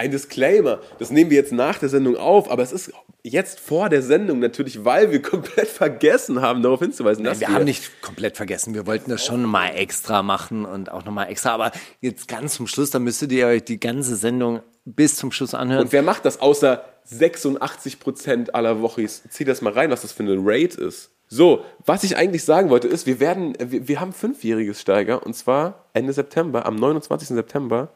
ein 0.00 0.10
Disclaimer. 0.10 0.80
Das 0.98 1.10
nehmen 1.10 1.30
wir 1.30 1.36
jetzt 1.36 1.52
nach 1.52 1.78
der 1.78 1.90
Sendung 1.90 2.16
auf, 2.16 2.50
aber 2.50 2.62
es 2.62 2.72
ist 2.72 2.90
jetzt 3.22 3.60
vor 3.60 3.90
der 3.90 4.00
Sendung 4.00 4.38
natürlich, 4.38 4.82
weil 4.84 5.12
wir 5.12 5.20
komplett 5.22 5.68
vergessen 5.68 6.40
haben, 6.40 6.62
darauf 6.62 6.80
hinzuweisen, 6.80 7.22
dass 7.22 7.40
wir, 7.40 7.48
wir 7.48 7.54
haben 7.54 7.64
nicht 7.64 8.00
komplett 8.00 8.38
vergessen. 8.38 8.72
Wir 8.74 8.86
wollten 8.86 9.10
das 9.10 9.24
schon 9.24 9.42
mal 9.42 9.68
extra 9.68 10.22
machen 10.22 10.64
und 10.64 10.90
auch 10.90 11.04
nochmal 11.04 11.28
extra. 11.28 11.50
Aber 11.50 11.70
jetzt 12.00 12.28
ganz 12.28 12.54
zum 12.54 12.66
Schluss, 12.66 12.90
da 12.90 12.98
müsstet 12.98 13.30
ihr 13.32 13.46
euch 13.46 13.62
die 13.62 13.78
ganze 13.78 14.16
Sendung 14.16 14.60
bis 14.86 15.16
zum 15.16 15.32
Schluss 15.32 15.52
anhören. 15.52 15.82
Und 15.82 15.92
wer 15.92 16.02
macht 16.02 16.24
das 16.24 16.40
außer 16.40 16.82
86 17.04 18.00
Prozent 18.00 18.54
aller 18.54 18.80
Wochis? 18.80 19.22
Zieh 19.28 19.44
das 19.44 19.60
mal 19.60 19.74
rein, 19.74 19.90
was 19.90 20.00
das 20.00 20.12
für 20.12 20.22
eine 20.22 20.36
Rate 20.38 20.80
ist. 20.80 21.10
So, 21.28 21.62
was 21.84 22.04
ich 22.04 22.16
eigentlich 22.16 22.42
sagen 22.42 22.70
wollte, 22.70 22.88
ist, 22.88 23.06
wir 23.06 23.20
werden, 23.20 23.52
wir, 23.62 23.86
wir 23.86 24.00
haben 24.00 24.14
fünfjähriges 24.14 24.80
Steiger 24.80 25.24
und 25.24 25.34
zwar 25.34 25.84
Ende 25.92 26.14
September, 26.14 26.64
am 26.64 26.76
29. 26.76 27.28
September. 27.28 27.92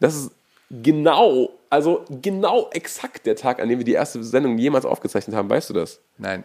Das 0.00 0.16
ist 0.16 0.30
genau, 0.82 1.50
also 1.70 2.04
genau 2.22 2.70
exakt 2.72 3.26
der 3.26 3.36
Tag, 3.36 3.60
an 3.60 3.68
dem 3.68 3.78
wir 3.78 3.84
die 3.84 3.92
erste 3.92 4.22
Sendung 4.22 4.58
jemals 4.58 4.84
aufgezeichnet 4.84 5.36
haben. 5.36 5.50
Weißt 5.50 5.70
du 5.70 5.74
das? 5.74 6.00
Nein. 6.18 6.44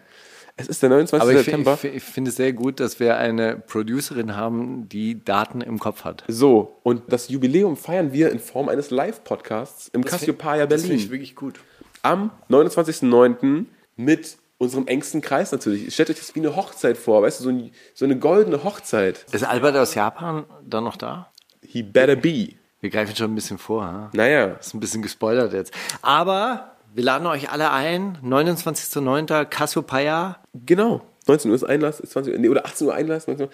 Es 0.60 0.68
ist 0.68 0.82
der 0.82 0.90
29. 0.90 1.22
Aber 1.22 1.32
ich, 1.32 1.46
September. 1.46 1.78
Ich, 1.84 1.96
ich 1.96 2.04
finde 2.04 2.30
es 2.30 2.36
sehr 2.36 2.52
gut, 2.52 2.80
dass 2.80 3.00
wir 3.00 3.18
eine 3.18 3.58
Producerin 3.58 4.36
haben, 4.36 4.90
die 4.90 5.24
Daten 5.24 5.62
im 5.62 5.78
Kopf 5.78 6.04
hat. 6.04 6.24
So, 6.28 6.80
und 6.82 7.04
das 7.10 7.30
Jubiläum 7.30 7.78
feiern 7.78 8.12
wir 8.12 8.32
in 8.32 8.40
Form 8.40 8.68
eines 8.68 8.90
Live-Podcasts 8.90 9.90
im 9.94 10.04
Cassiopeia 10.04 10.66
Berlin. 10.66 10.70
Das 10.70 10.82
finde 10.82 10.96
ich 10.96 11.12
wirklich 11.12 11.36
gut. 11.36 11.60
Am 12.02 12.32
29.09. 12.50 13.66
mit 13.98 14.38
unserem 14.58 14.88
engsten 14.88 15.22
Kreis 15.22 15.52
natürlich. 15.52 15.94
Stellt 15.94 16.10
euch 16.10 16.18
das 16.18 16.34
wie 16.34 16.40
eine 16.40 16.56
Hochzeit 16.56 16.98
vor, 16.98 17.22
weißt 17.22 17.40
du, 17.40 17.44
so, 17.44 17.50
ein, 17.50 17.72
so 17.94 18.06
eine 18.06 18.18
goldene 18.18 18.64
Hochzeit. 18.64 19.26
Ist 19.32 19.44
Albert 19.44 19.76
aus 19.76 19.94
Japan 19.94 20.46
dann 20.66 20.84
noch 20.84 20.96
da? 20.96 21.32
He 21.62 21.84
better 21.84 22.16
be. 22.16 22.54
Wir 22.80 22.90
greifen 22.90 23.16
schon 23.16 23.32
ein 23.32 23.36
bisschen 23.36 23.58
vor. 23.58 23.84
Ha? 23.84 24.10
Naja. 24.14 24.58
Ist 24.60 24.74
ein 24.74 24.80
bisschen 24.80 25.02
gespoilert 25.02 25.54
jetzt. 25.54 25.74
Aber 26.02 26.72
wir 26.94 27.04
laden 27.04 27.28
euch 27.28 27.52
alle 27.52 27.72
ein. 27.72 28.18
29.09. 28.24 29.46
Cassiopeia. 29.46 30.38
Genau. 30.54 31.02
19 31.28 31.52
Uhr 31.52 31.56
ist 31.56 31.64
Einlass, 31.64 31.98
20 31.98 32.38
nee, 32.40 32.50
oder 32.50 32.66
18 32.66 32.88
Uhr 32.88 32.94
Einlass. 32.94 33.28
19 33.28 33.48
Uhr. 33.48 33.52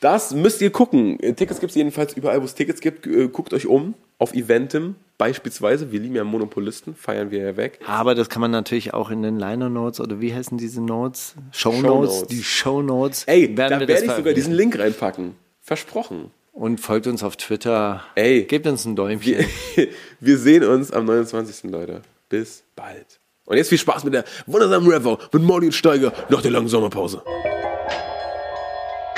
Das 0.00 0.32
müsst 0.32 0.60
ihr 0.60 0.70
gucken. 0.70 1.18
Tickets 1.18 1.60
gibt 1.60 1.70
es 1.70 1.76
jedenfalls 1.76 2.16
überall, 2.16 2.40
wo 2.40 2.44
es 2.44 2.54
Tickets 2.54 2.80
gibt. 2.80 3.06
Äh, 3.06 3.28
guckt 3.28 3.52
euch 3.52 3.66
um. 3.66 3.94
Auf 4.18 4.32
Eventim 4.32 4.94
beispielsweise. 5.18 5.92
Wir 5.92 6.00
lieben 6.00 6.14
ja 6.14 6.24
Monopolisten, 6.24 6.94
feiern 6.94 7.30
wir 7.30 7.42
ja 7.42 7.56
weg. 7.56 7.80
Aber 7.86 8.14
das 8.14 8.28
kann 8.28 8.40
man 8.40 8.50
natürlich 8.50 8.94
auch 8.94 9.10
in 9.10 9.22
den 9.22 9.38
Liner 9.38 9.68
Notes 9.68 10.00
oder 10.00 10.20
wie 10.20 10.32
heißen 10.32 10.56
diese 10.58 10.80
Notes? 10.80 11.34
Show, 11.52 11.72
Show 11.72 11.82
Notes. 11.82 12.14
Notes. 12.20 12.28
Die 12.28 12.42
Show 12.42 12.82
Notes. 12.82 13.24
Ey, 13.24 13.54
da 13.54 13.70
werde 13.70 13.92
ich 13.92 14.10
sogar 14.10 14.32
diesen 14.32 14.54
Link 14.54 14.78
reinpacken. 14.78 15.34
Versprochen. 15.60 16.30
Und 16.56 16.80
folgt 16.80 17.06
uns 17.06 17.22
auf 17.22 17.36
Twitter. 17.36 18.02
Ey. 18.14 18.44
Gebt 18.44 18.66
uns 18.66 18.86
ein 18.86 18.96
Däumchen. 18.96 19.44
Wir, 19.74 19.88
wir 20.20 20.38
sehen 20.38 20.64
uns 20.64 20.90
am 20.90 21.04
29. 21.04 21.70
Leute. 21.70 22.00
Bis 22.30 22.64
bald. 22.74 23.20
Und 23.44 23.58
jetzt 23.58 23.68
viel 23.68 23.76
Spaß 23.76 24.04
mit 24.04 24.14
der 24.14 24.24
wundersamen 24.46 24.90
Revo 24.90 25.18
mit 25.32 25.42
Molly 25.42 25.66
und 25.66 25.72
Steiger 25.72 26.14
nach 26.30 26.40
der 26.40 26.52
langen 26.52 26.68
Sommerpause. 26.68 27.22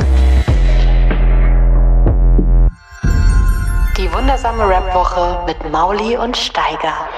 Die 3.97 4.12
wundersame 4.12 4.69
Rap-Woche 4.69 5.43
mit 5.47 5.69
Mauli 5.72 6.16
und 6.16 6.37
Steiger. 6.37 7.09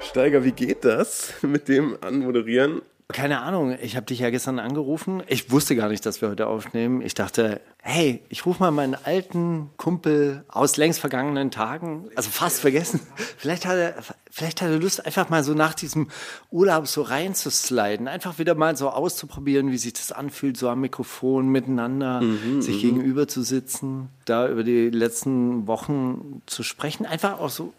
Steiger, 0.00 0.44
wie 0.44 0.52
geht 0.52 0.84
das 0.84 1.32
mit 1.42 1.66
dem 1.68 1.98
Anmoderieren? 2.00 2.82
Keine 3.08 3.40
Ahnung, 3.40 3.76
ich 3.80 3.94
habe 3.94 4.04
dich 4.06 4.18
ja 4.18 4.30
gestern 4.30 4.58
angerufen. 4.58 5.22
Ich 5.28 5.52
wusste 5.52 5.76
gar 5.76 5.88
nicht, 5.88 6.04
dass 6.04 6.20
wir 6.20 6.28
heute 6.28 6.48
aufnehmen. 6.48 7.02
Ich 7.02 7.14
dachte, 7.14 7.60
hey, 7.80 8.20
ich 8.28 8.44
rufe 8.46 8.60
mal 8.60 8.72
meinen 8.72 8.96
alten 8.96 9.70
Kumpel 9.76 10.44
aus 10.48 10.76
längst 10.76 10.98
vergangenen 10.98 11.52
Tagen, 11.52 12.08
also 12.16 12.30
fast 12.30 12.60
vergessen. 12.60 13.00
Vielleicht 13.38 13.64
hat 13.64 13.76
er, 13.76 13.94
vielleicht 14.28 14.60
hat 14.60 14.70
er 14.70 14.78
Lust, 14.78 15.06
einfach 15.06 15.28
mal 15.28 15.44
so 15.44 15.54
nach 15.54 15.72
diesem 15.74 16.08
Urlaub 16.50 16.88
so 16.88 17.02
reinzusliden, 17.02 18.08
einfach 18.08 18.38
wieder 18.40 18.56
mal 18.56 18.76
so 18.76 18.90
auszuprobieren, 18.90 19.70
wie 19.70 19.78
sich 19.78 19.92
das 19.92 20.10
anfühlt, 20.10 20.56
so 20.56 20.68
am 20.68 20.80
Mikrofon 20.80 21.48
miteinander, 21.48 22.20
Mhm, 22.20 22.60
sich 22.60 22.80
gegenüber 22.80 23.28
zu 23.28 23.42
sitzen, 23.42 24.08
da 24.24 24.48
über 24.48 24.64
die 24.64 24.90
letzten 24.90 25.68
Wochen 25.68 26.42
zu 26.46 26.64
sprechen, 26.64 27.06
einfach 27.06 27.38
auch 27.38 27.50
so 27.50 27.72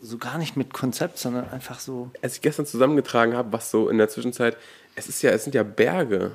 so 0.00 0.18
gar 0.18 0.38
nicht 0.38 0.56
mit 0.56 0.72
Konzept, 0.72 1.18
sondern 1.18 1.48
einfach 1.50 1.80
so. 1.80 2.10
Als 2.22 2.36
ich 2.36 2.40
gestern 2.40 2.66
zusammengetragen 2.66 3.34
habe, 3.34 3.52
was 3.52 3.70
so 3.70 3.88
in 3.88 3.98
der 3.98 4.08
Zwischenzeit, 4.08 4.56
es 4.94 5.08
ist 5.08 5.22
ja, 5.22 5.30
es 5.30 5.44
sind 5.44 5.54
ja 5.54 5.62
Berge. 5.62 6.32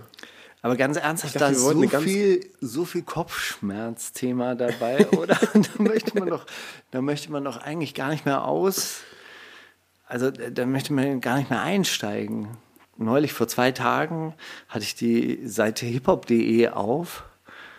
Aber 0.63 0.75
ganz 0.75 0.97
ernsthaft, 0.97 1.35
dachte, 1.35 1.45
da 1.45 1.51
ist 1.51 1.61
so 1.61 1.99
viel, 1.99 2.45
so 2.59 2.85
viel 2.85 3.01
Kopfschmerzthema 3.01 4.55
dabei, 4.55 5.07
oder? 5.17 5.35
da 5.35 5.83
möchte 5.83 6.19
man 6.19 6.29
doch, 6.29 6.45
da 6.91 7.01
möchte 7.01 7.31
man 7.31 7.43
doch 7.43 7.57
eigentlich 7.57 7.95
gar 7.95 8.09
nicht 8.09 8.25
mehr 8.25 8.45
aus. 8.45 8.99
Also 10.05 10.29
da 10.29 10.65
möchte 10.65 10.93
man 10.93 11.21
gar 11.21 11.37
nicht 11.37 11.49
mehr 11.49 11.61
einsteigen. 11.61 12.49
Neulich 12.97 13.33
vor 13.33 13.47
zwei 13.47 13.71
Tagen 13.71 14.35
hatte 14.67 14.83
ich 14.83 14.93
die 14.93 15.47
Seite 15.47 15.85
hiphop.de 15.85 16.67
auf 16.69 17.23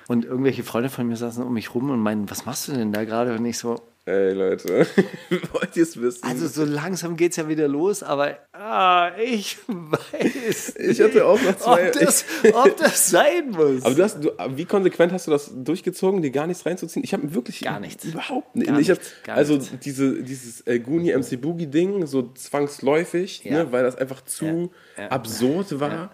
und 0.09 0.25
irgendwelche 0.25 0.65
Freunde 0.65 0.89
von 0.89 1.07
mir 1.07 1.17
saßen 1.17 1.45
um 1.45 1.53
mich 1.53 1.75
rum 1.75 1.91
und 1.91 2.01
meinten, 2.01 2.31
was 2.31 2.47
machst 2.47 2.67
du 2.67 2.73
denn 2.73 2.93
da 2.93 3.05
gerade? 3.05 3.35
Und 3.35 3.45
ich 3.45 3.59
so, 3.59 3.81
Ey, 4.05 4.33
Leute, 4.33 4.85
wollt 5.53 5.77
ihr 5.77 5.85
es 5.85 6.01
wissen? 6.01 6.25
also 6.25 6.49
so 6.49 6.65
langsam 6.65 7.17
geht's 7.17 7.37
ja 7.37 7.49
wieder 7.49 7.69
los, 7.69 8.03
aber 8.03 8.37
ah, 8.53 9.13
ich 9.17 9.59
weiß 9.69 10.75
Ich 10.79 11.01
hatte 11.01 11.25
auch 11.25 11.41
noch 11.41 11.57
zwei- 11.57 11.87
ob 11.87 11.93
das, 11.93 12.25
ob 12.53 12.77
das 12.79 13.11
sein 13.11 13.51
muss. 13.51 13.85
aber 13.85 13.95
du 13.95 14.03
hast, 14.03 14.25
du, 14.25 14.33
wie 14.57 14.65
konsequent 14.65 15.13
hast 15.13 15.29
du 15.29 15.31
das 15.31 15.53
durchgezogen, 15.55 16.21
dir 16.21 16.33
gar 16.33 16.49
nichts 16.49 16.67
reinzuziehen? 16.67 17.05
Ich 17.05 17.13
habe 17.15 17.33
wirklich 17.33 17.61
Gar 17.61 17.79
nichts. 17.79 18.05
Überhaupt 18.05 18.57
nicht. 18.57 18.67
Gar 18.67 18.81
ich 18.81 18.91
hab, 18.91 18.99
nichts, 18.99 19.13
gar 19.23 19.37
also 19.37 19.55
nichts. 19.55 19.71
diese, 19.85 20.21
dieses 20.23 20.67
äh, 20.67 20.81
Goonie 20.81 21.13
MC 21.17 21.41
Boogie 21.41 21.69
Ding, 21.69 22.05
so 22.07 22.23
zwangsläufig, 22.33 23.45
Ja. 23.45 23.53
ne, 23.65 23.73
weil 23.73 23.85
das 23.85 23.95
einfach 23.97 24.25
zu 24.25 24.71
Ja, 24.97 25.03
ja. 25.05 25.09
absurd 25.11 25.79
war. 25.79 26.11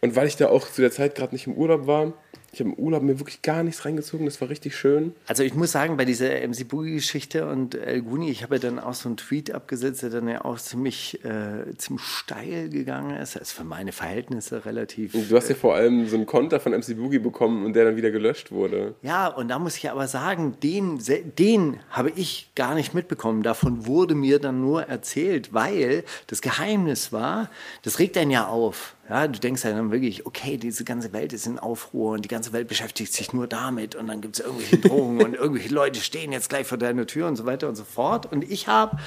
Und 0.00 0.14
weil 0.16 0.26
ich 0.28 0.36
da 0.36 0.48
auch 0.48 0.68
zu 0.70 0.80
der 0.80 0.90
Zeit 0.92 1.14
gerade 1.14 1.34
nicht 1.34 1.46
im 1.46 1.54
Urlaub 1.54 1.86
war. 1.86 2.12
Ich 2.52 2.60
habe 2.60 2.70
im 2.70 2.76
Urlaub 2.76 3.02
mir 3.02 3.18
wirklich 3.18 3.42
gar 3.42 3.62
nichts 3.62 3.84
reingezogen, 3.84 4.26
das 4.26 4.40
war 4.40 4.48
richtig 4.48 4.76
schön. 4.76 5.14
Also 5.26 5.42
ich 5.42 5.54
muss 5.54 5.72
sagen, 5.72 5.96
bei 5.96 6.04
dieser 6.04 6.28
MC 6.46 6.66
Boogie-Geschichte 6.66 7.46
und 7.46 7.74
El 7.74 8.02
Guni, 8.02 8.30
ich 8.30 8.42
habe 8.42 8.56
ja 8.56 8.60
dann 8.60 8.78
auch 8.78 8.94
so 8.94 9.08
einen 9.08 9.16
Tweet 9.16 9.52
abgesetzt, 9.52 10.02
der 10.02 10.10
dann 10.10 10.28
ja 10.28 10.44
auch 10.44 10.58
ziemlich, 10.58 11.22
äh, 11.24 11.76
ziemlich 11.76 12.04
steil 12.04 12.70
gegangen 12.70 13.16
ist. 13.16 13.36
Das 13.36 13.42
ist 13.42 13.52
für 13.52 13.64
meine 13.64 13.92
Verhältnisse 13.92 14.64
relativ. 14.64 15.14
Und 15.14 15.30
du 15.30 15.36
hast 15.36 15.48
ja 15.48 15.54
vor 15.54 15.74
allem 15.74 16.08
so 16.08 16.16
einen 16.16 16.26
Konter 16.26 16.58
von 16.58 16.72
MC 16.72 16.96
Boogie 16.96 17.18
bekommen 17.18 17.66
und 17.66 17.74
der 17.74 17.84
dann 17.84 17.96
wieder 17.96 18.10
gelöscht 18.10 18.50
wurde. 18.50 18.94
Ja, 19.02 19.28
und 19.28 19.48
da 19.48 19.58
muss 19.58 19.76
ich 19.76 19.90
aber 19.90 20.08
sagen, 20.08 20.56
den, 20.62 21.00
den 21.38 21.80
habe 21.90 22.10
ich 22.16 22.50
gar 22.54 22.74
nicht 22.74 22.94
mitbekommen. 22.94 23.42
Davon 23.42 23.86
wurde 23.86 24.14
mir 24.14 24.38
dann 24.38 24.60
nur 24.60 24.84
erzählt, 24.84 25.52
weil 25.52 26.04
das 26.28 26.40
Geheimnis 26.40 27.12
war, 27.12 27.50
das 27.82 27.98
regt 27.98 28.16
einen 28.16 28.30
ja 28.30 28.46
auf. 28.46 28.94
Ja, 29.08 29.26
du 29.26 29.38
denkst 29.38 29.64
ja 29.64 29.72
dann 29.72 29.90
wirklich, 29.90 30.26
okay, 30.26 30.58
diese 30.58 30.84
ganze 30.84 31.12
Welt 31.12 31.32
ist 31.32 31.46
in 31.46 31.58
Aufruhr 31.58 32.12
und 32.12 32.24
die 32.24 32.28
ganze 32.28 32.52
Welt 32.52 32.68
beschäftigt 32.68 33.12
sich 33.12 33.32
nur 33.32 33.46
damit 33.46 33.94
und 33.94 34.06
dann 34.06 34.20
gibt 34.20 34.38
es 34.38 34.44
irgendwelche 34.44 34.78
Drohungen 34.88 35.24
und 35.24 35.34
irgendwelche 35.34 35.72
Leute 35.72 36.00
stehen 36.00 36.30
jetzt 36.32 36.50
gleich 36.50 36.66
vor 36.66 36.76
deiner 36.76 37.06
Tür 37.06 37.26
und 37.26 37.36
so 37.36 37.46
weiter 37.46 37.68
und 37.68 37.76
so 37.76 37.84
fort. 37.84 38.30
Und 38.30 38.44
ich 38.50 38.68
habe, 38.68 38.98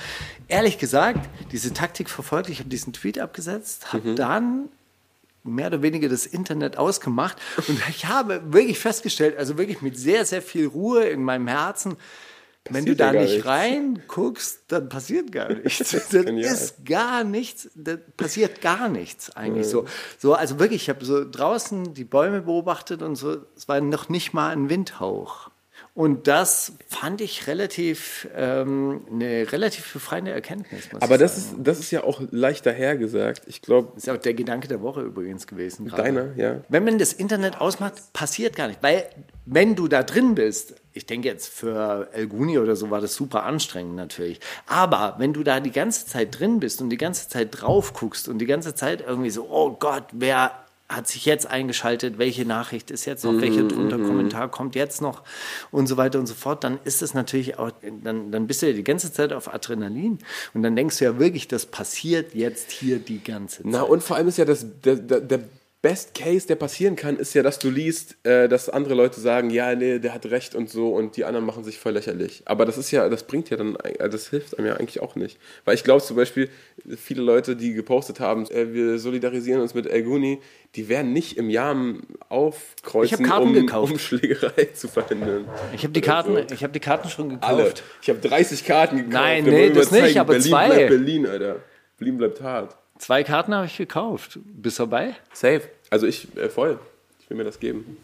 ehrlich 0.48 0.80
gesagt, 0.80 1.30
diese 1.52 1.74
Taktik 1.74 2.10
verfolgt. 2.10 2.50
Ich 2.50 2.60
habe 2.60 2.70
diesen 2.70 2.94
Tweet 2.94 3.20
abgesetzt, 3.20 3.94
habe 3.94 4.16
dann 4.16 4.70
mehr 5.44 5.68
oder 5.68 5.82
weniger 5.82 6.10
das 6.10 6.26
Internet 6.26 6.78
ausgemacht 6.78 7.38
und 7.68 7.80
ich 7.90 8.06
habe 8.08 8.42
wirklich 8.54 8.80
festgestellt, 8.80 9.38
also 9.38 9.58
wirklich 9.58 9.82
mit 9.82 9.98
sehr, 9.98 10.26
sehr 10.26 10.42
viel 10.42 10.68
Ruhe 10.68 11.06
in 11.06 11.24
meinem 11.24 11.48
Herzen, 11.48 11.98
wenn 12.70 12.86
du 12.86 12.96
Passiert 12.96 13.00
ja 13.00 13.12
da 13.14 13.20
nicht 13.20 13.32
nichts. 13.34 13.46
reinguckst, 13.48 14.64
dann 14.68 14.90
passiert 14.90 15.32
gar 15.32 15.50
nichts. 15.54 15.92
Das 15.92 16.14
ist 16.14 16.86
gar 16.86 17.24
nichts, 17.24 17.70
da 17.76 17.98
passiert 18.18 18.62
gar 18.62 18.90
nichts 18.90 19.30
eigentlich 19.36 19.68
so. 19.68 19.86
So, 20.18 20.34
also 20.34 20.60
wirklich, 20.60 20.84
ich 20.84 20.90
habe 20.90 21.04
so 21.06 21.30
draußen 21.30 21.94
die 21.94 22.04
Bäume 22.06 22.42
beobachtet 22.42 23.02
und 23.02 23.16
so, 23.16 23.38
es 23.56 23.68
war 23.68 23.82
noch 23.82 24.10
nicht 24.10 24.34
mal 24.34 24.50
ein 24.50 24.70
Windhauch. 24.70 25.51
Und 25.94 26.28
das 26.28 26.74
fand 26.88 27.20
ich 27.20 27.48
relativ 27.48 28.30
ähm, 28.34 29.02
eine 29.12 29.52
relativ 29.52 29.92
befreiende 29.92 30.32
Erkenntnis. 30.32 30.88
Aber 31.02 31.18
das 31.18 31.38
ist, 31.38 31.56
das 31.58 31.80
ist 31.80 31.92
ja 31.92 32.04
auch 32.04 32.22
leicht 32.32 32.66
dahergesagt. 32.66 33.42
Ich 33.48 33.62
glaube, 33.62 33.98
ist 33.98 34.10
auch 34.10 34.16
der 34.18 34.34
Gedanke 34.34 34.70
der 34.70 34.82
Woche 34.82 35.02
übrigens 35.02 35.48
gewesen. 35.48 35.88
gerade. 35.88 36.04
deiner, 36.04 36.36
ja. 36.38 36.62
Wenn 36.70 36.86
man 36.86 36.98
das 36.98 37.12
Internet 37.12 37.60
ausmacht, 37.60 38.14
passiert 38.14 38.56
gar 38.56 38.70
nicht. 38.70 38.82
Weil, 38.82 39.04
wenn 39.46 39.76
du 39.76 39.90
da 39.90 40.04
drin 40.04 40.34
bist, 40.34 40.76
ich 40.94 41.08
denke 41.08 41.28
jetzt 41.28 41.50
für 41.50 42.08
El 42.14 42.28
Guni 42.28 42.58
oder 42.58 42.78
so 42.78 42.90
war 42.90 43.02
das 43.02 43.14
super 43.14 43.44
anstrengend 43.44 43.96
natürlich. 43.96 44.40
Aber 44.68 45.16
wenn 45.18 45.34
du 45.34 45.44
da 45.44 45.60
die 45.60 45.72
ganze 45.72 46.06
Zeit 46.06 46.40
drin 46.40 46.62
bist 46.62 46.82
und 46.82 46.90
die 46.90 46.98
ganze 46.98 47.28
Zeit 47.28 47.50
drauf 47.52 47.92
guckst 47.94 48.30
und 48.30 48.40
die 48.40 48.46
ganze 48.46 48.76
Zeit 48.76 49.04
irgendwie 49.06 49.30
so, 49.30 49.48
oh 49.50 49.72
Gott, 49.72 50.06
wer 50.14 50.52
hat 50.92 51.08
sich 51.08 51.26
jetzt 51.26 51.48
eingeschaltet, 51.48 52.18
welche 52.18 52.46
Nachricht 52.46 52.92
ist 52.92 53.06
jetzt 53.06 53.24
noch, 53.24 53.40
welcher 53.40 53.64
drunter 53.64 53.98
Kommentar 53.98 54.50
kommt 54.50 54.76
jetzt 54.76 55.02
noch 55.02 55.24
und 55.72 55.88
so 55.88 55.98
weiter 55.98 56.20
und 56.20 56.28
so 56.28 56.34
fort, 56.34 56.64
dann 56.64 56.80
ist 56.84 57.02
es 57.02 57.14
natürlich 57.14 57.58
auch, 57.58 57.72
dann, 58.04 58.32
dann 58.32 58.46
bist 58.46 58.62
du 58.62 58.68
ja 58.68 58.74
die 58.74 58.84
ganze 58.84 59.12
Zeit 59.14 59.32
auf 59.32 59.54
Adrenalin 59.54 60.20
und 60.54 60.64
dann 60.64 60.76
denkst 60.76 61.00
du 61.00 61.06
ja 61.06 61.18
wirklich, 61.18 61.48
das 61.48 61.66
passiert 61.66 62.36
jetzt 62.36 62.72
hier 62.72 63.00
die 63.00 63.24
ganze 63.24 63.64
Zeit. 63.64 63.72
Na, 63.72 63.84
und 63.84 64.04
vor 64.04 64.18
allem 64.18 64.28
ist 64.28 64.38
ja 64.38 64.46
das, 64.46 64.66
der, 64.84 64.96
der, 64.98 65.22
der 65.22 65.40
Best 65.82 66.14
Case, 66.14 66.46
der 66.46 66.58
passieren 66.58 66.96
kann, 66.96 67.18
ist 67.18 67.34
ja, 67.34 67.42
dass 67.42 67.58
du 67.58 67.72
liest, 67.72 68.16
äh, 68.24 68.48
dass 68.48 68.70
andere 68.70 68.94
Leute 68.94 69.20
sagen, 69.20 69.50
ja, 69.50 69.74
nee, 69.74 69.98
der 69.98 70.14
hat 70.14 70.28
recht 70.28 70.54
und 70.54 70.70
so 70.70 70.94
und 70.94 71.18
die 71.18 71.26
anderen 71.26 71.44
machen 71.44 71.64
sich 71.64 71.80
voll 71.80 71.94
lächerlich. 71.94 72.44
Aber 72.46 72.66
das 72.66 72.78
ist 72.78 72.92
ja, 72.92 73.10
das 73.10 73.24
bringt 73.24 73.50
ja 73.50 73.58
dann, 73.58 73.76
äh, 73.78 74.08
das 74.08 74.30
hilft 74.30 74.60
einem 74.60 74.68
ja 74.68 74.76
eigentlich 74.76 75.02
auch 75.02 75.16
nicht. 75.16 75.40
Weil 75.66 75.74
ich 75.74 75.84
glaube 75.84 76.04
zum 76.04 76.18
Beispiel, 76.18 76.50
viele 76.98 77.24
Leute, 77.24 77.56
die 77.56 77.74
gepostet 77.74 78.20
haben, 78.20 78.46
äh, 78.52 78.72
wir 78.74 79.00
solidarisieren 79.00 79.60
uns 79.60 79.74
mit 79.74 79.88
El 79.88 80.04
Guni, 80.04 80.40
die 80.76 80.88
werden 80.88 81.14
nicht 81.14 81.38
im 81.38 81.50
Jahr 81.50 81.76
aufkreuzen, 82.30 83.28
hab 83.28 83.42
um, 83.42 83.54
gekauft. 83.54 83.92
um 83.92 83.98
Schlägerei 83.98 84.66
zu 84.74 84.88
verhindern. 84.88 85.46
Ich 85.74 85.82
habe 85.82 85.94
die 85.94 86.02
Karten, 86.02 86.38
ich 86.54 86.64
habe 86.64 86.74
die 86.74 86.80
Karten 86.80 87.10
schon 87.10 87.30
gekauft. 87.30 87.52
Alle. 87.52 87.74
Ich 88.04 88.10
habe 88.10 88.20
30 88.20 88.66
Karten 88.66 88.98
gekauft. 88.98 89.14
Nein, 89.14 89.46
nee, 89.46 89.72
das 89.72 89.90
nicht, 89.90 90.20
aber 90.20 90.34
Berlin 90.34 90.48
zwei. 90.48 90.68
bleibt 90.68 90.90
Berlin, 90.90 91.26
Alter. 91.26 91.56
Berlin 91.98 92.18
bleibt 92.18 92.42
hart. 92.42 92.78
Zwei 93.02 93.24
Karten 93.24 93.52
habe 93.56 93.66
ich 93.66 93.78
gekauft. 93.78 94.38
Bist 94.46 94.78
du 94.78 94.84
dabei? 94.84 95.16
Safe. 95.34 95.62
Also 95.90 96.06
ich 96.06 96.28
äh, 96.38 96.50
voll. 96.50 96.78
Ich 97.20 97.28
will 97.32 97.38
mir 97.38 97.44
das 97.44 97.60
geben. 97.60 97.98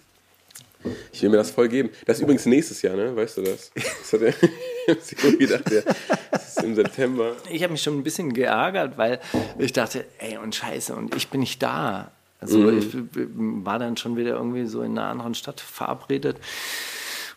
Ich 1.11 1.21
will 1.21 1.29
mir 1.29 1.37
das 1.37 1.51
voll 1.51 1.67
geben. 1.67 1.91
Das 2.07 2.17
ist 2.17 2.23
übrigens 2.23 2.47
nächstes 2.47 2.81
Jahr, 2.81 2.95
ne? 2.95 3.15
Weißt 3.15 3.37
du 3.37 3.43
das? 3.43 3.71
Das 3.75 4.13
hat 4.13 4.21
er 4.21 4.95
sich 4.99 5.17
gedacht, 5.37 5.69
ja. 5.69 5.81
Das 6.31 6.49
ist 6.57 6.63
im 6.63 6.73
September. 6.73 7.35
Ich 7.51 7.61
habe 7.61 7.73
mich 7.73 7.83
schon 7.83 7.95
ein 7.99 8.03
bisschen 8.03 8.33
geärgert, 8.33 8.97
weil 8.97 9.19
ich 9.59 9.71
dachte, 9.71 10.03
ey, 10.17 10.37
und 10.37 10.55
scheiße, 10.55 10.95
und 10.95 11.15
ich 11.15 11.27
bin 11.27 11.41
nicht 11.41 11.61
da. 11.61 12.09
Also 12.39 12.57
Mhm. 12.57 12.79
ich 12.79 12.87
war 13.65 13.77
dann 13.77 13.97
schon 13.97 14.17
wieder 14.17 14.31
irgendwie 14.31 14.65
so 14.65 14.81
in 14.81 14.97
einer 14.97 15.09
anderen 15.09 15.35
Stadt 15.35 15.61
verabredet. 15.61 16.37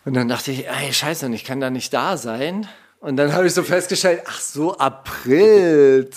Und 0.03 0.15
dann 0.15 0.27
dachte 0.29 0.51
ich, 0.51 0.67
ey, 0.67 0.91
scheiße, 0.91 1.27
und 1.27 1.33
ich 1.33 1.43
kann 1.45 1.59
da 1.59 1.69
nicht 1.69 1.93
da 1.93 2.17
sein. 2.17 2.67
Und 3.01 3.17
dann 3.17 3.33
habe 3.33 3.45
ich 3.45 3.53
so 3.53 3.61
festgestellt, 3.61 4.23
ach 4.25 4.39
so, 4.39 4.77
April 4.77 6.09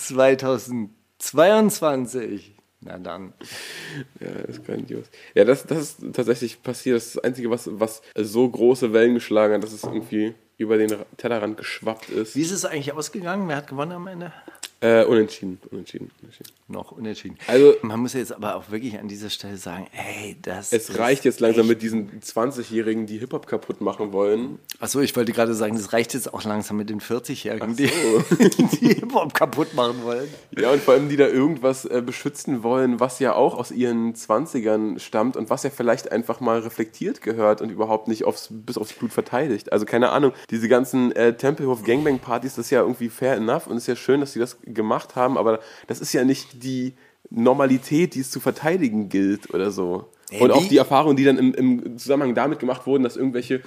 2022. 1.19 2.55
Na 2.81 2.99
dann. 2.99 3.33
Ja, 4.19 4.29
das 4.45 4.57
ist 4.57 4.65
grandios. 4.65 5.05
Ja, 5.33 5.43
das, 5.43 5.65
das 5.65 5.79
ist 5.79 6.13
tatsächlich 6.13 6.61
passiert. 6.61 6.97
Das 6.97 7.07
ist 7.07 7.15
das 7.15 7.23
Einzige, 7.23 7.49
was, 7.49 7.67
was 7.71 8.01
so 8.15 8.47
große 8.47 8.93
Wellen 8.93 9.15
geschlagen 9.15 9.55
hat, 9.55 9.63
dass 9.63 9.73
es 9.73 9.83
irgendwie 9.83 10.35
über 10.57 10.77
den 10.77 10.95
Tellerrand 11.17 11.57
geschwappt 11.57 12.09
ist. 12.09 12.35
Wie 12.35 12.41
ist 12.41 12.51
es 12.51 12.63
eigentlich 12.63 12.93
ausgegangen? 12.93 13.47
Wer 13.47 13.57
hat 13.57 13.67
gewonnen 13.67 13.91
am 13.91 14.07
Ende? 14.07 14.31
Äh, 14.81 15.05
unentschieden, 15.05 15.59
unentschieden, 15.71 16.11
unentschieden. 16.21 16.51
Noch 16.67 16.91
unentschieden. 16.91 17.37
Also- 17.47 17.75
man 17.81 17.99
muss 17.99 18.13
jetzt 18.13 18.33
aber 18.33 18.55
auch 18.55 18.69
wirklich 18.71 18.99
an 18.99 19.07
dieser 19.07 19.29
Stelle 19.29 19.55
sagen, 19.57 19.87
ey, 19.93 20.35
das 20.41 20.73
Es 20.73 20.97
reicht 20.97 21.23
jetzt 21.25 21.39
langsam 21.39 21.65
mit 21.67 21.81
diesen 21.81 22.19
20-Jährigen, 22.21 23.05
die 23.05 23.17
Hip-Hop 23.19 23.47
kaputt 23.47 23.81
machen 23.81 24.11
wollen. 24.11 24.59
Achso, 24.79 24.99
ich 24.99 25.15
wollte 25.15 25.31
gerade 25.31 25.53
sagen, 25.53 25.75
das 25.77 25.93
reicht 25.93 26.13
jetzt 26.13 26.33
auch 26.33 26.43
langsam 26.43 26.77
mit 26.77 26.89
den 26.89 26.99
40-Jährigen, 26.99 27.75
die, 27.75 27.87
so. 27.87 28.23
die 28.81 28.87
Hip-Hop 28.95 29.33
kaputt 29.33 29.73
machen 29.75 30.03
wollen. 30.03 30.27
Ja, 30.57 30.71
und 30.71 30.81
vor 30.81 30.93
allem 30.95 31.07
die 31.07 31.17
da 31.17 31.27
irgendwas 31.27 31.85
äh, 31.85 32.01
beschützen 32.05 32.61
wollen, 32.61 32.99
was 32.99 33.19
ja 33.19 33.33
auch 33.33 33.55
aus 33.57 33.71
ihren 33.71 34.13
20ern 34.13 34.99
stammt 34.99 35.37
und 35.37 35.49
was 35.49 35.63
ja 35.63 35.69
vielleicht 35.69 36.11
einfach 36.11 36.41
mal 36.41 36.59
reflektiert 36.59 37.21
gehört 37.21 37.61
und 37.61 37.69
überhaupt 37.71 38.07
nicht 38.07 38.25
aufs, 38.25 38.49
bis 38.51 38.77
aufs 38.77 38.93
Blut 38.93 39.13
verteidigt. 39.13 39.71
Also 39.71 39.85
keine 39.85 40.09
Ahnung, 40.09 40.33
diese 40.49 40.67
ganzen 40.67 41.11
äh, 41.13 41.35
Tempelhof-Gangbang-Partys, 41.37 42.55
das 42.55 42.65
ist 42.65 42.71
ja 42.71 42.81
irgendwie 42.81 43.09
fair 43.09 43.35
enough 43.35 43.67
und 43.67 43.77
ist 43.77 43.87
ja 43.87 43.95
schön, 43.95 44.19
dass 44.19 44.33
sie 44.33 44.39
das 44.39 44.57
gemacht 44.65 45.15
haben, 45.15 45.37
aber 45.37 45.59
das 45.87 45.99
ist 45.99 46.13
ja 46.13 46.23
nicht 46.23 46.63
die 46.63 46.93
Normalität, 47.29 48.15
die 48.15 48.19
es 48.19 48.31
zu 48.31 48.39
verteidigen 48.39 49.09
gilt 49.09 49.53
oder 49.53 49.71
so. 49.71 50.05
Ey, 50.31 50.41
und 50.41 50.51
auch 50.51 50.65
die 50.67 50.77
Erfahrungen, 50.77 51.15
die 51.15 51.23
dann 51.23 51.37
im, 51.37 51.53
im 51.53 51.97
Zusammenhang 51.97 52.33
damit 52.33 52.59
gemacht 52.59 52.87
wurden, 52.87 53.03
dass 53.03 53.15
irgendwelche 53.15 53.61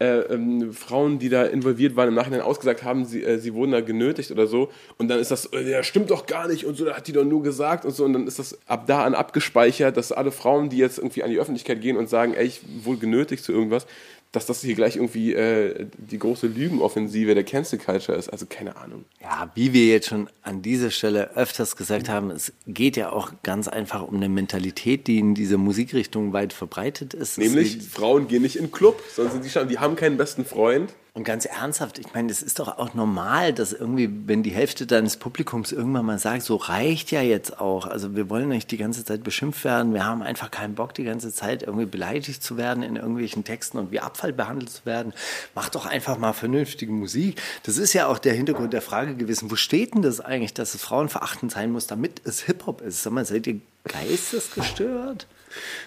äh, 0.00 0.20
ähm, 0.20 0.72
Frauen, 0.72 1.18
die 1.18 1.28
da 1.28 1.44
involviert 1.44 1.94
waren, 1.96 2.08
im 2.08 2.14
Nachhinein 2.14 2.40
ausgesagt 2.40 2.82
haben, 2.82 3.04
sie, 3.04 3.22
äh, 3.22 3.38
sie 3.38 3.54
wurden 3.54 3.72
da 3.72 3.80
genötigt 3.80 4.30
oder 4.32 4.46
so. 4.46 4.70
Und 4.98 5.08
dann 5.08 5.20
ist 5.20 5.30
das, 5.30 5.46
äh, 5.46 5.70
ja, 5.70 5.82
stimmt 5.82 6.10
doch 6.10 6.26
gar 6.26 6.48
nicht 6.48 6.66
und 6.66 6.76
so, 6.76 6.84
da 6.84 6.96
hat 6.96 7.06
die 7.06 7.12
doch 7.12 7.24
nur 7.24 7.42
gesagt 7.42 7.84
und 7.84 7.92
so. 7.92 8.04
Und 8.04 8.12
dann 8.12 8.26
ist 8.26 8.38
das 8.38 8.58
ab 8.66 8.86
da 8.86 9.04
an 9.04 9.14
abgespeichert, 9.14 9.96
dass 9.96 10.10
alle 10.10 10.32
Frauen, 10.32 10.68
die 10.68 10.78
jetzt 10.78 10.98
irgendwie 10.98 11.22
an 11.22 11.30
die 11.30 11.38
Öffentlichkeit 11.38 11.80
gehen 11.80 11.96
und 11.96 12.08
sagen, 12.08 12.34
ey, 12.34 12.44
ich 12.44 12.60
wurde 12.82 12.98
genötigt 13.00 13.44
zu 13.44 13.52
irgendwas, 13.52 13.86
dass 14.34 14.46
das 14.46 14.60
hier 14.60 14.74
gleich 14.74 14.96
irgendwie 14.96 15.32
äh, 15.32 15.86
die 15.96 16.18
große 16.18 16.46
Lügenoffensive 16.46 17.34
der 17.34 17.44
Cancel 17.44 17.78
Culture 17.78 18.16
ist. 18.18 18.28
Also 18.28 18.46
keine 18.48 18.76
Ahnung. 18.76 19.04
Ja, 19.22 19.50
wie 19.54 19.72
wir 19.72 19.86
jetzt 19.86 20.08
schon 20.08 20.28
an 20.42 20.62
dieser 20.62 20.90
Stelle 20.90 21.36
öfters 21.36 21.76
gesagt 21.76 22.08
haben, 22.08 22.30
es 22.30 22.52
geht 22.66 22.96
ja 22.96 23.10
auch 23.12 23.32
ganz 23.42 23.68
einfach 23.68 24.02
um 24.06 24.16
eine 24.16 24.28
Mentalität, 24.28 25.06
die 25.06 25.18
in 25.18 25.34
dieser 25.34 25.56
Musikrichtung 25.58 26.32
weit 26.32 26.52
verbreitet 26.52 27.14
ist. 27.14 27.38
Nämlich, 27.38 27.78
Frauen 27.82 28.28
gehen 28.28 28.42
nicht 28.42 28.56
in 28.56 28.66
den 28.66 28.72
Club, 28.72 29.02
sondern 29.14 29.42
die, 29.42 29.48
schon- 29.50 29.68
die 29.68 29.78
haben 29.78 29.96
keinen 29.96 30.16
besten 30.16 30.44
Freund. 30.44 30.92
Und 31.16 31.22
ganz 31.22 31.44
ernsthaft, 31.44 32.00
ich 32.00 32.12
meine, 32.12 32.26
das 32.26 32.42
ist 32.42 32.58
doch 32.58 32.76
auch 32.76 32.92
normal, 32.94 33.52
dass 33.52 33.72
irgendwie, 33.72 34.10
wenn 34.26 34.42
die 34.42 34.50
Hälfte 34.50 34.84
deines 34.84 35.16
Publikums 35.16 35.70
irgendwann 35.70 36.04
mal 36.04 36.18
sagt, 36.18 36.42
so 36.42 36.56
reicht 36.56 37.12
ja 37.12 37.22
jetzt 37.22 37.60
auch. 37.60 37.86
Also 37.86 38.16
wir 38.16 38.28
wollen 38.28 38.48
nicht 38.48 38.68
die 38.72 38.78
ganze 38.78 39.04
Zeit 39.04 39.22
beschimpft 39.22 39.62
werden, 39.62 39.94
wir 39.94 40.04
haben 40.04 40.22
einfach 40.22 40.50
keinen 40.50 40.74
Bock, 40.74 40.92
die 40.92 41.04
ganze 41.04 41.32
Zeit 41.32 41.62
irgendwie 41.62 41.86
beleidigt 41.86 42.42
zu 42.42 42.56
werden 42.56 42.82
in 42.82 42.96
irgendwelchen 42.96 43.44
Texten 43.44 43.78
und 43.78 43.92
wie 43.92 44.00
Abfall 44.00 44.32
behandelt 44.32 44.70
zu 44.70 44.86
werden. 44.86 45.12
Mach 45.54 45.68
doch 45.68 45.86
einfach 45.86 46.18
mal 46.18 46.32
vernünftige 46.32 46.90
Musik. 46.90 47.40
Das 47.62 47.78
ist 47.78 47.92
ja 47.92 48.08
auch 48.08 48.18
der 48.18 48.34
Hintergrund 48.34 48.72
der 48.72 48.82
Frage 48.82 49.14
gewesen, 49.14 49.52
wo 49.52 49.54
steht 49.54 49.94
denn 49.94 50.02
das 50.02 50.18
eigentlich, 50.18 50.54
dass 50.54 50.74
es 50.74 50.82
frauenverachtend 50.82 51.52
sein 51.52 51.70
muss, 51.70 51.86
damit 51.86 52.22
es 52.24 52.40
Hip-Hop 52.40 52.80
ist? 52.80 53.04
Sag 53.04 53.12
mal, 53.12 53.24
seid 53.24 53.46
ihr 53.46 53.60
geistesgestört? 53.84 55.28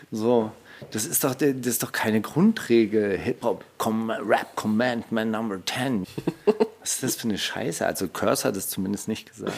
So. 0.10 0.54
Das 0.92 1.06
ist 1.06 1.24
doch, 1.24 1.36
das 1.36 1.54
ist 1.54 1.84
doch 1.84 1.92
keine 1.92 2.22
Grundregel. 2.22 3.18
Hip-Hop, 3.18 3.64
Rap 3.84 4.56
Commandment 4.56 5.32
Number 5.32 5.60
10. 5.66 6.06
Was 6.80 6.94
ist 6.94 7.04
das 7.04 7.16
für 7.18 7.28
eine 7.28 7.38
Scheiße? 7.38 7.86
Also 7.86 8.08
Curse 8.08 8.48
hat 8.48 8.56
es 8.56 8.70
zumindest 8.70 9.08
nicht 9.08 9.30
gesagt. 9.30 9.54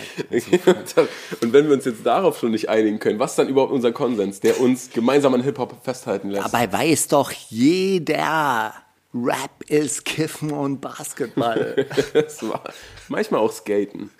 und 1.42 1.54
wenn 1.54 1.68
wir 1.68 1.76
uns 1.76 1.86
jetzt 1.86 2.04
darauf 2.04 2.40
schon 2.40 2.52
nicht 2.52 2.70
einigen 2.70 2.98
können, 2.98 3.20
was 3.20 3.32
ist 3.32 3.40
dann 3.40 3.50
überhaupt 3.50 3.72
unser 3.72 3.92
Konsens, 3.92 4.40
der 4.40 4.60
uns 4.60 4.90
gemeinsam 4.90 5.36
an 5.36 5.44
Hip-Hop 5.44 5.76
festhalten 5.84 6.32
lässt? 6.32 6.46
Dabei 6.46 6.72
weiß 6.72 7.10
doch 7.10 7.32
jeder, 7.32 8.74
Rap 9.14 9.64
ist 9.68 10.06
Kiffen 10.06 10.52
und 10.52 10.82
Basketball. 10.82 11.88
Das 12.14 12.42
war 12.48 12.64
manchmal 13.08 13.40
auch 13.40 13.52
Skaten. 13.52 14.12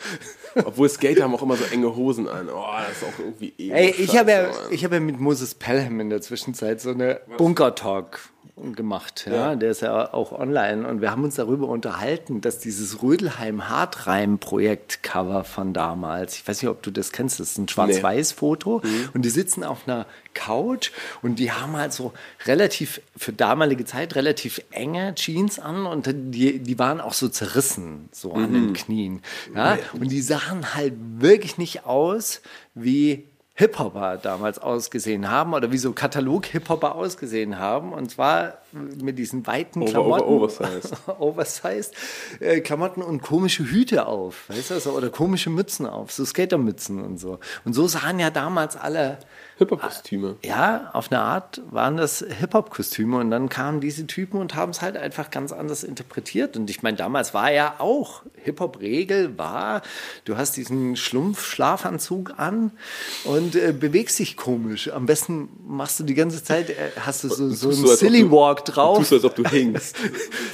Obwohl 0.56 0.90
Skater 0.90 1.24
haben 1.24 1.36
auch 1.36 1.42
immer 1.42 1.56
so 1.56 1.66
enge 1.66 1.96
Hosen 1.96 2.28
an. 2.28 2.50
Oh, 2.50 2.66
das 2.88 2.98
ist 2.98 3.04
auch 3.04 3.20
irgendwie 3.20 3.54
emo 3.58 3.76
Ey, 3.76 3.92
ich 3.92 4.18
habe 4.18 4.32
ja, 4.32 4.52
ich 4.72 4.84
hab 4.84 4.92
ja 4.92 5.00
mit 5.00 5.20
Moses 5.20 5.56
Pelham 5.56 6.00
in 6.00 6.10
der 6.10 6.22
Zwischenzeit 6.22 6.82
so 6.82 6.92
eine 6.92 7.22
Bunker-Talk 7.38 8.20
gemacht. 8.76 9.26
Ja? 9.28 9.34
Ja. 9.34 9.56
Der 9.56 9.72
ist 9.72 9.82
ja 9.82 10.14
auch 10.14 10.32
online 10.32 10.88
und 10.88 11.02
wir 11.02 11.12
haben 11.12 11.24
uns 11.24 11.36
darüber 11.36 11.68
unterhalten, 11.68 12.42
dass 12.42 12.60
dieses 12.60 13.02
Rödelheim 13.02 13.70
Hartreim-Projekt 13.70 15.04
Cover 15.04 15.44
von 15.44 15.74
damals, 15.74 16.36
ich 16.36 16.48
weiß 16.48 16.62
nicht, 16.62 16.70
ob 16.70 16.82
du 16.84 16.92
das 16.92 17.12
kennst, 17.12 17.40
das 17.40 17.52
ist 17.52 17.58
ein 17.58 17.68
Schwarz-Weiß-Foto 17.68 18.82
und 19.14 19.24
die 19.24 19.30
sitzen 19.30 19.64
auf 19.64 19.88
einer 19.88 20.06
Couch 20.34 20.92
und 21.22 21.40
die 21.40 21.52
haben 21.52 21.76
halt 21.76 21.94
so 21.94 22.14
relativ, 22.46 23.02
für 23.18 23.34
damalige 23.34 23.86
Zeit, 23.86 24.16
relativ 24.16 24.62
enge 24.72 25.16
Jeans 25.16 25.60
an 25.60 25.86
und 25.86 26.08
die, 26.08 26.60
die 26.60 26.80
waren 26.80 27.02
auch 27.02 27.14
so 27.14 27.28
zerrissen, 27.30 28.10
so 28.12 28.34
an 28.34 28.54
den 28.54 28.74
Knien. 28.74 29.22
Ja? 29.56 29.78
Und 29.94 30.12
die 30.12 30.22
sahen 30.22 30.76
halt 30.76 30.94
wirklich 31.18 31.58
nicht 31.58 31.86
aus 31.86 32.42
wie 32.74 33.26
Hip-Hopper 33.60 34.18
damals 34.18 34.58
ausgesehen 34.58 35.30
haben 35.30 35.54
oder 35.54 35.70
wie 35.74 35.78
so 35.78 35.92
Katalog-Hip-Hopper 35.92 36.96
ausgesehen 36.96 37.60
haben. 37.60 37.92
Und 37.92 38.10
zwar 38.10 38.60
mit 38.72 39.20
diesen 39.20 39.46
weiten 39.48 39.82
Over- 39.82 39.92
Klamotten. 39.92 40.24
over- 40.24 40.32
oversized. 40.46 40.94
oversized 41.20 41.94
äh, 42.40 42.62
Klamotten 42.62 43.02
und 43.02 43.22
komische 43.22 43.66
Hüte 43.70 44.06
auf. 44.06 44.48
Weißt 44.48 44.72
du, 44.72 44.80
so, 44.80 44.92
oder 44.92 45.10
komische 45.10 45.50
Mützen 45.50 45.86
auf. 45.86 46.14
So 46.14 46.24
Skatermützen 46.24 47.04
und 47.04 47.18
so. 47.20 47.40
Und 47.66 47.74
so 47.74 47.86
sahen 47.86 48.18
ja 48.20 48.30
damals 48.30 48.78
alle 48.78 49.18
Hip-Hop-Kostüme. 49.60 50.36
Ja, 50.44 50.90
auf 50.94 51.12
eine 51.12 51.22
Art 51.22 51.62
waren 51.70 51.98
das 51.98 52.26
Hip-Hop-Kostüme 52.40 53.18
und 53.18 53.30
dann 53.30 53.50
kamen 53.50 53.82
diese 53.82 54.08
Typen 54.08 54.40
und 54.40 54.56
haben 54.56 54.72
es 54.72 54.82
halt 54.82 54.98
einfach 54.98 55.30
ganz 55.32 55.52
anders 55.52 55.84
interpretiert. 55.84 56.58
Und 56.58 56.70
ich 56.70 56.82
meine, 56.82 56.98
damals 56.98 57.34
war 57.34 57.52
ja 57.52 57.76
auch 57.78 58.24
Hip-Hop-Regel 58.44 59.38
war, 59.38 59.82
du 60.26 60.38
hast 60.38 60.58
diesen 60.58 60.96
Schlumpf-Schlafanzug 60.96 62.34
an 62.40 62.72
und 63.26 63.56
äh, 63.56 63.74
bewegst 63.78 64.20
dich 64.20 64.38
komisch. 64.38 64.90
Am 64.92 65.06
besten 65.06 65.50
machst 65.68 66.00
du 66.00 66.04
die 66.04 66.14
ganze 66.16 66.44
Zeit, 66.44 66.70
äh, 66.70 66.76
hast 67.00 67.24
du 67.24 67.30
so, 67.30 67.50
so 67.50 67.68
einen 67.70 67.78
so, 67.78 67.88
Silly 67.96 68.22
du- 68.22 68.32
Walk 68.32 68.66
drauf. 68.66 68.98
Du 69.00 69.04
tust 69.04 69.14
als 69.14 69.26
ob 69.26 69.36
du 69.36 69.44
hingst. 69.46 69.96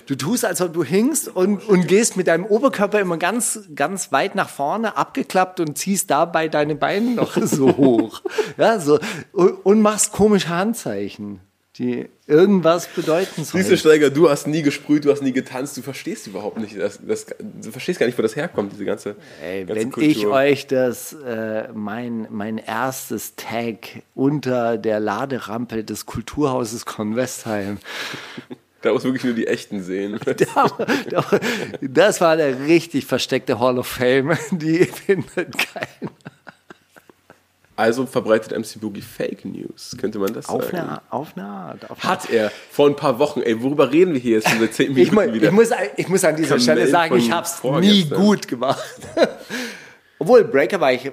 Du 0.07 0.15
tust, 0.15 0.45
als 0.45 0.61
ob 0.61 0.73
du 0.73 0.83
hingst 0.83 1.27
und, 1.27 1.67
und 1.67 1.87
gehst 1.87 2.17
mit 2.17 2.27
deinem 2.27 2.45
Oberkörper 2.45 2.99
immer 2.99 3.17
ganz, 3.17 3.59
ganz 3.75 4.11
weit 4.11 4.35
nach 4.35 4.49
vorne, 4.49 4.97
abgeklappt 4.97 5.59
und 5.59 5.77
ziehst 5.77 6.09
dabei 6.09 6.47
deine 6.47 6.75
Beine 6.75 7.11
noch 7.11 7.37
so 7.41 7.75
hoch. 7.77 8.21
Ja, 8.57 8.79
so. 8.79 8.94
Und, 9.31 9.65
und 9.65 9.81
machst 9.81 10.11
komische 10.11 10.49
Handzeichen, 10.49 11.39
die 11.77 12.07
irgendwas 12.27 12.87
bedeuten 12.87 13.43
sollen. 13.43 13.63
Siehst 13.63 13.71
du, 13.71 13.77
Steiger, 13.77 14.09
du 14.09 14.29
hast 14.29 14.47
nie 14.47 14.61
gesprüht, 14.61 15.05
du 15.05 15.11
hast 15.11 15.21
nie 15.21 15.33
getanzt, 15.33 15.77
du 15.77 15.81
verstehst 15.81 16.27
überhaupt 16.27 16.57
nicht, 16.57 16.77
das, 16.79 16.99
das, 17.05 17.25
du 17.39 17.71
verstehst 17.71 17.99
gar 17.99 18.05
nicht, 18.05 18.17
wo 18.17 18.21
das 18.21 18.35
herkommt, 18.35 18.71
diese 18.71 18.85
ganze, 18.85 19.15
Ey, 19.43 19.65
ganze 19.65 19.91
wenn 19.97 20.03
ich 20.03 20.25
euch 20.25 20.67
das, 20.67 21.13
äh, 21.13 21.67
mein, 21.73 22.27
mein 22.29 22.57
erstes 22.57 23.35
Tag 23.35 24.03
unter 24.13 24.77
der 24.77 24.99
Laderampe 24.99 25.83
des 25.83 26.05
Kulturhauses 26.05 26.85
Convestheim, 26.85 27.79
Da 28.85 28.93
muss 28.93 29.03
wirklich 29.03 29.23
nur 29.23 29.33
die 29.33 29.47
Echten 29.47 29.81
sehen. 29.81 30.19
das 31.81 32.21
war 32.21 32.37
der 32.37 32.67
richtig 32.67 33.07
versteckte 33.07 33.59
Hall 33.59 33.79
of 33.79 33.87
Fame, 33.87 34.37
die 34.51 34.85
findet 34.85 35.57
keiner. 35.57 36.11
Also 37.77 38.05
verbreitet 38.05 38.57
MC 38.57 38.79
Boogie 38.79 39.01
Fake 39.01 39.43
News, 39.43 39.97
könnte 39.99 40.17
man 40.17 40.33
das 40.33 40.47
Auf 40.47 40.65
sagen. 40.65 40.77
eine, 40.77 41.01
auf 41.09 41.33
eine 41.35 41.45
Art. 41.45 41.89
Auf 41.89 42.03
Hat 42.03 42.29
er 42.29 42.51
vor 42.71 42.87
ein 42.87 42.95
paar 42.95 43.19
Wochen, 43.19 43.41
ey, 43.41 43.61
worüber 43.61 43.91
reden 43.91 44.13
wir 44.13 44.19
hier 44.19 44.37
jetzt 44.37 44.49
schon 44.49 44.59
seit 44.59 44.73
zehn 44.73 44.91
Ich, 44.97 45.11
Minuten 45.11 45.29
mu 45.29 45.33
wieder? 45.33 45.47
ich, 45.47 45.51
muss, 45.53 45.69
ich 45.97 46.07
muss 46.07 46.23
an 46.23 46.35
dieser 46.37 46.59
Stelle 46.59 46.87
sagen, 46.87 47.17
ich 47.17 47.31
habe 47.31 47.45
es 47.45 47.61
nie 47.81 48.05
gut 48.05 48.47
gemacht. 48.47 48.81
Obwohl, 50.17 50.45
Breaker 50.45 50.79
war 50.79 50.93
ich, 50.93 51.11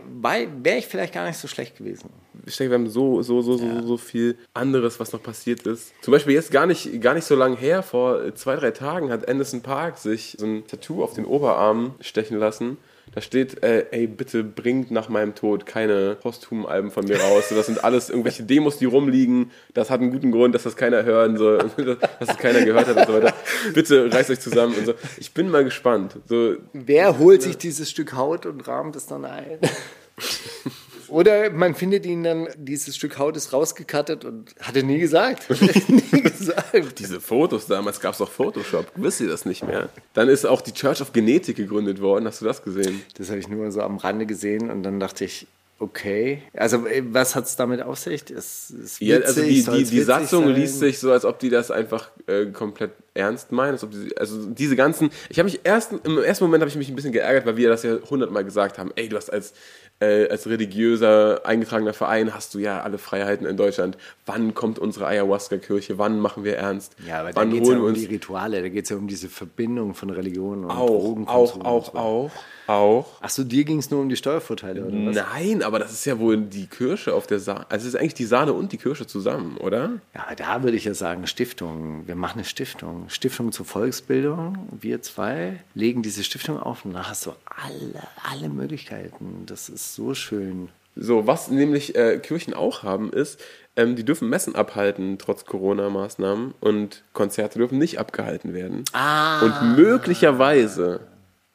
wäre 0.62 0.78
ich 0.78 0.86
vielleicht 0.86 1.12
gar 1.12 1.26
nicht 1.26 1.36
so 1.36 1.48
schlecht 1.48 1.76
gewesen. 1.76 2.08
Ich 2.46 2.56
denke, 2.56 2.70
wir 2.70 2.78
haben 2.78 2.88
so, 2.88 3.20
so, 3.22 3.42
so, 3.42 3.56
so, 3.56 3.82
so 3.84 3.96
viel 3.96 4.38
anderes, 4.54 5.00
was 5.00 5.12
noch 5.12 5.22
passiert 5.22 5.66
ist. 5.66 5.92
Zum 6.02 6.12
Beispiel 6.12 6.34
jetzt 6.34 6.52
gar 6.52 6.66
nicht, 6.66 7.00
gar 7.00 7.14
nicht 7.14 7.24
so 7.24 7.34
lange 7.34 7.56
her, 7.56 7.82
vor 7.82 8.34
zwei, 8.36 8.54
drei 8.54 8.70
Tagen 8.70 9.10
hat 9.10 9.28
Anderson 9.28 9.60
Park 9.60 9.98
sich 9.98 10.36
so 10.38 10.46
ein 10.46 10.66
Tattoo 10.68 11.02
auf 11.02 11.14
den 11.14 11.24
Oberarm 11.24 11.94
stechen 12.00 12.38
lassen. 12.38 12.78
Da 13.14 13.20
steht, 13.20 13.62
äh, 13.62 13.86
ey, 13.90 14.06
bitte 14.06 14.42
bringt 14.42 14.90
nach 14.90 15.10
meinem 15.10 15.34
Tod 15.34 15.66
keine 15.66 16.14
posthumen 16.14 16.64
Alben 16.64 16.90
von 16.90 17.04
mir 17.04 17.20
raus. 17.20 17.50
So, 17.50 17.54
Das 17.54 17.66
sind 17.66 17.84
alles 17.84 18.08
irgendwelche 18.08 18.42
Demos, 18.42 18.78
die 18.78 18.86
rumliegen. 18.86 19.50
Das 19.74 19.90
hat 19.90 20.00
einen 20.00 20.10
guten 20.10 20.30
Grund, 20.32 20.54
dass 20.54 20.62
das 20.62 20.76
keiner 20.76 21.04
hören 21.04 21.36
soll, 21.36 21.58
dass 21.76 22.28
das 22.28 22.38
keiner 22.38 22.64
gehört 22.64 22.86
hat 22.86 22.96
und 22.96 23.06
so 23.06 23.12
weiter. 23.12 23.34
Bitte 23.74 24.10
reißt 24.10 24.30
euch 24.30 24.40
zusammen 24.40 24.74
und 24.74 24.86
so. 24.86 24.94
Ich 25.18 25.34
bin 25.34 25.50
mal 25.50 25.62
gespannt. 25.62 26.16
So, 26.26 26.56
Wer 26.72 27.18
holt 27.18 27.42
sich 27.42 27.58
dieses 27.58 27.90
Stück 27.90 28.14
Haut 28.14 28.46
und 28.46 28.66
rahmt 28.66 28.96
es 28.96 29.06
dann 29.06 29.26
ein? 29.26 29.58
Oder 31.12 31.50
man 31.50 31.74
findet 31.74 32.06
ihn 32.06 32.24
dann, 32.24 32.48
dieses 32.56 32.96
Stück 32.96 33.18
Haut 33.18 33.36
ist 33.36 33.52
rausgekattet 33.52 34.24
und 34.24 34.54
hat 34.60 34.74
er 34.74 34.82
nie 34.82 34.98
gesagt. 34.98 35.46
nie 35.88 36.22
gesagt. 36.22 36.98
Diese 36.98 37.20
Fotos 37.20 37.66
damals 37.66 38.00
gab 38.00 38.14
es 38.14 38.20
auch 38.22 38.30
Photoshop. 38.30 38.90
Wisst 38.96 39.20
ihr 39.20 39.28
das 39.28 39.44
nicht 39.44 39.62
mehr? 39.62 39.90
Dann 40.14 40.30
ist 40.30 40.46
auch 40.46 40.62
die 40.62 40.72
Church 40.72 41.02
of 41.02 41.12
Genetik 41.12 41.56
gegründet 41.56 42.00
worden. 42.00 42.26
Hast 42.26 42.40
du 42.40 42.46
das 42.46 42.62
gesehen? 42.62 43.02
Das 43.18 43.28
habe 43.28 43.38
ich 43.40 43.48
nur 43.48 43.70
so 43.70 43.82
am 43.82 43.98
Rande 43.98 44.24
gesehen 44.24 44.70
und 44.70 44.82
dann 44.84 44.98
dachte 45.00 45.26
ich, 45.26 45.46
okay. 45.78 46.42
Also, 46.54 46.86
äh, 46.86 47.02
was 47.04 47.34
hat 47.34 47.44
es 47.44 47.56
damit 47.56 47.82
auf 47.82 47.98
sich? 47.98 48.30
Es 48.30 48.70
ist 48.70 49.00
Ja, 49.02 49.18
also 49.18 49.42
die, 49.42 49.48
die, 49.48 49.64
die 49.64 49.70
witzig 49.70 50.04
Satzung 50.06 50.44
sein? 50.44 50.54
liest 50.54 50.78
sich 50.78 50.98
so, 50.98 51.12
als 51.12 51.26
ob 51.26 51.38
die 51.40 51.50
das 51.50 51.70
einfach 51.70 52.10
äh, 52.26 52.46
komplett 52.46 52.92
ernst 53.14 53.52
meinen. 53.52 53.78
Also 54.16 54.46
diese 54.46 54.76
ganzen. 54.76 55.10
Ich 55.28 55.38
habe 55.38 55.46
mich 55.46 55.60
erst 55.64 55.92
im 56.04 56.18
ersten 56.18 56.44
Moment 56.44 56.62
habe 56.62 56.68
ich 56.70 56.76
mich 56.76 56.88
ein 56.88 56.96
bisschen 56.96 57.12
geärgert, 57.12 57.46
weil 57.46 57.56
wir 57.56 57.68
das 57.68 57.82
ja 57.82 57.98
hundertmal 58.08 58.44
gesagt 58.44 58.78
haben. 58.78 58.90
Ey, 58.96 59.08
du 59.08 59.16
hast 59.16 59.30
als 59.32 59.54
äh, 60.02 60.28
als 60.28 60.46
religiöser 60.48 61.46
eingetragener 61.46 61.92
Verein 61.92 62.34
hast 62.34 62.54
du 62.54 62.58
ja 62.58 62.80
alle 62.80 62.98
Freiheiten 62.98 63.46
in 63.46 63.56
Deutschland. 63.56 63.96
Wann 64.26 64.52
kommt 64.52 64.78
unsere 64.78 65.06
Ayahuasca-Kirche? 65.06 65.98
Wann 65.98 66.18
machen 66.18 66.44
wir 66.44 66.56
ernst? 66.56 66.96
Ja, 67.06 67.20
aber 67.20 67.32
da 67.32 67.40
Wann 67.40 67.50
geht 67.50 67.62
es 67.62 67.68
ja 67.68 67.78
um 67.78 67.94
die 67.94 68.06
Rituale, 68.06 68.62
da 68.62 68.68
geht 68.68 68.84
es 68.84 68.90
ja 68.90 68.96
um 68.96 69.06
diese 69.06 69.28
Verbindung 69.28 69.94
von 69.94 70.10
Religion 70.10 70.64
und 70.64 70.70
auch, 70.70 70.86
Drogenkonsum. 70.86 71.62
auch, 71.62 71.94
auch, 71.94 71.94
auch, 71.94 72.30
auch. 72.66 73.06
Ach 73.20 73.30
so, 73.30 73.44
dir 73.44 73.64
ging 73.64 73.78
es 73.78 73.90
nur 73.90 74.00
um 74.00 74.08
die 74.08 74.16
Steuervorteile, 74.16 74.84
oder 74.84 74.96
was? 75.06 75.16
Nein, 75.16 75.62
aber 75.62 75.78
das 75.78 75.92
ist 75.92 76.04
ja 76.04 76.18
wohl 76.18 76.36
die 76.38 76.66
Kirsche 76.66 77.14
auf 77.14 77.26
der 77.26 77.38
Sahne. 77.38 77.66
Also 77.68 77.86
es 77.86 77.94
ist 77.94 78.00
eigentlich 78.00 78.14
die 78.14 78.24
Sahne 78.24 78.52
und 78.52 78.72
die 78.72 78.78
Kirsche 78.78 79.06
zusammen, 79.06 79.56
oder? 79.58 80.00
Ja, 80.14 80.34
da 80.36 80.62
würde 80.62 80.76
ich 80.76 80.84
ja 80.84 80.94
sagen, 80.94 81.26
Stiftung. 81.26 82.06
Wir 82.06 82.16
machen 82.16 82.38
eine 82.38 82.44
Stiftung. 82.44 83.01
Stiftung 83.08 83.52
zur 83.52 83.66
Volksbildung. 83.66 84.68
Wir 84.80 85.02
zwei 85.02 85.60
legen 85.74 86.02
diese 86.02 86.24
Stiftung 86.24 86.58
auf 86.58 86.84
und 86.84 86.94
da 86.94 87.08
hast 87.08 87.26
du 87.26 87.32
alle, 87.44 88.02
alle 88.30 88.48
Möglichkeiten. 88.48 89.44
Das 89.46 89.68
ist 89.68 89.94
so 89.94 90.14
schön. 90.14 90.68
So, 90.94 91.26
was 91.26 91.48
nämlich 91.48 91.94
äh, 91.94 92.18
Kirchen 92.18 92.52
auch 92.52 92.82
haben, 92.82 93.12
ist, 93.12 93.40
ähm, 93.76 93.96
die 93.96 94.04
dürfen 94.04 94.28
Messen 94.28 94.54
abhalten, 94.54 95.18
trotz 95.18 95.46
Corona-Maßnahmen. 95.46 96.54
Und 96.60 97.02
Konzerte 97.14 97.58
dürfen 97.58 97.78
nicht 97.78 97.98
abgehalten 97.98 98.52
werden. 98.52 98.84
Ah. 98.92 99.40
Und 99.40 99.76
möglicherweise 99.76 101.00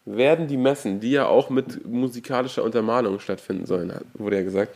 werden 0.05 0.47
die 0.47 0.57
Messen, 0.57 0.99
die 0.99 1.11
ja 1.11 1.27
auch 1.27 1.49
mit 1.49 1.85
musikalischer 1.85 2.63
Untermalung 2.63 3.19
stattfinden 3.19 3.65
sollen, 3.65 3.93
wurde 4.13 4.37
ja 4.37 4.43
gesagt, 4.43 4.75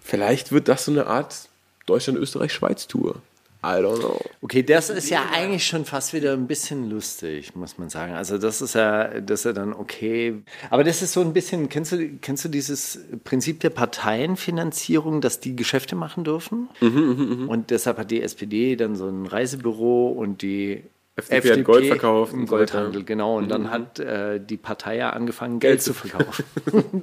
vielleicht 0.00 0.52
wird 0.52 0.68
das 0.68 0.84
so 0.84 0.92
eine 0.92 1.06
Art 1.06 1.48
Deutschland-Österreich-Schweiz-Tour. 1.86 3.22
I 3.64 3.80
don't 3.80 3.98
know. 3.98 4.20
Okay, 4.42 4.62
das 4.62 4.90
ist 4.90 5.10
ja 5.10 5.26
eigentlich 5.32 5.66
schon 5.66 5.84
fast 5.84 6.12
wieder 6.12 6.32
ein 6.32 6.46
bisschen 6.46 6.88
lustig, 6.88 7.56
muss 7.56 7.78
man 7.78 7.88
sagen. 7.88 8.12
Also 8.12 8.38
das 8.38 8.62
ist 8.62 8.74
ja, 8.74 9.20
das 9.20 9.40
ist 9.40 9.44
ja 9.44 9.52
dann 9.52 9.72
okay. 9.72 10.42
Aber 10.70 10.84
das 10.84 11.02
ist 11.02 11.12
so 11.12 11.20
ein 11.20 11.32
bisschen, 11.32 11.68
kennst 11.68 11.92
du, 11.92 12.08
kennst 12.20 12.44
du 12.44 12.48
dieses 12.48 13.00
Prinzip 13.24 13.60
der 13.60 13.70
Parteienfinanzierung, 13.70 15.20
dass 15.20 15.40
die 15.40 15.56
Geschäfte 15.56 15.96
machen 15.96 16.24
dürfen? 16.24 16.68
und 16.80 17.70
deshalb 17.70 17.98
hat 17.98 18.10
die 18.10 18.22
SPD 18.22 18.76
dann 18.76 18.96
so 18.96 19.08
ein 19.08 19.26
Reisebüro 19.26 20.08
und 20.08 20.42
die 20.42 20.84
FDP 21.16 21.52
hat 21.52 21.64
Gold 21.64 21.86
verkauft 21.86 22.34
im 22.34 22.40
und 22.40 22.46
so. 22.48 22.56
Goldhandel, 22.56 23.02
genau. 23.04 23.38
Und 23.38 23.48
dann 23.48 23.70
hat 23.70 23.98
äh, 23.98 24.38
die 24.38 24.58
Partei 24.58 24.98
ja 24.98 25.10
angefangen, 25.10 25.60
Geld 25.60 25.80
zu 25.80 25.94
verkaufen. 25.94 26.44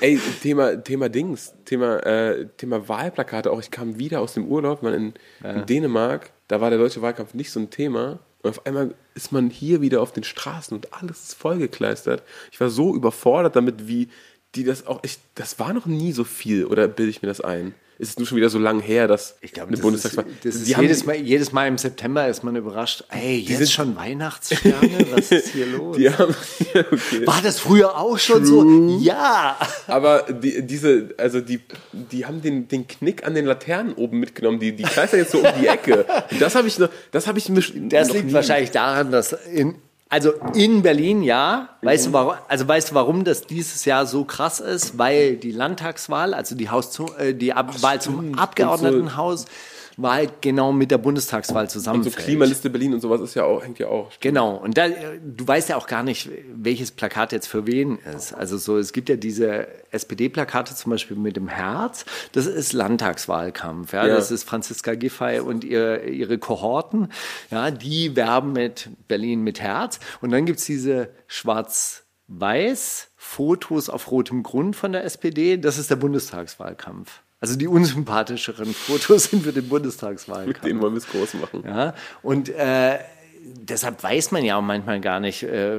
Ey, 0.00 0.18
Thema, 0.42 0.82
Thema 0.82 1.10
Dings, 1.10 1.52
Thema, 1.66 1.98
äh, 1.98 2.46
Thema 2.56 2.88
Wahlplakate 2.88 3.50
auch. 3.50 3.60
Ich 3.60 3.70
kam 3.70 3.98
wieder 3.98 4.20
aus 4.20 4.32
dem 4.32 4.46
Urlaub, 4.46 4.82
man 4.82 4.94
in, 4.94 5.14
in 5.44 5.66
Dänemark, 5.66 6.30
da 6.48 6.62
war 6.62 6.70
der 6.70 6.78
deutsche 6.78 7.02
Wahlkampf 7.02 7.34
nicht 7.34 7.50
so 7.50 7.60
ein 7.60 7.68
Thema. 7.68 8.20
Und 8.42 8.50
auf 8.50 8.66
einmal 8.66 8.94
ist 9.14 9.32
man 9.32 9.50
hier 9.50 9.82
wieder 9.82 10.00
auf 10.00 10.12
den 10.12 10.24
Straßen 10.24 10.74
und 10.74 10.94
alles 10.94 11.24
ist 11.24 11.34
vollgekleistert. 11.34 12.22
Ich 12.50 12.60
war 12.60 12.70
so 12.70 12.94
überfordert 12.94 13.54
damit, 13.54 13.86
wie 13.86 14.08
die 14.54 14.64
das 14.64 14.86
auch, 14.86 15.00
ich, 15.02 15.18
das 15.34 15.58
war 15.58 15.72
noch 15.72 15.86
nie 15.86 16.12
so 16.12 16.24
viel, 16.24 16.66
oder 16.66 16.88
bilde 16.88 17.10
ich 17.10 17.22
mir 17.22 17.28
das 17.28 17.40
ein? 17.40 17.74
Ist 18.02 18.08
es 18.10 18.18
nur 18.18 18.26
schon 18.26 18.36
wieder 18.36 18.48
so 18.50 18.58
lang 18.58 18.80
her, 18.80 19.06
dass 19.06 19.36
Ich 19.42 19.52
glaube, 19.52 19.68
eine 19.68 19.76
das 19.76 19.78
ist, 19.78 19.82
Bundestagswahl. 19.84 20.24
das 20.42 20.54
ist 20.56 20.66
Die 20.66 20.74
haben- 20.74 20.82
jedes, 20.82 21.06
Mal, 21.06 21.14
jedes 21.14 21.52
Mal 21.52 21.68
im 21.68 21.78
September 21.78 22.26
ist 22.26 22.42
man 22.42 22.56
überrascht. 22.56 23.04
Ey, 23.10 23.38
jetzt 23.38 23.58
sind- 23.58 23.70
schon 23.70 23.94
Weihnachtssterne? 23.96 25.06
Was 25.12 25.30
ist 25.30 25.50
hier 25.50 25.66
los? 25.76 25.96
Die 25.96 26.10
haben, 26.10 26.34
okay. 26.74 27.24
War 27.26 27.40
das 27.42 27.60
früher 27.60 27.96
auch 27.96 28.18
schon 28.18 28.44
so? 28.44 28.98
Ja. 28.98 29.56
Aber 29.86 30.22
die, 30.32 30.66
diese, 30.66 31.10
also 31.16 31.40
die, 31.40 31.60
die 31.92 32.26
haben 32.26 32.42
den, 32.42 32.66
den 32.66 32.88
Knick 32.88 33.24
an 33.24 33.34
den 33.36 33.44
Laternen 33.44 33.94
oben 33.94 34.18
mitgenommen. 34.18 34.58
Die, 34.58 34.72
die 34.74 34.82
kleistern 34.82 35.20
jetzt 35.20 35.30
so 35.30 35.38
um 35.38 35.46
die 35.60 35.68
Ecke. 35.68 36.04
Und 36.32 36.40
das 36.40 36.56
habe 36.56 36.66
ich 36.66 36.80
noch, 36.80 36.88
das 37.12 37.28
habe 37.28 37.38
ich 37.38 37.48
mir 37.50 37.60
Das 37.88 38.08
noch 38.08 38.14
liegt 38.16 38.26
nie- 38.26 38.32
wahrscheinlich 38.32 38.72
daran, 38.72 39.12
dass 39.12 39.32
in, 39.32 39.76
also 40.12 40.34
in 40.54 40.82
Berlin 40.82 41.22
ja. 41.22 41.70
Weißt 41.80 42.08
du 42.08 42.12
warum? 42.12 42.34
Also 42.46 42.68
weißt 42.68 42.90
du, 42.90 42.94
warum 42.94 43.24
das 43.24 43.46
dieses 43.46 43.86
Jahr 43.86 44.04
so 44.04 44.24
krass 44.24 44.60
ist? 44.60 44.98
Weil 44.98 45.36
die 45.36 45.52
Landtagswahl, 45.52 46.34
also 46.34 46.54
die 46.54 46.68
Haus 46.68 46.90
zu, 46.90 47.06
äh, 47.16 47.32
die 47.32 47.54
Ab 47.54 47.82
Wahl 47.82 47.98
zum. 47.98 48.38
Abgeordnetenhaus, 48.38 49.46
war 49.46 49.52
halt 50.00 50.40
genau 50.42 50.72
mit 50.72 50.90
der 50.90 50.98
Bundestagswahl 50.98 51.64
Und 51.64 51.70
so 51.70 51.78
zusammenfällt. 51.78 52.16
Klimaliste 52.16 52.70
Berlin 52.70 52.94
und 52.94 53.00
sowas 53.00 53.20
ist 53.20 53.34
ja 53.34 53.44
auch, 53.44 53.62
hängt 53.62 53.78
ja 53.78 53.88
auch. 53.88 54.10
Genau, 54.20 54.56
und 54.56 54.76
da, 54.78 54.88
du 54.88 55.46
weißt 55.46 55.68
ja 55.68 55.76
auch 55.76 55.86
gar 55.86 56.02
nicht, 56.02 56.30
welches 56.54 56.90
Plakat 56.90 57.32
jetzt 57.32 57.46
für 57.46 57.66
wen 57.66 57.98
ist. 57.98 58.32
Also 58.32 58.56
so, 58.58 58.78
es 58.78 58.92
gibt 58.92 59.08
ja 59.08 59.16
diese 59.16 59.68
SPD-Plakate 59.90 60.74
zum 60.74 60.90
Beispiel 60.90 61.16
mit 61.16 61.36
dem 61.36 61.48
Herz, 61.48 62.04
das 62.32 62.46
ist 62.46 62.72
Landtagswahlkampf, 62.72 63.92
ja, 63.92 64.06
Ja. 64.06 64.14
das 64.14 64.30
ist 64.30 64.44
Franziska 64.44 64.94
Giffey 64.94 65.40
und 65.40 65.64
ihr, 65.64 66.04
ihre 66.04 66.38
Kohorten, 66.38 67.08
ja, 67.50 67.70
die 67.70 68.16
werben 68.16 68.52
mit 68.52 68.88
Berlin 69.08 69.42
mit 69.42 69.60
Herz 69.60 70.00
und 70.20 70.30
dann 70.30 70.46
gibt's 70.46 70.64
diese 70.64 71.10
schwarz-weiß 71.26 73.08
Fotos 73.16 73.88
auf 73.88 74.10
rotem 74.10 74.42
Grund 74.42 74.74
von 74.76 74.92
der 74.92 75.04
SPD, 75.04 75.56
das 75.58 75.78
ist 75.78 75.90
der 75.90 75.96
Bundestagswahlkampf. 75.96 77.20
Also 77.42 77.56
die 77.56 77.66
unsympathischeren 77.66 78.72
Fotos 78.74 79.24
sind 79.24 79.42
für 79.42 79.52
den 79.52 79.68
Bundestagswahlkampf. 79.68 80.60
Den 80.60 80.80
wollen 80.80 80.94
wir 80.94 80.98
es 80.98 81.08
groß 81.08 81.34
machen. 81.34 81.64
Ja, 81.66 81.92
und 82.22 82.48
äh, 82.48 82.98
deshalb 83.42 84.00
weiß 84.00 84.30
man 84.30 84.44
ja 84.44 84.56
auch 84.56 84.62
manchmal 84.62 85.00
gar 85.00 85.18
nicht, 85.18 85.42
äh, 85.42 85.78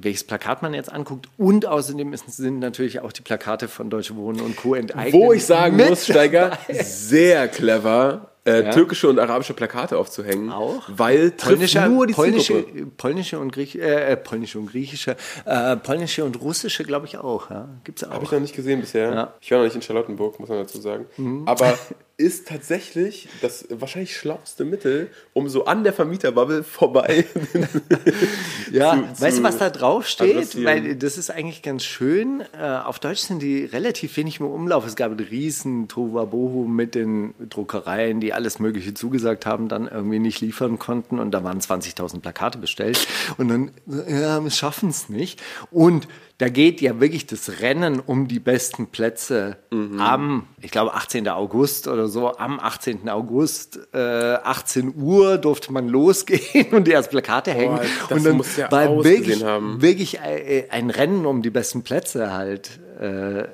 welches 0.00 0.22
Plakat 0.22 0.62
man 0.62 0.72
jetzt 0.72 0.90
anguckt. 0.92 1.28
Und 1.36 1.66
außerdem 1.66 2.12
ist, 2.12 2.30
sind 2.30 2.60
natürlich 2.60 3.00
auch 3.00 3.10
die 3.10 3.22
Plakate 3.22 3.66
von 3.66 3.90
Deutsche 3.90 4.14
Wohnen 4.14 4.40
und 4.40 4.56
Co. 4.56 4.74
enteignet. 4.74 5.12
Wo 5.12 5.32
ich 5.32 5.44
sagen 5.44 5.76
mit 5.76 5.90
muss, 5.90 6.04
Steiger, 6.04 6.56
sehr 6.68 7.48
clever, 7.48 8.29
äh, 8.44 8.64
Ja. 8.64 8.70
türkische 8.72 9.08
und 9.08 9.18
arabische 9.18 9.52
Plakate 9.54 9.98
aufzuhängen. 9.98 10.50
Auch? 10.50 10.82
Weil 10.88 11.30
Polnische, 11.32 11.80
nur 11.88 12.06
die 12.06 12.14
polnische, 12.14 12.64
Zielgruppe. 12.64 12.86
polnische 12.96 13.38
und 13.38 13.52
Griech, 13.52 13.74
äh, 13.76 14.16
polnische 14.16 14.58
und 14.58 14.66
griechische, 14.70 15.16
äh, 15.44 15.76
polnische 15.76 16.24
und 16.24 16.40
russische, 16.40 16.84
glaube 16.84 17.06
ich 17.06 17.18
auch. 17.18 17.50
Ja, 17.50 17.68
gibt's 17.84 18.02
auch. 18.04 18.10
Habe 18.10 18.24
ich 18.24 18.32
noch 18.32 18.40
nicht 18.40 18.54
gesehen 18.56 18.80
bisher. 18.80 19.12
Ja. 19.12 19.22
Mhm. 19.24 19.28
Ich 19.40 19.50
war 19.50 19.58
noch 19.58 19.64
nicht 19.64 19.76
in 19.76 19.82
Charlottenburg, 19.82 20.40
muss 20.40 20.48
man 20.48 20.58
dazu 20.58 20.80
sagen. 20.80 21.06
Aber 21.46 21.78
ist 22.20 22.46
tatsächlich 22.48 23.28
das 23.40 23.66
wahrscheinlich 23.70 24.14
schlauste 24.16 24.64
Mittel, 24.64 25.08
um 25.32 25.48
so 25.48 25.64
an 25.64 25.82
der 25.84 25.92
Vermieterbubble 25.92 26.62
vorbei. 26.62 27.24
Ja, 28.70 28.92
zu- 29.14 29.22
weißt 29.22 29.38
du, 29.38 29.42
was 29.42 29.58
da 29.58 29.70
drauf 29.70 30.06
steht? 30.06 30.64
Weil 30.64 30.94
das 30.96 31.18
ist 31.18 31.30
eigentlich 31.30 31.62
ganz 31.62 31.84
schön. 31.84 32.42
Äh, 32.56 32.62
auf 32.66 32.98
Deutsch 32.98 33.20
sind 33.20 33.42
die 33.42 33.64
relativ 33.64 34.16
wenig 34.16 34.38
im 34.40 34.46
Umlauf. 34.46 34.86
Es 34.86 34.96
gab 34.96 35.10
einen 35.10 35.20
riesen 35.26 35.88
Tohuwabohu 35.88 36.66
mit 36.68 36.94
den 36.94 37.34
Druckereien, 37.48 38.20
die 38.20 38.32
alles 38.32 38.58
Mögliche 38.58 38.94
zugesagt 38.94 39.46
haben, 39.46 39.68
dann 39.68 39.88
irgendwie 39.88 40.18
nicht 40.18 40.40
liefern 40.40 40.78
konnten 40.78 41.18
und 41.18 41.32
da 41.32 41.42
waren 41.42 41.58
20.000 41.60 42.20
Plakate 42.20 42.58
bestellt 42.58 43.06
und 43.38 43.48
dann, 43.48 43.70
ja, 44.08 44.42
wir 44.42 44.50
schaffen 44.50 44.90
es 44.90 45.08
nicht. 45.08 45.42
Und 45.70 46.06
da 46.40 46.48
geht 46.48 46.80
ja 46.80 47.00
wirklich 47.00 47.26
das 47.26 47.60
Rennen 47.60 48.00
um 48.00 48.26
die 48.26 48.40
besten 48.40 48.86
Plätze 48.86 49.58
am, 49.98 50.46
ich 50.62 50.70
glaube, 50.70 50.94
18. 50.94 51.28
August 51.28 51.86
oder 51.86 52.08
so. 52.08 52.34
Am 52.34 52.58
18. 52.58 53.10
August, 53.10 53.78
äh, 53.92 53.98
18 53.98 54.94
Uhr 54.96 55.36
durfte 55.36 55.70
man 55.70 55.86
losgehen 55.86 56.68
und 56.72 56.86
die 56.86 56.92
ersten 56.92 57.10
Plakate 57.10 57.52
hängen. 57.52 57.78
das 58.08 58.16
und 58.16 58.24
dann 58.24 58.36
muss 58.38 58.56
ja 58.56 58.72
war 58.72 59.04
wirklich, 59.04 59.44
haben. 59.44 59.82
wirklich 59.82 60.18
äh, 60.20 60.66
ein 60.70 60.88
Rennen 60.88 61.26
um 61.26 61.42
die 61.42 61.50
besten 61.50 61.82
Plätze 61.82 62.32
halt 62.32 62.80
äh, 62.98 63.46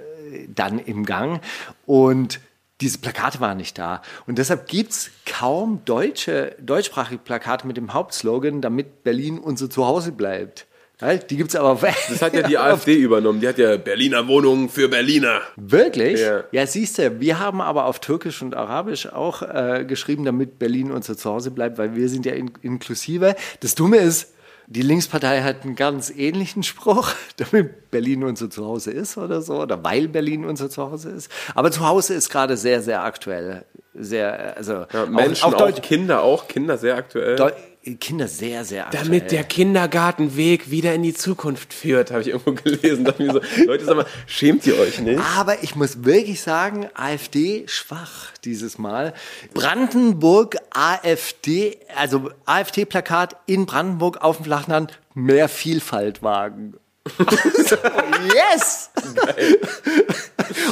dann 0.55 0.79
im 0.79 1.05
Gang. 1.05 1.41
Und 1.87 2.39
diese 2.81 2.99
Plakate 2.99 3.41
waren 3.41 3.57
nicht 3.57 3.79
da. 3.79 4.01
Und 4.29 4.39
deshalb 4.39 4.69
gibt 4.69 4.93
es 4.93 5.11
kaum 5.25 5.81
deutsche, 5.87 6.55
deutschsprachige 6.61 7.19
Plakate 7.19 7.67
mit 7.67 7.77
dem 7.79 7.95
Hauptslogan, 7.95 8.61
damit 8.61 9.03
Berlin 9.03 9.41
unser 9.41 9.69
Zuhause 9.69 10.13
bleibt. 10.13 10.69
Ja, 11.01 11.15
die 11.15 11.37
gibt 11.37 11.51
es 11.51 11.57
aber 11.57 11.79
Das 12.09 12.23
hat 12.23 12.33
ja 12.33 12.43
die 12.43 12.57
AfD 12.59 12.95
übernommen. 12.95 13.41
Die 13.41 13.49
hat 13.49 13.59
ja 13.59 13.77
Berliner 13.77 14.27
Wohnungen 14.29 14.71
für 14.71 14.89
Berliner. 14.89 15.43
Wirklich? 15.57 16.21
Ja. 16.21 16.45
Ja, 16.53 16.67
siehst 16.67 16.99
du, 16.99 17.21
wir 17.21 17.39
haben 17.39 17.61
aber 17.61 17.85
auf 17.85 18.01
Türkisch 18.01 18.41
und 18.41 18.55
Arabisch 18.55 19.07
auch 19.07 19.43
äh, 19.43 19.85
geschrieben, 19.87 20.25
damit 20.25 20.59
Berlin 20.59 20.91
unser 20.93 21.17
Zuhause 21.17 21.51
bleibt, 21.51 21.77
weil 21.77 21.95
wir 21.95 22.09
sind 22.09 22.25
ja 22.25 22.33
in 22.33 22.51
inklusiver. 22.63 23.37
Das 23.61 23.75
Dumme 23.75 23.99
ist, 23.99 24.33
die 24.69 24.83
Linkspartei 24.83 25.43
hat 25.43 25.63
einen 25.65 25.77
ganz 25.77 26.11
ähnlichen 26.11 26.63
Spruch, 26.63 27.11
damit 27.37 27.91
Berlin 27.91 28.25
unser 28.25 28.49
Zuhause 28.49 28.91
ist 28.91 29.19
oder 29.19 29.43
so, 29.43 29.61
oder 29.61 29.85
weil 29.85 30.09
Berlin 30.09 30.47
unser 30.47 30.71
Zuhause 30.71 31.11
ist. 31.11 31.31
Aber 31.55 31.71
Zuhause 31.71 32.15
ist 32.15 32.31
gerade 32.31 32.57
sehr, 32.57 32.81
sehr 32.81 33.05
aktuell. 33.05 33.67
Sehr, 33.95 34.57
also 34.57 34.87
Ja, 34.93 35.07
Menschen, 35.07 35.45
auch, 35.45 35.55
Deutsch, 35.55 35.83
Kinder 35.83 36.23
auch, 36.23 36.49
Kinder 36.49 36.79
sehr 36.79 36.97
aktuell. 36.97 37.37
Deu 37.37 37.51
Kinder 37.95 38.27
sehr, 38.27 38.65
sehr 38.65 38.87
aktuell. 38.87 39.05
damit 39.05 39.31
der 39.31 39.45
Kindergartenweg 39.45 40.71
wieder 40.71 40.93
in 40.95 41.05
die 41.05 41.15
Zukunft 41.15 41.73
führt, 41.73 42.11
habe 42.11 42.23
ich 42.23 42.29
irgendwo 42.29 42.53
gelesen. 42.63 43.05
Dachte 43.05 43.23
mir 43.23 43.33
so, 43.33 43.41
Leute, 43.65 43.85
sag 43.85 43.97
mal, 43.97 44.07
schämt 44.27 44.67
ihr 44.67 44.79
euch 44.79 44.99
nicht? 45.01 45.23
Aber 45.37 45.63
ich 45.63 45.77
muss 45.77 46.05
wirklich 46.05 46.41
sagen, 46.41 46.89
AfD 46.95 47.65
schwach 47.69 48.33
dieses 48.45 48.79
Mal. 48.79 49.15
Brandenburg 49.55 50.57
AfD, 50.71 51.79
also 51.95 52.31
AfD-Plakat 52.45 53.37
in 53.47 53.67
Brandenburg 53.67 54.21
auf 54.21 54.39
dem 54.39 54.47
Flachland, 54.47 54.99
mehr 55.15 55.49
Vielfalt 55.49 56.23
wagen. 56.23 56.75
yes! 58.35 58.91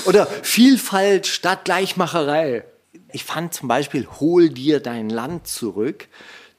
Oder 0.06 0.26
Vielfalt 0.42 1.28
statt 1.28 1.64
Gleichmacherei. 1.64 2.64
Ich 3.12 3.22
fand 3.22 3.54
zum 3.54 3.68
Beispiel, 3.68 4.08
hol 4.18 4.48
dir 4.48 4.80
dein 4.80 5.08
Land 5.08 5.46
zurück. 5.46 6.08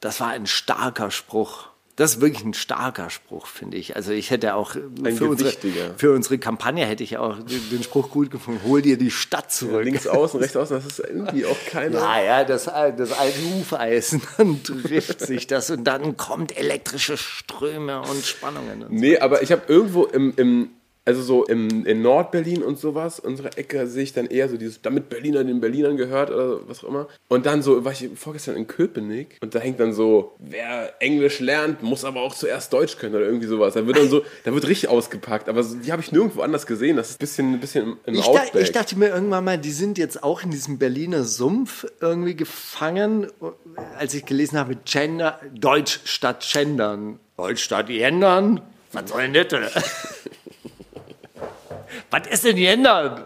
Das 0.06 0.20
war 0.20 0.28
ein 0.28 0.46
starker 0.46 1.10
Spruch. 1.10 1.64
Das 1.96 2.12
ist 2.12 2.20
wirklich 2.20 2.44
ein 2.44 2.54
starker 2.54 3.10
Spruch, 3.10 3.48
finde 3.48 3.76
ich. 3.76 3.96
Also 3.96 4.12
ich 4.12 4.30
hätte 4.30 4.54
auch 4.54 4.70
für 4.70 5.28
unsere, 5.28 5.52
für 5.96 6.12
unsere 6.12 6.38
Kampagne 6.38 6.86
hätte 6.86 7.02
ich 7.02 7.18
auch 7.18 7.38
den 7.42 7.82
Spruch 7.82 8.10
gut 8.10 8.30
gefunden. 8.30 8.60
Hol 8.64 8.82
dir 8.82 8.98
die 8.98 9.10
Stadt 9.10 9.50
zurück. 9.50 9.84
Links 9.84 10.06
außen, 10.06 10.38
rechts 10.38 10.56
außen, 10.56 10.76
das 10.76 10.86
ist 10.86 11.00
irgendwie 11.00 11.44
auch 11.44 11.56
keiner. 11.68 11.98
Ja, 11.98 12.22
ja, 12.22 12.44
das, 12.44 12.66
das 12.66 13.12
alte 13.12 13.40
Hufeisen, 13.50 14.22
dann 14.38 14.62
trifft 14.62 15.22
sich 15.22 15.48
das 15.48 15.70
und 15.70 15.82
dann 15.82 16.16
kommt 16.16 16.56
elektrische 16.56 17.16
Ströme 17.16 18.00
und 18.00 18.24
Spannungen. 18.24 18.84
Und 18.84 18.90
so. 18.90 18.94
Nee, 18.94 19.18
aber 19.18 19.42
ich 19.42 19.50
habe 19.50 19.62
irgendwo 19.66 20.04
im, 20.04 20.34
im 20.36 20.70
also 21.06 21.22
so 21.22 21.44
im, 21.44 21.86
in 21.86 22.02
Nordberlin 22.02 22.64
und 22.64 22.80
sowas, 22.80 23.20
unsere 23.20 23.56
Ecke, 23.56 23.86
sehe 23.86 24.02
ich 24.02 24.12
dann 24.12 24.26
eher 24.26 24.48
so 24.48 24.56
dieses, 24.56 24.82
damit 24.82 25.08
Berliner 25.08 25.44
den 25.44 25.60
Berlinern 25.60 25.96
gehört 25.96 26.30
oder 26.30 26.68
was 26.68 26.82
auch 26.82 26.88
immer. 26.88 27.06
Und 27.28 27.46
dann 27.46 27.62
so, 27.62 27.84
war 27.84 27.92
ich 27.92 28.10
vorgestern 28.16 28.56
in 28.56 28.66
Köpenick 28.66 29.38
und 29.40 29.54
da 29.54 29.60
hängt 29.60 29.78
dann 29.78 29.92
so, 29.92 30.34
wer 30.40 31.00
Englisch 31.00 31.38
lernt, 31.38 31.80
muss 31.84 32.04
aber 32.04 32.22
auch 32.22 32.34
zuerst 32.34 32.72
Deutsch 32.72 32.98
können 32.98 33.14
oder 33.14 33.24
irgendwie 33.24 33.46
sowas. 33.46 33.74
Da 33.74 33.86
wird 33.86 33.96
dann 33.98 34.10
so, 34.10 34.24
da 34.42 34.52
wird 34.52 34.66
richtig 34.66 34.88
ausgepackt, 34.88 35.48
aber 35.48 35.62
so, 35.62 35.76
die 35.76 35.92
habe 35.92 36.02
ich 36.02 36.10
nirgendwo 36.10 36.42
anders 36.42 36.66
gesehen. 36.66 36.96
Das 36.96 37.10
ist 37.10 37.14
ein 37.16 37.20
bisschen, 37.20 37.54
ein 37.54 37.60
bisschen 37.60 37.96
im, 38.04 38.14
Ich, 38.16 38.26
da, 38.26 38.58
ich 38.58 38.72
dachte 38.72 38.98
mir 38.98 39.10
irgendwann 39.10 39.44
mal, 39.44 39.58
die 39.58 39.70
sind 39.70 39.98
jetzt 39.98 40.24
auch 40.24 40.42
in 40.42 40.50
diesem 40.50 40.78
Berliner 40.78 41.22
Sumpf 41.22 41.86
irgendwie 42.00 42.34
gefangen, 42.34 43.28
als 43.96 44.12
ich 44.12 44.26
gelesen 44.26 44.58
habe, 44.58 44.76
Gender, 44.84 45.38
Deutsch 45.54 46.00
statt 46.04 46.44
Gendern. 46.52 47.20
Deutsch 47.36 47.62
statt 47.62 47.86
Gendern? 47.86 48.60
Was 48.90 49.10
soll 49.10 49.30
denn 49.30 49.46
das? 49.48 49.74
Was 52.16 52.26
ist 52.28 52.44
denn 52.44 52.56
Gendern? 52.56 53.24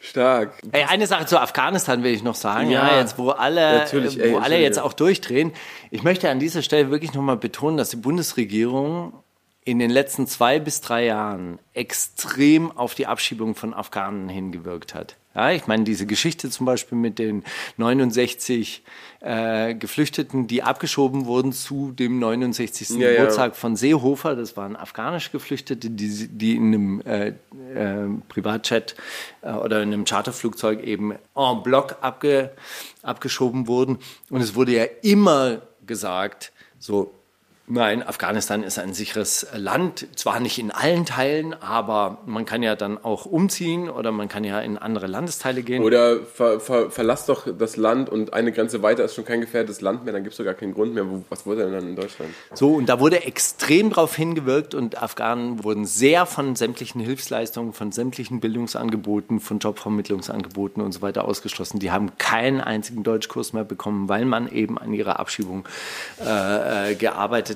Stark. 0.00 0.52
Ey, 0.72 0.84
eine 0.84 1.06
Sache 1.06 1.24
zu 1.24 1.40
Afghanistan 1.40 2.02
will 2.02 2.12
ich 2.12 2.22
noch 2.22 2.34
sagen. 2.34 2.70
Ja, 2.70 2.86
Ja, 2.86 3.00
jetzt 3.00 3.18
wo 3.18 3.30
alle, 3.30 3.84
ey, 3.90 4.32
wo 4.32 4.38
alle 4.38 4.58
jetzt 4.58 4.78
auch 4.78 4.92
durchdrehen. 4.92 5.52
Ich 5.90 6.02
möchte 6.02 6.28
an 6.28 6.38
dieser 6.38 6.60
Stelle 6.60 6.90
wirklich 6.90 7.14
nochmal 7.14 7.38
betonen, 7.38 7.78
dass 7.78 7.90
die 7.90 7.96
Bundesregierung 7.96 9.22
in 9.68 9.78
den 9.78 9.90
letzten 9.90 10.26
zwei 10.26 10.58
bis 10.60 10.80
drei 10.80 11.04
Jahren 11.04 11.58
extrem 11.74 12.70
auf 12.70 12.94
die 12.94 13.06
Abschiebung 13.06 13.54
von 13.54 13.74
Afghanen 13.74 14.30
hingewirkt 14.30 14.94
hat. 14.94 15.16
Ja, 15.34 15.50
ich 15.50 15.66
meine, 15.66 15.84
diese 15.84 16.06
Geschichte 16.06 16.48
zum 16.48 16.64
Beispiel 16.64 16.96
mit 16.96 17.18
den 17.18 17.44
69 17.76 18.82
äh, 19.20 19.74
Geflüchteten, 19.74 20.46
die 20.46 20.62
abgeschoben 20.62 21.26
wurden 21.26 21.52
zu 21.52 21.92
dem 21.92 22.18
69. 22.18 22.88
Ja, 22.88 23.10
ja. 23.10 23.16
Geburtstag 23.16 23.56
von 23.56 23.76
Seehofer, 23.76 24.36
das 24.36 24.56
waren 24.56 24.74
afghanische 24.74 25.30
Geflüchtete, 25.32 25.90
die, 25.90 26.28
die 26.28 26.56
in 26.56 26.66
einem 26.68 27.00
äh, 27.02 27.28
äh, 27.74 28.08
Privatjet 28.30 28.96
äh, 29.42 29.52
oder 29.52 29.82
in 29.82 29.92
einem 29.92 30.06
Charterflugzeug 30.06 30.82
eben 30.82 31.12
en 31.36 31.62
bloc 31.62 31.96
abge, 32.00 32.52
abgeschoben 33.02 33.66
wurden. 33.66 33.98
Und 34.30 34.40
es 34.40 34.54
wurde 34.54 34.72
ja 34.72 34.84
immer 35.02 35.60
gesagt, 35.86 36.52
so, 36.78 37.12
nein, 37.68 38.02
Afghanistan 38.02 38.62
ist 38.62 38.78
ein 38.78 38.94
sicheres 38.94 39.46
Land, 39.54 40.06
zwar 40.16 40.40
nicht 40.40 40.58
in 40.58 40.70
allen 40.70 41.06
Teilen, 41.06 41.54
aber 41.54 42.18
man 42.26 42.44
kann 42.44 42.62
ja 42.62 42.76
dann 42.76 43.02
auch 43.02 43.26
umziehen 43.26 43.88
oder 43.88 44.12
man 44.12 44.28
kann 44.28 44.44
ja 44.44 44.60
in 44.60 44.78
andere 44.78 45.06
Landesteile 45.06 45.62
gehen. 45.62 45.82
Oder 45.82 46.20
ver, 46.20 46.60
ver, 46.60 46.90
verlass 46.90 47.26
doch 47.26 47.46
das 47.56 47.76
Land 47.76 48.08
und 48.08 48.32
eine 48.32 48.52
Grenze 48.52 48.82
weiter 48.82 49.04
ist 49.04 49.14
schon 49.14 49.24
kein 49.24 49.40
gefährdetes 49.40 49.80
Land 49.80 50.04
mehr, 50.04 50.12
dann 50.12 50.22
gibt 50.22 50.32
es 50.32 50.38
doch 50.38 50.44
gar 50.44 50.54
keinen 50.54 50.74
Grund 50.74 50.94
mehr. 50.94 51.04
Was 51.28 51.46
wurde 51.46 51.64
denn 51.64 51.72
dann 51.72 51.88
in 51.88 51.96
Deutschland? 51.96 52.32
So, 52.54 52.74
und 52.74 52.88
da 52.88 53.00
wurde 53.00 53.24
extrem 53.24 53.90
drauf 53.90 54.14
hingewirkt 54.14 54.74
und 54.74 55.02
Afghanen 55.02 55.64
wurden 55.64 55.84
sehr 55.84 56.26
von 56.26 56.56
sämtlichen 56.56 57.00
Hilfsleistungen, 57.00 57.72
von 57.72 57.92
sämtlichen 57.92 58.40
Bildungsangeboten, 58.40 59.40
von 59.40 59.58
Jobvermittlungsangeboten 59.58 60.82
und 60.82 60.92
so 60.92 61.02
weiter 61.02 61.24
ausgeschlossen. 61.24 61.78
Die 61.78 61.90
haben 61.90 62.16
keinen 62.18 62.60
einzigen 62.60 63.02
Deutschkurs 63.02 63.52
mehr 63.52 63.64
bekommen, 63.64 64.08
weil 64.08 64.24
man 64.24 64.50
eben 64.50 64.78
an 64.78 64.92
ihrer 64.92 65.18
Abschiebung 65.18 65.64
äh, 66.20 66.90
äh, 66.90 66.94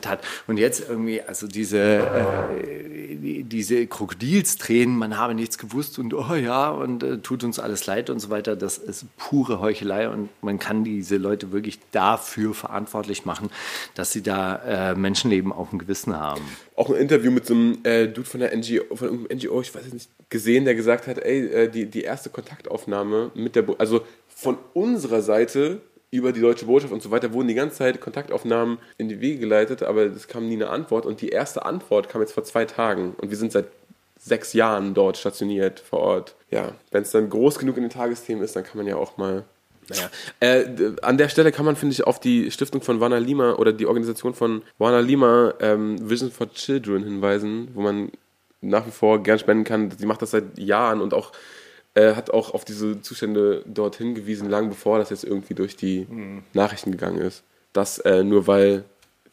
gearbeitet 0.02 0.06
hat. 0.06 0.20
Und 0.46 0.56
jetzt 0.58 0.88
irgendwie, 0.88 1.20
also 1.22 1.46
diese, 1.46 1.78
äh, 1.78 3.16
die- 3.16 3.44
diese 3.44 3.86
Krokodilstränen, 3.86 4.96
man 4.96 5.16
habe 5.18 5.34
nichts 5.34 5.58
gewusst 5.58 5.98
und 5.98 6.14
oh 6.14 6.34
ja, 6.34 6.70
und 6.70 7.02
äh, 7.02 7.18
tut 7.18 7.44
uns 7.44 7.58
alles 7.58 7.86
leid 7.86 8.10
und 8.10 8.18
so 8.18 8.30
weiter, 8.30 8.56
das 8.56 8.78
ist 8.78 9.04
pure 9.16 9.60
Heuchelei 9.60 10.08
und 10.08 10.28
man 10.42 10.58
kann 10.58 10.84
diese 10.84 11.16
Leute 11.16 11.52
wirklich 11.52 11.78
dafür 11.92 12.54
verantwortlich 12.54 13.24
machen, 13.24 13.50
dass 13.94 14.12
sie 14.12 14.22
da 14.22 14.90
äh, 14.90 14.94
Menschenleben 14.94 15.52
auf 15.52 15.70
dem 15.70 15.78
Gewissen 15.78 16.16
haben. 16.18 16.42
Auch 16.76 16.90
ein 16.90 16.96
Interview 16.96 17.30
mit 17.30 17.46
so 17.46 17.54
einem 17.54 17.78
äh, 17.84 18.06
Dude 18.08 18.28
von 18.28 18.40
der 18.40 18.56
NGO, 18.56 18.96
von 18.96 19.08
irgendeinem 19.08 19.38
NGO, 19.38 19.60
ich 19.60 19.74
weiß 19.74 19.92
nicht, 19.92 20.08
gesehen, 20.30 20.64
der 20.64 20.74
gesagt 20.74 21.06
hat, 21.06 21.18
ey, 21.18 21.46
äh, 21.46 21.68
die, 21.68 21.86
die 21.86 22.02
erste 22.02 22.30
Kontaktaufnahme 22.30 23.30
mit 23.34 23.54
der, 23.54 23.62
Bo 23.62 23.74
also 23.78 24.02
von 24.34 24.56
unserer 24.72 25.20
Seite 25.22 25.80
über 26.12 26.32
die 26.32 26.40
deutsche 26.42 26.66
Botschaft 26.66 26.92
und 26.92 27.02
so 27.02 27.10
weiter 27.10 27.32
wurden 27.32 27.48
die 27.48 27.54
ganze 27.54 27.76
Zeit 27.76 28.00
Kontaktaufnahmen 28.00 28.78
in 28.98 29.08
die 29.08 29.20
Wege 29.20 29.38
geleitet, 29.38 29.82
aber 29.82 30.02
es 30.02 30.28
kam 30.28 30.46
nie 30.46 30.54
eine 30.54 30.68
Antwort 30.68 31.06
und 31.06 31.22
die 31.22 31.30
erste 31.30 31.64
Antwort 31.64 32.08
kam 32.10 32.20
jetzt 32.20 32.34
vor 32.34 32.44
zwei 32.44 32.66
Tagen 32.66 33.14
und 33.16 33.30
wir 33.30 33.36
sind 33.36 33.50
seit 33.50 33.66
sechs 34.20 34.52
Jahren 34.52 34.92
dort 34.94 35.16
stationiert 35.16 35.80
vor 35.80 36.00
Ort. 36.00 36.34
Ja, 36.50 36.72
wenn 36.90 37.02
es 37.02 37.10
dann 37.10 37.30
groß 37.30 37.58
genug 37.58 37.78
in 37.78 37.84
den 37.84 37.90
Tagesthemen 37.90 38.44
ist, 38.44 38.54
dann 38.54 38.62
kann 38.62 38.76
man 38.76 38.86
ja 38.86 38.96
auch 38.96 39.16
mal 39.16 39.44
Naja, 39.88 40.10
äh, 40.40 40.92
an 41.00 41.16
der 41.16 41.30
Stelle 41.30 41.50
kann 41.50 41.64
man, 41.64 41.76
finde 41.76 41.94
ich, 41.94 42.06
auf 42.06 42.20
die 42.20 42.50
Stiftung 42.50 42.82
von 42.82 43.00
Wana 43.00 43.16
Lima 43.16 43.54
oder 43.54 43.72
die 43.72 43.86
Organisation 43.86 44.34
von 44.34 44.62
Wana 44.78 45.00
Lima 45.00 45.54
ähm, 45.60 46.08
Vision 46.08 46.30
for 46.30 46.52
Children 46.52 47.04
hinweisen, 47.04 47.68
wo 47.72 47.80
man 47.80 48.12
nach 48.60 48.86
wie 48.86 48.92
vor 48.92 49.22
gern 49.22 49.38
spenden 49.38 49.64
kann. 49.64 49.90
Sie 49.90 50.06
macht 50.06 50.20
das 50.20 50.32
seit 50.32 50.58
Jahren 50.58 51.00
und 51.00 51.14
auch 51.14 51.32
äh, 51.94 52.14
hat 52.14 52.30
auch 52.30 52.54
auf 52.54 52.64
diese 52.64 53.00
Zustände 53.02 53.62
dort 53.66 53.96
hingewiesen, 53.96 54.48
lang 54.48 54.68
bevor 54.68 54.98
das 54.98 55.10
jetzt 55.10 55.24
irgendwie 55.24 55.54
durch 55.54 55.76
die 55.76 56.06
Nachrichten 56.52 56.90
gegangen 56.90 57.18
ist. 57.18 57.42
Das 57.72 57.98
äh, 57.98 58.22
nur 58.22 58.46
weil, 58.46 58.84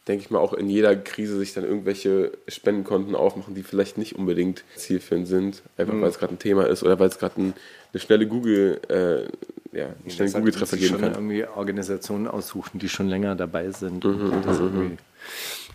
denke 0.08 0.24
ich 0.24 0.30
mal, 0.30 0.38
auch 0.38 0.54
in 0.54 0.68
jeder 0.68 0.96
Krise 0.96 1.38
sich 1.38 1.52
dann 1.52 1.64
irgendwelche 1.64 2.32
Spendenkonten 2.48 3.14
aufmachen, 3.14 3.54
die 3.54 3.62
vielleicht 3.62 3.98
nicht 3.98 4.16
unbedingt 4.16 4.64
zielführend 4.76 5.28
sind, 5.28 5.62
einfach 5.76 5.94
weil 6.00 6.08
es 6.08 6.18
gerade 6.18 6.34
ein 6.34 6.38
Thema 6.38 6.66
ist 6.66 6.82
oder 6.82 6.98
weil 6.98 7.08
es 7.08 7.18
gerade 7.18 7.40
ein, 7.40 7.54
eine 7.92 8.00
schnelle 8.00 8.26
Google, 8.26 8.80
äh, 8.88 9.76
ja, 9.76 9.86
einen 9.86 10.10
schnellen 10.10 10.32
Google-Treffer 10.32 10.76
geben 10.76 11.00
kann. 11.00 11.12
irgendwie 11.12 11.44
Organisationen 11.46 12.28
aussuchen, 12.28 12.78
die 12.78 12.88
schon 12.88 13.08
länger 13.08 13.36
dabei 13.36 13.70
sind 13.70 14.04
Mhm, 14.04 14.32
und 14.32 14.46
das 14.46 14.58
irgendwie 14.58 14.96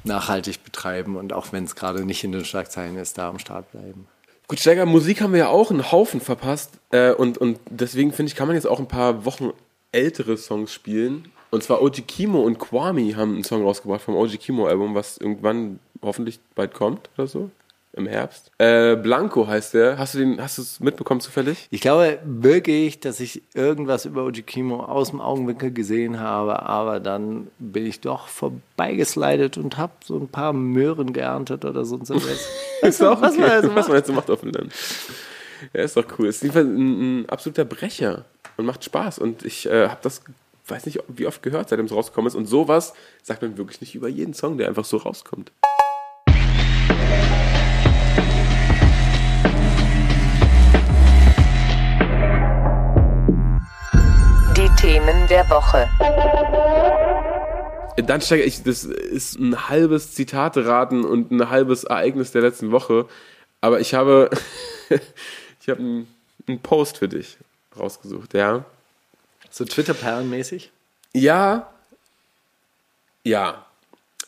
nachhaltig 0.03 0.63
betreiben 0.63 1.17
und 1.17 1.33
auch 1.33 1.51
wenn 1.51 1.63
es 1.63 1.75
gerade 1.75 2.05
nicht 2.05 2.23
in 2.23 2.31
den 2.31 2.45
Schlagzeilen 2.45 2.97
ist, 2.97 3.17
da 3.17 3.29
am 3.29 3.39
Start 3.39 3.71
bleiben. 3.71 4.07
Gut, 4.47 4.60
Steiger, 4.60 4.86
Musik 4.86 5.21
haben 5.21 5.34
wir 5.34 5.39
ja 5.39 5.47
auch 5.49 5.71
einen 5.71 5.91
Haufen 5.91 6.21
verpasst. 6.21 6.71
Äh, 6.91 7.13
und, 7.13 7.38
und 7.38 7.60
deswegen 7.69 8.12
finde 8.12 8.31
ich, 8.31 8.36
kann 8.36 8.47
man 8.47 8.55
jetzt 8.55 8.67
auch 8.67 8.79
ein 8.79 8.88
paar 8.88 9.25
Wochen 9.25 9.51
ältere 9.91 10.38
Songs 10.38 10.71
spielen. 10.71 11.31
Und 11.49 11.63
zwar 11.63 11.81
OG 11.81 12.05
Kimo 12.08 12.41
und 12.41 12.60
Kwame 12.60 13.15
haben 13.15 13.34
einen 13.36 13.43
Song 13.43 13.63
rausgebracht 13.63 14.01
vom 14.01 14.15
OG 14.15 14.39
Kimo 14.39 14.67
Album, 14.67 14.93
was 14.93 15.17
irgendwann 15.17 15.79
hoffentlich 16.01 16.39
bald 16.53 16.73
kommt 16.73 17.10
oder 17.17 17.27
so. 17.27 17.49
Im 17.95 18.08
Herbst. 18.08 18.51
Äh, 18.58 18.97
Blanco 18.97 19.47
heißt 19.47 19.73
der. 19.73 19.97
Hast 19.97 20.15
du 20.15 20.17
den, 20.17 20.41
hast 20.41 20.58
du 20.58 20.63
es 20.63 20.81
mitbekommen 20.81 21.21
zufällig? 21.21 21.67
Ich 21.71 21.79
glaube 21.79 22.19
wirklich, 22.25 22.99
dass 22.99 23.21
ich 23.21 23.41
irgendwas 23.53 24.03
über 24.03 24.25
Oji 24.25 24.41
Kimo 24.43 24.84
aus 24.84 25.12
dem 25.12 25.21
Augenwinkel 25.21 25.71
gesehen 25.71 26.19
habe, 26.19 26.63
aber 26.63 26.99
dann 26.99 27.47
bin 27.58 27.86
ich 27.86 28.01
doch 28.01 28.27
vorbeigeslidet 28.27 29.58
und 29.58 29.77
habe 29.77 29.93
so 30.03 30.17
ein 30.17 30.27
paar 30.27 30.51
Möhren 30.51 31.13
geerntet 31.13 31.63
oder 31.63 31.86
so. 31.86 31.95
Und 31.95 32.05
so. 32.08 32.15
Ist 32.81 33.01
auch 33.01 33.21
was 33.21 33.36
okay, 33.36 33.41
man 33.41 33.49
also 33.51 33.75
was 33.75 33.88
man 33.88 33.97
jetzt 33.97 34.08
so 34.08 34.13
macht 34.13 34.29
auf 34.29 34.41
dem 34.41 34.51
Land. 34.51 34.73
Ja, 35.73 35.84
ist 35.84 35.95
doch 35.95 36.05
cool. 36.19 36.27
Ist 36.27 36.41
jedenfalls 36.41 36.67
ein, 36.67 37.21
ein 37.21 37.29
absoluter 37.29 37.63
Brecher 37.63 38.25
und 38.58 38.65
macht 38.65 38.84
Spaß. 38.84 39.19
Und 39.19 39.45
ich 39.45 39.67
äh, 39.67 39.88
habe 39.88 39.99
das, 40.01 40.21
weiß 40.67 40.86
nicht, 40.86 40.99
wie 41.08 41.27
oft 41.27 41.41
gehört, 41.41 41.69
seitdem 41.69 41.86
es 41.86 41.93
rausgekommen 41.93 42.27
ist. 42.27 42.36
Und 42.36 42.45
sowas 42.45 42.93
sagt 43.23 43.41
man 43.41 43.58
wirklich 43.58 43.79
nicht 43.79 43.95
über 43.95 44.10
jeden 44.10 44.34
Song, 44.34 44.58
der 44.58 44.67
einfach 44.67 44.84
so 44.84 44.97
rauskommt. 44.97 45.53
Themen 54.95 55.27
der 55.27 55.49
Woche. 55.49 55.89
Dann 57.97 58.21
steige 58.21 58.43
ich, 58.43 58.63
das 58.63 58.86
ist 58.86 59.38
ein 59.38 59.67
halbes 59.67 60.13
Zitate-Raten 60.13 61.03
und 61.03 61.31
ein 61.31 61.49
halbes 61.49 61.84
Ereignis 61.84 62.31
der 62.31 62.43
letzten 62.43 62.71
Woche. 62.71 63.05
Aber 63.60 63.81
ich 63.81 63.93
habe, 63.93 64.29
ich 65.60 65.67
habe 65.67 65.81
einen, 65.81 66.08
einen 66.47 66.62
Post 66.62 66.99
für 66.99 67.10
dich 67.10 67.38
rausgesucht, 67.77 68.34
ja. 68.36 68.63
So 69.49 69.65
Twitter-Perlen-mäßig? 69.65 70.71
Ja. 71.12 71.67
Ja. 73.25 73.65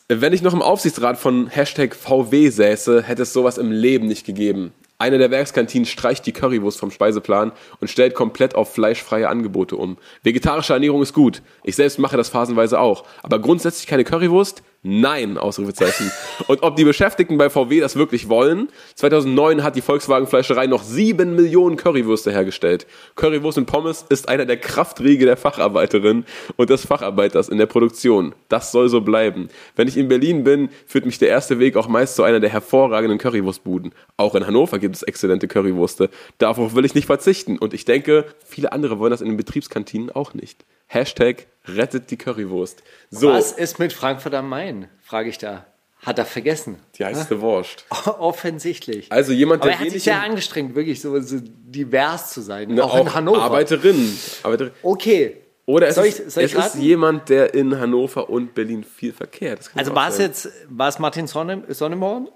Wenn 0.08 0.34
ich 0.34 0.42
noch 0.42 0.52
im 0.52 0.60
Aufsichtsrat 0.60 1.18
von 1.18 1.46
Hashtag 1.46 1.94
VW 1.94 2.50
säße, 2.50 3.04
hätte 3.04 3.22
es 3.22 3.32
sowas 3.32 3.56
im 3.56 3.72
Leben 3.72 4.06
nicht 4.06 4.26
gegeben. 4.26 4.74
Eine 5.00 5.18
der 5.18 5.30
Werkskantinen 5.30 5.86
streicht 5.86 6.26
die 6.26 6.32
Currywurst 6.32 6.80
vom 6.80 6.90
Speiseplan 6.90 7.52
und 7.80 7.88
stellt 7.88 8.14
komplett 8.14 8.56
auf 8.56 8.74
fleischfreie 8.74 9.28
Angebote 9.28 9.76
um. 9.76 9.96
Vegetarische 10.24 10.72
Ernährung 10.72 11.02
ist 11.02 11.12
gut. 11.12 11.40
Ich 11.62 11.76
selbst 11.76 12.00
mache 12.00 12.16
das 12.16 12.30
phasenweise 12.30 12.80
auch. 12.80 13.04
Aber 13.22 13.38
grundsätzlich 13.38 13.86
keine 13.86 14.02
Currywurst? 14.02 14.64
Nein, 14.84 15.38
Ausrufezeichen. 15.38 16.12
Und 16.46 16.62
ob 16.62 16.76
die 16.76 16.84
Beschäftigten 16.84 17.36
bei 17.36 17.50
VW 17.50 17.80
das 17.80 17.96
wirklich 17.96 18.28
wollen? 18.28 18.68
2009 18.94 19.64
hat 19.64 19.74
die 19.74 19.80
Volkswagen 19.80 20.28
Fleischerei 20.28 20.68
noch 20.68 20.84
7 20.84 21.34
Millionen 21.34 21.76
Currywürste 21.76 22.30
hergestellt. 22.30 22.86
Currywurst 23.16 23.58
und 23.58 23.66
Pommes 23.66 24.06
ist 24.08 24.28
einer 24.28 24.46
der 24.46 24.56
Kraftriege 24.56 25.24
der 25.26 25.36
Facharbeiterin 25.36 26.24
und 26.56 26.70
des 26.70 26.86
Facharbeiters 26.86 27.48
in 27.48 27.58
der 27.58 27.66
Produktion. 27.66 28.36
Das 28.48 28.70
soll 28.70 28.88
so 28.88 29.00
bleiben. 29.00 29.48
Wenn 29.74 29.88
ich 29.88 29.96
in 29.96 30.06
Berlin 30.06 30.44
bin, 30.44 30.68
führt 30.86 31.06
mich 31.06 31.18
der 31.18 31.28
erste 31.28 31.58
Weg 31.58 31.76
auch 31.76 31.88
meist 31.88 32.14
zu 32.14 32.22
einer 32.22 32.38
der 32.38 32.50
hervorragenden 32.50 33.18
Currywurstbuden. 33.18 33.92
Auch 34.16 34.36
in 34.36 34.46
Hannover 34.46 34.78
gibt 34.78 34.94
es 34.94 35.02
exzellente 35.02 35.48
Currywurste. 35.48 36.08
Darauf 36.38 36.76
will 36.76 36.84
ich 36.84 36.94
nicht 36.94 37.06
verzichten. 37.06 37.58
Und 37.58 37.74
ich 37.74 37.84
denke, 37.84 38.26
viele 38.46 38.70
andere 38.70 39.00
wollen 39.00 39.10
das 39.10 39.22
in 39.22 39.28
den 39.28 39.36
Betriebskantinen 39.36 40.10
auch 40.10 40.34
nicht. 40.34 40.64
Hashtag 40.88 41.46
rettet 41.66 42.10
die 42.10 42.16
Currywurst. 42.16 42.82
So, 43.10 43.30
Was 43.30 43.52
ist 43.52 43.78
mit 43.78 43.92
Frankfurt 43.92 44.34
am 44.34 44.48
Main? 44.48 44.88
Frage 45.02 45.28
ich 45.28 45.38
da. 45.38 45.66
Hat 46.02 46.18
er 46.18 46.24
vergessen? 46.24 46.76
die 46.96 47.04
heiße 47.04 47.40
Wurst. 47.40 47.84
Offensichtlich. 48.18 49.10
Also 49.10 49.32
jemand, 49.32 49.62
Aber 49.62 49.70
der 49.70 49.80
er 49.80 49.84
hat 49.84 49.90
sich 49.90 50.04
sehr 50.04 50.22
angestrengt, 50.22 50.74
wirklich 50.74 51.00
so, 51.00 51.18
so 51.20 51.38
divers 51.40 52.32
zu 52.32 52.40
sein. 52.40 52.70
Ne, 52.70 52.84
auch, 52.84 53.00
in 53.00 53.12
Hannover. 53.14 53.42
Arbeiterin. 53.42 54.16
Arbeiterin. 54.42 54.72
Okay. 54.82 55.36
Oder 55.66 55.88
es, 55.88 55.96
soll 55.96 56.06
ist, 56.06 56.20
ich, 56.20 56.32
soll 56.32 56.44
ich 56.44 56.54
es 56.54 56.74
ist 56.74 56.74
jemand, 56.76 57.28
der 57.28 57.52
in 57.52 57.78
Hannover 57.78 58.30
und 58.30 58.54
Berlin 58.54 58.84
viel 58.84 59.12
verkehrt. 59.12 59.70
Also 59.74 59.90
auch 59.90 59.96
war 59.96 60.08
es 60.08 60.18
jetzt, 60.18 60.48
war 60.68 60.88
es 60.88 60.98
Martin 60.98 61.26
Sonne, 61.26 61.64
Sonneborn? 61.68 62.28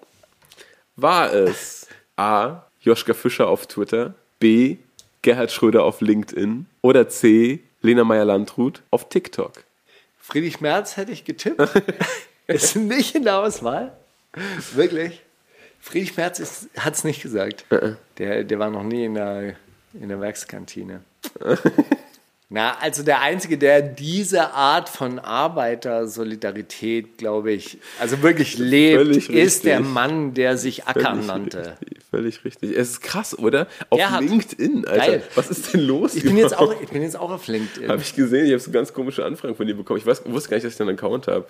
War 0.97 1.33
es 1.33 1.87
A. 2.17 2.67
Joschka 2.81 3.15
Fischer 3.15 3.49
auf 3.49 3.67
Twitter, 3.67 4.15
B. 4.39 4.77
Gerhard 5.23 5.53
Schröder 5.53 5.85
auf 5.85 6.01
LinkedIn 6.01 6.67
oder 6.83 7.09
C. 7.09 7.61
Lena 7.83 8.05
Meyer-Landrut 8.05 8.83
auf 8.91 9.09
TikTok? 9.09 9.65
Friedrich 10.21 10.61
Merz 10.61 10.97
hätte 10.97 11.13
ich 11.13 11.25
getippt. 11.25 11.61
ist 12.47 12.77
nicht 12.77 13.15
in 13.15 13.25
der 13.25 13.39
Auswahl. 13.39 13.93
Wirklich. 14.75 15.21
Friedrich 15.81 16.17
Merz 16.17 16.69
hat 16.79 16.95
es 16.95 17.05
nicht 17.05 17.23
gesagt. 17.23 17.65
Äh, 17.71 17.95
Der, 18.19 18.45
der 18.45 18.59
war 18.59 18.71
noch 18.71 18.85
nie 18.85 19.05
in 19.05 19.15
der, 19.15 19.57
in 19.95 20.09
der 20.09 20.21
Werkskantine. 20.21 21.03
Na, 22.49 22.77
also 22.81 23.03
der 23.03 23.21
Einzige, 23.23 23.57
der 23.57 23.81
diese 23.81 24.53
Art 24.53 24.89
von 24.91 25.19
Arbeitersolidarität, 25.19 27.17
glaube 27.17 27.51
ich, 27.53 27.79
also 27.99 28.21
wirklich 28.23 28.59
lebt, 28.59 28.99
Völlig 28.99 29.31
ist 29.31 29.65
der 29.65 29.79
richtig. 29.79 29.95
Mann, 29.95 30.35
der 30.35 30.59
sich 30.59 30.87
Ackern 30.87 31.23
Völlig 31.23 31.27
nannte. 31.27 31.79
Völlig 32.13 32.45
richtig. 32.45 32.77
Es 32.77 32.91
ist 32.91 33.01
krass, 33.01 33.37
oder? 33.39 33.67
Auf 33.91 33.99
Der 33.99 34.11
hat- 34.13 34.21
LinkedIn, 34.23 34.87
Alter. 34.87 35.07
Geil. 35.07 35.23
Was 35.35 35.51
ist 35.51 35.73
denn 35.73 35.81
los? 35.81 36.15
Ich 36.15 36.23
bin, 36.23 36.37
jetzt 36.37 36.57
auch, 36.57 36.75
ich 36.81 36.89
bin 36.91 37.03
jetzt 37.03 37.17
auch 37.19 37.31
auf 37.31 37.47
LinkedIn. 37.49 37.89
Habe 37.89 38.03
ich 38.03 38.15
gesehen, 38.15 38.45
ich 38.47 38.53
habe 38.53 38.61
so 38.61 38.71
ganz 38.71 38.93
komische 38.93 39.25
Anfragen 39.25 39.55
von 39.57 39.67
dir 39.67 39.75
bekommen. 39.75 39.99
Ich 39.99 40.07
weiß, 40.07 40.23
wusste 40.27 40.51
gar 40.51 40.57
nicht, 40.59 40.67
dass 40.67 40.75
ich 40.75 40.81
einen 40.81 40.91
Account 40.91 41.27
habe. 41.27 41.47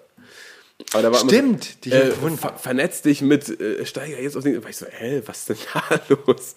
Aber 0.92 1.02
da 1.02 1.12
war 1.12 1.20
immer 1.20 1.30
Stimmt, 1.30 1.84
die 1.84 1.90
so, 1.90 1.96
hab 1.96 2.04
äh, 2.04 2.36
ver 2.36 2.58
vernetz 2.58 3.02
dich 3.02 3.22
mit 3.22 3.48
äh, 3.60 3.84
Steiger 3.86 4.20
jetzt 4.20 4.36
auf 4.36 4.42
den. 4.42 4.54
Da 4.54 4.62
war 4.62 4.70
ich 4.70 4.76
so, 4.76 4.86
hä, 4.86 5.22
was 5.26 5.38
ist 5.38 5.48
denn 5.48 5.56
da 5.72 6.00
los? 6.26 6.54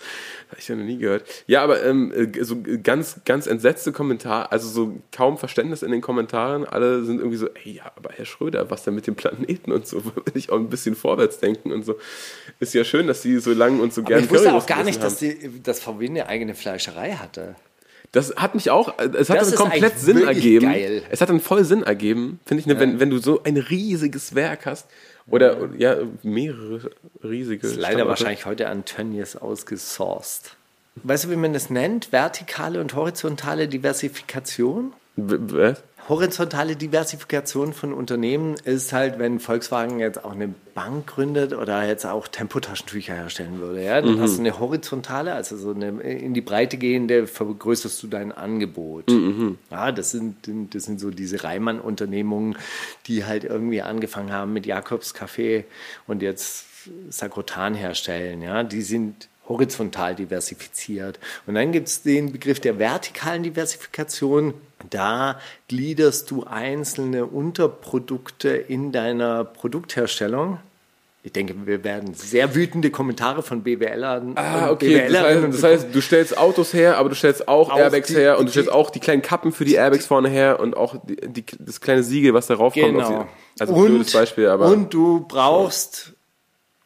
Habe 0.50 0.60
ich 0.60 0.68
ja 0.68 0.76
noch 0.76 0.84
nie 0.84 0.98
gehört. 0.98 1.26
Ja, 1.48 1.64
aber 1.64 1.84
ähm, 1.84 2.12
äh, 2.12 2.44
so 2.44 2.58
ganz, 2.84 3.22
ganz 3.26 3.48
entsetzte 3.48 3.92
Kommentare, 3.92 4.52
also 4.52 4.68
so 4.68 4.98
kaum 5.12 5.38
Verständnis 5.38 5.84
in 5.84 5.92
den 5.92 6.02
Kommentaren. 6.02 6.66
Alle 6.66 7.04
sind 7.04 7.20
irgendwie 7.20 7.38
so, 7.38 7.48
ey, 7.48 7.74
ja, 7.74 7.92
aber 7.96 8.12
Herr 8.14 8.26
Schröder, 8.26 8.70
was 8.70 8.84
denn 8.84 8.96
mit 8.96 9.08
dem 9.08 9.16
Planeten 9.16 9.72
und 9.72 9.88
so? 9.88 10.04
Will 10.16 10.24
ich 10.34 10.50
auch 10.50 10.58
ein 10.58 10.70
bisschen 10.70 10.96
vorwärts 10.96 11.40
denken 11.40 11.72
und 11.72 11.86
so. 11.86 11.96
Ist 12.60 12.74
ja 12.74 12.84
schön, 12.84 13.08
dass 13.08 13.22
Sie 13.22 13.40
so 13.40 13.54
lang 13.54 13.80
und 13.80 13.94
so 13.94 14.04
gerne 14.04 14.24
ich 14.24 14.32
wusste 14.32 14.54
auch 14.54 14.66
gar 14.66 14.84
nicht, 14.84 15.02
dass, 15.02 15.18
die, 15.18 15.62
dass 15.62 15.80
VW 15.80 16.08
eine 16.08 16.28
eigene 16.28 16.56
Fleischerei 16.56 17.14
hatte. 17.14 17.56
Das 18.16 18.34
hat 18.38 18.56
mich 18.56 18.72
auch, 18.72 18.98
äh, 18.98 19.10
es 19.18 19.30
hat 19.30 19.42
Das 19.42 19.50
dann 19.50 19.58
komplett 19.60 20.00
Sinn 20.00 20.26
ergeben. 20.26 20.68
geil. 20.68 21.04
Es 21.10 21.20
hat 21.20 21.28
dann 21.28 21.42
voll 21.42 21.66
Sinn 21.66 21.84
ergeben, 21.84 22.40
finde 22.46 22.62
ich, 22.62 22.66
ne, 22.66 22.80
wenn, 22.80 23.02
wenn 23.02 23.10
du 23.10 23.18
so 23.18 23.44
ein 23.44 23.58
riesiges 23.58 24.34
Werk 24.36 24.66
hast 24.66 24.88
oder 25.28 25.70
ja, 25.78 25.98
mehrere 26.24 26.92
riesige. 27.22 27.68
Ist 27.68 27.76
leider 27.76 27.96
Standorte. 27.96 28.10
wahrscheinlich 28.10 28.46
heute 28.46 28.70
an 28.70 28.86
Tönnies 28.86 29.36
ausgesourced. 29.36 30.56
Weißt 31.04 31.26
du, 31.26 31.30
wie 31.30 31.36
man 31.36 31.52
das 31.52 31.70
nennt? 31.70 32.14
Vertikale 32.14 32.80
und 32.80 32.96
horizontale 32.96 33.68
Diversifikation? 33.68 34.94
Was? 35.18 35.84
Horizontale 36.08 36.76
Diversifikation 36.76 37.74
von 37.74 37.92
Unternehmen 37.92 38.56
ist 38.64 38.94
halt, 38.94 39.18
wenn 39.18 39.40
Volkswagen 39.40 40.00
jetzt 40.00 40.24
auch 40.24 40.34
eine 40.34 40.54
Bank 40.76 41.08
gründet 41.08 41.54
oder 41.54 41.88
jetzt 41.88 42.06
auch 42.06 42.28
Tempotaschentücher 42.28 43.16
herstellen 43.16 43.60
würde. 43.60 43.84
Ja? 43.84 44.02
Dann 44.02 44.22
hast 44.22 44.36
du 44.36 44.42
eine 44.42 44.60
horizontale, 44.60 45.34
also 45.34 45.58
so 45.58 45.72
eine 45.72 45.88
in 46.02 46.36
die 46.36 46.42
Breite 46.42 46.78
gehende, 46.78 47.26
vergrößerst 47.26 48.04
du 48.04 48.08
dein 48.08 48.32
Angebot. 48.32 49.06
Ja, 49.72 49.92
das 49.92 50.12
sind, 50.12 50.36
das 50.76 50.84
sind 50.84 51.00
so 51.00 51.10
diese 51.10 51.44
Reimann-Unternehmungen, 51.44 52.56
die 53.08 53.26
halt 53.26 53.44
irgendwie 53.44 53.82
angefangen 53.82 54.32
haben 54.32 54.54
mit 54.54 54.68
Jakobs 54.68 55.16
Kaffee 55.16 55.66
und 56.06 56.22
jetzt 56.22 56.66
Sakrotan 57.10 57.74
herstellen. 57.74 58.44
Ja? 58.44 58.62
Die 58.62 58.84
sind 58.84 59.28
horizontal 59.50 60.14
diversifiziert. 60.16 61.20
Und 61.48 61.56
dann 61.56 61.72
gibt 61.72 61.88
es 61.88 62.04
den 62.04 62.32
Begriff 62.32 62.60
der 62.60 62.78
vertikalen 62.78 63.44
Diversifikation. 63.44 64.54
Da 64.90 65.40
gliederst 65.68 66.32
du 66.32 66.44
einzelne 66.44 67.26
Unterprodukte 67.26 68.50
in 68.50 68.92
deiner 68.92 69.44
Produktherstellung 69.44 70.60
Ich 71.24 71.32
denke, 71.34 71.56
wir 71.66 71.84
werden 71.84 72.14
sehr 72.14 72.54
wütende 72.54 72.92
Kommentare 72.92 73.42
von 73.42 73.64
BWLern 73.64 74.34
Ah, 74.38 74.68
und 74.68 74.74
okay. 74.74 74.94
Das 75.00 75.08
BWLerinnen 75.08 75.52
heißt, 75.54 75.64
das 75.64 75.72
heißt, 75.72 75.88
du 75.96 76.02
stellst 76.02 76.38
Autos 76.38 76.74
her, 76.74 76.98
aber 76.98 77.10
du 77.10 77.16
stellst 77.16 77.48
auch, 77.48 77.72
Auch 77.72 77.78
Airbags 77.80 78.10
die- 78.10 78.16
her 78.16 78.38
und 78.38 78.46
du 78.46 78.52
stellst 78.52 78.72
auch 78.72 78.90
die 78.92 79.00
kleinen 79.00 79.22
Kappen 79.24 79.52
für 79.52 79.66
die 79.66 79.74
Airbags 79.76 80.06
vorne 80.06 80.30
her 80.30 80.60
und 80.60 80.78
auch 80.78 80.96
die, 81.04 81.16
die, 81.16 81.44
das 81.60 81.82
kleine 81.82 82.04
Siegel, 82.04 82.34
was 82.36 82.46
darauf 82.48 82.74
kommt. 82.74 82.86
Genau. 82.86 83.24
die, 83.56 83.62
also 83.62 83.74
blödes 83.74 84.12
Beispiel, 84.14 84.48
aber 84.48 84.68
und 84.68 84.94
du 84.94 85.26
brauchst, 85.28 86.14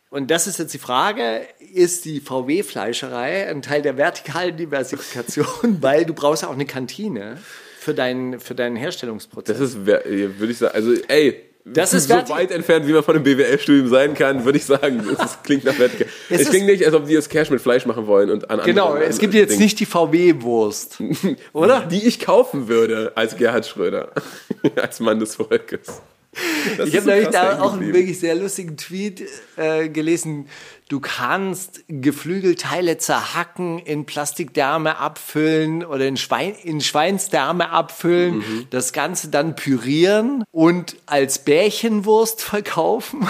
und 0.10 0.32
das 0.32 0.48
ist 0.48 0.58
jetzt 0.58 0.74
die 0.74 0.80
Frage, 0.80 1.42
ist 1.74 2.06
die 2.06 2.20
VW-Fleischerei 2.22 3.48
ein 3.50 3.62
Teil 3.62 3.82
der 3.82 3.98
vertikalen 3.98 4.56
Diversifikation, 4.58 5.78
weil 5.82 6.06
du 6.06 6.14
brauchst 6.14 6.46
auch 6.46 6.54
eine 6.54 6.66
Kantine 6.66 7.38
für 7.80 7.94
deinen, 7.94 8.40
für 8.40 8.56
deinen 8.56 8.76
Herstellungsprozess. 8.76 9.58
das 9.58 9.70
ist, 9.72 9.86
würde 9.86 10.52
ich 10.52 10.58
sagen, 10.58 10.76
also 10.76 10.92
ey, 11.08 11.42
Das 11.66 11.94
ist 11.94 12.08
so 12.10 12.16
weit 12.30 12.52
entfernt, 12.52 12.88
wie 12.88 12.94
man 12.94 13.04
von 13.04 13.16
einem 13.16 13.24
BWL-Studium 13.24 13.88
sein 13.90 14.14
kann, 14.16 14.44
würde 14.44 14.58
ich 14.58 14.66
sagen, 14.66 15.04
das 15.18 15.32
ist, 15.32 15.44
klingt 15.44 15.64
nach 15.64 15.78
vertikal. 15.80 16.08
Es 16.30 16.42
Es, 16.42 16.50
klingt 16.50 16.66
nicht, 16.68 16.86
als 16.86 16.94
ob 16.94 17.06
die 17.08 17.14
jetzt 17.14 17.30
Cash 17.30 17.50
mit 17.52 17.62
Fleisch 17.62 17.86
machen 17.86 18.06
wollen 18.08 18.30
und 18.32 18.50
an 18.50 18.60
genau, 18.66 18.88
anderen- 18.94 19.10
es 19.10 19.18
gibt 19.20 19.34
jetzt 19.34 19.52
Dingen. 19.52 19.62
nicht 19.64 19.80
die 19.80 19.86
VW-Wurst, 19.86 20.98
oder? 21.54 21.82
die 21.90 22.06
ich 22.08 22.20
kaufen 22.20 22.68
würde 22.68 23.12
als 23.16 23.38
Gerhard 23.38 23.66
Schröder, 23.66 24.12
als 24.76 25.00
Mann 25.00 25.20
des 25.20 25.36
Volkes. 25.36 26.02
Das 26.78 26.88
Ich 26.90 26.96
habe 26.96 27.06
so 27.06 27.24
krass 27.24 27.32
da 27.32 27.62
auch 27.62 27.74
einen 27.74 27.94
wirklich 27.94 28.20
sehr 28.20 28.36
lustigen 28.36 28.78
Tweet 28.78 29.24
äh, 29.58 29.90
gelesen. 29.90 30.48
Du 30.88 31.00
kannst 31.00 31.84
Geflügelteile 31.88 32.98
zerhacken, 32.98 33.80
in 33.80 34.06
Plastikdärme 34.06 34.98
abfüllen 34.98 35.84
oder 35.84 36.06
in, 36.08 36.18
Schwein, 36.18 36.56
in 36.64 36.82
Schweinsdärme 36.82 37.70
abfüllen, 37.70 38.38
Mhm. 38.40 38.68
das 38.70 38.94
Ganze 38.94 39.30
dann 39.30 39.56
pürieren 39.56 40.44
und 40.52 40.98
als 41.06 41.40
Bärchenwurst 41.40 42.42
verkaufen. 42.44 43.28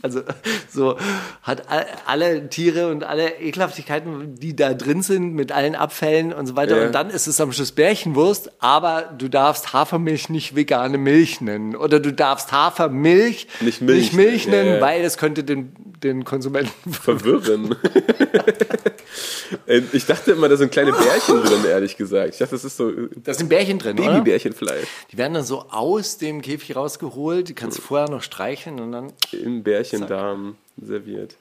Also 0.00 0.22
so 0.70 0.96
hat 1.42 1.68
all- 1.68 1.86
alle 2.06 2.48
Tiere 2.48 2.88
und 2.90 3.02
alle 3.02 3.40
Ekelhaftigkeiten, 3.40 4.36
die 4.36 4.54
da 4.54 4.72
drin 4.74 5.02
sind, 5.02 5.34
mit 5.34 5.50
allen 5.50 5.74
Abfällen 5.74 6.32
und 6.32 6.46
so 6.46 6.54
weiter. 6.54 6.78
Ja. 6.78 6.86
Und 6.86 6.92
dann 6.94 7.10
ist 7.10 7.26
es 7.26 7.40
am 7.40 7.50
Schluss 7.52 7.72
Bärchenwurst, 7.72 8.50
aber 8.62 9.12
du 9.18 9.28
darfst 9.28 9.72
Hafermilch 9.72 10.28
nicht 10.28 10.54
vegane 10.54 10.98
Milch 10.98 11.40
nennen. 11.40 11.74
Oder 11.74 11.98
du 11.98 12.12
darfst 12.12 12.52
Hafermilch 12.52 13.48
Nicht 13.60 13.80
Milch 13.82 14.12
Milch 14.12 14.46
nennen, 14.46 14.74
ja, 14.76 14.80
weil 14.80 15.02
es 15.04 15.16
könnte 15.16 15.42
den, 15.42 15.72
den 16.02 16.24
Konsumenten 16.24 16.92
verwirren. 16.92 17.74
Äh, 19.66 19.82
ich 19.92 20.06
dachte 20.06 20.32
immer, 20.32 20.48
da 20.48 20.56
sind 20.56 20.70
kleine 20.72 20.92
Bärchen 20.92 21.42
drin, 21.42 21.64
ehrlich 21.66 21.96
gesagt. 21.96 22.32
Ich 22.34 22.38
dachte, 22.38 22.52
das 22.54 22.64
ist 22.64 22.76
so 22.76 22.90
Da 23.24 23.34
sind 23.34 23.48
Bärchen 23.48 23.78
drin? 23.78 23.96
Babybärchenfleisch 23.96 24.86
Die 25.10 25.18
werden 25.18 25.34
dann 25.34 25.44
so 25.44 25.64
aus 25.70 26.18
dem 26.18 26.42
Käfig 26.42 26.76
rausgeholt, 26.76 27.48
die 27.48 27.54
kannst 27.54 27.78
du 27.78 27.82
vorher 27.82 28.08
noch 28.10 28.22
streicheln 28.22 28.78
und 28.80 28.92
dann 28.92 29.12
im 29.32 29.62
Bärchendarm 29.90 30.56
serviert. 30.80 31.36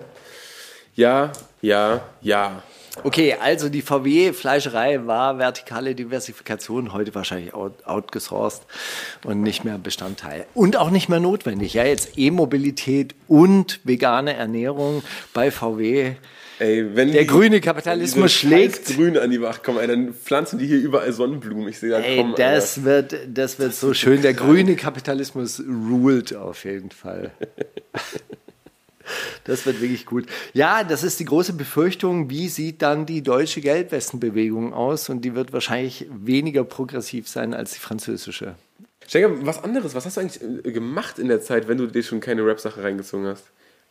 Ja, 0.96 1.32
ja, 1.62 2.02
ja. 2.22 2.64
Okay, 3.04 3.36
also 3.40 3.70
die 3.70 3.84
VW-Fleischerei 3.84 5.06
war 5.06 5.38
vertikale 5.38 5.94
Diversifikation, 5.94 6.94
heute 6.94 7.14
wahrscheinlich 7.14 7.54
out, 7.54 7.86
outgesourced 7.86 8.64
und 9.24 9.44
nicht 9.44 9.64
mehr 9.64 9.78
Bestandteil. 9.78 10.48
Und 10.56 10.78
auch 10.78 10.90
nicht 10.90 11.08
mehr 11.08 11.20
notwendig. 11.20 11.76
Ja, 11.76 11.84
jetzt 11.84 12.18
E-Mobilität 12.18 13.14
und 13.28 13.80
vegane 13.84 14.34
Ernährung 14.34 15.04
bei 15.34 15.52
VW. 15.52 16.16
Ey, 16.60 16.96
wenn 16.96 17.12
Der 17.12 17.22
die- 17.22 17.28
grüne 17.28 17.62
Kapitalismus 17.62 18.32
schlägt. 18.32 18.86
Grün 18.96 19.18
an 19.18 19.30
die 19.30 19.40
Wacht 19.42 19.64
kommen, 19.64 19.78
ey, 19.80 19.88
dann 19.88 20.14
pflanzen 20.14 20.58
die 20.58 20.66
hier 20.66 20.80
überall 20.80 21.14
Sonnenblumen. 21.14 21.68
Ich 21.68 21.78
sehe 21.80 21.92
da 21.92 22.00
Ey, 22.00 22.18
kommen. 22.18 22.34
das 22.36 22.84
wird, 22.84 23.16
das 23.32 23.60
wird 23.60 23.74
so 23.76 23.94
schön. 23.94 24.22
Der 24.24 24.34
grüne 24.34 24.76
Kapitalismus 24.76 25.62
ruled 25.62 26.36
auf 26.36 26.66
jeden 26.66 26.92
Fall. 26.92 27.32
Das 29.46 29.66
wird 29.66 29.80
wirklich 29.80 30.06
gut. 30.06 30.26
Ja, 30.54 30.84
das 30.84 31.02
ist 31.02 31.18
die 31.22 31.26
große 31.26 31.54
Befürchtung. 31.54 32.30
Wie 32.30 32.50
sieht 32.50 32.82
dann 32.82 33.06
die 33.06 33.22
deutsche 33.24 33.62
Geldwestenbewegung 33.62 34.74
aus? 34.74 35.08
Und 35.08 35.22
die 35.24 35.34
wird 35.34 35.54
wahrscheinlich 35.54 36.08
weniger 36.12 36.66
progressiv 36.66 37.30
sein 37.30 37.54
als 37.54 37.72
die 37.72 37.80
französische. 37.80 38.56
Steiger, 39.08 39.30
was 39.46 39.64
anderes. 39.64 39.96
Was 39.96 40.06
hast 40.06 40.18
du 40.18 40.22
eigentlich 40.22 40.42
äh, 40.66 40.72
gemacht 40.74 41.20
in 41.20 41.30
der 41.30 41.40
Zeit, 41.42 41.70
wenn 41.70 41.78
du 41.78 41.88
dir 41.88 42.04
schon 42.04 42.20
keine 42.20 42.46
Rap-Sache 42.46 42.84
reingezogen 42.84 43.28
hast? 43.28 43.46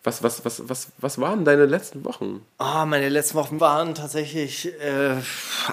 Was, 0.06 0.22
was, 0.22 0.44
was, 0.44 0.68
was, 0.68 0.92
was 0.98 1.20
waren 1.20 1.44
deine 1.44 1.66
letzten 1.66 2.04
Wochen? 2.04 2.40
Ah, 2.58 2.86
meine 2.86 3.08
letzten 3.08 3.34
Wochen 3.34 3.58
waren 3.58 3.96
tatsächlich 3.96 4.72
äh, 4.80 5.16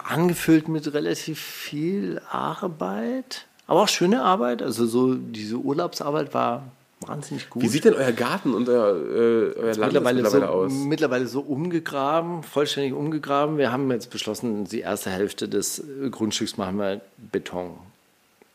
angefüllt 0.10 0.68
mit 0.68 0.92
relativ 0.92 1.40
viel 1.40 2.20
Arbeit, 2.32 3.46
aber 3.68 3.84
auch 3.84 3.88
schöne 3.88 4.24
Arbeit. 4.24 4.64
Also 4.64 4.88
so 4.88 5.14
diese 5.14 5.58
Urlaubsarbeit 5.58 6.34
war 6.34 6.64
wahnsinnig 7.02 7.48
gut. 7.52 7.62
Wie 7.62 7.68
sieht 7.68 7.86
denn 7.86 7.94
euer 7.94 8.12
Garten 8.12 8.56
und 8.56 8.68
euer, 8.70 8.96
äh, 8.96 9.54
euer 9.54 9.76
Land 9.76 9.94
mittlerweile, 9.94 10.24
mittlerweile 10.24 10.48
so, 10.48 10.52
aus? 10.52 10.72
mittlerweile 10.72 11.28
so 11.28 11.42
umgegraben, 11.42 12.42
vollständig 12.42 12.94
umgegraben. 12.94 13.60
Wir 13.60 13.72
haben 13.72 13.92
jetzt 13.92 14.10
beschlossen, 14.10 14.66
die 14.66 14.80
erste 14.80 15.12
Hälfte 15.12 15.48
des 15.48 15.84
Grundstücks 16.10 16.58
machen 16.58 16.80
wir 16.80 17.02
Beton. 17.32 17.78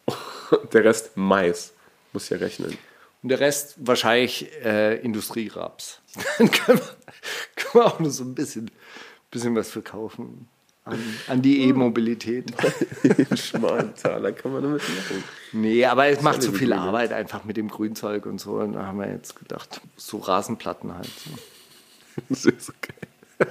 Der 0.72 0.82
Rest 0.82 1.12
Mais. 1.14 1.72
Muss 2.12 2.30
ja 2.30 2.38
rechnen. 2.38 2.76
Und 3.22 3.30
der 3.30 3.40
Rest 3.40 3.74
wahrscheinlich 3.78 4.50
äh, 4.64 4.96
Industrieraps. 5.00 6.00
Dann 6.38 6.50
können 6.50 6.80
wir, 7.74 7.84
auch 7.84 7.98
nur 8.00 8.10
so 8.10 8.24
ein 8.24 8.34
bisschen, 8.34 8.70
bisschen 9.30 9.54
was 9.54 9.70
verkaufen 9.70 10.48
an, 10.88 10.98
an 11.28 11.42
die 11.42 11.68
E-Mobilität. 11.68 12.52
Im 13.02 13.36
Schmaltaler 13.36 14.32
kann 14.32 14.52
man 14.52 14.62
damit 14.62 14.82
machen. 14.82 15.24
Nee, 15.52 15.84
aber 15.84 16.06
es 16.06 16.22
macht 16.22 16.42
zu 16.42 16.52
viel 16.52 16.68
gute 16.68 16.80
Idee. 16.80 16.88
Arbeit 16.88 17.12
einfach 17.12 17.44
mit 17.44 17.56
dem 17.56 17.68
Grünzeug 17.68 18.26
und 18.26 18.40
so. 18.40 18.54
Und 18.54 18.72
da 18.72 18.86
haben 18.86 18.98
wir 18.98 19.08
jetzt 19.08 19.36
gedacht, 19.36 19.80
so 19.96 20.18
Rasenplatten 20.18 20.94
halt. 20.94 21.06
So. 21.06 21.30
Das 22.28 22.46
ist 22.46 22.70
okay. 22.70 23.46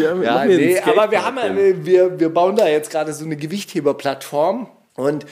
Ja, 0.00 0.18
wir 0.18 0.24
Ja, 0.24 0.44
nee, 0.44 0.80
aber 0.80 1.08
wir 1.12 1.24
haben 1.24 1.36
ja, 1.36 1.84
wir, 1.84 2.18
wir 2.18 2.28
bauen 2.30 2.56
da 2.56 2.66
jetzt 2.66 2.90
gerade 2.90 3.12
so 3.12 3.24
eine 3.24 3.36
Gewichtheberplattform 3.36 4.68
und 4.94 5.24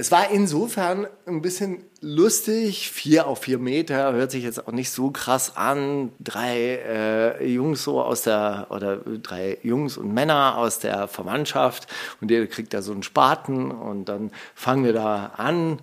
es 0.00 0.12
war 0.12 0.30
insofern 0.30 1.08
ein 1.26 1.42
bisschen 1.42 1.82
lustig. 2.00 2.88
Vier 2.92 3.26
auf 3.26 3.40
vier 3.40 3.58
Meter 3.58 4.12
hört 4.12 4.30
sich 4.30 4.44
jetzt 4.44 4.68
auch 4.68 4.72
nicht 4.72 4.90
so 4.90 5.10
krass 5.10 5.56
an. 5.56 6.12
Drei 6.20 6.78
äh, 6.86 7.44
Jungs 7.44 7.82
so 7.82 8.00
aus 8.00 8.22
der, 8.22 8.68
oder 8.70 8.98
drei 8.98 9.58
Jungs 9.64 9.96
und 9.96 10.14
Männer 10.14 10.56
aus 10.56 10.78
der 10.78 11.08
Verwandtschaft 11.08 11.88
und 12.20 12.28
der 12.28 12.46
kriegt 12.46 12.74
da 12.74 12.80
so 12.80 12.92
einen 12.92 13.02
Spaten 13.02 13.72
und 13.72 14.04
dann 14.04 14.30
fangen 14.54 14.84
wir 14.84 14.92
da 14.92 15.32
an. 15.36 15.80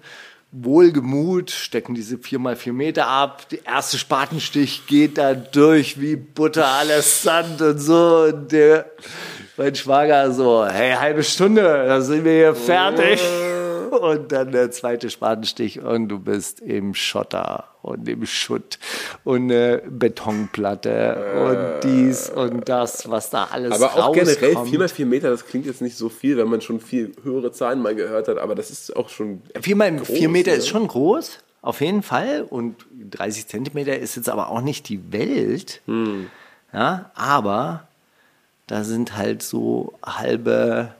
Wohlgemut, 0.54 1.52
stecken 1.52 1.94
diese 1.94 2.18
vier 2.18 2.40
mal 2.40 2.56
vier 2.56 2.72
Meter 2.72 3.08
ab. 3.08 3.50
Der 3.50 3.66
erste 3.66 3.98
Spatenstich 3.98 4.88
geht 4.88 5.18
da 5.18 5.34
durch 5.34 6.00
wie 6.00 6.16
Butter, 6.16 6.66
alles 6.66 7.22
Sand 7.22 7.62
und 7.62 7.80
so. 7.80 8.28
Und 8.30 8.54
der, 8.54 8.90
mein 9.58 9.76
Schwager 9.76 10.32
so, 10.32 10.66
hey, 10.66 10.94
halbe 10.94 11.22
Stunde, 11.22 11.62
dann 11.62 12.02
sind 12.02 12.24
wir 12.24 12.32
hier 12.32 12.56
fertig. 12.56 13.22
Und 14.02 14.32
dann 14.32 14.52
der 14.52 14.72
zweite 14.72 15.10
Spatenstich 15.10 15.82
und 15.82 16.10
du 16.10 16.20
bist 16.20 16.60
im 16.60 16.94
Schotter 16.94 17.66
und 17.82 18.08
im 18.10 18.26
Schutt 18.26 18.80
und 19.24 19.44
eine 19.44 19.82
Betonplatte 19.88 21.82
und 21.84 21.90
dies 21.90 22.30
und 22.30 22.68
das, 22.68 23.10
was 23.10 23.30
da 23.30 23.48
alles 23.52 23.72
Aber 23.72 24.06
auch 24.06 24.14
generell 24.14 24.54
rauskommt. 24.56 24.82
4x4 24.82 25.06
Meter, 25.06 25.30
das 25.30 25.46
klingt 25.46 25.66
jetzt 25.66 25.82
nicht 25.82 25.96
so 25.96 26.10
viel, 26.10 26.38
wenn 26.38 26.48
man 26.48 26.62
schon 26.62 26.80
viel 26.80 27.12
höhere 27.24 27.52
Zahlen 27.52 27.82
mal 27.82 27.96
gehört 27.96 28.28
hat, 28.28 28.38
aber 28.38 28.56
das 28.56 28.72
ist 28.72 28.96
auch 28.96 29.10
schon. 29.10 29.42
Vier 29.60 29.76
mal 29.76 29.96
groß, 29.96 30.18
vier 30.18 30.30
Meter 30.30 30.52
ne? 30.52 30.58
ist 30.58 30.68
schon 30.68 30.88
groß, 30.88 31.40
auf 31.62 31.82
jeden 31.82 32.04
Fall. 32.04 32.46
Und 32.50 32.86
30 33.12 33.48
Zentimeter 33.48 33.98
ist 33.98 34.16
jetzt 34.16 34.30
aber 34.30 34.50
auch 34.50 34.62
nicht 34.62 34.90
die 34.90 35.12
Welt. 35.12 35.82
Hm. 35.86 36.28
Ja, 36.74 37.12
aber 37.16 37.88
da 38.68 38.84
sind 38.84 39.16
halt 39.16 39.44
so 39.44 39.94
halbe, 40.04 40.94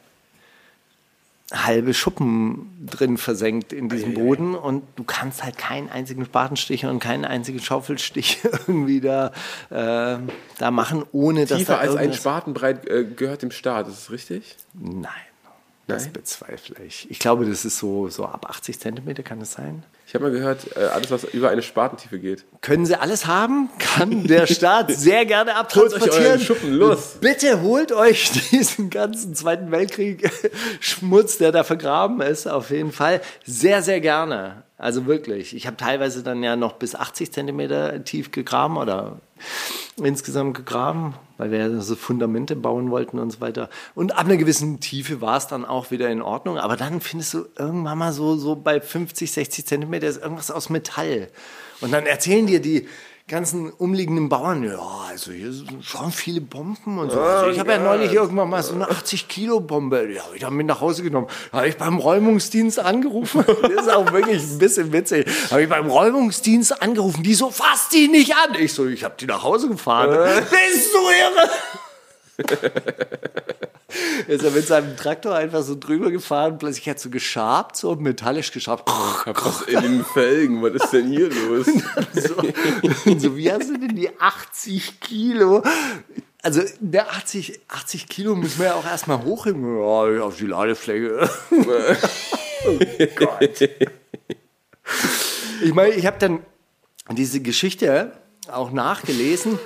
halbe 1.56 1.94
Schuppen 1.94 2.86
drin 2.86 3.18
versenkt 3.18 3.74
in 3.74 3.90
diesem 3.90 4.14
Boden 4.14 4.56
und 4.56 4.84
du 4.96 5.04
kannst 5.04 5.44
halt 5.44 5.58
keinen 5.58 5.90
einzigen 5.90 6.26
Spatenstich 6.26 6.86
und 6.86 7.00
keinen 7.00 7.26
einzigen 7.26 7.60
Schaufelstich 7.60 8.40
irgendwie 8.68 9.02
da, 9.02 9.32
äh, 9.70 10.18
da 10.58 10.72
machen, 10.72 11.04
ohne 11.12 11.46
dass 11.46 11.60
Tiefer 11.60 11.74
da 11.74 11.80
als 11.80 11.96
ein 11.96 12.14
Spatenbreit 12.14 12.88
äh, 12.88 13.06
gehört 13.06 13.42
dem 13.42 13.52
Staat, 13.52 13.88
ist 13.88 13.98
das 13.98 14.12
richtig? 14.12 14.56
Nein. 14.74 15.12
Das 15.88 16.06
Nein? 16.06 16.14
bezweifle 16.14 16.84
ich. 16.84 17.10
Ich 17.12 17.20
glaube, 17.20 17.46
das 17.46 17.64
ist 17.64 17.78
so, 17.78 18.10
so 18.10 18.26
ab 18.26 18.50
80 18.50 18.80
Zentimeter 18.80 19.22
kann 19.24 19.40
es 19.42 19.52
sein. 19.52 19.84
Ich 20.16 20.22
habe 20.22 20.32
mal 20.32 20.40
gehört, 20.40 20.78
äh, 20.78 20.86
alles, 20.86 21.12
was 21.12 21.26
über 21.26 21.50
eine 21.50 21.62
Spatentiefe 21.62 22.20
geht. 22.20 22.46
Können 22.62 22.86
Sie 22.86 22.98
alles 22.98 23.28
haben? 23.28 23.68
Kann 23.80 24.24
der 24.24 24.48
Staat 24.48 24.90
sehr 24.96 25.26
gerne 25.26 25.52
Holt 25.52 25.58
euch 25.58 25.60
abtransportieren. 25.60 26.26
euren 26.26 26.40
Schuppen, 26.40 26.74
los! 26.74 27.18
Bitte 27.20 27.62
holt 27.62 27.92
euch 27.92 28.32
diesen 28.52 28.90
ganzen 28.90 29.36
Zweiten 29.36 29.72
Weltkrieg 29.72 30.32
Schmutz, 30.80 31.38
der 31.38 31.52
da 31.52 31.66
vergraben 31.66 32.22
ist, 32.22 32.48
auf 32.48 32.70
jeden 32.70 32.94
Fall. 32.94 33.20
Sehr, 33.44 33.82
sehr 33.82 34.00
gerne. 34.00 34.64
Also 34.78 35.06
wirklich. 35.06 35.54
Ich 35.54 35.68
habe 35.68 35.76
teilweise 35.76 36.24
dann 36.24 36.42
ja 36.44 36.56
noch 36.56 36.78
bis 36.78 36.96
80 36.96 37.34
Zentimeter 37.34 38.02
tief 38.06 38.32
gegraben 38.32 38.78
oder 38.78 39.20
insgesamt 39.98 40.56
gegraben, 40.56 41.16
weil 41.38 41.52
wir 41.52 41.60
ja 41.60 41.82
so 41.82 41.96
Fundamente 41.96 42.56
bauen 42.56 42.92
wollten 42.92 43.20
und 43.20 43.32
so 43.32 43.42
weiter. 43.42 43.70
Und 43.94 44.18
ab 44.18 44.26
einer 44.26 44.38
gewissen 44.38 44.80
Tiefe 44.80 45.22
war 45.22 45.38
es 45.38 45.48
dann 45.48 45.66
auch 45.66 45.92
wieder 45.92 46.10
in 46.10 46.22
Ordnung. 46.22 46.58
Aber 46.58 46.78
dann 46.78 47.02
findest 47.02 47.34
du 47.34 47.46
irgendwann 47.58 47.98
mal 47.98 48.14
so, 48.14 48.36
so 48.36 48.56
bei 48.56 48.80
50, 48.80 49.32
60 49.32 49.66
Zentimeter 49.66 50.08
ist 50.08 50.22
irgendwas 50.22 50.52
aus 50.52 50.70
Metall. 50.70 51.30
Und 51.82 51.92
dann 51.92 52.06
erzählen 52.06 52.48
dir 52.48 52.62
die 52.62 52.88
ganzen 53.28 53.72
umliegenden 53.72 54.30
Bauern, 54.30 54.64
ja, 54.64 54.80
also 55.10 55.32
hier 55.32 55.52
sind 55.52 55.84
schon 55.84 56.12
viele 56.12 56.42
Bomben 56.42 57.00
und 57.00 57.12
so. 57.12 57.20
Also 57.20 57.50
ich 57.50 57.60
habe 57.60 57.72
ja 57.72 57.80
neulich 57.80 58.14
irgendwann 58.14 58.50
mal 58.50 58.62
so 58.62 58.76
eine 58.76 58.88
80 58.88 59.28
Kilo 59.28 59.60
Bombe, 59.60 60.08
die 60.08 60.22
habe 60.22 60.36
ich 60.36 60.42
dann 60.42 60.54
mit 60.54 60.68
nach 60.68 60.80
Hause 60.80 61.02
genommen. 61.02 61.28
Habe 61.52 61.68
ich 61.68 61.76
beim 61.78 61.98
Räumungsdienst 61.98 62.80
angerufen. 62.80 63.44
Das 63.66 63.88
ist 63.88 63.94
auch 63.94 64.12
wirklich 64.12 64.42
ein 64.42 64.58
bisschen 64.60 64.94
witzig. 64.94 65.28
Habe 65.50 65.64
ich 65.64 65.70
beim 65.70 65.90
Räumungsdienst 65.90 66.82
angerufen, 66.82 67.24
die 67.24 67.34
so, 67.34 67.50
fass 67.50 67.90
die 67.90 68.08
nicht 68.08 68.34
an. 68.36 68.56
Ich 68.60 68.74
so, 68.74 68.88
ich 68.88 69.04
habe 69.04 69.16
die 69.20 69.26
nach 69.26 69.44
Hause 69.44 69.70
gefahren. 69.70 70.12
Bist 70.50 70.94
du 70.94 71.00
irre? 71.00 71.50
Ist 74.28 74.44
er 74.44 74.52
mit 74.52 74.68
seinem 74.68 74.98
Traktor 74.98 75.36
einfach 75.36 75.64
so 75.64 75.76
drüber 75.76 76.12
gefahren, 76.12 76.58
plötzlich 76.58 76.90
hat 76.90 77.00
so 77.00 77.10
geschabt, 77.10 77.78
so 77.78 77.96
metallisch 77.96 78.52
geschabt. 78.52 78.90
Was 78.90 79.62
in 79.64 79.82
den 79.82 80.06
Felgen, 80.06 80.62
was 80.62 80.74
ist 80.74 80.92
denn 80.92 81.08
hier 81.08 81.30
los? 81.30 81.66
so, 82.14 82.36
so, 83.18 83.38
wie 83.38 83.52
hast 83.52 83.70
du 83.70 83.78
denn 83.78 83.96
die 83.96 84.10
80 84.20 85.00
Kilo? 85.00 85.64
Also 86.42 86.62
der 86.80 87.10
80, 87.10 87.62
80 87.70 88.08
Kilo 88.08 88.36
müssen 88.36 88.60
wir 88.60 88.68
ja 88.68 88.76
auch 88.76 88.86
erstmal 88.86 89.24
hochheben. 89.24 89.80
Ja, 89.80 90.24
auf 90.24 90.38
die 90.38 90.46
Ladefläche. 90.46 91.28
oh 91.52 92.80
Gott. 93.16 93.62
Ich 95.64 95.74
meine, 95.74 95.96
ich 95.96 96.06
habe 96.06 96.18
dann 96.20 96.46
diese 97.12 97.40
Geschichte 97.40 98.12
auch 98.48 98.72
nachgelesen. 98.72 99.58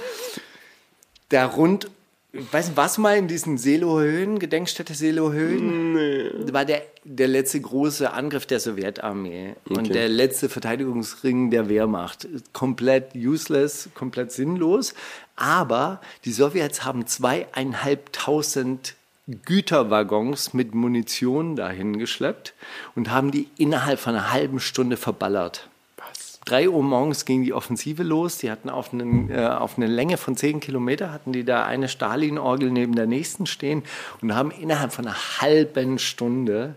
Der 1.32 1.48
rund 1.48 1.90
ich 2.32 2.54
weiß 2.54 2.68
nicht, 2.68 2.78
warst 2.78 2.98
du 2.98 3.02
mal 3.02 3.18
in 3.18 3.28
diesen 3.28 3.58
Seelohöhen, 3.58 4.38
Gedenkstätte 4.38 4.94
Seelohöhen? 4.94 5.94
Nee. 5.94 6.54
War 6.54 6.64
der, 6.64 6.84
der 7.04 7.28
letzte 7.28 7.60
große 7.60 8.14
Angriff 8.14 8.46
der 8.46 8.60
Sowjetarmee 8.60 9.56
okay. 9.66 9.80
und 9.80 9.96
der 9.96 10.10
letzte 10.10 10.48
Verteidigungsring 10.48 11.50
der 11.50 11.70
Wehrmacht. 11.70 12.28
Komplett 12.54 13.16
useless, 13.16 13.90
komplett 13.96 14.32
sinnlos. 14.32 14.94
Aber 15.36 16.02
die 16.24 16.32
Sowjets 16.32 16.84
haben 16.84 17.08
zweieinhalbtausend 17.08 18.94
Güterwaggons 19.46 20.54
mit 20.54 20.76
Munition 20.76 21.56
dahin 21.56 21.98
geschleppt 21.98 22.54
und 22.96 23.10
haben 23.10 23.32
die 23.32 23.48
innerhalb 23.58 24.00
von 24.00 24.14
einer 24.16 24.32
halben 24.32 24.60
Stunde 24.60 24.98
verballert. 24.98 25.68
3 26.50 26.70
Uhr 26.70 26.82
morgens 26.82 27.26
ging 27.26 27.44
die 27.44 27.54
Offensive 27.54 28.02
los. 28.02 28.40
Die 28.40 28.50
hatten 28.50 28.70
auf, 28.70 28.92
einen, 28.92 29.30
äh, 29.30 29.46
auf 29.46 29.78
eine 29.78 29.86
Länge 29.86 30.18
von 30.18 30.36
10 30.36 30.60
Kilometer 30.60 31.12
hatten 31.12 31.32
die 31.32 31.44
da 31.44 31.66
eine 31.66 31.88
Stalin-Orgel 31.88 32.72
neben 32.72 32.96
der 32.96 33.06
nächsten 33.06 33.46
stehen 33.46 33.84
und 34.22 34.34
haben 34.34 34.50
innerhalb 34.50 34.92
von 34.92 35.06
einer 35.06 35.16
halben 35.42 36.00
Stunde 36.00 36.76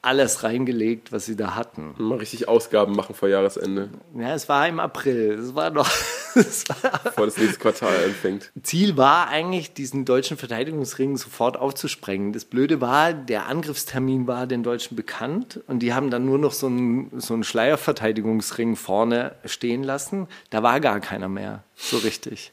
alles 0.00 0.44
reingelegt, 0.44 1.10
was 1.10 1.26
sie 1.26 1.34
da 1.34 1.56
hatten. 1.56 1.94
Mal 1.98 2.18
richtig 2.18 2.46
Ausgaben 2.46 2.94
machen 2.94 3.14
vor 3.14 3.28
Jahresende. 3.28 3.90
Ja, 4.16 4.34
es 4.34 4.48
war 4.48 4.68
im 4.68 4.78
April. 4.78 5.32
Es 5.32 5.54
war 5.54 5.70
noch. 5.70 5.88
Vor 7.14 7.26
das 7.26 7.36
nächste 7.36 7.58
Quartal 7.58 8.04
anfängt. 8.04 8.52
Ziel 8.62 8.96
war 8.96 9.28
eigentlich, 9.28 9.72
diesen 9.72 10.04
deutschen 10.04 10.36
Verteidigungsring 10.36 11.16
sofort 11.16 11.56
aufzusprengen. 11.56 12.32
Das 12.32 12.44
Blöde 12.44 12.80
war, 12.80 13.12
der 13.12 13.46
Angriffstermin 13.46 14.28
war 14.28 14.46
den 14.46 14.62
Deutschen 14.62 14.94
bekannt 14.94 15.60
und 15.66 15.80
die 15.80 15.94
haben 15.94 16.10
dann 16.10 16.26
nur 16.26 16.38
noch 16.38 16.52
so 16.52 16.66
einen, 16.66 17.10
so 17.18 17.34
einen 17.34 17.42
Schleierverteidigungsring 17.42 18.76
vorne 18.76 19.34
stehen 19.46 19.82
lassen. 19.82 20.28
Da 20.50 20.62
war 20.62 20.78
gar 20.78 21.00
keiner 21.00 21.28
mehr, 21.28 21.64
so 21.74 21.96
richtig. 21.96 22.52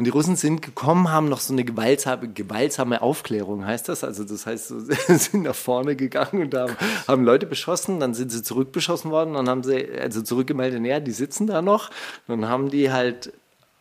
Und 0.00 0.04
die 0.04 0.10
Russen 0.12 0.34
sind 0.34 0.62
gekommen, 0.62 1.12
haben 1.12 1.28
noch 1.28 1.40
so 1.40 1.52
eine 1.52 1.62
gewaltsame, 1.62 2.28
gewaltsame 2.28 3.02
Aufklärung, 3.02 3.66
heißt 3.66 3.86
das. 3.90 4.02
Also 4.02 4.24
das 4.24 4.46
heißt, 4.46 4.68
sie 4.68 4.94
sind 5.18 5.42
nach 5.42 5.54
vorne 5.54 5.94
gegangen 5.94 6.40
und 6.40 6.54
haben, 6.54 6.74
haben 7.06 7.22
Leute 7.22 7.44
beschossen, 7.44 8.00
dann 8.00 8.14
sind 8.14 8.32
sie 8.32 8.42
zurückbeschossen 8.42 9.10
worden, 9.10 9.34
dann 9.34 9.46
haben 9.46 9.62
sie 9.62 9.90
also 10.00 10.22
zurückgemeldet, 10.22 10.82
ja, 10.86 11.00
die 11.00 11.10
sitzen 11.10 11.46
da 11.46 11.60
noch. 11.60 11.90
Dann 12.28 12.48
haben 12.48 12.70
die 12.70 12.90
halt 12.90 13.34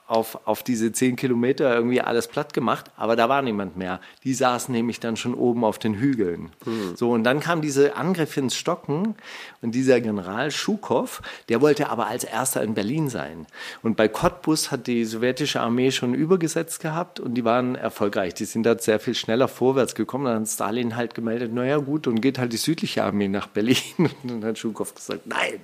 auf, 0.10 0.40
auf 0.46 0.64
diese 0.64 0.92
zehn 0.92 1.16
Kilometer 1.16 1.74
irgendwie 1.74 2.02
alles 2.02 2.28
platt 2.28 2.54
gemacht, 2.54 2.92
aber 2.98 3.16
da 3.16 3.30
war 3.30 3.44
niemand 3.44 3.78
mehr. 3.78 4.00
Die 4.24 4.34
saßen 4.34 4.74
nämlich 4.74 5.00
dann 5.00 5.18
schon 5.18 5.36
oben 5.36 5.64
auf 5.64 5.78
den 5.78 5.94
Hügeln. 5.94 6.50
Mhm. 6.66 6.96
So, 6.96 7.12
und 7.12 7.24
dann 7.24 7.40
kam 7.40 7.62
diese 7.62 7.96
Angriff 7.96 8.36
ins 8.36 8.56
Stocken 8.56 9.16
und 9.62 9.76
dieser 9.76 10.02
General 10.02 10.50
Schukow, 10.50 11.22
der 11.48 11.62
wollte 11.62 11.90
aber 11.90 12.08
als 12.08 12.24
erster 12.24 12.64
in 12.64 12.74
Berlin 12.74 13.10
sein. 13.10 13.46
Und 13.84 13.98
bei 13.98 14.08
Cottbus 14.08 14.72
hat 14.72 14.88
die 14.88 15.06
sowjetische 15.06 15.62
Armee 15.62 15.92
schon 15.92 16.16
übergesetzt 16.16 16.80
gehabt 16.80 17.20
und 17.20 17.36
die 17.36 17.46
waren 17.46 17.76
erfolgreich. 17.76 18.34
Die 18.34 18.46
sind 18.46 18.64
da 18.64 18.78
sehr 18.80 19.00
viel 19.00 19.14
schneller 19.14 19.48
vorwärts 19.48 19.94
gekommen. 19.94 20.26
Dann 20.26 20.42
hat 20.42 20.48
Stalin 20.48 20.96
halt 20.96 21.14
gemeldet, 21.14 21.54
naja 21.54 21.78
gut, 21.78 22.08
und 22.08 22.20
geht 22.20 22.40
halt 22.40 22.52
die 22.52 22.58
südliche 22.58 23.04
Armee 23.04 23.28
nach 23.28 23.48
Berlin. 23.48 23.78
Und 24.00 24.10
dann 24.24 24.44
hat 24.44 24.58
Schukow 24.58 24.94
gesagt, 24.94 25.28
nein, 25.28 25.60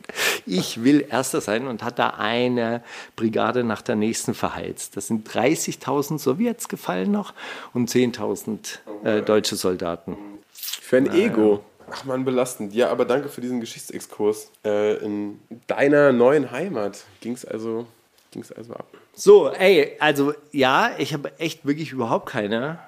ich 0.45 0.83
will 0.83 1.05
erster 1.09 1.41
sein 1.41 1.67
und 1.67 1.83
hat 1.83 1.97
da 1.99 2.09
eine 2.09 2.83
Brigade 3.15 3.63
nach 3.63 3.81
der 3.81 3.95
nächsten 3.95 4.34
verheizt. 4.35 4.95
Das 4.97 5.07
sind 5.07 5.27
30.000 5.27 6.19
Sowjets 6.19 6.69
gefallen 6.69 7.11
noch 7.11 7.33
und 7.73 7.89
10.000 7.89 8.79
äh, 9.03 9.21
deutsche 9.21 9.55
Soldaten. 9.55 10.17
Für 10.51 10.97
ein 10.97 11.11
Ego. 11.13 11.63
Ach 11.89 12.03
man, 12.05 12.25
belastend. 12.25 12.73
Ja, 12.73 12.89
aber 12.89 13.05
danke 13.05 13.29
für 13.29 13.41
diesen 13.41 13.59
Geschichtsexkurs. 13.59 14.51
Äh, 14.63 14.95
in 14.97 15.39
deiner 15.67 16.11
neuen 16.11 16.51
Heimat 16.51 17.05
ging 17.21 17.33
es 17.33 17.45
also, 17.45 17.85
ging's 18.31 18.51
also 18.51 18.73
ab. 18.73 18.87
So, 19.13 19.49
ey, 19.49 19.95
also 19.99 20.33
ja, 20.51 20.91
ich 20.97 21.13
habe 21.13 21.37
echt 21.39 21.65
wirklich 21.65 21.91
überhaupt 21.91 22.27
keine 22.27 22.79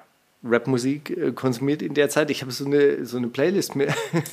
Rapmusik 0.44 1.10
äh, 1.10 1.32
konsumiert 1.32 1.82
in 1.82 1.94
der 1.94 2.08
Zeit. 2.08 2.30
Ich 2.30 2.42
habe 2.42 2.52
so 2.52 2.64
eine, 2.64 3.04
so 3.04 3.16
eine 3.16 3.28
Playlist 3.28 3.74
mir, 3.74 3.88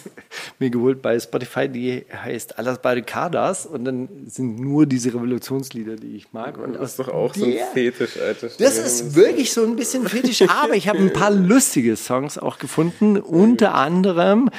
mir 0.60 0.70
geholt 0.70 1.02
bei 1.02 1.20
Spotify, 1.20 1.68
die 1.68 2.06
heißt 2.12 2.60
Alas 2.60 2.82
Barricadas 2.82 3.66
und 3.66 3.86
dann 3.86 4.10
sind 4.28 4.60
nur 4.60 4.86
diese 4.86 5.14
Revolutionslieder, 5.14 5.96
die 5.96 6.16
ich 6.16 6.32
mag. 6.32 6.58
Und 6.58 6.74
das 6.74 6.92
ist 6.92 7.00
doch 7.00 7.10
auch 7.10 7.34
so 7.34 7.46
ein 7.46 7.58
Fetisch, 7.74 8.20
Alter. 8.20 8.50
Das 8.60 8.78
ist 8.78 9.16
wirklich 9.16 9.52
so 9.52 9.64
ein 9.64 9.76
bisschen 9.76 10.08
Fetisch, 10.08 10.44
aber 10.44 10.76
ich 10.76 10.88
habe 10.88 11.00
ein 11.00 11.14
paar 11.14 11.32
lustige 11.32 11.96
Songs 11.96 12.38
auch 12.38 12.60
gefunden, 12.60 13.18
unter 13.18 13.74
anderem 13.74 14.50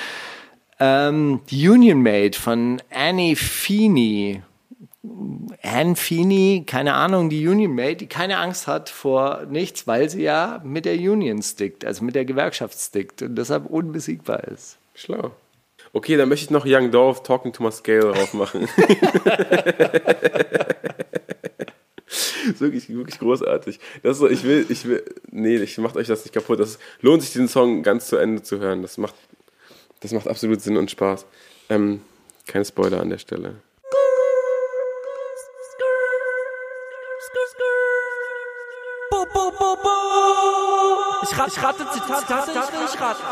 ähm, 0.81 1.41
Union 1.51 2.03
Made 2.03 2.37
von 2.37 2.83
Annie 2.91 3.37
Feeney. 3.37 4.43
Anne 5.63 5.97
Feeney, 5.97 6.65
keine 6.67 6.95
Ahnung, 6.95 7.29
die 7.29 7.47
Union 7.47 7.75
Mate, 7.75 7.97
die 7.97 8.07
keine 8.07 8.39
Angst 8.39 8.67
hat 8.67 8.89
vor 8.89 9.47
nichts, 9.49 9.87
weil 9.87 10.09
sie 10.09 10.23
ja 10.23 10.61
mit 10.65 10.85
der 10.85 10.95
Union 10.95 11.43
stickt, 11.43 11.85
also 11.85 12.05
mit 12.05 12.15
der 12.15 12.25
Gewerkschaft 12.25 12.79
stickt 12.79 13.23
und 13.23 13.37
deshalb 13.37 13.67
unbesiegbar 13.67 14.45
ist. 14.45 14.79
Schlau. 14.95 15.33
Okay, 15.93 16.17
dann 16.17 16.29
möchte 16.29 16.45
ich 16.45 16.51
noch 16.51 16.67
Young 16.67 16.91
Dolph 16.91 17.23
Talking 17.23 17.53
to 17.53 17.63
My 17.63 17.73
Scale 17.73 18.13
drauf 18.13 18.35
machen. 18.35 18.69
wirklich, 22.59 22.89
wirklich 22.89 23.19
großartig. 23.19 23.81
Das 24.03 24.19
so, 24.19 24.29
ich 24.29 24.45
will, 24.45 24.67
ich 24.69 24.85
will, 24.87 25.03
nee, 25.31 25.57
ich 25.57 25.79
macht 25.79 25.97
euch 25.97 26.07
das 26.07 26.25
nicht 26.25 26.35
kaputt. 26.35 26.61
Das 26.61 26.79
lohnt 27.01 27.23
sich, 27.23 27.33
diesen 27.33 27.49
Song 27.49 27.83
ganz 27.83 28.09
zu 28.09 28.17
Ende 28.17 28.43
zu 28.43 28.59
hören. 28.59 28.83
Das 28.83 28.99
macht, 28.99 29.15
das 30.01 30.13
macht 30.13 30.29
absolut 30.29 30.61
Sinn 30.61 30.77
und 30.77 30.91
Spaß. 30.91 31.25
Ähm, 31.71 32.03
keine 32.47 32.65
Spoiler 32.65 33.01
an 33.01 33.11
der 33.11 33.19
Stelle. 33.19 33.57
Ich 41.37 41.63
rate, 41.63 41.85
ich 41.95 42.11
rate, 42.11 42.47
Zitat, 42.47 42.73
ich 42.95 43.01
rate. 43.01 43.23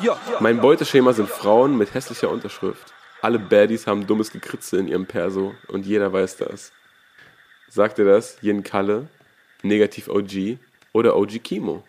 Ja. 0.00 0.18
Mein 0.40 0.60
Beuteschema 0.60 1.14
sind 1.14 1.30
Frauen 1.30 1.78
mit 1.78 1.94
hässlicher 1.94 2.28
Unterschrift. 2.28 2.92
Alle 3.22 3.38
Baddies 3.38 3.86
haben 3.86 4.06
dummes 4.06 4.30
Gekritze 4.30 4.76
in 4.76 4.86
ihrem 4.86 5.06
Perso 5.06 5.54
und 5.68 5.86
jeder 5.86 6.12
weiß 6.12 6.36
das. 6.36 6.72
Sagt 7.70 7.98
ihr 7.98 8.04
das? 8.04 8.36
Yin 8.42 8.62
Kalle, 8.62 9.08
Negativ 9.62 10.08
OG 10.08 10.58
oder 10.92 11.16
OG 11.16 11.42
Kimo? 11.42 11.82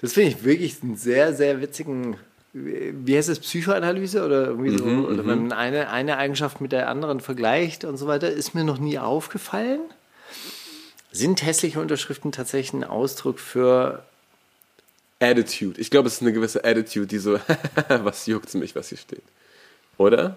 Das 0.00 0.14
finde 0.14 0.30
ich 0.30 0.44
wirklich 0.44 0.82
einen 0.82 0.96
sehr, 0.96 1.34
sehr 1.34 1.60
witzigen, 1.60 2.16
wie 2.54 3.16
heißt 3.16 3.28
es, 3.28 3.40
Psychoanalyse 3.40 4.24
oder 4.24 4.46
irgendwie 4.46 4.76
so, 4.76 4.86
mhm, 4.86 5.04
oder 5.04 5.22
mhm. 5.22 5.28
wenn 5.28 5.48
man 5.48 5.52
eine, 5.52 5.90
eine 5.90 6.16
Eigenschaft 6.16 6.62
mit 6.62 6.72
der 6.72 6.88
anderen 6.88 7.20
vergleicht 7.20 7.84
und 7.84 7.98
so 7.98 8.06
weiter, 8.06 8.30
ist 8.30 8.54
mir 8.54 8.64
noch 8.64 8.78
nie 8.78 8.98
aufgefallen. 8.98 9.80
Sind 11.12 11.44
hässliche 11.44 11.78
Unterschriften 11.78 12.32
tatsächlich 12.32 12.72
ein 12.72 12.84
Ausdruck 12.84 13.38
für 13.38 14.04
Attitude? 15.24 15.80
Ich 15.80 15.90
glaube, 15.90 16.08
es 16.08 16.14
ist 16.14 16.22
eine 16.22 16.32
gewisse 16.32 16.64
Attitude, 16.64 17.06
die 17.06 17.18
so, 17.18 17.38
was 17.88 18.26
juckt 18.26 18.52
mich, 18.54 18.74
was 18.74 18.88
hier 18.88 18.98
steht. 18.98 19.22
Oder? 19.96 20.36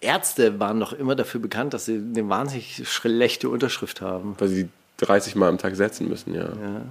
Ärzte 0.00 0.58
waren 0.58 0.80
doch 0.80 0.92
immer 0.92 1.14
dafür 1.14 1.40
bekannt, 1.40 1.74
dass 1.74 1.84
sie 1.84 1.96
eine 1.96 2.28
wahnsinnig 2.28 2.88
schlechte 2.88 3.48
Unterschrift 3.48 4.00
haben. 4.00 4.34
Weil 4.38 4.48
sie 4.48 4.68
30 4.98 5.34
Mal 5.34 5.48
am 5.48 5.58
Tag 5.58 5.76
setzen 5.76 6.08
müssen, 6.08 6.34
ja. 6.34 6.48
ja 6.48 6.82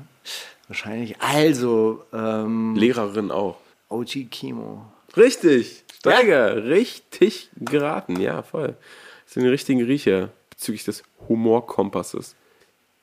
wahrscheinlich. 0.67 1.19
Also. 1.19 2.05
Ähm, 2.13 2.75
Lehrerin 2.75 3.31
auch. 3.31 3.57
OG 3.89 4.29
Chemo. 4.29 4.85
Richtig. 5.17 5.83
Steiger. 5.97 6.55
Ja. 6.55 6.63
Richtig 6.63 7.49
geraten. 7.55 8.19
Ja, 8.19 8.43
voll. 8.43 8.75
Das 9.25 9.33
sind 9.33 9.43
die 9.43 9.49
richtigen 9.49 9.83
Riecher 9.83 10.29
bezüglich 10.49 10.85
des 10.85 11.03
Humorkompasses. 11.27 12.35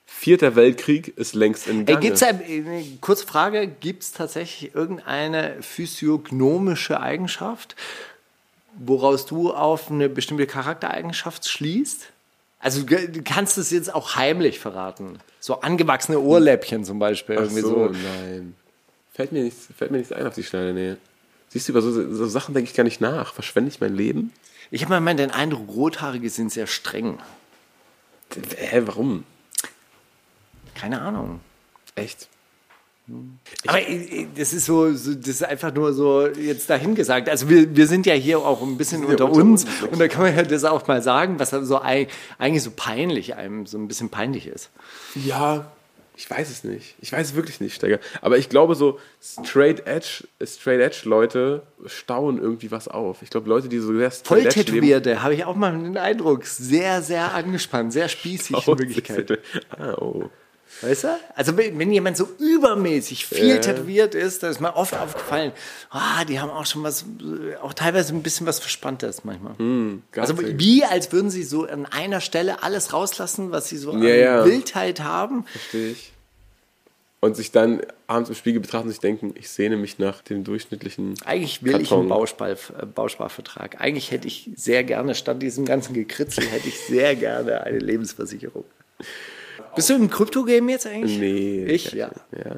Vierter 0.08 0.54
Weltkrieg 0.54 1.08
ist 1.18 1.34
längst 1.34 1.66
in 1.66 1.80
Ey, 1.80 1.84
Gange. 1.84 2.00
gibt's 2.00 2.22
ein, 2.22 2.40
eine 2.40 2.84
kurze 3.00 3.26
Frage, 3.26 3.66
gibt 3.66 4.04
es 4.04 4.12
tatsächlich 4.12 4.74
irgendeine 4.74 5.60
physiognomische 5.62 7.00
Eigenschaft, 7.00 7.74
woraus 8.78 9.26
du 9.26 9.52
auf 9.52 9.90
eine 9.90 10.08
bestimmte 10.08 10.46
Charaktereigenschaft 10.46 11.48
schließt? 11.48 12.12
Also 12.60 12.82
du 12.82 13.22
kannst 13.22 13.58
es 13.58 13.70
jetzt 13.70 13.94
auch 13.94 14.16
heimlich 14.16 14.58
verraten. 14.58 15.18
So 15.40 15.60
angewachsene 15.60 16.18
Ohrläppchen 16.18 16.84
zum 16.84 16.98
Beispiel. 16.98 17.38
Ach 17.38 17.50
so, 17.50 17.60
so. 17.60 17.86
nein. 17.86 18.54
Fällt 19.12 19.32
mir, 19.32 19.44
nichts, 19.44 19.68
fällt 19.76 19.90
mir 19.90 19.98
nichts 19.98 20.12
ein 20.12 20.26
auf 20.26 20.34
die 20.34 20.42
Schnelle, 20.42 20.72
nee. 20.72 20.96
Siehst 21.48 21.68
du, 21.68 21.72
über 21.72 21.82
so, 21.82 22.12
so 22.12 22.26
Sachen 22.26 22.54
denke 22.54 22.70
ich 22.70 22.76
gar 22.76 22.84
nicht 22.84 23.00
nach. 23.00 23.34
Verschwende 23.34 23.70
ich 23.70 23.80
mein 23.80 23.94
Leben? 23.94 24.32
Ich 24.70 24.84
habe 24.84 24.98
mal 25.00 25.14
den 25.14 25.30
Eindruck, 25.30 25.68
Rothaarige 25.68 26.28
sind 26.28 26.52
sehr 26.52 26.66
streng. 26.66 27.18
Hä, 28.56 28.82
warum? 28.84 29.24
Keine 30.78 31.00
Ahnung. 31.00 31.40
Echt? 31.94 32.28
Aber 33.68 33.80
äh, 33.88 34.26
das 34.36 34.52
ist 34.52 34.66
so, 34.66 34.92
so, 34.94 35.14
das 35.14 35.28
ist 35.28 35.44
einfach 35.44 35.72
nur 35.72 35.92
so 35.92 36.26
jetzt 36.26 36.68
dahingesagt. 36.68 37.28
Also 37.28 37.48
wir, 37.48 37.74
wir 37.76 37.86
sind 37.86 38.04
ja 38.04 38.14
hier 38.14 38.40
auch 38.40 38.60
ein 38.62 38.76
bisschen 38.76 39.04
unter, 39.04 39.26
unter 39.26 39.40
uns 39.42 39.64
uns. 39.64 39.82
und 39.92 40.00
da 40.00 40.08
kann 40.08 40.22
man 40.22 40.34
ja 40.34 40.42
das 40.42 40.64
auch 40.64 40.86
mal 40.88 41.00
sagen, 41.02 41.38
was 41.38 41.50
so 41.50 41.80
ei- 41.80 42.08
eigentlich 42.38 42.64
so 42.64 42.72
peinlich 42.74 43.36
einem 43.36 43.64
so 43.66 43.78
ein 43.78 43.86
bisschen 43.86 44.10
peinlich 44.10 44.48
ist. 44.48 44.70
Ja, 45.14 45.70
ich 46.16 46.28
weiß 46.28 46.50
es 46.50 46.64
nicht. 46.64 46.96
Ich 47.00 47.12
weiß 47.12 47.28
es 47.28 47.34
wirklich 47.36 47.60
nicht, 47.60 47.76
Steiger. 47.76 48.00
Aber 48.22 48.38
ich 48.38 48.48
glaube, 48.48 48.74
so 48.74 48.98
Straight 49.22 49.86
Edge, 49.86 50.24
Straight 50.44 50.80
Edge 50.80 51.02
Leute 51.08 51.62
stauen 51.86 52.38
irgendwie 52.40 52.72
was 52.72 52.88
auf. 52.88 53.22
Ich 53.22 53.30
glaube, 53.30 53.48
Leute, 53.48 53.68
die 53.68 53.78
so 53.78 53.94
sehr 53.96 54.10
Voll 54.10 54.40
Straight 54.40 54.46
Edge 54.46 54.58
leben, 54.72 54.86
tätowierte, 54.86 55.22
habe 55.22 55.34
ich 55.34 55.44
auch 55.44 55.54
mal 55.54 55.72
den 55.78 55.96
Eindruck, 55.96 56.44
sehr, 56.44 57.02
sehr 57.02 57.34
angespannt, 57.34 57.92
sehr 57.92 58.08
spießig 58.08 58.56
in 58.56 58.62
stauen 58.62 58.78
Wirklichkeit. 58.80 59.38
Ah, 59.78 59.92
oh. 60.00 60.28
Weißt 60.82 61.04
du? 61.04 61.08
Also 61.34 61.56
wenn, 61.56 61.78
wenn 61.78 61.90
jemand 61.90 62.16
so 62.16 62.28
übermäßig 62.38 63.26
viel 63.26 63.48
Ja. 63.48 63.58
tätowiert 63.58 64.14
ist, 64.14 64.42
da 64.42 64.48
ist 64.50 64.60
mir 64.60 64.76
oft 64.76 64.94
aufgefallen, 64.94 65.52
ah, 65.90 66.24
die 66.26 66.38
haben 66.40 66.50
auch 66.50 66.66
schon 66.66 66.82
was, 66.82 67.04
auch 67.62 67.72
teilweise 67.72 68.14
ein 68.14 68.22
bisschen 68.22 68.46
was 68.46 68.58
Verspanntes 68.60 69.24
manchmal. 69.24 69.54
Also 70.14 70.34
Geizig. 70.34 70.58
wie, 70.58 70.84
als 70.84 71.12
würden 71.12 71.30
sie 71.30 71.44
so 71.44 71.64
an 71.66 71.86
einer 71.86 72.20
Stelle 72.20 72.62
alles 72.62 72.92
rauslassen, 72.92 73.52
was 73.52 73.68
sie 73.68 73.78
so 73.78 73.92
an 73.92 74.02
Ja. 74.02 74.44
Wildheit 74.44 75.00
haben. 75.00 75.44
Verstehe 75.46 75.92
ich. 75.92 76.12
Und 77.20 77.34
sich 77.34 77.50
dann 77.50 77.80
abends 78.06 78.28
im 78.28 78.36
Spiegel 78.36 78.60
betrachten 78.60 78.86
und 78.88 78.90
sich 78.92 79.00
denken, 79.00 79.32
ich 79.36 79.48
sehne 79.48 79.78
mich 79.78 79.98
nach 79.98 80.20
dem 80.20 80.44
durchschnittlichen. 80.44 81.14
Eigentlich 81.24 81.62
will 81.64 81.80
ich 81.80 81.88
Karton. 81.88 82.00
einen 82.00 82.08
Bauspar, 82.10 82.50
äh, 82.50 82.56
Bausparvertrag. 82.94 83.80
Eigentlich 83.80 84.10
hätte 84.10 84.28
ich 84.28 84.50
sehr 84.54 84.84
gerne, 84.84 85.14
statt 85.14 85.40
diesem 85.40 85.64
ganzen 85.64 85.94
Gekritzel, 85.94 86.44
hätte 86.46 86.68
ich 86.68 86.78
sehr 86.78 87.16
gerne 87.16 87.62
eine 87.64 87.78
Lebensversicherung. 87.78 88.64
Bist 89.74 89.90
du 89.90 89.94
im 89.94 90.10
Krypto-Game 90.10 90.68
jetzt 90.68 90.86
eigentlich? 90.86 91.18
Nee. 91.18 91.64
Ich, 91.66 91.92
ja. 91.92 92.10
Ja, 92.32 92.56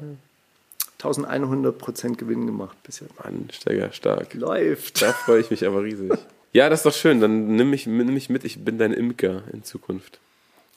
1100% 1.01 2.15
Gewinn 2.17 2.45
gemacht 2.45 2.77
bisher. 2.83 3.07
Mann, 3.23 3.47
Steiger, 3.51 3.91
stark. 3.91 4.33
Läuft. 4.33 5.01
Da 5.01 5.13
freue 5.13 5.39
ich 5.39 5.49
mich 5.49 5.65
aber 5.65 5.83
riesig. 5.83 6.11
Ja, 6.51 6.69
das 6.69 6.79
ist 6.79 6.85
doch 6.85 6.93
schön. 6.93 7.21
Dann 7.21 7.55
nimm 7.55 7.69
mich, 7.69 7.87
nimm 7.87 8.13
mich 8.13 8.29
mit. 8.29 8.43
Ich 8.43 8.65
bin 8.65 8.77
dein 8.77 8.91
Imker 8.91 9.43
in 9.53 9.63
Zukunft. 9.63 10.19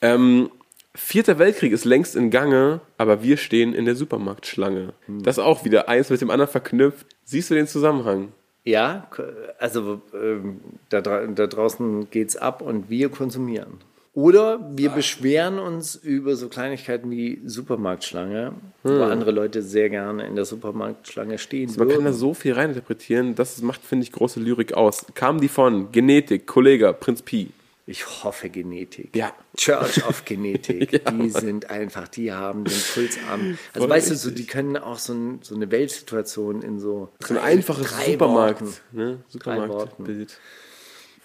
Ähm, 0.01 0.49
Vierter 0.95 1.39
Weltkrieg 1.39 1.73
ist 1.73 1.85
längst 1.85 2.15
in 2.15 2.29
Gange, 2.29 2.79
aber 2.99 3.23
wir 3.23 3.37
stehen 3.37 3.73
in 3.73 3.85
der 3.85 3.95
Supermarktschlange. 3.95 4.93
Das 5.07 5.39
ist 5.39 5.43
auch 5.43 5.65
wieder 5.65 5.89
eins 5.89 6.11
mit 6.11 6.21
dem 6.21 6.29
anderen 6.29 6.51
verknüpft. 6.51 7.07
Siehst 7.25 7.49
du 7.49 7.55
den 7.55 7.67
Zusammenhang? 7.67 8.31
Ja, 8.63 9.09
also 9.57 10.01
ähm, 10.13 10.59
da, 10.89 11.01
da 11.01 11.47
draußen 11.47 12.11
geht's 12.11 12.35
ab 12.37 12.61
und 12.61 12.91
wir 12.91 13.09
konsumieren. 13.09 13.79
Oder 14.15 14.69
wir 14.75 14.91
beschweren 14.91 15.57
uns 15.57 15.95
über 15.95 16.35
so 16.35 16.47
Kleinigkeiten 16.47 17.09
wie 17.09 17.41
Supermarktschlange, 17.45 18.53
wo 18.83 19.01
andere 19.01 19.31
Leute 19.31 19.63
sehr 19.63 19.89
gerne 19.89 20.27
in 20.27 20.35
der 20.35 20.45
Supermarktschlange 20.45 21.39
stehen. 21.39 21.69
Man 21.77 21.87
kann 21.87 21.97
da 21.97 22.03
würden. 22.05 22.13
so 22.13 22.35
viel 22.35 22.53
reininterpretieren. 22.53 23.33
Das 23.33 23.59
macht, 23.63 23.81
finde 23.81 24.03
ich, 24.03 24.11
große 24.11 24.39
Lyrik 24.39 24.73
aus. 24.73 25.07
Kamen 25.15 25.41
die 25.41 25.47
von 25.47 25.91
Genetik, 25.91 26.45
Kollege, 26.45 26.93
Prinz 26.93 27.23
Pi? 27.23 27.49
Ich 27.87 28.23
hoffe 28.23 28.49
Genetik. 28.49 29.15
Ja. 29.15 29.33
Church 29.57 30.07
of 30.07 30.23
Genetik. 30.25 30.93
Ja, 30.93 31.11
die 31.11 31.29
sind 31.29 31.71
einfach, 31.71 32.07
die 32.07 32.31
haben 32.31 32.65
den 32.65 32.81
Puls 32.93 33.17
am. 33.31 33.57
Also 33.73 33.89
weißt 33.89 34.11
du, 34.11 34.15
so, 34.15 34.29
richtig. 34.29 34.45
die 34.45 34.51
können 34.51 34.77
auch 34.77 34.99
so, 34.99 35.13
ein, 35.13 35.39
so 35.41 35.55
eine 35.55 35.71
Weltsituation 35.71 36.61
in 36.61 36.79
so. 36.79 37.09
So 37.19 37.33
ein 37.33 37.39
einfaches 37.41 37.89
Supermarkt. 37.89 38.61
Worten. 38.61 38.75
Ne? 38.91 39.23
Supermarktbild. 39.27 40.39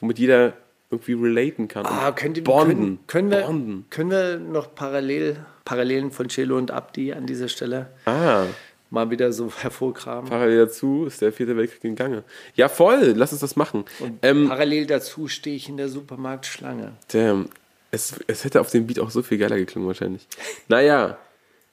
Womit 0.00 0.18
jeder 0.18 0.54
irgendwie 0.90 1.12
relaten 1.14 1.68
kann. 1.68 1.84
Ah, 1.86 2.12
könnt 2.12 2.36
ihr, 2.38 2.44
Bonden. 2.44 2.98
Können, 3.06 3.06
können, 3.06 3.30
wir, 3.30 3.40
Bonden. 3.42 3.84
können 3.90 4.10
wir 4.10 4.38
noch 4.38 4.74
parallel, 4.74 5.36
Parallelen 5.64 6.10
von 6.10 6.28
Cello 6.28 6.56
und 6.56 6.70
Abdi 6.70 7.12
an 7.12 7.26
dieser 7.26 7.48
Stelle 7.48 7.90
Ah, 8.06 8.44
mal 8.90 9.10
wieder 9.10 9.32
so 9.32 9.52
hervorkramen? 9.60 10.30
parallel 10.30 10.58
dazu 10.66 11.04
ist 11.06 11.20
der 11.20 11.30
vierte 11.32 11.56
Weltkrieg 11.56 11.84
in 11.84 11.94
Gange. 11.96 12.24
Ja, 12.54 12.68
voll. 12.70 13.12
Lass 13.16 13.32
uns 13.32 13.42
das 13.42 13.54
machen. 13.56 13.84
Ähm, 14.22 14.48
Parallel 14.48 14.86
dazu 14.86 15.28
stehe 15.28 15.56
ich 15.56 15.68
in 15.68 15.76
der 15.76 15.88
Supermarktschlange. 15.88 16.92
damn. 17.12 17.48
Es, 17.90 18.14
es 18.26 18.44
hätte 18.44 18.60
auf 18.60 18.70
dem 18.70 18.86
Beat 18.86 18.98
auch 19.00 19.10
so 19.10 19.22
viel 19.22 19.38
geiler 19.38 19.56
geklungen 19.56 19.88
wahrscheinlich. 19.88 20.26
Naja, 20.68 21.16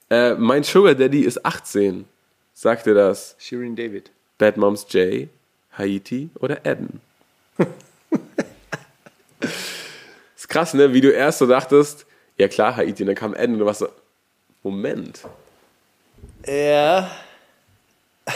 äh, 0.09 0.33
mein 0.35 0.63
Sugar 0.63 0.95
Daddy 0.95 1.21
ist 1.21 1.45
18. 1.45 2.05
Sagt 2.53 2.87
ihr 2.87 2.93
das? 2.93 3.35
Shirin 3.37 3.75
David. 3.75 4.11
Bad 4.37 4.55
Moms 4.55 4.85
J, 4.91 5.27
Haiti 5.77 6.29
oder 6.39 6.65
Eden? 6.65 7.01
Ist 10.45 10.49
krass, 10.49 10.73
ne? 10.75 10.93
Wie 10.93 11.01
du 11.01 11.09
erst 11.11 11.39
so 11.39 11.47
dachtest, 11.47 12.05
ja 12.37 12.47
klar, 12.47 12.75
Haiti, 12.75 13.01
und 13.03 13.07
dann 13.07 13.15
kam 13.15 13.33
Eden 13.35 13.53
und 13.53 13.59
du 13.59 13.65
warst 13.65 13.79
so, 13.79 13.89
Moment. 14.63 15.21
Ja. 16.45 17.09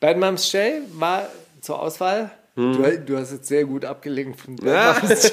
Bad 0.00 0.16
Moms 0.16 0.50
J 0.52 0.82
war 0.98 1.28
zur 1.60 1.80
Auswahl. 1.82 2.30
Du, 2.54 2.98
du 2.98 3.16
hast 3.18 3.30
jetzt 3.32 3.46
sehr 3.46 3.64
gut 3.64 3.84
abgelenkt 3.84 4.40
von 4.40 4.56
Bad 4.56 5.02
Moms. 5.02 5.32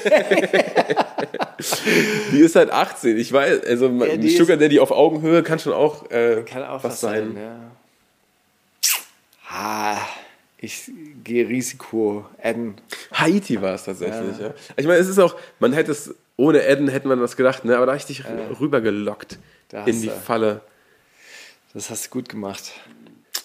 Die 2.32 2.38
ist 2.38 2.54
halt 2.54 2.70
18. 2.70 3.16
Ich 3.18 3.32
weiß, 3.32 3.64
also 3.64 3.88
Ja, 3.88 4.12
ein 4.12 4.28
Sugar 4.28 4.56
Daddy 4.56 4.78
auf 4.78 4.90
Augenhöhe 4.92 5.42
kann 5.42 5.58
schon 5.58 5.72
auch, 5.72 6.08
äh, 6.10 6.42
Kann 6.46 6.62
auch 6.64 6.84
was, 6.84 6.92
was, 6.92 7.00
sein. 7.00 7.32
sein. 7.34 7.42
ja. 7.42 7.58
Ah, 9.48 9.96
ich 10.66 10.90
gehe 11.24 11.48
Risiko. 11.48 12.26
Eden. 12.42 12.74
Haiti 13.12 13.60
war 13.62 13.74
es 13.74 13.84
tatsächlich, 13.84 14.38
ja. 14.38 14.52
Ich 14.76 14.86
meine, 14.86 14.98
es 14.98 15.08
ist 15.08 15.18
auch, 15.18 15.36
man 15.58 15.72
hätte 15.72 15.92
es, 15.92 16.14
ohne 16.36 16.66
Eden 16.66 16.88
hätte 16.88 17.08
man 17.08 17.20
was 17.20 17.36
gedacht, 17.36 17.64
ne? 17.64 17.76
aber 17.76 17.86
da 17.86 17.92
habe 17.92 17.98
ich 17.98 18.06
dich 18.06 18.22
rübergelockt 18.60 19.38
Da 19.68 19.84
in 19.84 20.00
die 20.00 20.08
du- 20.08 20.12
Falle. 20.14 20.60
Das 21.74 21.90
hast 21.90 22.06
du 22.06 22.10
gut 22.10 22.28
gemacht. 22.28 22.72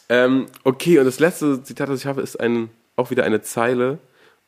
Ähm, 0.09 0.45
okay, 0.63 0.99
und 0.99 1.05
das 1.05 1.19
letzte 1.19 1.63
Zitat, 1.63 1.89
das 1.89 1.99
ich 2.01 2.05
habe, 2.05 2.21
ist 2.21 2.39
ein, 2.39 2.69
auch 2.95 3.11
wieder 3.11 3.23
eine 3.23 3.41
Zeile. 3.41 3.97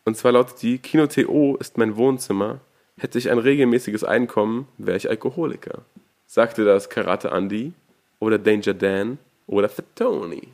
Und 0.06 0.18
zwar 0.18 0.32
lautet 0.34 0.62
die: 0.62 0.78
Kino 0.78 1.08
TO 1.08 1.56
ist 1.60 1.78
mein 1.78 1.96
Wohnzimmer. 1.96 2.60
Hätte 2.98 3.18
ich 3.18 3.30
ein 3.32 3.40
regelmäßiges 3.40 4.04
Einkommen, 4.04 4.68
wäre 4.78 4.98
ich 4.98 5.10
Alkoholiker. 5.10 5.80
Sagte 6.28 6.64
das 6.66 6.90
Karate 6.90 7.30
Andy 7.30 7.74
oder 8.20 8.38
Danger 8.38 8.74
Dan 8.74 9.18
oder 9.48 9.68
Fit 9.70 9.86
Tony? 9.96 10.48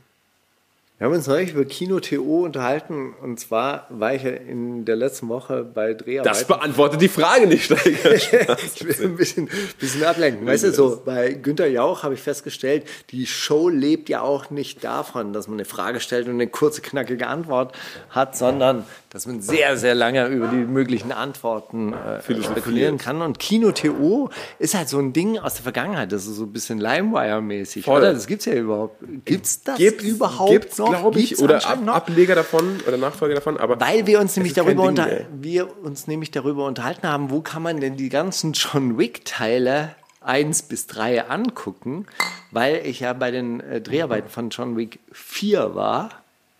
Wir 1.00 1.06
haben 1.06 1.14
uns 1.14 1.28
neulich 1.28 1.54
über 1.54 1.64
Kino 1.64 2.02
TO 2.02 2.44
unterhalten 2.44 3.14
und 3.22 3.40
zwar 3.40 3.88
war 3.88 4.16
ich 4.16 4.24
ja 4.24 4.32
in 4.32 4.84
der 4.84 4.98
letzten 4.98 5.30
Woche 5.30 5.64
bei 5.64 5.94
Dreharbeiten. 5.94 6.28
Das 6.28 6.46
beantwortet 6.46 7.00
die 7.00 7.08
Frage 7.08 7.48
nicht, 7.48 7.64
Steiger. 7.64 8.12
ich 8.58 8.84
will 8.84 9.06
ein 9.06 9.16
bisschen, 9.16 9.50
bisschen 9.80 10.04
ablenken. 10.04 10.46
Weißt 10.46 10.66
du, 10.66 10.74
so 10.74 11.02
bei 11.06 11.32
Günter 11.32 11.68
Jauch 11.68 12.04
habe 12.04 12.16
ich 12.16 12.20
festgestellt, 12.20 12.84
die 13.12 13.28
Show 13.28 13.70
lebt 13.70 14.10
ja 14.10 14.20
auch 14.24 14.50
nicht 14.50 14.84
davon, 14.84 15.32
dass 15.32 15.48
man 15.48 15.56
eine 15.56 15.64
Frage 15.64 16.02
stellt 16.02 16.28
und 16.28 16.34
eine 16.34 16.48
kurze, 16.48 16.82
knackige 16.82 17.28
Antwort 17.28 17.74
hat, 18.10 18.36
sondern 18.36 18.84
dass 19.10 19.26
man 19.26 19.42
sehr, 19.42 19.76
sehr 19.76 19.96
lange 19.96 20.28
über 20.28 20.48
die 20.48 20.58
möglichen 20.58 21.12
Antworten 21.12 21.94
äh, 21.94 22.22
spekulieren 22.22 23.00
kann. 23.00 23.24
Und 23.24 23.40
Kino-TO 23.40 24.30
ist 24.60 24.76
halt 24.76 24.88
so 24.88 25.00
ein 25.00 25.14
Ding 25.14 25.40
aus 25.40 25.56
der 25.56 25.64
Vergangenheit. 25.64 26.12
Das 26.12 26.28
ist 26.28 26.36
so 26.36 26.44
ein 26.44 26.54
bisschen 26.54 26.80
Limewire-mäßig. 26.80 27.88
Oder? 27.88 28.14
Das 28.14 28.28
gibt's 28.28 28.46
ja 28.46 28.54
überhaupt. 28.54 29.04
Gibt's 29.26 29.64
das 29.64 29.78
Gibt's, 29.78 30.04
überhaupt 30.04 30.52
gibt's, 30.52 30.78
noch? 30.78 30.90
glaube 30.90 31.20
ich, 31.20 31.30
Gibt's 31.30 31.44
oder 31.44 31.66
Ab, 31.66 31.80
Ableger 31.88 32.36
davon 32.36 32.80
oder 32.88 32.98
Nachfolger 32.98 33.36
davon, 33.36 33.58
aber 33.58 33.80
weil 33.80 34.06
wir 34.06 34.20
uns 34.20 34.36
nämlich 34.36 34.54
darüber 34.54 34.82
Ding 34.82 34.90
unter 34.90 35.06
mehr. 35.08 35.26
wir 35.32 35.84
uns 35.84 36.06
nämlich 36.08 36.30
darüber 36.30 36.66
unterhalten 36.66 37.08
haben, 37.08 37.32
wo 37.32 37.42
kann 37.42 37.64
man 37.64 37.80
denn 37.80 37.98
die 37.98 38.10
ganzen 38.10 38.54
John 38.54 38.98
Wick 39.00 39.26
Teile 39.26 39.96
1 40.22 40.64
bis 40.64 40.86
3 40.88 41.30
angucken, 41.30 42.06
weil 42.52 42.82
ich 42.86 43.00
ja 43.00 43.14
bei 43.14 43.32
den 43.32 43.60
äh, 43.62 43.82
Dreharbeiten 43.82 44.30
von 44.30 44.50
John 44.50 44.78
Wick 44.78 45.00
4 45.12 45.74
war. 45.74 46.10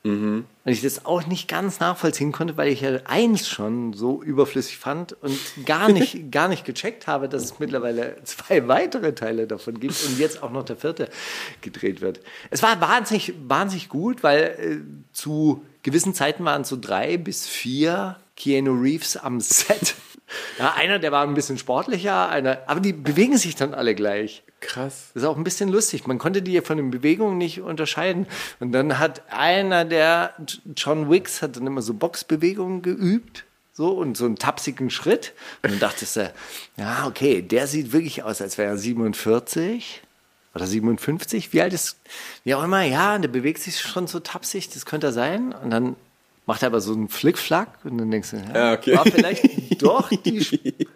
Mhm. 0.04 0.46
Und 0.70 0.74
ich 0.74 0.84
das 0.84 1.04
auch 1.08 1.26
nicht 1.26 1.48
ganz 1.48 1.80
nachvollziehen 1.80 2.32
konnte, 2.32 2.56
weil 2.56 2.68
ich 2.68 2.82
ja 2.82 3.00
eins 3.06 3.48
schon 3.48 3.94
so 3.94 4.22
überflüssig 4.22 4.78
fand 4.78 5.14
und 5.14 5.36
gar 5.66 5.90
nicht, 5.92 6.32
gar 6.32 6.48
nicht 6.48 6.64
gecheckt 6.64 7.08
habe, 7.08 7.28
dass 7.28 7.44
es 7.44 7.58
mittlerweile 7.58 8.18
zwei 8.24 8.68
weitere 8.68 9.16
Teile 9.16 9.48
davon 9.48 9.80
gibt 9.80 10.00
und 10.06 10.20
jetzt 10.20 10.44
auch 10.44 10.52
noch 10.52 10.64
der 10.64 10.76
vierte 10.76 11.10
gedreht 11.62 12.02
wird. 12.02 12.20
Es 12.52 12.62
war 12.62 12.80
wahnsinnig, 12.82 13.34
wahnsinnig 13.48 13.90
gut, 13.90 14.22
weil 14.22 14.44
äh, 14.60 14.78
zu 15.12 15.66
gewissen 15.82 16.14
Zeiten 16.14 16.46
waren 16.46 16.64
so 16.64 16.78
drei 16.80 17.18
bis 17.18 17.48
vier 17.48 18.18
Keanu 18.36 18.80
Reeves 18.80 19.18
am 19.18 19.40
Set. 19.40 19.96
Ja, 20.60 20.76
einer, 20.76 21.00
der 21.00 21.12
war 21.12 21.26
ein 21.26 21.34
bisschen 21.34 21.58
sportlicher, 21.58 22.30
einer, 22.30 22.60
aber 22.68 22.82
die 22.82 22.94
bewegen 22.94 23.40
sich 23.40 23.56
dann 23.56 23.74
alle 23.74 23.96
gleich. 23.96 24.44
Krass. 24.62 25.12
Das 25.14 25.24
ist 25.24 25.30
auch 25.30 25.38
ein 25.38 25.44
bisschen 25.44 25.70
lustig. 25.70 26.06
Man 26.08 26.18
konnte 26.18 26.42
die 26.42 26.60
von 26.62 26.78
den 26.78 26.92
Bewegungen 26.92 27.38
nicht 27.38 27.62
unterscheiden. 27.62 28.28
Und 28.60 28.72
dann 28.72 29.00
hat 29.00 29.22
einer 29.32 29.86
der 29.86 30.34
John 30.76 31.10
Wicks 31.10 31.42
hat 31.42 31.56
dann 31.56 31.68
immer 31.68 31.82
so 31.82 31.94
Boxbewegungen 31.94 32.82
geübt. 32.82 33.46
So 33.74 33.92
und 33.92 34.18
so 34.18 34.26
einen 34.26 34.36
tapsigen 34.36 34.90
Schritt. 34.90 35.32
Und 35.62 35.72
dann 35.72 35.80
dachtest 35.80 36.18
du, 36.18 36.34
ja, 36.76 37.08
okay, 37.08 37.42
der 37.42 37.66
sieht 37.68 37.94
wirklich 37.94 38.24
aus, 38.24 38.42
als 38.42 38.58
wäre 38.58 38.72
er 38.72 38.78
47 38.78 40.02
oder 40.54 40.68
57. 40.68 41.54
Wie 41.54 41.62
alt 41.62 41.72
ist, 41.72 41.98
wie 42.44 42.56
auch 42.56 42.64
immer, 42.64 42.82
ja, 42.84 43.16
und 43.16 43.22
der 43.22 43.30
bewegt 43.30 43.62
sich 43.62 43.80
schon 43.80 44.08
so 44.08 44.20
tapsig, 44.20 44.70
das 44.70 44.86
könnte 44.86 45.08
er 45.08 45.14
sein. 45.14 45.54
Und 45.54 45.70
dann 45.70 45.96
macht 46.46 46.64
er 46.64 46.68
aber 46.68 46.82
so 46.82 46.92
einen 46.92 47.08
Flickflack 47.08 47.70
und 47.86 47.98
dann 48.00 48.12
denkst 48.12 48.32
du, 48.32 48.38
ja, 48.38 48.56
Ja, 48.56 48.74
okay. 48.74 48.98
war 48.98 49.06
vielleicht 49.06 49.82
doch 49.82 50.10
die, 50.10 50.88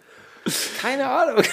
keine 0.82 1.08
Ahnung. 1.08 1.42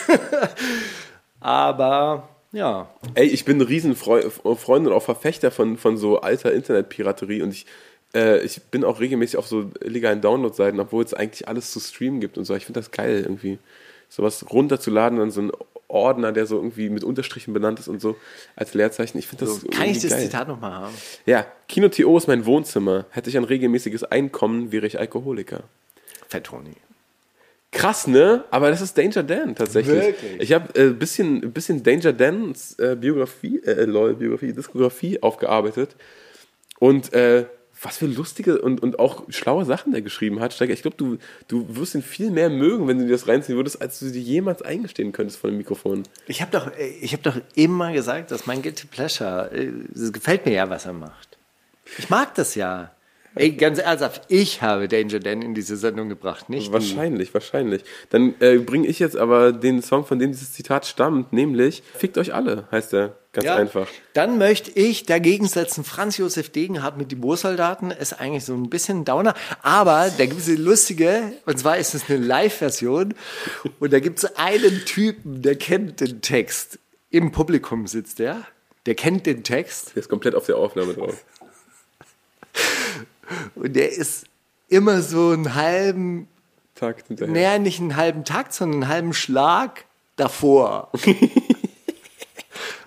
aber 1.42 2.30
ja, 2.54 2.90
Ey, 3.16 3.28
ich 3.28 3.46
bin 3.46 3.58
ein 3.58 3.68
riesen 3.68 3.96
Freu 3.96 4.30
Freund 4.30 4.88
und 4.88 4.94
auch 4.94 5.04
Verfechter 5.04 5.52
von, 5.52 5.78
von 5.78 5.98
so 5.98 6.22
alter 6.22 6.54
Internetpiraterie 6.54 7.42
und 7.42 7.52
ich, 7.52 7.66
äh, 8.14 8.44
ich 8.44 8.62
bin 8.64 8.84
auch 8.84 9.00
regelmäßig 9.00 9.38
auf 9.38 9.48
so 9.48 9.72
illegalen 9.82 10.22
Download-Seiten, 10.22 10.80
obwohl 10.80 11.04
es 11.04 11.14
eigentlich 11.14 11.48
alles 11.48 11.72
zu 11.72 11.80
streamen 11.80 12.20
gibt 12.20 12.38
und 12.38 12.46
so. 12.46 12.56
Ich 12.56 12.66
finde 12.66 12.80
das 12.80 12.92
geil 12.92 13.22
irgendwie. 13.22 13.58
Sowas 14.10 14.46
runterzuladen, 14.52 15.20
dann 15.20 15.32
so 15.32 15.42
ein 15.42 15.52
Ordner, 15.88 16.32
der 16.32 16.46
so 16.46 16.58
irgendwie 16.58 16.90
mit 16.90 17.04
Unterstrichen 17.04 17.54
benannt 17.54 17.80
ist 17.80 17.88
und 17.88 18.02
so 18.02 18.18
als 18.56 18.74
Leerzeichen. 18.74 19.18
Ich 19.18 19.28
finde 19.28 19.46
das 19.46 19.62
so, 19.62 19.68
kann 19.68 19.90
ich 19.90 20.02
das 20.02 20.12
geil. 20.12 20.22
Zitat 20.22 20.48
nochmal 20.48 20.74
haben? 20.74 20.94
Ja, 21.26 21.46
Kino.to 21.68 22.18
ist 22.18 22.28
mein 22.28 22.46
Wohnzimmer. 22.46 23.06
Hätte 23.12 23.30
ich 23.30 23.38
ein 23.38 23.44
regelmäßiges 23.44 24.04
Einkommen, 24.04 24.72
wäre 24.72 24.86
ich 24.86 25.00
Alkoholiker. 25.00 25.64
Fett 26.28 26.46
Tony. 26.46 26.76
Krass, 27.72 28.06
ne? 28.06 28.44
Aber 28.52 28.70
das 28.70 28.82
ist 28.82 28.98
Danger 28.98 29.24
Dan 29.24 29.56
tatsächlich. 29.56 29.96
Wirklich? 29.96 30.42
Ich 30.42 30.54
habe 30.54 30.68
ein 30.76 30.90
äh, 30.90 30.94
bisschen, 30.94 31.54
bisschen 31.54 31.82
Danger 31.84 32.12
Dans 32.12 32.78
äh, 32.80 32.98
Biografie, 33.00 33.62
äh, 33.64 33.86
lol, 33.86 34.16
Biografie, 34.16 34.52
Diskografie 34.52 35.22
aufgearbeitet. 35.24 35.96
Und 36.80 37.14
äh, 37.14 37.46
was 37.82 37.98
für 37.98 38.06
lustige 38.06 38.62
und, 38.62 38.82
und 38.84 39.00
auch 39.00 39.24
schlaue 39.30 39.66
Sachen 39.66 39.92
der 39.92 40.02
geschrieben 40.02 40.40
hat. 40.40 40.54
Steiger, 40.54 40.74
ich 40.74 40.82
glaube, 40.84 40.98
du, 40.98 41.18
du 41.48 41.66
wirst 41.76 41.96
ihn 41.96 42.04
viel 42.04 42.30
mehr 42.30 42.50
mögen, 42.50 42.88
wenn 42.88 43.00
du 43.00 43.06
dir 43.06 43.12
das 43.12 43.28
reinziehen 43.28 43.58
würdest, 43.58 43.82
als 43.82 44.00
du 44.00 44.12
dir 44.12 44.22
jemals 44.22 44.62
eingestehen 44.62 45.12
könntest 45.12 45.40
vor 45.40 45.50
dem 45.50 45.58
Mikrofon. 45.58 46.04
Ich 46.28 46.42
habe 46.42 46.52
doch, 46.52 46.72
äh, 46.78 46.90
ich 47.02 47.14
hab 47.14 47.24
doch 47.24 47.38
immer 47.56 47.92
gesagt, 47.92 48.32
dass 48.32 48.46
mein 48.46 48.62
Guilty 48.62 48.88
Pleasure, 48.88 49.50
äh, 49.52 49.72
es 49.94 50.14
gefällt 50.14 50.46
mir 50.46 50.54
ja, 50.54 50.70
was 50.70 50.86
er 50.86 50.94
macht. 50.94 51.38
Ich 51.98 52.10
mag 52.10 52.36
das 52.36 52.56
ja. 52.56 52.92
Ey, 53.36 53.54
ganz 53.54 53.80
ernsthaft, 53.80 54.24
ich 54.28 54.62
habe 54.62 54.90
Danger 54.90 55.20
Dan 55.20 55.42
in 55.42 55.54
diese 55.54 55.78
Sendung 55.78 56.10
gebracht, 56.10 56.50
nicht 56.50 56.68
du. 56.68 56.74
Wahrscheinlich, 56.74 57.34
wahrscheinlich. 57.34 57.84
Dann 58.10 58.36
äh, 58.40 58.58
bringe 58.58 58.88
ich 58.88 59.00
jetzt 59.00 59.16
aber 59.16 59.54
den 59.54 59.82
Song, 59.82 60.06
von 60.06 60.20
dem 60.20 60.32
dieses 60.32 60.52
Zitat 60.52 60.86
stammt, 60.86 61.32
nämlich 61.32 61.82
Fickt 61.96 62.18
euch 62.18 62.34
alle, 62.34 62.68
heißt 62.72 62.94
er. 62.94 63.16
Ganz 63.34 63.46
Ja, 63.46 63.56
einfach. 63.56 63.88
Dann 64.14 64.38
möchte 64.38 64.72
ich 64.72 65.06
dagegen 65.06 65.48
setzen, 65.48 65.86
Franz 65.86 66.18
Josef 66.18 66.50
Degenhardt 66.50 66.98
mit 66.98 67.12
die 67.12 67.16
Moorsoldaten 67.16 67.92
ist 67.92 68.20
eigentlich 68.20 68.44
so 68.44 68.54
ein 68.54 68.70
bisschen 68.70 69.06
Downer, 69.06 69.34
aber 69.62 70.12
da 70.18 70.26
gibt 70.26 70.42
es 70.42 70.50
eine 70.50 70.58
lustige, 70.58 71.32
und 71.46 71.58
zwar 71.58 71.78
ist 71.78 71.96
es 71.96 72.10
eine 72.10 72.20
Live-Version 72.20 73.14
und 73.80 73.94
da 73.94 74.00
gibt 74.02 74.18
es 74.18 74.36
einen 74.36 74.84
Typen, 74.84 75.42
der 75.42 75.56
kennt 75.56 76.02
den 76.02 76.22
Text. 76.22 76.80
Im 77.10 77.32
Publikum 77.32 77.88
sitzt 77.88 78.20
der, 78.20 78.42
der 78.86 78.96
kennt 78.96 79.26
den 79.26 79.44
Text 79.44 79.96
Der 79.96 80.02
ist 80.02 80.10
komplett 80.10 80.36
auf 80.36 80.46
der 80.46 80.58
Aufnahme 80.58 80.94
drauf. 80.94 81.24
Und 83.56 83.76
der 83.76 83.92
ist 83.92 84.26
immer 84.68 85.02
so 85.02 85.30
einen 85.30 85.56
halben 85.56 86.28
Takt 86.76 87.08
hinterher. 87.08 87.34
Naja, 87.34 87.60
nicht 87.60 87.80
einen 87.80 87.96
halben 87.96 88.24
Takt, 88.24 88.54
sondern 88.54 88.84
einen 88.84 88.92
halben 88.92 89.14
Schlag 89.14 89.86
davor. 90.16 90.92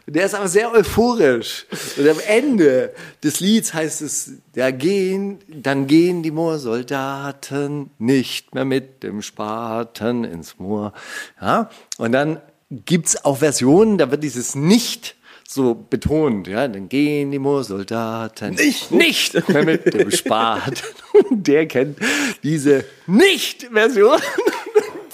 Der 0.06 0.26
ist 0.26 0.34
aber 0.34 0.48
sehr 0.48 0.70
euphorisch. 0.70 1.66
Und 1.96 2.08
am 2.08 2.20
Ende 2.26 2.92
des 3.22 3.40
Lieds 3.40 3.72
heißt 3.72 4.02
es, 4.02 4.32
ja, 4.54 4.70
gehen, 4.70 5.38
dann 5.48 5.86
gehen 5.86 6.22
die 6.22 6.30
Moorsoldaten 6.30 7.90
nicht 7.98 8.54
mehr 8.54 8.66
mit 8.66 9.02
dem 9.02 9.22
Spaten 9.22 10.24
ins 10.24 10.58
Moor. 10.58 10.92
Ja? 11.40 11.70
Und 11.96 12.12
dann 12.12 12.40
gibt's 12.70 13.24
auch 13.24 13.38
Versionen, 13.38 13.96
da 13.96 14.10
wird 14.10 14.22
dieses 14.22 14.54
nicht 14.54 15.16
so 15.46 15.74
betont, 15.74 16.48
ja, 16.48 16.66
dann 16.66 16.88
gehen 16.88 17.30
die 17.30 17.38
Moorsoldaten 17.38 18.54
nicht, 18.54 18.90
nicht 18.90 19.34
dem 19.34 20.10
Spaten. 20.10 20.76
Und 21.12 21.46
der 21.46 21.66
kennt 21.66 21.98
diese 22.42 22.84
Nicht-Version 23.06 24.18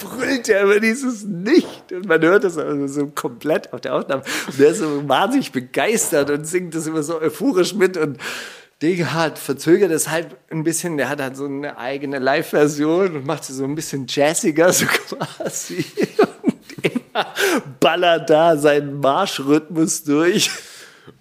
brüllt 0.01 0.49
er 0.49 0.63
über 0.63 0.79
dieses 0.79 1.23
Nicht. 1.23 1.91
Und 1.91 2.07
man 2.07 2.21
hört 2.21 2.43
das 2.43 2.57
also 2.57 2.87
so 2.87 3.07
komplett 3.07 3.71
auf 3.73 3.81
der 3.81 3.95
Aufnahme. 3.95 4.23
Und 4.47 4.59
der 4.59 4.71
ist 4.71 4.79
so 4.79 5.07
wahnsinnig 5.07 5.51
begeistert 5.51 6.29
und 6.29 6.45
singt 6.45 6.75
das 6.75 6.87
immer 6.87 7.03
so 7.03 7.19
euphorisch 7.19 7.73
mit. 7.73 7.97
Und 7.97 8.17
Ding 8.81 9.11
hat 9.11 9.37
verzögert 9.37 9.91
es 9.91 10.09
halt 10.09 10.35
ein 10.49 10.63
bisschen. 10.63 10.97
Der 10.97 11.09
hat 11.09 11.21
halt 11.21 11.37
so 11.37 11.45
eine 11.45 11.77
eigene 11.77 12.19
Live-Version 12.19 13.15
und 13.15 13.25
macht 13.25 13.43
sie 13.43 13.53
so 13.53 13.63
ein 13.63 13.75
bisschen 13.75 14.05
jazziger, 14.07 14.71
so 14.73 14.85
quasi. 14.85 15.85
Er 17.13 17.61
ballert 17.79 18.29
da 18.29 18.55
seinen 18.57 18.99
Marschrhythmus 18.99 20.03
durch 20.03 20.49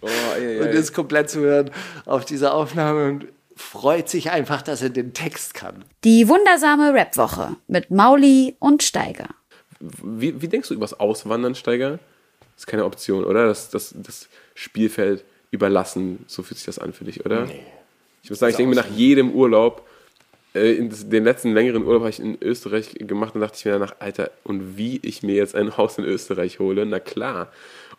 Oh, 0.01 0.09
ey, 0.38 0.61
und 0.61 0.68
ist 0.68 0.93
komplett 0.93 1.30
zu 1.30 1.41
hören 1.41 1.70
auf 2.07 2.24
dieser 2.24 2.55
Aufnahme 2.55 3.09
und 3.09 3.26
freut 3.57 4.09
sich 4.09 4.30
einfach, 4.30 4.62
dass 4.62 4.82
er 4.82 4.91
den 4.91 5.12
Text 5.12 5.55
kann. 5.55 5.84
Die 6.05 6.28
wundersame 6.28 6.95
Rap-Woche 6.95 7.57
mit 7.66 7.91
Mauli 7.91 8.57
und 8.59 8.82
Steiger. 8.82 9.28
Wie, 9.80 10.41
wie 10.41 10.49
denkst 10.49 10.68
du 10.68 10.74
übers 10.74 10.99
Auswandern, 10.99 11.55
Steiger? 11.55 11.93
Das 12.41 12.64
ist 12.64 12.66
keine 12.66 12.84
Option, 12.84 13.24
oder? 13.24 13.47
Das, 13.47 13.70
das, 13.70 13.95
das 13.97 14.28
Spielfeld 14.55 15.24
überlassen, 15.51 16.24
so 16.26 16.43
fühlt 16.43 16.59
sich 16.59 16.66
das 16.66 16.78
an 16.78 16.93
für 16.93 17.05
dich, 17.05 17.24
oder? 17.24 17.47
Nee. 17.47 17.62
Ich 18.22 18.30
muss 18.30 18.38
sagen, 18.38 18.51
ich 18.51 18.57
denke 18.57 18.74
mir 18.74 18.80
nach 18.80 18.91
jedem 18.91 19.32
Urlaub, 19.32 19.86
in 20.55 20.90
das- 20.90 21.09
den 21.09 21.24
letzten 21.24 21.53
längeren 21.53 21.84
Urlaub 21.84 22.01
habe 22.03 22.11
ich 22.11 22.20
in 22.20 22.36
Österreich 22.42 22.94
gemacht 22.98 23.34
und 23.34 23.40
dachte 23.40 23.57
ich 23.59 23.64
mir 23.64 23.72
danach, 23.72 23.94
Alter, 24.01 24.30
und 24.44 24.76
wie 24.76 24.98
ich 25.03 25.22
mir 25.22 25.34
jetzt 25.36 25.55
ein 25.55 25.76
Haus 25.76 25.98
in 25.98 26.05
Österreich 26.05 26.59
hole, 26.59 26.84
na 26.86 26.98
klar. 27.01 27.53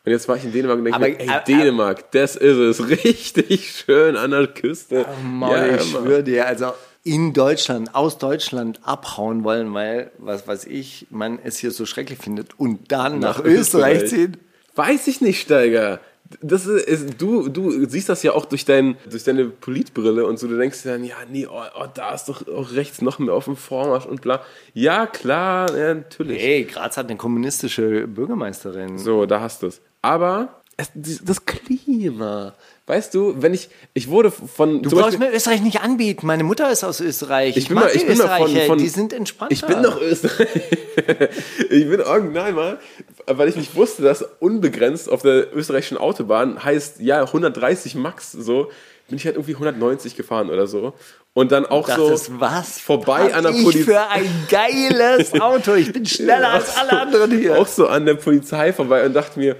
Und 0.03 0.11
jetzt 0.11 0.27
war 0.27 0.35
ich 0.35 0.43
in 0.43 0.51
Dänemark 0.51 0.79
und 0.79 0.85
denke 0.85 0.95
Aber- 0.97 1.07
mir, 1.07 1.19
ey, 1.19 1.29
aber- 1.29 1.43
Dänemark, 1.45 2.11
das 2.11 2.35
ist 2.35 2.57
es, 2.57 2.89
richtig 3.05 3.71
schön 3.85 4.17
an 4.17 4.31
der 4.31 4.47
Küste. 4.47 5.05
Ich 5.17 5.23
Mann. 5.23 5.79
schwöre 5.79 6.23
dir, 6.23 6.47
also 6.47 6.73
in 7.03 7.33
Deutschland, 7.33 7.95
aus 7.95 8.17
Deutschland 8.17 8.79
abhauen 8.83 9.43
wollen, 9.43 9.73
weil, 9.73 10.11
was 10.17 10.47
weiß 10.47 10.65
ich, 10.65 11.07
man 11.09 11.39
es 11.43 11.57
hier 11.57 11.71
so 11.71 11.85
schrecklich 11.85 12.19
findet 12.19 12.59
und 12.59 12.91
dann 12.91 13.19
nach, 13.19 13.37
Nach 13.39 13.45
Österreich 13.45 14.03
Österreich. 14.03 14.09
ziehen. 14.09 14.37
Weiß 14.75 15.07
ich 15.07 15.19
nicht, 15.21 15.41
Steiger. 15.41 15.99
Das 16.41 16.65
ist, 16.65 16.85
ist, 16.87 17.21
du, 17.21 17.49
du 17.49 17.85
siehst 17.87 18.09
das 18.09 18.23
ja 18.23 18.33
auch 18.33 18.45
durch, 18.45 18.65
dein, 18.65 18.97
durch 19.09 19.23
deine 19.23 19.45
Politbrille 19.45 20.25
und 20.25 20.39
so. 20.39 20.47
Du 20.47 20.57
denkst 20.57 20.83
dir 20.83 20.93
dann, 20.93 21.03
ja, 21.03 21.15
nee, 21.29 21.47
oh, 21.47 21.61
oh, 21.79 21.85
da 21.93 22.13
ist 22.13 22.25
doch 22.25 22.47
auch 22.47 22.71
rechts 22.73 23.01
noch 23.01 23.19
mehr 23.19 23.33
auf 23.33 23.45
dem 23.45 23.55
Vormarsch 23.55 24.05
und 24.05 24.21
bla. 24.21 24.41
Ja, 24.73 25.07
klar, 25.07 25.75
ja, 25.77 25.93
natürlich. 25.93 26.41
Ey, 26.41 26.63
Graz 26.65 26.97
hat 26.97 27.09
eine 27.09 27.17
kommunistische 27.17 28.07
Bürgermeisterin. 28.07 28.97
So, 28.97 29.25
da 29.25 29.41
hast 29.41 29.63
du 29.63 29.67
es. 29.67 29.81
Aber 30.01 30.61
es, 30.77 30.91
das 31.23 31.45
Klima. 31.45 32.53
Weißt 32.91 33.13
du, 33.13 33.35
wenn 33.37 33.53
ich, 33.53 33.69
ich 33.93 34.09
wurde 34.09 34.31
von. 34.31 34.81
Du 34.83 34.89
brauchst 34.89 35.17
Beispiel- 35.17 35.29
mir 35.29 35.33
Österreich 35.33 35.61
nicht 35.61 35.79
anbieten. 35.79 36.27
Meine 36.27 36.43
Mutter 36.43 36.69
ist 36.69 36.83
aus 36.83 36.99
Österreich. 36.99 37.55
Ich 37.55 37.69
bin 37.69 37.75
mag 37.75 37.85
mal, 37.85 37.95
ich 37.95 38.01
die 38.01 38.07
bin 38.07 38.17
mal 38.17 38.27
von, 38.27 38.47
Österreicher, 38.47 38.65
von. 38.67 38.77
die 38.79 38.89
sind 38.89 39.13
entspannt. 39.13 39.53
Ich 39.53 39.65
bin 39.65 39.81
doch 39.81 40.01
Österreich. 40.01 40.49
ich 41.69 41.89
bin 41.89 42.01
original 42.01 42.51
mal, 42.51 42.79
weil 43.27 43.47
ich 43.47 43.55
nicht 43.55 43.75
wusste, 43.77 44.01
dass 44.03 44.25
unbegrenzt 44.41 45.09
auf 45.09 45.21
der 45.21 45.55
österreichischen 45.55 45.97
Autobahn 45.97 46.65
heißt, 46.65 46.99
ja, 46.99 47.21
130 47.21 47.95
Max, 47.95 48.33
so, 48.33 48.69
bin 49.07 49.15
ich 49.15 49.25
halt 49.25 49.37
irgendwie 49.37 49.53
190 49.53 50.17
gefahren 50.17 50.49
oder 50.49 50.67
so. 50.67 50.91
Und 51.31 51.53
dann 51.53 51.65
auch 51.65 51.87
so 51.87 52.09
Dachtest, 52.09 52.41
was? 52.41 52.77
vorbei 52.77 53.33
an 53.33 53.43
der 53.43 53.53
ich 53.53 53.63
Polizei. 53.63 53.83
für 53.85 54.09
ein 54.09 54.47
geiles 54.49 55.31
Auto. 55.39 55.75
Ich 55.75 55.93
bin 55.93 56.05
schneller 56.05 56.49
als 56.49 56.75
alle 56.75 56.99
anderen 56.99 57.39
hier. 57.39 57.57
Auch 57.57 57.67
so 57.67 57.87
an 57.87 58.05
der 58.05 58.15
Polizei 58.15 58.73
vorbei 58.73 59.05
und 59.05 59.13
dachte 59.13 59.39
mir, 59.39 59.55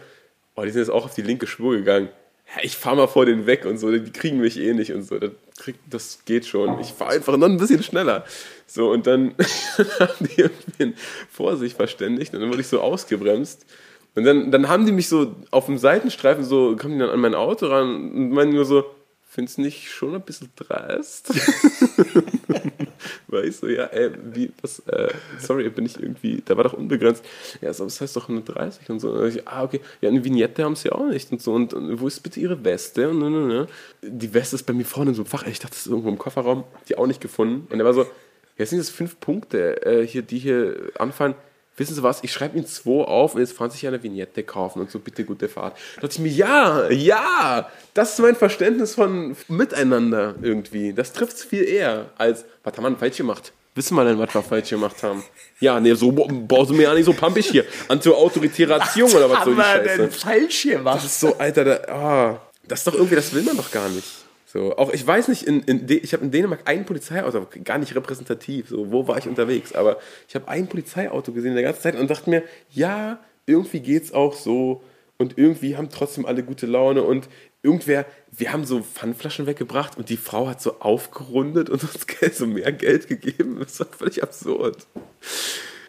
oh, 0.58 0.64
die 0.64 0.72
sind 0.72 0.82
jetzt 0.82 0.92
auch 0.92 1.06
auf 1.06 1.14
die 1.14 1.22
linke 1.22 1.48
Spur 1.48 1.78
gegangen. 1.78 2.10
Ja, 2.56 2.64
ich 2.64 2.76
fahr 2.76 2.96
mal 2.96 3.08
vor 3.08 3.26
denen 3.26 3.46
weg 3.46 3.66
und 3.66 3.78
so, 3.78 3.92
die 3.92 4.12
kriegen 4.12 4.40
mich 4.40 4.60
eh 4.60 4.74
nicht 4.74 4.92
und 4.94 5.04
so. 5.04 5.20
Das, 5.20 5.32
krieg, 5.58 5.76
das 5.90 6.20
geht 6.26 6.46
schon. 6.46 6.80
Ich 6.80 6.94
fahr 6.94 7.10
einfach 7.10 7.38
noch 7.38 7.48
ein 7.48 7.58
bisschen 7.58 7.84
schneller. 7.84 8.26
So, 8.68 8.92
und 8.92 9.08
dann 9.08 9.36
haben 10.00 10.28
die 10.28 10.42
irgendwie 10.42 10.94
vor 11.30 11.56
sich 11.56 11.76
verständigt 11.76 12.34
und 12.34 12.42
dann 12.42 12.50
wurde 12.50 12.62
ich 12.62 12.68
so 12.68 12.82
ausgebremst. 12.82 13.66
Und 14.16 14.26
dann, 14.26 14.52
dann 14.52 14.68
haben 14.68 14.86
die 14.86 14.92
mich 14.92 15.08
so 15.08 15.36
auf 15.52 15.68
dem 15.68 15.78
Seitenstreifen 15.78 16.44
so, 16.44 16.76
kamen 16.76 16.96
die 16.96 17.00
dann 17.00 17.10
an 17.10 17.22
mein 17.22 17.36
Auto 17.36 17.68
ran 17.68 18.12
und 18.12 18.32
meinen 18.32 18.54
nur 18.54 18.66
so, 18.66 18.84
findest 19.32 19.58
du 19.58 19.62
nicht 19.62 19.90
schon 19.90 20.14
ein 20.14 20.22
bisschen 20.22 20.50
dreist? 20.56 21.34
War 23.28 23.44
ich 23.44 23.56
so, 23.56 23.68
ja, 23.68 23.86
ey, 23.86 24.12
wie, 24.34 24.52
was, 24.62 24.80
äh, 24.88 25.08
sorry, 25.40 25.70
bin 25.70 25.86
ich 25.86 25.98
irgendwie, 25.98 26.44
da 26.44 26.58
war 26.58 26.66
doch 26.66 26.74
unbegrenzt. 26.74 27.24
Ja, 27.62 27.74
so, 27.74 27.86
das 27.86 28.02
heißt 28.02 28.16
doch 28.16 28.24
130 28.24 28.90
und 28.90 29.00
so. 29.00 29.12
Und 29.12 29.30
ich, 29.30 29.48
ah, 29.48 29.64
okay, 29.64 29.80
ja, 30.02 30.10
eine 30.10 30.24
Vignette 30.24 30.64
haben 30.66 30.76
sie 30.76 30.92
auch 30.92 31.06
nicht 31.06 31.32
und 31.32 31.42
so. 31.42 31.54
Und, 31.54 31.74
und 31.74 32.00
wo 32.00 32.08
ist 32.08 32.20
bitte 32.20 32.42
ihre 32.42 32.64
Weste? 32.64 33.10
Und, 33.10 33.24
und, 33.24 33.52
und. 33.52 33.70
Die 34.02 34.34
Weste 34.34 34.58
ist 34.58 34.64
bei 34.64 34.74
mir 34.74 34.86
vorne 34.86 35.12
in 35.12 35.16
so 35.16 35.22
einem 35.22 35.30
Fach. 35.30 35.48
Ich 35.48 35.60
dachte, 35.60 35.76
das 35.76 35.86
ist 35.86 35.88
irgendwo 35.88 36.10
im 36.10 36.18
Kofferraum, 36.18 36.66
die 36.90 36.98
auch 36.98 37.08
nicht 37.08 37.22
gefunden. 37.22 37.68
Und 37.72 37.80
er 37.80 37.86
war 37.86 37.94
so, 37.94 38.06
Jetzt 38.58 38.70
sind 38.70 38.80
es 38.80 38.92
fünf 38.92 39.20
Punkte, 39.20 39.84
äh, 39.86 40.06
hier, 40.06 40.22
die 40.22 40.38
hier 40.38 40.92
anfangen. 41.00 41.34
Wissen 41.78 41.96
Sie 41.96 42.04
was? 42.04 42.24
Ich 42.24 42.32
schreibe 42.34 42.58
Ihnen 42.58 42.68
zwei 42.68 43.04
auf 43.06 43.34
und 43.36 43.42
jetzt 43.42 43.54
fahren 43.54 43.70
Sie 43.72 43.78
sich 43.78 43.88
eine 43.88 44.02
Vignette 44.04 44.44
kaufen 44.44 44.82
und 44.82 44.92
so 44.92 45.00
bitte 45.00 45.24
gute 45.24 45.48
Fahrt. 45.48 45.78
Da 45.96 46.02
dachte 46.02 46.16
ich 46.16 46.20
mir, 46.20 46.30
ja, 46.30 46.90
ja, 46.92 47.70
das 47.94 48.14
ist 48.14 48.20
mein 48.20 48.36
Verständnis 48.36 48.96
von 48.96 49.36
Miteinander 49.48 50.36
irgendwie. 50.42 50.94
Das 50.94 51.14
trifft 51.14 51.38
es 51.38 51.44
viel 51.44 51.64
eher 51.64 52.12
als, 52.18 52.46
was 52.64 52.76
haben 52.76 52.84
wir 52.84 52.90
denn 52.90 53.00
falsch 53.00 53.18
gemacht? 53.18 53.54
Wissen 53.74 53.96
wir 53.96 54.04
denn, 54.04 54.20
was 54.20 54.34
wir 54.34 54.44
falsch 54.44 54.70
gemacht 54.70 55.02
haben? 55.02 55.24
Ja, 55.62 55.80
nee, 55.80 55.94
so 55.94 56.12
brauchst 56.12 56.72
du 56.72 56.76
mir 56.76 56.84
ja 56.84 56.94
nicht 56.94 57.06
so 57.06 57.14
pampig 57.14 57.50
hier. 57.50 57.64
Anti-autoritäre 57.88 58.74
Erziehung 58.74 59.12
oder 59.14 59.30
was 59.30 59.46
soll 59.46 59.56
die 59.56 59.62
Scheiße? 59.62 60.12
falsch 60.12 60.64
gemacht? 60.64 60.98
Das 60.98 61.06
ist 61.06 61.20
so, 61.22 61.38
Alter, 61.38 61.64
da, 61.64 61.74
ah, 61.88 62.42
das 62.68 62.80
ist 62.80 62.88
doch 62.88 62.96
irgendwie, 62.96 63.16
das 63.16 63.34
will 63.34 63.44
man 63.44 63.56
doch 63.56 63.72
gar 63.72 63.88
nicht. 63.88 64.08
So, 64.52 64.76
auch 64.76 64.92
ich 64.92 65.08
weiß 65.08 65.30
nicht, 65.30 65.44
in, 65.44 65.62
in 65.64 65.86
ich 65.88 66.12
habe 66.12 66.26
in 66.26 66.32
Dänemark 66.32 66.64
ein 66.66 66.86
Polizeiauto, 66.86 67.48
gar 67.64 67.78
nicht 67.78 67.96
repräsentativ, 67.96 68.68
so, 68.68 68.92
wo 68.92 69.08
war 69.08 69.18
ich 69.18 69.26
unterwegs, 69.26 69.72
aber 69.72 69.98
ich 70.28 70.36
habe 70.36 70.50
ein 70.50 70.68
Polizeiauto 70.68 71.32
gesehen 71.32 71.52
in 71.52 71.56
der 71.56 71.64
ganzen 71.64 71.84
Zeit 71.84 71.96
und 71.96 72.10
dachte 72.10 72.30
mir, 72.30 72.44
ja, 72.70 73.20
irgendwie 73.46 73.80
geht's 73.80 74.12
auch 74.12 74.34
so 74.34 74.84
und 75.18 75.38
irgendwie 75.38 75.78
haben 75.78 75.90
trotzdem 75.90 76.26
alle 76.26 76.44
gute 76.44 76.66
Laune 76.66 77.04
und 77.04 77.30
irgendwer, 77.64 78.06
wir 78.30 78.52
haben 78.52 78.66
so 78.66 78.82
Pfandflaschen 78.82 79.46
weggebracht 79.46 79.98
und 79.98 80.10
die 80.10 80.18
Frau 80.18 80.50
hat 80.50 80.62
so 80.62 80.82
aufgerundet 80.82 81.70
und 81.70 81.84
uns 81.84 82.06
Geld, 82.06 82.36
so 82.36 82.46
mehr 82.46 82.74
Geld 82.74 83.08
gegeben. 83.08 83.58
Das 83.58 83.80
war 83.80 83.88
völlig 83.88 84.22
absurd. 84.22 84.86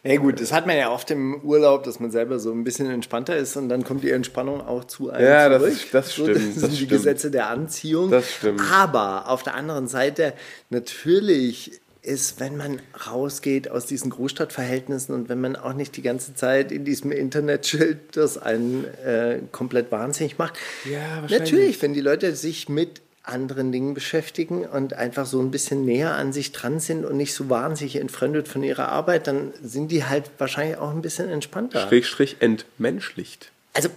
Ja 0.05 0.17
gut, 0.17 0.41
das 0.41 0.53
hat 0.53 0.67
man 0.67 0.77
ja 0.77 0.91
oft 0.91 1.11
im 1.13 1.41
Urlaub, 1.43 1.85
dass 1.85 2.01
man 2.01 2.11
selber 2.11 2.41
so 2.41 2.51
ein 2.51 2.65
bisschen 2.65 2.91
entspannter 2.91 3.37
ist 3.37 3.57
und 3.57 3.69
dann 3.69 3.85
kommt 3.85 4.03
die 4.03 4.11
Entspannung 4.11 4.61
auch 4.61 4.85
zu 4.85 5.11
einem 5.11 5.25
Ja, 5.27 5.49
das- 5.49 5.63
zurück. 5.63 5.79
das 5.93 6.09
So, 6.15 6.23
stimmt, 6.25 6.37
das 6.37 6.43
sind 6.43 6.63
das 6.63 6.71
die 6.71 6.77
stimmt. 6.77 6.91
Gesetze 6.91 7.31
der 7.31 7.49
Anziehung. 7.49 8.11
Das 8.11 8.29
stimmt. 8.33 8.61
Aber 8.73 9.29
auf 9.29 9.45
der 9.45 9.55
anderen 9.55 9.87
Seite 9.87 10.33
natürlich 10.71 11.81
ist, 12.05 12.41
wenn 12.41 12.57
man 12.57 12.81
rausgeht 13.09 13.71
aus 13.71 13.87
diesen 13.87 14.11
Großstadtverhältnissen 14.11 15.15
und 15.15 15.29
wenn 15.29 15.41
man 15.41 15.55
auch 15.55 15.73
nicht 15.73 15.97
die 15.97 16.03
ganze 16.03 16.35
Zeit 16.35 16.73
in 16.73 16.85
diesem 16.85 17.13
Internetschild, 17.13 18.17
das 18.17 18.39
einen 18.39 18.85
äh, 19.07 19.39
komplett 19.53 19.93
wahnsinnig 19.93 20.37
macht. 20.37 20.55
Ja, 20.85 20.99
wahrscheinlich. 21.21 21.31
Natürlich, 21.39 21.83
wenn 21.83 21.93
die 21.95 22.01
Leute 22.01 22.35
sich 22.35 22.69
mit 22.69 23.03
anderen 23.25 23.71
Dingen 23.71 23.95
beschäftigen 23.95 24.67
und 24.67 24.95
einfach 24.95 25.27
so 25.27 25.41
ein 25.41 25.51
bisschen 25.51 25.85
näher 25.85 26.15
an 26.15 26.33
sich 26.33 26.53
dran 26.53 26.81
sind 26.81 27.05
und 27.05 27.17
nicht 27.17 27.35
so 27.35 27.49
wahnsinnig 27.49 27.97
entfremdet 27.97 28.49
von 28.49 28.65
ihrer 28.65 28.89
Arbeit, 28.89 29.27
dann 29.29 29.53
sind 29.63 29.89
die 29.93 30.05
halt 30.05 30.31
wahrscheinlich 30.39 30.79
auch 30.79 30.91
ein 30.91 31.03
bisschen 31.03 31.29
entspannter. 31.29 31.87
Schrägstrich 31.87 32.39
entmenschlicht. 32.41 33.53
Also, 33.75 33.91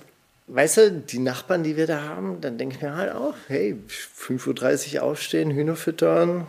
weißt 0.48 0.78
du, 0.78 0.92
die 0.92 1.20
Nachbarn, 1.20 1.64
die 1.64 1.76
wir 1.76 1.88
da 1.88 2.04
haben, 2.04 2.40
dann 2.40 2.58
denke 2.60 2.76
ich 2.76 2.82
mir 2.84 2.96
halt 2.96 3.14
auch, 3.14 3.34
hey, 3.48 3.76
5.30 3.90 4.96
Uhr 4.96 5.04
aufstehen, 5.04 5.52
Hühner 5.52 5.76
füttern, 5.76 6.46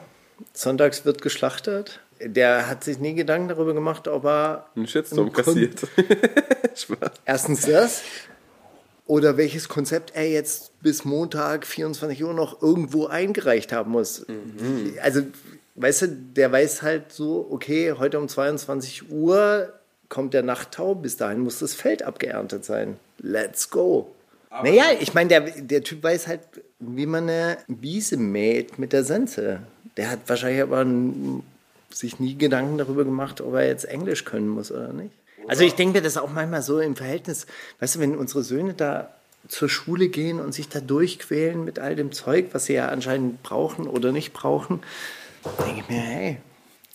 sonntags 0.53 1.07
wird 1.07 1.23
geschlachtet. 1.23 2.01
Der 2.21 2.69
hat 2.69 2.85
sich 2.85 2.99
nie 2.99 3.15
Gedanken 3.15 3.49
darüber 3.49 3.75
gemacht, 3.75 4.09
ob 4.09 4.25
er 4.25 4.67
Einen 4.75 4.87
Shitstorm 4.87 5.33
kassiert. 5.33 5.87
Erstens 7.25 7.63
das. 7.63 8.03
Oder 9.07 9.37
welches 9.37 9.69
Konzept 9.69 10.13
er 10.15 10.29
jetzt 10.29 10.81
bis 10.83 11.05
Montag 11.05 11.67
24 11.67 12.25
Uhr 12.25 12.35
noch 12.35 12.61
irgendwo 12.61 13.07
eingereicht 13.07 13.73
haben 13.73 13.93
muss. 13.93 14.27
Also, 15.01 15.23
weißt 15.77 16.03
du, 16.03 16.09
der 16.09 16.51
weiß 16.51 16.83
halt 16.83 17.13
so, 17.13 17.47
okay, 17.51 17.93
heute 17.93 18.19
um 18.19 18.29
22 18.29 19.11
Uhr 19.11 19.73
kommt 20.09 20.35
der 20.35 20.43
Nachttau, 20.43 20.95
bis 20.95 21.17
dahin 21.17 21.41
muss 21.41 21.61
das 21.61 21.75
Feld 21.75 22.03
abgeerntet 22.03 22.65
sein. 22.65 22.97
Let's 23.19 23.71
go. 23.71 24.13
naja, 24.51 24.85
ich 25.01 25.15
meine, 25.15 25.29
der, 25.29 25.41
der 25.41 25.83
Typ 25.83 26.03
weiß 26.03 26.27
halt, 26.27 26.41
wie 26.79 27.07
man 27.07 27.25
eine 27.25 27.59
Wiese 27.69 28.17
mäht 28.17 28.79
mit 28.79 28.93
der 28.93 29.05
Sense. 29.05 29.61
Der 29.97 30.11
hat 30.11 30.21
wahrscheinlich 30.27 30.63
aber 30.63 30.85
sich 31.91 32.21
nie 32.21 32.37
Gedanken 32.37 32.79
darüber 32.79 33.05
gemacht, 33.05 33.41
ob 33.41 33.55
er 33.55 33.67
jetzt 33.67 33.85
Englisch 33.85 34.25
können 34.25 34.49
muss 34.49 34.71
oder 34.71 34.93
nicht. 34.93 35.13
Also 35.49 35.65
ich 35.65 35.75
denke 35.75 35.99
mir 35.99 36.03
das 36.03 36.17
auch 36.17 36.31
manchmal 36.31 36.63
so 36.63 36.81
im 36.81 36.97
Verhältnis, 36.97 37.47
weißt 37.81 37.97
du, 37.97 38.01
wenn 38.01 38.17
unsere 38.17 38.43
Söhne 38.43 38.75
da 38.75 39.11
zur 39.49 39.69
Schule 39.69 40.09
gehen 40.09 40.41
und 40.41 40.53
sich 40.53 40.69
da 40.69 40.81
durchquälen 40.81 41.65
mit 41.65 41.79
all 41.79 41.95
dem 41.95 42.13
Zeug, 42.13 42.49
was 42.53 42.65
sie 42.67 42.75
ja 42.75 42.89
anscheinend 42.89 43.43
brauchen 43.43 43.87
oder 43.87 44.13
nicht 44.13 44.33
brauchen, 44.33 44.83
denke 45.65 45.81
ich 45.83 45.89
mir, 45.89 46.01
hey, 46.01 46.37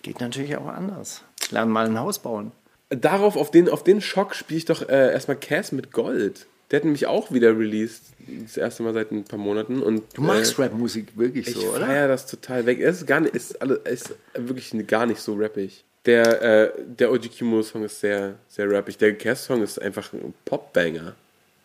geht 0.01 0.19
natürlich 0.19 0.57
auch 0.57 0.67
anders. 0.67 1.23
Lernen 1.51 1.71
mal 1.71 1.85
ein 1.85 1.99
Haus 1.99 2.19
bauen. 2.19 2.51
Darauf, 2.89 3.37
auf 3.37 3.51
den, 3.51 3.69
auf 3.69 3.83
den 3.83 4.01
Schock 4.01 4.35
spiele 4.35 4.57
ich 4.57 4.65
doch 4.65 4.87
äh, 4.89 5.13
erstmal 5.13 5.37
Cass 5.37 5.71
mit 5.71 5.93
Gold. 5.93 6.45
Der 6.69 6.77
hat 6.77 6.83
nämlich 6.85 7.07
auch 7.07 7.31
wieder 7.31 7.57
released. 7.57 8.03
Das 8.43 8.57
erste 8.57 8.83
Mal 8.83 8.93
seit 8.93 9.11
ein 9.11 9.23
paar 9.23 9.39
Monaten. 9.39 9.81
Und, 9.81 10.03
Du 10.13 10.21
magst 10.21 10.57
Rap-Musik 10.57 11.17
wirklich 11.17 11.47
Ich 11.47 11.55
so, 11.55 11.67
oder? 11.69 11.85
feier 11.85 12.07
das 12.07 12.27
total 12.27 12.65
weg. 12.65 12.79
Es 12.79 12.97
ist, 12.99 13.07
gar 13.07 13.19
nicht, 13.19 13.35
ist, 13.35 13.61
alle, 13.61 13.75
ist 13.75 14.13
wirklich 14.33 14.73
gar 14.87 15.05
nicht 15.05 15.19
so 15.21 15.35
rappig. 15.35 15.83
Der, 16.07 16.41
äh, 16.41 16.71
der 16.83 17.11
Oji 17.11 17.29
Kimo-Song 17.29 17.83
ist 17.83 17.99
sehr, 17.99 18.39
sehr 18.47 18.67
rappig. 18.71 18.97
Der 18.97 19.15
Cass-Song 19.15 19.61
ist 19.61 19.79
einfach 19.79 20.11
ein 20.13 20.33
Popbanger. 20.45 21.15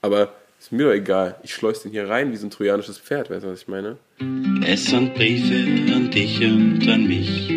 Aber 0.03 0.35
ist 0.59 0.73
mir 0.73 0.85
doch 0.85 0.93
egal. 0.93 1.37
Ich 1.43 1.55
schleus 1.55 1.83
den 1.83 1.93
hier 1.93 2.07
rein 2.07 2.33
wie 2.33 2.37
so 2.37 2.47
ein 2.47 2.51
trojanisches 2.51 2.99
Pferd. 2.99 3.31
Weißt 3.31 3.45
du, 3.45 3.49
was 3.49 3.63
ich 3.63 3.69
meine? 3.69 3.97
Es 4.67 4.85
sind 4.85 5.15
Briefe 5.15 5.55
an 5.95 6.11
dich 6.11 6.39
und 6.43 6.87
an 6.87 7.07
mich. 7.07 7.51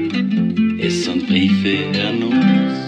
Es 0.81 1.03
sind 1.03 1.27
Briefe 1.27 1.99
an 1.99 2.23
uns. 2.23 2.79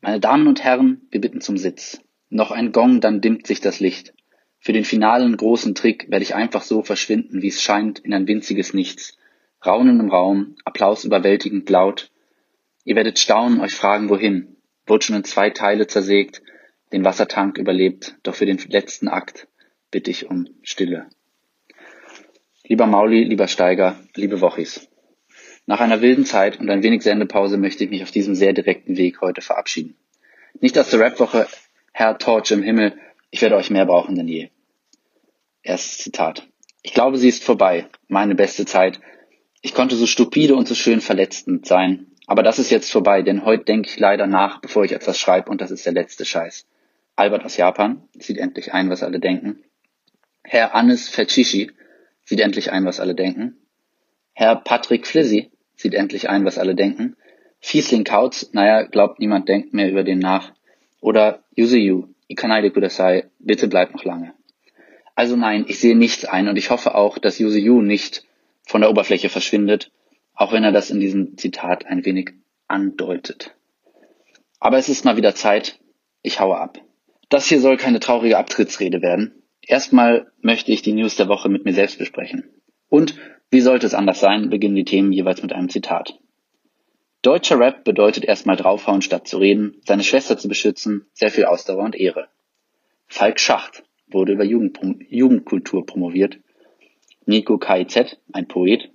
Meine 0.00 0.18
Damen 0.18 0.48
und 0.48 0.64
Herren, 0.64 1.02
wir 1.12 1.20
bitten 1.20 1.40
zum 1.40 1.56
Sitz. 1.56 2.00
Noch 2.30 2.50
ein 2.50 2.72
Gong, 2.72 3.00
dann 3.00 3.20
dimmt 3.20 3.46
sich 3.46 3.60
das 3.60 3.78
Licht. 3.78 4.12
Für 4.58 4.72
den 4.72 4.84
finalen 4.84 5.36
großen 5.36 5.76
Trick 5.76 6.10
werde 6.10 6.24
ich 6.24 6.34
einfach 6.34 6.62
so 6.62 6.82
verschwinden, 6.82 7.42
wie 7.42 7.48
es 7.48 7.62
scheint, 7.62 8.00
in 8.00 8.12
ein 8.12 8.26
winziges 8.26 8.74
Nichts. 8.74 9.15
Raunen 9.66 10.00
im 10.00 10.10
Raum, 10.10 10.56
Applaus 10.64 11.04
überwältigend 11.04 11.68
laut. 11.70 12.10
Ihr 12.84 12.96
werdet 12.96 13.18
staunen, 13.18 13.60
euch 13.60 13.74
fragen, 13.74 14.08
wohin. 14.08 14.56
Wurde 14.86 15.04
schon 15.04 15.16
in 15.16 15.24
zwei 15.24 15.50
Teile 15.50 15.86
zersägt, 15.86 16.42
den 16.92 17.04
Wassertank 17.04 17.58
überlebt, 17.58 18.16
doch 18.22 18.34
für 18.34 18.46
den 18.46 18.58
letzten 18.68 19.08
Akt 19.08 19.48
bitte 19.90 20.10
ich 20.10 20.30
um 20.30 20.46
Stille. 20.62 21.06
Lieber 22.64 22.86
Mauli, 22.86 23.24
lieber 23.24 23.48
Steiger, 23.48 23.98
liebe 24.14 24.40
Wochis. 24.40 24.88
Nach 25.66 25.80
einer 25.80 26.00
wilden 26.00 26.24
Zeit 26.24 26.60
und 26.60 26.70
ein 26.70 26.82
wenig 26.82 27.02
Sendepause 27.02 27.56
möchte 27.56 27.84
ich 27.84 27.90
mich 27.90 28.02
auf 28.02 28.12
diesem 28.12 28.34
sehr 28.34 28.52
direkten 28.52 28.96
Weg 28.96 29.20
heute 29.20 29.40
verabschieden. 29.40 29.96
Nicht 30.60 30.78
aus 30.78 30.90
der 30.90 31.00
Rapwoche, 31.00 31.46
Herr 31.92 32.18
Torch 32.18 32.50
im 32.52 32.62
Himmel, 32.62 32.96
ich 33.30 33.42
werde 33.42 33.56
euch 33.56 33.70
mehr 33.70 33.86
brauchen 33.86 34.14
denn 34.14 34.28
je. 34.28 34.48
Erstes 35.62 35.98
Zitat. 35.98 36.46
Ich 36.82 36.94
glaube, 36.94 37.18
sie 37.18 37.28
ist 37.28 37.42
vorbei, 37.42 37.88
meine 38.06 38.36
beste 38.36 38.64
Zeit. 38.64 39.00
Ich 39.66 39.74
konnte 39.74 39.96
so 39.96 40.06
stupide 40.06 40.54
und 40.54 40.68
so 40.68 40.76
schön 40.76 41.00
verletzend 41.00 41.66
sein. 41.66 42.06
Aber 42.28 42.44
das 42.44 42.60
ist 42.60 42.70
jetzt 42.70 42.92
vorbei, 42.92 43.22
denn 43.22 43.44
heute 43.44 43.64
denke 43.64 43.88
ich 43.88 43.98
leider 43.98 44.28
nach, 44.28 44.60
bevor 44.60 44.84
ich 44.84 44.92
etwas 44.92 45.18
schreibe 45.18 45.50
und 45.50 45.60
das 45.60 45.72
ist 45.72 45.84
der 45.84 45.92
letzte 45.92 46.24
Scheiß. 46.24 46.68
Albert 47.16 47.44
aus 47.44 47.56
Japan 47.56 48.00
sieht 48.16 48.38
endlich 48.38 48.72
ein, 48.72 48.90
was 48.90 49.02
alle 49.02 49.18
denken. 49.18 49.64
Herr 50.44 50.76
Anis 50.76 51.08
Fetschishi 51.08 51.72
sieht 52.22 52.38
endlich 52.38 52.70
ein, 52.70 52.84
was 52.84 53.00
alle 53.00 53.16
denken. 53.16 53.56
Herr 54.34 54.54
Patrick 54.54 55.04
Flizzy 55.04 55.50
sieht 55.74 55.94
endlich 55.94 56.28
ein, 56.28 56.44
was 56.44 56.58
alle 56.58 56.76
denken. 56.76 57.16
Fiesling 57.58 58.04
Kautz, 58.04 58.50
naja, 58.52 58.82
glaubt 58.82 59.18
niemand 59.18 59.48
denkt 59.48 59.74
mehr 59.74 59.90
über 59.90 60.04
den 60.04 60.20
nach. 60.20 60.52
Oder 61.00 61.42
Yuzuyu, 61.56 62.06
Ikanaide 62.28 62.70
Kudasai, 62.70 63.24
bitte 63.40 63.66
bleibt 63.66 63.94
noch 63.94 64.04
lange. 64.04 64.32
Also 65.16 65.34
nein, 65.34 65.64
ich 65.66 65.80
sehe 65.80 65.96
nichts 65.96 66.24
ein 66.24 66.46
und 66.46 66.56
ich 66.56 66.70
hoffe 66.70 66.94
auch, 66.94 67.18
dass 67.18 67.40
Yuzuyu 67.40 67.82
nicht 67.82 68.22
von 68.66 68.82
der 68.82 68.90
Oberfläche 68.90 69.30
verschwindet, 69.30 69.90
auch 70.34 70.52
wenn 70.52 70.64
er 70.64 70.72
das 70.72 70.90
in 70.90 71.00
diesem 71.00 71.38
Zitat 71.38 71.86
ein 71.86 72.04
wenig 72.04 72.32
andeutet. 72.68 73.54
Aber 74.60 74.76
es 74.76 74.88
ist 74.88 75.04
mal 75.04 75.16
wieder 75.16 75.34
Zeit, 75.34 75.78
ich 76.22 76.40
haue 76.40 76.58
ab. 76.58 76.78
Das 77.28 77.48
hier 77.48 77.60
soll 77.60 77.76
keine 77.76 78.00
traurige 78.00 78.36
Abtrittsrede 78.36 79.00
werden. 79.00 79.42
Erstmal 79.62 80.30
möchte 80.40 80.72
ich 80.72 80.82
die 80.82 80.92
News 80.92 81.16
der 81.16 81.28
Woche 81.28 81.48
mit 81.48 81.64
mir 81.64 81.72
selbst 81.72 81.98
besprechen. 81.98 82.50
Und 82.88 83.16
wie 83.50 83.60
sollte 83.60 83.86
es 83.86 83.94
anders 83.94 84.20
sein, 84.20 84.50
beginnen 84.50 84.76
die 84.76 84.84
Themen 84.84 85.12
jeweils 85.12 85.42
mit 85.42 85.52
einem 85.52 85.68
Zitat. 85.68 86.18
Deutscher 87.22 87.58
Rap 87.58 87.84
bedeutet 87.84 88.24
erstmal 88.24 88.56
draufhauen 88.56 89.02
statt 89.02 89.26
zu 89.26 89.38
reden, 89.38 89.80
seine 89.84 90.04
Schwester 90.04 90.38
zu 90.38 90.48
beschützen, 90.48 91.06
sehr 91.12 91.30
viel 91.30 91.46
Ausdauer 91.46 91.84
und 91.84 91.96
Ehre. 91.96 92.28
Falk 93.08 93.40
Schacht 93.40 93.84
wurde 94.08 94.32
über 94.32 94.44
Jugendprom 94.44 95.00
Jugendkultur 95.08 95.86
promoviert. 95.86 96.38
Nico 97.26 97.58
KIZ, 97.58 98.18
ein 98.32 98.46
Poet. 98.46 98.90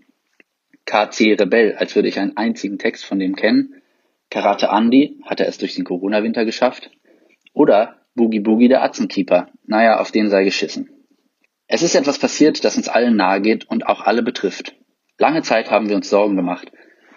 KC 0.85 1.35
Rebell, 1.39 1.75
als 1.75 1.95
würde 1.95 2.07
ich 2.07 2.17
einen 2.17 2.37
einzigen 2.37 2.79
Text 2.79 3.05
von 3.05 3.19
dem 3.19 3.35
kennen. 3.35 3.81
Karate 4.29 4.69
Andy, 4.71 5.19
hat 5.25 5.41
er 5.41 5.47
es 5.47 5.57
durch 5.57 5.75
den 5.75 5.83
Corona-Winter 5.83 6.45
geschafft. 6.45 6.89
Oder 7.53 7.97
Boogie 8.15 8.39
Boogie 8.39 8.69
der 8.69 8.83
Atzenkeeper, 8.83 9.49
naja, 9.65 9.99
auf 9.99 10.11
den 10.11 10.29
sei 10.29 10.45
geschissen. 10.45 10.89
Es 11.67 11.83
ist 11.83 11.95
etwas 11.95 12.19
passiert, 12.19 12.63
das 12.63 12.77
uns 12.77 12.87
allen 12.87 13.15
nahe 13.15 13.41
geht 13.41 13.69
und 13.69 13.85
auch 13.85 14.01
alle 14.01 14.23
betrifft. 14.23 14.75
Lange 15.17 15.41
Zeit 15.41 15.69
haben 15.69 15.89
wir 15.89 15.95
uns 15.95 16.09
Sorgen 16.09 16.35
gemacht, 16.35 16.71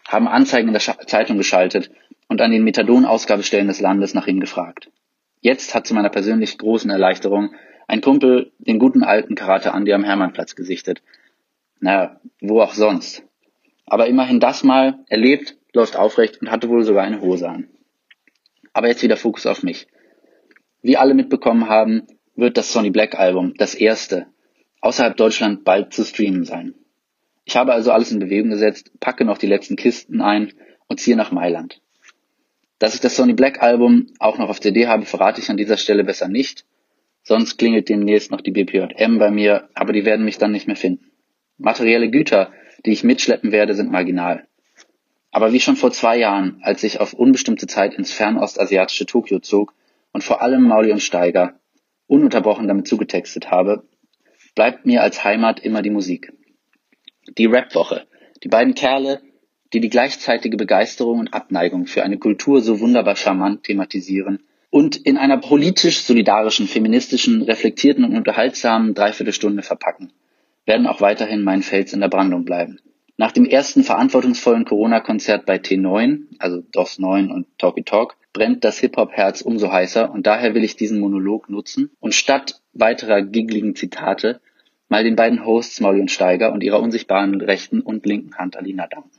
haben 0.09 0.29
Anzeigen 0.29 0.69
in 0.69 0.75
der 0.75 0.81
Scha 0.81 0.99
Zeitung 1.07 1.39
geschaltet 1.39 1.91
und 2.29 2.41
an 2.41 2.51
den 2.51 2.65
Methadon-Ausgabestellen 2.65 3.69
des 3.69 3.81
Landes 3.81 4.15
nach 4.15 4.27
ihm 4.27 4.41
gefragt. 4.41 4.91
Jetzt 5.41 5.75
hat 5.75 5.87
zu 5.87 5.95
meiner 5.95 6.11
persönlich 6.11 6.59
großen 6.59 6.91
Erleichterung 6.91 7.55
ein 7.87 8.01
Kumpel 8.01 8.53
den 8.59 8.79
guten 8.79 9.03
alten 9.03 9.35
Karate 9.35 9.73
Andi 9.73 9.93
am 9.93 10.05
Hermannplatz 10.05 10.55
gesichtet. 10.55 11.03
Naja, 11.81 12.21
wo 12.41 12.61
auch 12.61 12.75
sonst. 12.75 13.23
Aber 13.87 14.07
immerhin 14.07 14.41
das 14.41 14.65
mal 14.65 15.05
erlebt, 15.09 15.57
läuft 15.73 15.97
aufrecht 15.97 16.41
und 16.41 16.51
hatte 16.51 16.69
wohl 16.69 16.85
sogar 16.85 17.05
eine 17.05 17.21
Hose 17.21 17.49
an. 17.49 17.69
Aber 18.73 18.89
jetzt 18.89 19.03
wieder 19.03 19.17
Fokus 19.17 19.47
auf 19.47 19.63
mich. 19.63 19.87
Wie 20.83 20.97
alle 20.97 21.15
mitbekommen 21.15 21.69
haben, 21.69 22.07
wird 22.37 22.57
das 22.57 22.73
Sonny 22.73 22.91
Black 22.91 23.19
Album, 23.19 23.55
das 23.57 23.75
erste, 23.75 24.27
außerhalb 24.81 25.17
Deutschland 25.17 25.65
bald 25.65 25.93
zu 25.93 26.05
streamen 26.05 26.45
sein. 26.45 26.75
Ich 27.45 27.57
habe 27.57 27.73
also 27.73 27.93
alles 27.93 28.11
in 28.11 28.19
Bewegung 28.19 28.51
gesetzt, 28.51 28.91
packe 29.01 29.25
noch 29.25 29.39
die 29.39 29.47
letzten 29.47 29.77
Kisten 29.77 30.21
ein 30.21 30.53
und 30.89 31.01
ziehe 31.01 31.17
nach 31.17 31.31
Mailand. 31.31 31.81
Dass 32.79 32.95
ich 32.95 33.01
das 33.01 33.17
Sonny 33.17 33.35
Black 33.35 33.63
Album 33.63 34.09
auch 34.19 34.39
noch 34.39 34.49
auf 34.49 34.61
CD 34.61 34.87
habe, 34.87 35.05
verrate 35.05 35.41
ich 35.41 35.51
an 35.51 35.57
dieser 35.57 35.77
Stelle 35.77 36.05
besser 36.05 36.29
nicht. 36.29 36.65
Sonst 37.27 37.57
klingelt 37.57 37.89
demnächst 37.89 38.31
noch 38.31 38.43
die 38.43 38.51
BPJM 38.51 39.19
bei 39.19 39.31
mir, 39.31 39.71
aber 39.75 39.95
die 39.95 40.05
werden 40.05 40.27
mich 40.27 40.37
dann 40.37 40.53
nicht 40.53 40.67
mehr 40.67 40.77
finden. 40.77 41.11
Materielle 41.57 42.11
Güter, 42.11 42.53
die 42.85 42.93
ich 42.93 43.03
mitschleppen 43.03 43.51
werde, 43.51 43.75
sind 43.75 43.91
marginal. 43.91 44.47
Aber 45.31 45.53
wie 45.53 45.61
schon 45.61 45.77
vor 45.77 45.91
zwei 45.91 46.19
Jahren, 46.19 46.61
als 46.63 46.85
ich 46.85 47.01
auf 47.01 47.15
unbestimmte 47.15 47.67
Zeit 47.67 47.95
ins 47.95 48.13
fernostasiatische 48.13 49.07
Tokio 49.07 49.39
zog 49.39 49.73
und 50.13 50.23
vor 50.23 50.43
allem 50.43 50.63
Mauli 50.65 50.93
und 50.93 51.03
Steiger 51.03 51.59
ununterbrochen 52.07 52.69
damit 52.69 52.87
zugetextet 52.87 53.51
habe, 53.51 53.89
bleibt 54.55 54.85
mir 54.85 55.03
als 55.03 55.25
Heimat 55.25 55.61
immer 55.61 55.81
die 55.81 55.91
Musik. 55.91 56.33
Die 57.39 57.47
Rap-Woche. 57.47 58.07
Die 58.43 58.49
beiden 58.49 58.75
Kerle, 58.75 59.23
die 59.73 59.81
die 59.81 59.89
gleichzeitige 59.89 60.59
Begeisterung 60.59 61.21
und 61.21 61.33
Abneigung 61.33 61.87
für 61.87 62.03
eine 62.03 62.19
Kultur 62.19 62.61
so 62.61 62.81
wunderbar 62.81 63.17
charmant 63.17 63.65
thematisieren 63.65 64.43
und 64.75 64.97
in 64.97 65.19
einer 65.19 65.37
politisch 65.37 66.03
solidarischen, 66.03 66.67
feministischen, 66.67 67.43
reflektierten 67.43 68.03
und 68.03 68.17
unterhaltsamen 68.17 68.93
Dreiviertelstunde 68.93 69.63
verpacken, 69.63 70.13
werden 70.67 70.89
auch 70.89 71.01
weiterhin 71.01 71.45
mein 71.45 71.63
Fels 71.63 71.93
in 71.93 72.01
der 72.01 72.09
Brandung 72.09 72.45
bleiben. 72.45 72.81
Nach 73.17 73.31
dem 73.31 73.45
ersten 73.45 73.85
verantwortungsvollen 73.85 74.65
Corona-Konzert 74.65 75.47
bei 75.47 75.59
T9, 75.59 76.23
also 76.41 76.61
DOS 76.73 76.99
9 76.99 77.31
und 77.31 77.47
Talky 77.57 77.85
Talk, 77.85 78.17
brennt 78.33 78.65
das 78.65 78.81
Hip-Hop-Herz 78.81 79.43
umso 79.43 79.71
heißer 79.71 80.11
und 80.11 80.27
daher 80.27 80.57
will 80.57 80.65
ich 80.65 80.75
diesen 80.75 80.99
Monolog 80.99 81.49
nutzen 81.49 81.93
und 82.01 82.13
statt 82.13 82.61
weiterer 82.73 83.23
giggligen 83.23 83.77
Zitate 83.77 84.41
mal 84.89 85.05
den 85.05 85.15
beiden 85.15 85.47
Hosts 85.47 85.79
Mauli 85.83 86.01
und 86.01 86.11
Steiger 86.11 86.53
und 86.53 86.65
ihrer 86.65 86.81
unsichtbaren 86.81 87.41
rechten 87.41 87.81
und 87.81 88.07
linken 88.07 88.35
Hand 88.39 88.57
Alina 88.57 88.89
danken. 88.89 89.11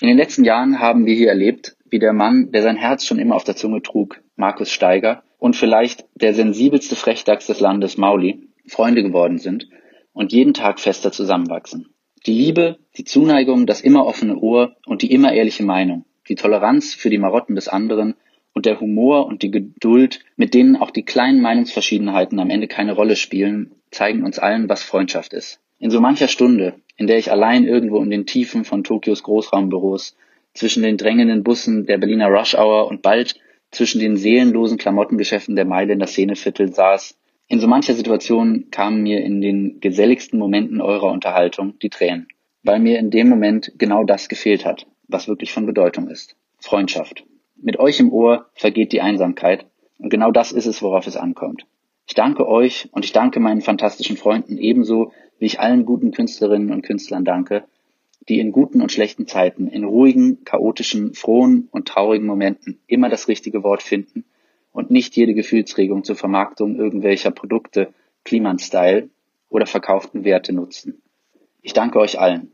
In 0.00 0.08
den 0.08 0.16
letzten 0.16 0.42
Jahren 0.42 0.80
haben 0.80 1.06
wir 1.06 1.14
hier 1.14 1.28
erlebt, 1.28 1.76
wie 1.88 2.00
der 2.00 2.12
Mann, 2.12 2.50
der 2.50 2.62
sein 2.62 2.74
Herz 2.74 3.04
schon 3.04 3.20
immer 3.20 3.36
auf 3.36 3.44
der 3.44 3.54
Zunge 3.54 3.80
trug, 3.80 4.23
Markus 4.36 4.70
Steiger, 4.70 5.22
und 5.38 5.56
vielleicht 5.56 6.06
der 6.14 6.32
sensibelste 6.32 6.96
Frechdachs 6.96 7.46
des 7.46 7.60
Landes 7.60 7.98
Mauli, 7.98 8.48
Freunde 8.66 9.02
geworden 9.02 9.36
sind 9.36 9.68
und 10.14 10.32
jeden 10.32 10.54
Tag 10.54 10.80
fester 10.80 11.12
zusammenwachsen. 11.12 11.90
Die 12.24 12.32
Liebe, 12.32 12.78
die 12.96 13.04
Zuneigung, 13.04 13.66
das 13.66 13.82
immer 13.82 14.06
offene 14.06 14.38
Ohr 14.38 14.74
und 14.86 15.02
die 15.02 15.12
immer 15.12 15.34
ehrliche 15.34 15.62
Meinung, 15.62 16.06
die 16.30 16.34
Toleranz 16.34 16.94
für 16.94 17.10
die 17.10 17.18
Marotten 17.18 17.56
des 17.56 17.68
anderen 17.68 18.14
und 18.54 18.64
der 18.64 18.80
Humor 18.80 19.26
und 19.26 19.42
die 19.42 19.50
Geduld, 19.50 20.20
mit 20.36 20.54
denen 20.54 20.76
auch 20.76 20.90
die 20.90 21.04
kleinen 21.04 21.42
Meinungsverschiedenheiten 21.42 22.40
am 22.40 22.48
Ende 22.48 22.66
keine 22.66 22.92
Rolle 22.92 23.16
spielen, 23.16 23.72
zeigen 23.90 24.24
uns 24.24 24.38
allen, 24.38 24.68
was 24.70 24.82
Freundschaft 24.82 25.34
ist. 25.34 25.60
In 25.78 25.90
so 25.90 26.00
mancher 26.00 26.28
Stunde, 26.28 26.76
in 26.96 27.06
der 27.06 27.18
ich 27.18 27.30
allein 27.30 27.66
irgendwo 27.66 28.00
in 28.00 28.08
den 28.08 28.24
Tiefen 28.24 28.64
von 28.64 28.84
Tokios 28.84 29.22
Großraumbüros, 29.24 30.16
zwischen 30.54 30.82
den 30.82 30.96
drängenden 30.96 31.42
Bussen 31.42 31.84
der 31.84 31.98
Berliner 31.98 32.28
Rush 32.28 32.54
Hour 32.54 32.86
und 32.86 33.02
bald 33.02 33.34
zwischen 33.74 34.00
den 34.00 34.16
seelenlosen 34.16 34.78
Klamottengeschäften 34.78 35.56
der 35.56 35.64
Meile 35.64 35.92
in 35.92 35.98
der 35.98 36.08
Szeneviertel 36.08 36.72
saß, 36.72 37.18
in 37.46 37.60
so 37.60 37.66
mancher 37.66 37.94
Situation 37.94 38.70
kamen 38.70 39.02
mir 39.02 39.22
in 39.22 39.40
den 39.40 39.80
geselligsten 39.80 40.38
Momenten 40.38 40.80
eurer 40.80 41.10
Unterhaltung 41.10 41.78
die 41.80 41.90
Tränen, 41.90 42.28
weil 42.62 42.78
mir 42.78 42.98
in 42.98 43.10
dem 43.10 43.28
Moment 43.28 43.72
genau 43.76 44.04
das 44.04 44.28
gefehlt 44.28 44.64
hat, 44.64 44.86
was 45.08 45.28
wirklich 45.28 45.52
von 45.52 45.66
Bedeutung 45.66 46.08
ist. 46.08 46.36
Freundschaft. 46.58 47.24
Mit 47.56 47.78
euch 47.78 48.00
im 48.00 48.12
Ohr 48.12 48.46
vergeht 48.54 48.92
die 48.92 49.02
Einsamkeit 49.02 49.66
und 49.98 50.08
genau 50.08 50.30
das 50.30 50.52
ist 50.52 50.66
es, 50.66 50.82
worauf 50.82 51.06
es 51.06 51.16
ankommt. 51.16 51.66
Ich 52.06 52.14
danke 52.14 52.48
euch 52.48 52.88
und 52.92 53.04
ich 53.04 53.12
danke 53.12 53.40
meinen 53.40 53.60
fantastischen 53.60 54.16
Freunden 54.16 54.58
ebenso, 54.58 55.12
wie 55.38 55.46
ich 55.46 55.60
allen 55.60 55.84
guten 55.84 56.10
Künstlerinnen 56.10 56.72
und 56.72 56.82
Künstlern 56.82 57.24
danke, 57.24 57.64
die 58.28 58.40
in 58.40 58.52
guten 58.52 58.80
und 58.80 58.92
schlechten 58.92 59.26
Zeiten, 59.26 59.68
in 59.68 59.84
ruhigen, 59.84 60.44
chaotischen, 60.44 61.14
frohen 61.14 61.68
und 61.70 61.88
traurigen 61.88 62.26
Momenten 62.26 62.78
immer 62.86 63.08
das 63.08 63.28
richtige 63.28 63.62
Wort 63.62 63.82
finden 63.82 64.24
und 64.72 64.90
nicht 64.90 65.16
jede 65.16 65.34
Gefühlsregung 65.34 66.04
zur 66.04 66.16
Vermarktung 66.16 66.76
irgendwelcher 66.76 67.30
Produkte, 67.30 67.92
Kliman-Style 68.24 69.08
oder 69.50 69.66
verkauften 69.66 70.24
Werte 70.24 70.52
nutzen. 70.52 71.00
Ich 71.62 71.72
danke 71.72 71.98
euch 71.98 72.18
allen. 72.18 72.50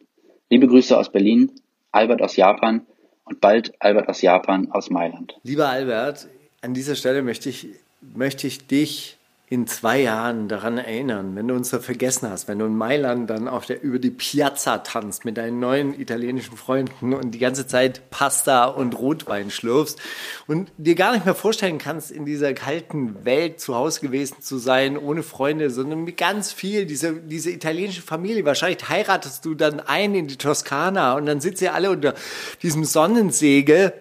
Liebe 0.50 0.66
Grüße 0.66 0.96
aus 0.96 1.10
Berlin, 1.10 1.52
Albert 1.92 2.22
aus 2.22 2.36
Japan 2.36 2.82
und 3.24 3.40
bald 3.40 3.72
Albert 3.80 4.08
aus 4.08 4.22
Japan 4.22 4.70
aus 4.72 4.90
Mailand. 4.90 5.38
Lieber 5.44 5.68
Albert, 5.68 6.28
an 6.60 6.74
dieser 6.74 6.94
Stelle 6.94 7.22
möchte 7.22 7.48
ich, 7.48 7.68
möchte 8.14 8.46
ich 8.46 8.66
dich 8.66 9.16
in 9.52 9.66
zwei 9.66 10.00
Jahren 10.02 10.46
daran 10.46 10.78
erinnern, 10.78 11.34
wenn 11.34 11.48
du 11.48 11.54
uns 11.54 11.70
da 11.70 11.80
vergessen 11.80 12.30
hast, 12.30 12.46
wenn 12.46 12.60
du 12.60 12.66
in 12.66 12.76
Mailand 12.76 13.28
dann 13.28 13.48
auf 13.48 13.66
der, 13.66 13.82
über 13.82 13.98
die 13.98 14.12
Piazza 14.12 14.78
tanzt 14.78 15.24
mit 15.24 15.36
deinen 15.36 15.58
neuen 15.58 16.00
italienischen 16.00 16.56
Freunden 16.56 17.12
und 17.12 17.32
die 17.32 17.40
ganze 17.40 17.66
Zeit 17.66 18.10
Pasta 18.10 18.66
und 18.66 18.96
Rotwein 18.96 19.50
schlürfst 19.50 19.98
und 20.46 20.70
dir 20.78 20.94
gar 20.94 21.12
nicht 21.12 21.24
mehr 21.24 21.34
vorstellen 21.34 21.78
kannst, 21.78 22.12
in 22.12 22.26
dieser 22.26 22.54
kalten 22.54 23.24
Welt 23.24 23.58
zu 23.58 23.74
Hause 23.74 24.00
gewesen 24.00 24.36
zu 24.40 24.56
sein, 24.56 24.96
ohne 24.96 25.24
Freunde, 25.24 25.70
sondern 25.70 26.04
mit 26.04 26.16
ganz 26.16 26.52
viel, 26.52 26.86
diese, 26.86 27.14
diese 27.14 27.50
italienische 27.50 28.02
Familie. 28.02 28.44
Wahrscheinlich 28.44 28.88
heiratest 28.88 29.44
du 29.44 29.56
dann 29.56 29.80
ein 29.80 30.14
in 30.14 30.28
die 30.28 30.36
Toskana 30.36 31.14
und 31.14 31.26
dann 31.26 31.40
sitzen 31.40 31.64
ihr 31.64 31.74
alle 31.74 31.90
unter 31.90 32.14
diesem 32.62 32.84
Sonnensegel 32.84 33.94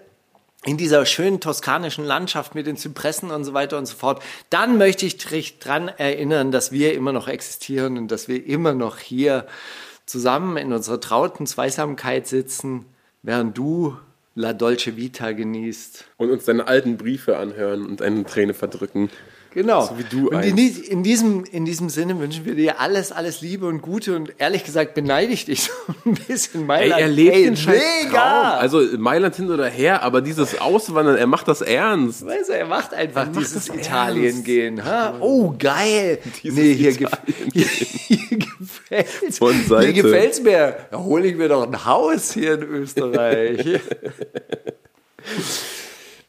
in 0.66 0.78
dieser 0.78 1.06
schönen 1.06 1.40
toskanischen 1.40 2.04
Landschaft 2.04 2.54
mit 2.54 2.68
den 2.68 2.76
Zypressen 2.76 3.32
und 3.32 3.46
so 3.46 3.54
weiter 3.54 3.78
und 3.78 3.86
so 3.86 3.96
fort, 3.96 4.22
dann 4.50 4.78
möchte 4.78 5.06
ich 5.06 5.18
dich 5.18 5.60
dran 5.60 5.88
erinnern, 5.88 6.52
dass 6.52 6.72
wir 6.72 6.94
immer 6.94 7.14
noch 7.14 7.28
existieren 7.28 7.98
und 7.98 8.12
dass 8.12 8.28
wir 8.28 8.46
immer 8.46 8.74
noch 8.74 8.98
hier 8.98 9.48
zusammen 10.06 10.58
in 10.58 10.74
unserer 10.74 11.00
trauten 11.00 11.48
Zweisamkeit 11.48 12.28
sitzen, 12.28 12.86
während 13.22 13.58
du 13.58 13.98
La 14.36 14.54
Dolce 14.54 14.98
Vita 14.98 15.32
genießt. 15.32 16.06
Und 16.18 16.30
uns 16.30 16.46
deine 16.46 16.68
alten 16.68 16.98
Briefe 16.98 17.38
anhören 17.38 17.86
und 17.86 18.02
eine 18.02 18.24
Träne 18.26 18.54
verdrücken. 18.54 19.10
Genau. 19.54 19.82
So 19.82 19.98
wie 19.98 20.04
du 20.04 20.30
und 20.30 20.44
in, 20.44 20.58
in, 20.58 21.02
diesem, 21.02 21.44
in 21.44 21.66
diesem 21.66 21.90
Sinne 21.90 22.20
wünschen 22.20 22.46
wir 22.46 22.54
dir 22.54 22.80
alles, 22.80 23.12
alles 23.12 23.42
Liebe 23.42 23.66
und 23.66 23.82
Gute 23.82 24.16
und 24.16 24.34
ehrlich 24.38 24.64
gesagt 24.64 24.94
beneide 24.94 25.34
ich 25.34 25.46
dich 25.46 25.64
so 25.64 25.72
ein 26.06 26.14
bisschen. 26.28 26.62
Ey, 26.62 26.68
Mailand. 26.68 27.02
er 27.02 27.08
lebt 27.08 27.36
Ey, 27.36 27.44
den 27.46 27.58
scheiß 27.58 27.82
mega! 28.04 28.12
Traum. 28.12 28.60
Also 28.60 28.82
Mailand 28.98 29.36
hin 29.36 29.50
oder 29.50 29.68
her, 29.68 30.04
aber 30.04 30.22
dieses 30.22 30.60
Auswandern, 30.62 31.18
er 31.18 31.26
macht 31.28 31.48
das 31.48 31.62
ernst. 31.62 32.26
Weißt 32.26 32.50
du, 32.50 32.54
er 32.54 32.68
macht 32.68 32.94
einfach 32.94 33.26
macht 33.26 33.38
dieses 33.38 33.66
das 33.66 33.76
Italien 33.76 34.26
ernst. 34.26 34.46
gehen. 34.46 34.86
Ha? 34.86 35.16
Oh, 35.20 35.54
geil. 35.58 36.20
Dieses 36.44 36.58
nee, 36.58 36.74
hier, 36.76 36.94
gef 36.94 37.10
hier, 37.54 37.66
hier 38.28 38.38
gefällt's. 38.38 39.38
Von 39.40 39.56
Seite. 39.68 39.92
Hier 39.92 40.04
gefällt's 40.04 40.42
mir. 40.42 40.76
Da 40.92 41.00
hole 41.00 41.26
ich 41.28 41.36
mir 41.36 41.48
doch 41.50 41.66
ein 41.66 41.86
Haus 41.86 42.34
hier 42.34 42.54
in 42.54 42.64
Österreich. 42.64 43.66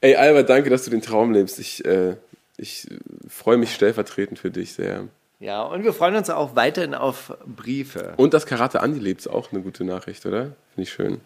Ey, 0.01 0.15
Albert, 0.17 0.49
danke, 0.49 0.71
dass 0.71 0.85
du 0.85 0.91
den 0.91 1.03
Traum 1.03 1.33
lebst. 1.33 1.59
Ich, 1.59 1.85
äh, 1.85 2.17
ich 2.61 2.91
äh, 2.91 2.99
freue 3.29 3.57
mich 3.57 3.75
stellvertretend 3.75 4.39
für 4.39 4.51
dich 4.51 4.75
sehr. 4.75 5.09
ja, 5.39 5.63
und 5.63 5.85
wir 5.85 5.93
freuen 5.93 6.17
uns 6.17 6.31
auch 6.31 6.57
weiterhin 6.57 6.95
auf 6.95 7.37
Briefe. 7.47 8.15
Und 8.17 8.35
dass 8.35 8.47
Karate 8.47 8.81
Andi 8.81 8.99
lebt, 8.99 9.21
ist 9.21 9.29
auch 9.29 9.53
eine 9.53 9.63
gute 9.63 9.85
Nachricht, 9.85 10.25
oder? 10.27 10.43
Finde 10.75 10.83
ich 10.83 10.93
schön. 10.93 11.21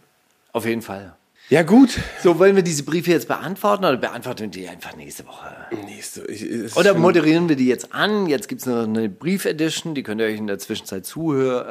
Auf 0.52 0.66
jeden 0.66 0.82
Fall. 0.82 1.16
Ja, 1.50 1.62
gut. 1.62 1.98
So, 2.22 2.38
wollen 2.38 2.56
wir 2.56 2.62
diese 2.62 2.84
Briefe 2.84 3.10
jetzt 3.10 3.28
beantworten 3.28 3.84
oder 3.84 3.98
beantworten 3.98 4.40
wir 4.44 4.48
die 4.48 4.66
einfach 4.66 4.96
nächste 4.96 5.26
Woche? 5.26 5.54
Nächste, 5.84 6.24
ich, 6.24 6.74
Oder 6.74 6.94
moderieren 6.94 7.50
wir 7.50 7.56
die 7.56 7.66
jetzt 7.66 7.92
an? 7.92 8.26
Jetzt 8.28 8.48
gibt 8.48 8.62
es 8.62 8.66
noch 8.66 8.84
eine 8.84 9.10
Brief-Edition, 9.10 9.94
die 9.94 10.02
könnt 10.02 10.22
ihr 10.22 10.26
euch 10.26 10.38
in 10.38 10.46
der 10.46 10.58
Zwischenzeit 10.58 11.04
zuhör, 11.04 11.66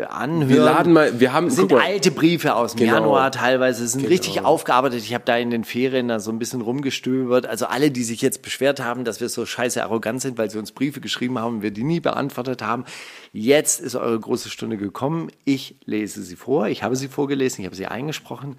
äh, 0.00 0.04
anhören. 0.04 0.48
Wir 0.48 0.60
laden 0.62 0.92
mal, 0.94 1.20
wir 1.20 1.34
haben, 1.34 1.48
Das 1.48 1.56
sind 1.56 1.70
alte 1.70 2.10
Briefe 2.12 2.54
aus 2.54 2.72
dem 2.72 2.86
Genau. 2.86 2.94
Januar 2.94 3.30
teilweise, 3.30 3.86
sind 3.86 4.00
Genau. 4.00 4.10
richtig 4.10 4.40
aufgearbeitet. 4.42 5.00
Ich 5.00 5.12
habe 5.12 5.24
da 5.26 5.36
in 5.36 5.50
den 5.50 5.64
Ferien 5.64 6.08
da 6.08 6.18
so 6.18 6.30
ein 6.32 6.38
bisschen 6.38 6.62
rumgestöbert. 6.62 7.44
Also 7.44 7.66
alle, 7.66 7.90
die 7.90 8.04
sich 8.04 8.22
jetzt 8.22 8.40
beschwert 8.40 8.80
haben, 8.80 9.04
dass 9.04 9.20
wir 9.20 9.28
so 9.28 9.44
scheiße 9.44 9.82
arrogant 9.82 10.22
sind, 10.22 10.38
weil 10.38 10.50
sie 10.50 10.58
uns 10.58 10.72
Briefe 10.72 11.02
geschrieben 11.02 11.38
haben 11.38 11.56
und 11.56 11.62
wir 11.62 11.72
die 11.72 11.84
nie 11.84 12.00
beantwortet 12.00 12.62
haben. 12.62 12.86
Jetzt 13.34 13.82
ist 13.82 13.96
eure 13.96 14.18
große 14.18 14.48
Stunde 14.48 14.78
gekommen. 14.78 15.28
Ich 15.44 15.76
lese 15.84 16.22
sie 16.22 16.36
vor. 16.36 16.68
Ich 16.68 16.82
habe 16.82 16.96
sie 16.96 17.08
vorgelesen, 17.08 17.60
ich 17.60 17.66
habe 17.66 17.76
sie 17.76 17.86
eingesprochen 17.86 18.56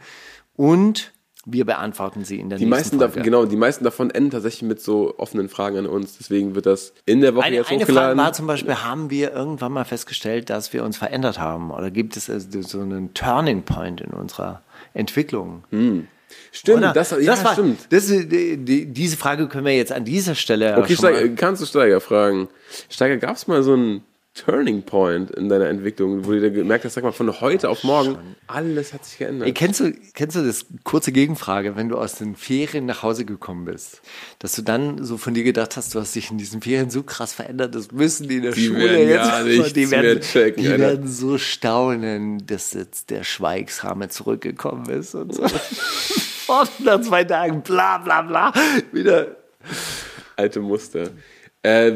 und 0.61 1.11
wir 1.43 1.65
beantworten 1.65 2.23
sie 2.23 2.39
in 2.39 2.49
der 2.49 2.59
die 2.59 2.65
nächsten 2.65 2.69
meisten, 2.69 2.99
Folge. 2.99 3.13
davon, 3.13 3.23
genau, 3.23 3.45
die 3.45 3.55
meisten 3.55 3.83
davon 3.83 4.11
enden 4.11 4.29
tatsächlich 4.29 4.61
mit 4.61 4.79
so 4.79 5.15
offenen 5.17 5.49
Fragen 5.49 5.75
an 5.79 5.87
uns. 5.87 6.17
Deswegen 6.19 6.53
wird 6.53 6.67
das 6.67 6.93
in 7.07 7.21
der 7.21 7.33
Woche 7.33 7.45
Eine, 7.45 7.55
jetzt 7.55 7.69
eine 7.71 7.79
Frage 7.79 7.91
hochgeladen. 7.93 8.17
war 8.19 8.33
zum 8.33 8.45
Beispiel, 8.45 8.75
haben 8.75 9.09
wir 9.09 9.31
irgendwann 9.33 9.71
mal 9.71 9.83
festgestellt, 9.83 10.51
dass 10.51 10.71
wir 10.71 10.83
uns 10.83 10.97
verändert 10.97 11.39
haben? 11.39 11.71
Oder 11.71 11.89
gibt 11.89 12.15
es 12.15 12.29
also 12.29 12.61
so 12.61 12.81
einen 12.81 13.15
Turning 13.15 13.63
Point 13.63 14.01
in 14.01 14.11
unserer 14.11 14.61
Entwicklung? 14.93 15.63
stimmt, 16.51 16.77
Oder? 16.77 16.93
das, 16.93 17.09
ja, 17.09 17.17
das 17.17 17.43
war, 17.43 17.53
stimmt. 17.53 17.87
Das, 17.89 18.05
die, 18.05 18.57
die, 18.57 18.85
diese 18.85 19.17
Frage 19.17 19.47
können 19.47 19.65
wir 19.65 19.75
jetzt 19.75 19.91
an 19.91 20.05
dieser 20.05 20.35
Stelle 20.35 20.77
Okay, 20.77 20.95
Steiger, 20.95 21.27
kannst 21.29 21.63
du 21.63 21.65
Steiger 21.65 22.01
fragen? 22.01 22.49
Steiger, 22.87 23.17
gab 23.17 23.35
es 23.35 23.47
mal 23.47 23.63
so 23.63 23.73
einen 23.73 24.03
Turning 24.33 24.83
Point 24.83 25.29
in 25.31 25.49
deiner 25.49 25.67
Entwicklung, 25.67 26.25
wo 26.25 26.31
du 26.31 26.39
dir 26.39 26.51
gemerkt 26.51 26.85
hast, 26.85 26.93
sag 26.93 27.03
mal, 27.03 27.11
von 27.11 27.41
heute 27.41 27.67
auf 27.67 27.83
morgen, 27.83 28.17
alles 28.47 28.93
hat 28.93 29.03
sich 29.03 29.17
geändert. 29.17 29.45
Ey, 29.45 29.53
kennst 29.53 29.81
du, 29.81 29.91
kennst 30.13 30.37
du 30.37 30.41
das 30.45 30.65
kurze 30.85 31.11
Gegenfrage, 31.11 31.75
wenn 31.75 31.89
du 31.89 31.97
aus 31.97 32.15
den 32.15 32.37
Ferien 32.37 32.85
nach 32.85 33.03
Hause 33.03 33.25
gekommen 33.25 33.65
bist, 33.65 34.01
dass 34.39 34.53
du 34.55 34.61
dann 34.61 35.03
so 35.03 35.17
von 35.17 35.33
dir 35.33 35.43
gedacht 35.43 35.75
hast, 35.75 35.93
du 35.93 35.99
hast 35.99 36.15
dich 36.15 36.31
in 36.31 36.37
diesen 36.37 36.61
Ferien 36.61 36.89
so 36.89 37.03
krass 37.03 37.33
verändert, 37.33 37.75
das 37.75 37.91
müssen 37.91 38.29
die 38.29 38.37
in 38.37 38.43
der 38.43 38.53
Die 38.53 38.67
Schule 38.67 38.79
werden 38.89 39.09
jetzt, 39.09 39.29
gar 39.29 39.43
nichts 39.43 39.73
die 39.73 39.91
werden, 39.91 40.21
checken, 40.21 40.63
die 40.63 40.69
Alter. 40.69 40.83
werden 40.83 41.07
so 41.09 41.37
staunen, 41.37 42.45
dass 42.47 42.71
jetzt 42.71 43.09
der 43.09 43.25
Schweigshammer 43.25 44.07
zurückgekommen 44.07 44.89
ist 44.89 45.13
und 45.13 45.35
so. 45.35 45.43
Nach 46.83 47.01
zwei 47.01 47.25
Tagen, 47.25 47.61
bla 47.63 47.97
bla 47.97 48.21
bla, 48.21 48.53
wieder. 48.93 49.35
Alte 50.37 50.61
Muster. 50.61 51.09
Äh, 51.63 51.93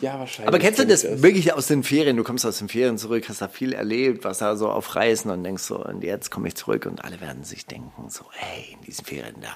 ja, 0.00 0.18
wahrscheinlich. 0.18 0.48
Aber 0.48 0.58
kennst 0.58 0.78
du 0.78 0.82
ich 0.84 0.88
das 0.88 1.22
wirklich 1.22 1.52
aus 1.52 1.66
den 1.66 1.82
Ferien? 1.82 2.16
Du 2.16 2.24
kommst 2.24 2.44
aus 2.44 2.58
den 2.58 2.68
Ferien 2.68 2.98
zurück, 2.98 3.28
hast 3.28 3.40
da 3.40 3.48
viel 3.48 3.72
erlebt, 3.72 4.24
warst 4.24 4.42
da 4.42 4.56
so 4.56 4.68
auf 4.68 4.94
Reisen 4.96 5.30
und 5.30 5.44
denkst 5.44 5.62
so, 5.62 5.84
und 5.84 6.02
jetzt 6.02 6.30
komme 6.30 6.48
ich 6.48 6.54
zurück 6.54 6.86
und 6.86 7.04
alle 7.04 7.20
werden 7.20 7.44
sich 7.44 7.66
denken, 7.66 8.08
so, 8.08 8.24
hey, 8.32 8.74
in 8.74 8.84
diesen 8.86 9.04
Ferien 9.04 9.36
da, 9.40 9.54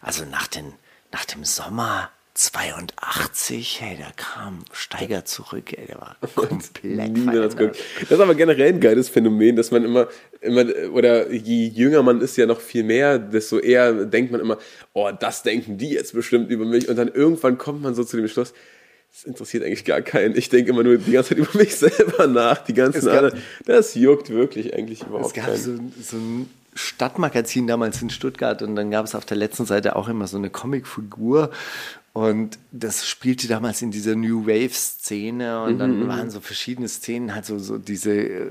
also 0.00 0.24
nach, 0.24 0.46
den, 0.46 0.72
nach 1.12 1.24
dem 1.24 1.44
Sommer 1.44 2.10
82, 2.36 3.80
hey, 3.80 3.96
da 3.98 4.10
kam 4.14 4.62
Steiger 4.70 5.24
zurück, 5.24 5.72
ey, 5.72 5.86
der 5.86 5.96
war 5.96 6.16
komplett 6.34 7.16
das. 7.26 7.54
Das 7.54 8.10
ist 8.10 8.20
aber 8.20 8.34
generell 8.34 8.74
ein 8.74 8.80
geiles 8.80 9.08
Phänomen, 9.08 9.56
dass 9.56 9.70
man 9.70 9.84
immer, 9.84 10.08
immer, 10.42 10.66
oder 10.92 11.32
je 11.32 11.66
jünger 11.68 12.02
man 12.02 12.20
ist 12.20 12.36
ja 12.36 12.44
noch 12.44 12.60
viel 12.60 12.84
mehr, 12.84 13.18
desto 13.18 13.58
eher 13.58 14.04
denkt 14.04 14.32
man 14.32 14.42
immer, 14.42 14.58
oh, 14.92 15.10
das 15.18 15.44
denken 15.44 15.78
die 15.78 15.90
jetzt 15.90 16.12
bestimmt 16.12 16.50
über 16.50 16.66
mich. 16.66 16.90
Und 16.90 16.96
dann 16.96 17.08
irgendwann 17.08 17.56
kommt 17.56 17.82
man 17.82 17.94
so 17.94 18.04
zu 18.04 18.18
dem 18.18 18.28
Schluss, 18.28 18.52
das 19.16 19.24
interessiert 19.24 19.64
eigentlich 19.64 19.86
gar 19.86 20.02
keinen. 20.02 20.36
Ich 20.36 20.50
denke 20.50 20.72
immer 20.72 20.82
nur 20.82 20.98
die 20.98 21.12
ganze 21.12 21.30
Zeit 21.30 21.38
über 21.38 21.58
mich 21.58 21.74
selber 21.76 22.26
nach. 22.26 22.58
Die 22.58 22.74
ganzen 22.74 22.98
Es 22.98 23.06
anderen, 23.06 23.40
das 23.64 23.94
juckt 23.94 24.28
wirklich 24.28 24.74
eigentlich 24.74 25.00
Es 25.00 25.06
überhaupt 25.06 25.34
gab 25.34 25.46
keinen. 25.46 25.56
so, 25.56 25.72
so 26.02 26.16
ein 26.18 26.50
Stadtmagazin 26.74 27.66
damals 27.66 28.02
in 28.02 28.10
Stuttgart 28.10 28.60
und 28.60 28.76
dann 28.76 28.90
gab 28.90 29.06
es 29.06 29.14
auf 29.14 29.24
der 29.24 29.38
letzten 29.38 29.64
Seite 29.64 29.96
auch 29.96 30.08
immer 30.08 30.26
so 30.26 30.36
eine 30.36 30.50
Comicfigur 30.50 31.50
und 32.12 32.58
das 32.72 33.06
spielte 33.06 33.48
damals 33.48 33.80
in 33.80 33.90
dieser 33.90 34.14
New 34.14 34.46
Wave-Szene 34.46 35.62
und 35.62 35.78
dann 35.78 36.06
waren 36.06 36.30
so 36.30 36.40
verschiedene 36.40 36.88
Szenen, 36.88 37.34
halt 37.34 37.46
so, 37.46 37.58
so 37.58 37.78
diese 37.78 38.12
äh, 38.12 38.50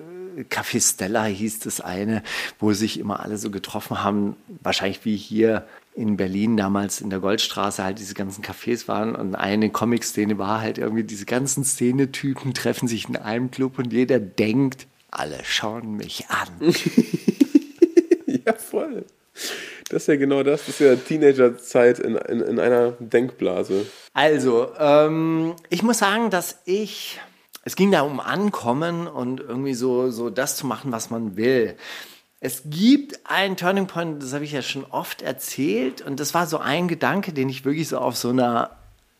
Café 0.49 0.81
Stella 0.81 1.25
hieß 1.25 1.59
das 1.59 1.79
eine, 1.81 2.23
wo 2.57 2.73
sich 2.73 2.99
immer 2.99 3.19
alle 3.19 3.37
so 3.37 3.51
getroffen 3.51 4.03
haben, 4.03 4.35
wahrscheinlich 4.63 5.05
wie 5.05 5.15
hier 5.15 5.67
in 5.95 6.17
Berlin 6.17 6.57
damals 6.57 6.99
in 6.99 7.09
der 7.09 7.19
Goldstraße 7.19 7.83
halt 7.83 7.99
diese 7.99 8.13
ganzen 8.13 8.43
Cafés 8.43 8.87
waren 8.87 9.15
und 9.15 9.35
eine 9.35 9.69
Comic-Szene 9.69 10.37
war 10.37 10.61
halt 10.61 10.77
irgendwie, 10.77 11.03
diese 11.03 11.25
ganzen 11.25 11.63
Szenetypen 11.63 12.53
treffen 12.53 12.87
sich 12.87 13.07
in 13.07 13.15
einem 13.15 13.49
Club 13.49 13.79
und 13.79 13.93
jeder 13.93 14.19
denkt, 14.19 14.87
alle 15.09 15.39
schauen 15.43 15.93
mich 15.93 16.25
an. 16.29 16.73
Ja, 18.45 18.53
voll. 18.53 19.05
Das 19.89 20.03
ist 20.03 20.07
ja 20.07 20.15
genau 20.15 20.43
das. 20.43 20.65
Das 20.65 20.79
ist 20.79 20.79
ja 20.79 20.95
Teenagerzeit 20.95 21.99
in, 21.99 22.15
in, 22.15 22.41
in 22.41 22.59
einer 22.59 22.91
Denkblase. 22.99 23.85
Also, 24.13 24.71
ähm, 24.79 25.55
ich 25.69 25.83
muss 25.83 25.99
sagen, 25.99 26.29
dass 26.29 26.61
ich, 26.65 27.19
es 27.63 27.75
ging 27.75 27.91
da 27.91 28.01
um 28.01 28.19
Ankommen 28.19 29.07
und 29.07 29.39
irgendwie 29.39 29.73
so, 29.73 30.11
so 30.11 30.29
das 30.29 30.57
zu 30.57 30.67
machen, 30.67 30.91
was 30.91 31.09
man 31.09 31.37
will. 31.37 31.75
Es 32.45 32.61
gibt 32.65 33.21
einen 33.25 33.57
Turning 33.57 33.87
Point, 33.87 34.21
das 34.21 34.33
habe 34.33 34.45
ich 34.45 34.51
ja 34.51 34.61
schon 34.61 34.85
oft 34.91 35.23
erzählt, 35.23 36.03
und 36.03 36.19
das 36.19 36.35
war 36.35 36.45
so 36.45 36.59
ein 36.59 36.87
Gedanke, 36.87 37.33
den 37.33 37.49
ich 37.49 37.65
wirklich 37.65 37.87
so 37.87 37.97
auf 37.97 38.15
so 38.15 38.29
einer 38.29 38.69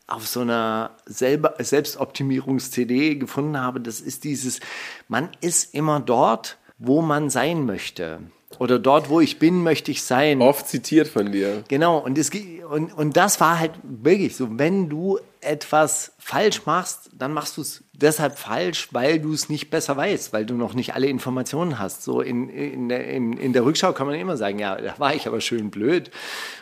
auf 0.06 0.28
so 0.28 0.42
einer 0.42 0.92
selber 1.08 1.56
Selbstoptimierungs-CD 1.58 3.16
gefunden 3.16 3.60
habe. 3.60 3.82
Das 3.82 4.00
ist 4.00 4.24
dieses, 4.26 4.60
man 5.08 5.30
ist 5.42 5.74
immer 5.74 6.00
dort, 6.00 6.60
wo 6.78 7.02
man 7.02 7.32
sein 7.32 7.66
möchte. 7.66 8.20
Oder 8.60 8.78
dort, 8.78 9.10
wo 9.10 9.20
ich 9.20 9.40
bin, 9.40 9.64
möchte 9.64 9.90
ich 9.90 10.04
sein. 10.04 10.44
Oft 10.44 10.68
zitiert 10.68 11.08
von 11.08 11.32
dir. 11.32 11.64
Genau, 11.68 11.98
und, 11.98 12.20
es, 12.20 12.30
und, 12.70 12.94
und 12.94 13.18
das 13.18 13.42
war 13.42 13.58
halt 13.58 13.72
wirklich 13.82 14.36
so, 14.36 14.60
wenn 14.60 14.88
du 14.88 15.18
etwas 15.46 16.14
falsch 16.18 16.66
machst, 16.66 17.10
dann 17.14 17.34
machst 17.34 17.58
du 17.58 17.62
es 17.62 17.84
deshalb 17.93 18.38
falsch, 18.38 18.89
weil 18.91 19.20
du 19.20 19.34
es 19.34 19.50
nicht 19.50 19.70
besser 19.70 19.96
weißt, 19.96 20.34
weil 20.34 20.46
du 20.46 20.56
noch 20.56 20.74
nicht 20.74 20.96
alle 20.96 21.08
Informationen 21.08 21.80
hast. 21.80 22.04
So 22.04 22.22
in, 22.22 22.50
in, 22.50 22.89
der, 22.89 23.08
in, 23.08 23.34
in 23.34 23.54
der 23.54 23.66
Rückschau 23.66 23.93
kann 23.93 24.08
man 24.08 24.16
immer 24.16 24.38
sagen, 24.38 24.60
ja, 24.60 24.76
da 24.76 24.98
war 24.98 25.14
ich 25.14 25.28
aber 25.28 25.41
schön 25.41 25.72
blöd 25.72 26.12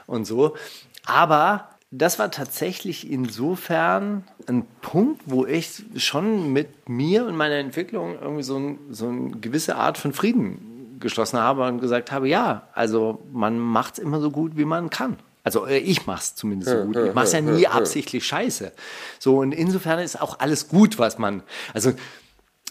und 0.05 0.25
so. 0.25 0.55
Aber 1.05 1.69
das 1.91 2.17
war 2.17 2.31
tatsächlich 2.31 3.09
insofern 3.09 4.23
ein 4.47 4.65
Punkt, 4.81 5.21
wo 5.25 5.45
ich 5.45 5.84
schon 5.95 6.51
mit 6.51 6.89
mir 6.89 7.25
und 7.25 7.36
meiner 7.36 7.55
Entwicklung 7.55 8.17
irgendwie 8.19 8.43
so, 8.43 8.57
ein, 8.57 8.79
so 8.89 9.07
eine 9.07 9.31
gewisse 9.31 9.75
Art 9.75 9.97
von 9.97 10.11
Frieden 10.11 10.97
geschlossen 10.99 11.38
habe 11.39 11.67
und 11.67 11.79
gesagt 11.79 12.11
habe, 12.11 12.27
ja, 12.27 12.67
also 12.73 13.21
man 13.31 13.59
macht 13.59 13.93
es 13.93 13.99
immer 13.99 14.19
so 14.19 14.31
gut, 14.31 14.57
wie 14.57 14.65
man 14.65 14.89
kann. 14.89 15.17
Also 15.43 15.65
äh, 15.65 15.77
ich 15.77 16.05
mache 16.05 16.21
es 16.21 16.35
zumindest 16.35 16.71
so 16.71 16.83
gut. 16.85 16.95
Ich 16.97 17.13
mache 17.13 17.25
es 17.25 17.33
ja 17.33 17.41
nie 17.41 17.67
absichtlich 17.67 18.25
scheiße. 18.25 18.71
So 19.19 19.39
und 19.39 19.51
insofern 19.51 19.99
ist 19.99 20.21
auch 20.21 20.39
alles 20.39 20.67
gut, 20.67 20.99
was 20.99 21.17
man. 21.17 21.43
Also 21.73 21.93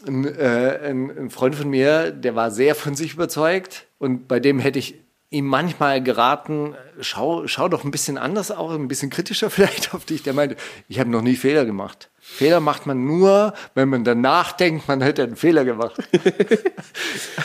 ein, 0.07 0.25
äh, 0.25 0.81
ein, 0.85 1.11
ein 1.17 1.31
Freund 1.31 1.55
von 1.55 1.69
mir, 1.69 2.11
der 2.11 2.35
war 2.35 2.51
sehr 2.51 2.75
von 2.75 2.95
sich 2.95 3.15
überzeugt 3.15 3.87
und 3.99 4.27
bei 4.27 4.41
dem 4.41 4.59
hätte 4.59 4.79
ich 4.79 4.97
ihm 5.33 5.47
manchmal 5.47 6.03
geraten, 6.03 6.75
schau, 7.01 7.47
schau 7.47 7.69
doch 7.69 7.85
ein 7.85 7.91
bisschen 7.91 8.19
anders 8.19 8.51
auch, 8.51 8.71
ein 8.71 8.89
bisschen 8.89 9.11
kritischer 9.11 9.51
vielleicht 9.51 9.95
auf 9.95 10.05
dich. 10.05 10.23
Der 10.23 10.35
meinte, 10.35 10.57
ich 10.89 11.01
habe 11.01 11.11
noch 11.11 11.23
nie 11.23 11.37
Fehler 11.37 11.65
gemacht. 11.65 12.11
Fehler 12.21 12.61
macht 12.61 12.87
man 12.87 13.05
nur, 13.05 13.53
wenn 13.75 13.89
man 13.89 14.05
danach 14.05 14.53
denkt, 14.53 14.87
man 14.87 15.01
hätte 15.01 15.25
einen 15.25 15.37
Fehler 15.37 15.65
gemacht. 15.65 15.97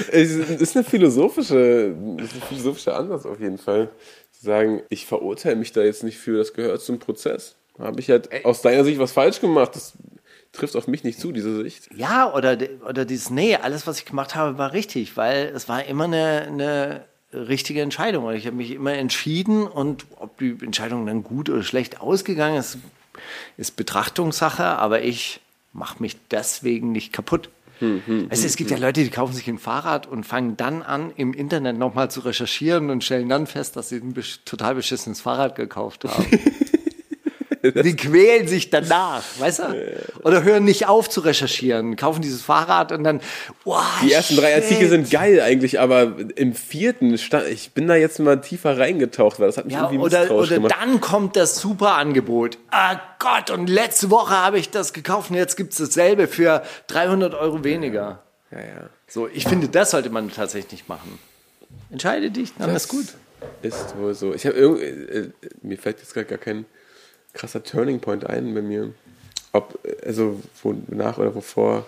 Es 0.09 0.31
ist 0.31 0.75
eine 0.75 0.85
philosophische, 0.85 1.95
ist 2.17 2.33
ein 2.33 2.41
philosophischer 2.47 2.95
Ansatz 2.95 3.25
auf 3.25 3.39
jeden 3.39 3.57
Fall. 3.57 3.89
Sagen, 4.39 4.83
ich 4.89 5.05
verurteile 5.05 5.55
mich 5.55 5.71
da 5.71 5.81
jetzt 5.81 6.03
nicht 6.03 6.17
für, 6.17 6.37
das 6.37 6.53
gehört 6.53 6.81
zum 6.81 6.99
Prozess. 6.99 7.55
Habe 7.79 7.99
ich 7.99 8.09
halt 8.09 8.45
aus 8.45 8.61
deiner 8.61 8.83
Sicht 8.83 8.99
was 8.99 9.11
falsch 9.11 9.41
gemacht. 9.41 9.75
Das 9.75 9.93
trifft 10.51 10.75
auf 10.75 10.87
mich 10.87 11.03
nicht 11.03 11.19
zu, 11.19 11.31
diese 11.31 11.61
Sicht. 11.61 11.89
Ja, 11.95 12.33
oder, 12.33 12.57
oder 12.87 13.05
dieses, 13.05 13.29
nee, 13.29 13.55
alles, 13.55 13.87
was 13.87 13.99
ich 13.99 14.05
gemacht 14.05 14.35
habe, 14.35 14.57
war 14.57 14.73
richtig, 14.73 15.17
weil 15.17 15.51
es 15.55 15.69
war 15.69 15.85
immer 15.85 16.05
eine, 16.05 16.47
eine 16.47 17.05
richtige 17.33 17.81
Entscheidung. 17.81 18.25
Und 18.25 18.35
ich 18.35 18.45
habe 18.45 18.55
mich 18.55 18.71
immer 18.71 18.93
entschieden 18.93 19.67
und 19.67 20.05
ob 20.19 20.37
die 20.39 20.57
Entscheidung 20.61 21.05
dann 21.05 21.23
gut 21.23 21.49
oder 21.49 21.63
schlecht 21.63 22.01
ausgegangen 22.01 22.57
ist, 22.57 22.77
ist 23.57 23.75
Betrachtungssache, 23.75 24.63
aber 24.63 25.01
ich 25.01 25.41
mache 25.73 26.01
mich 26.01 26.17
deswegen 26.31 26.91
nicht 26.91 27.13
kaputt. 27.13 27.49
Weißt 27.79 28.43
du, 28.43 28.47
es 28.47 28.55
gibt 28.55 28.71
ja 28.71 28.77
Leute, 28.77 29.03
die 29.03 29.09
kaufen 29.09 29.33
sich 29.33 29.47
ein 29.47 29.57
Fahrrad 29.57 30.07
und 30.07 30.25
fangen 30.25 30.57
dann 30.57 30.81
an, 30.81 31.11
im 31.15 31.33
Internet 31.33 31.77
nochmal 31.77 32.09
zu 32.11 32.21
recherchieren 32.21 32.89
und 32.89 33.03
stellen 33.03 33.29
dann 33.29 33.47
fest, 33.47 33.75
dass 33.75 33.89
sie 33.89 33.97
ein 33.97 34.15
total 34.45 34.75
beschissenes 34.75 35.21
Fahrrad 35.21 35.55
gekauft 35.55 36.05
haben. 36.05 36.25
Die 37.83 37.95
quälen 37.95 38.47
sich 38.47 38.69
danach, 38.69 39.23
weißt 39.39 39.59
du? 39.59 39.97
Oder 40.23 40.43
hören 40.43 40.63
nicht 40.65 40.87
auf 40.87 41.09
zu 41.09 41.21
recherchieren, 41.21 41.95
kaufen 41.95 42.21
dieses 42.21 42.41
Fahrrad 42.41 42.91
und 42.91 43.03
dann, 43.03 43.21
wow, 43.63 43.83
Die 44.03 44.11
ersten 44.11 44.35
drei 44.35 44.53
shit. 44.53 44.63
Artikel 44.63 44.89
sind 44.89 45.09
geil 45.11 45.41
eigentlich, 45.41 45.79
aber 45.79 46.13
im 46.35 46.53
vierten, 46.53 47.17
stand, 47.17 47.47
ich 47.47 47.71
bin 47.71 47.87
da 47.87 47.95
jetzt 47.95 48.19
mal 48.19 48.39
tiefer 48.41 48.77
reingetaucht, 48.77 49.39
weil 49.39 49.47
das 49.47 49.57
hat 49.57 49.65
mich 49.65 49.73
Ja, 49.75 49.81
irgendwie 49.83 49.99
oder, 49.99 50.19
misstrauisch 50.19 50.47
oder 50.47 50.55
gemacht. 50.57 50.75
dann 50.79 51.01
kommt 51.01 51.35
das 51.35 51.57
super 51.59 51.95
Angebot. 51.95 52.57
Ah 52.71 52.99
Gott, 53.19 53.49
und 53.49 53.67
letzte 53.69 54.09
Woche 54.11 54.35
habe 54.35 54.59
ich 54.59 54.69
das 54.69 54.93
gekauft 54.93 55.29
und 55.31 55.37
jetzt 55.37 55.55
gibt 55.57 55.71
es 55.73 55.79
dasselbe 55.79 56.27
für 56.27 56.63
300 56.87 57.33
Euro 57.33 57.63
weniger. 57.63 58.23
ja, 58.51 58.59
ja. 58.59 58.89
So, 59.07 59.27
ich 59.27 59.47
finde, 59.47 59.69
das 59.69 59.91
sollte 59.91 60.09
man 60.09 60.29
tatsächlich 60.31 60.71
nicht 60.73 60.89
machen. 60.89 61.17
Entscheide 61.89 62.29
dich, 62.29 62.53
dann 62.59 62.75
ist 62.75 62.89
gut. 62.89 63.05
Ist 63.61 63.95
wohl 63.97 64.13
so. 64.13 64.33
Ich 64.33 64.45
habe 64.45 64.55
irgendwie, 64.57 64.83
äh, 64.83 65.29
mir 65.61 65.77
fällt 65.77 65.99
jetzt 65.99 66.13
gerade 66.13 66.25
gar 66.27 66.37
kein 66.37 66.65
krasser 67.37 67.63
Turning 67.63 67.99
Point 67.99 68.25
ein 68.25 68.53
bei 68.53 68.61
mir. 68.61 68.93
Ob, 69.53 69.79
also 70.05 70.41
wonach 70.61 71.17
oder 71.17 71.33
wovor. 71.35 71.85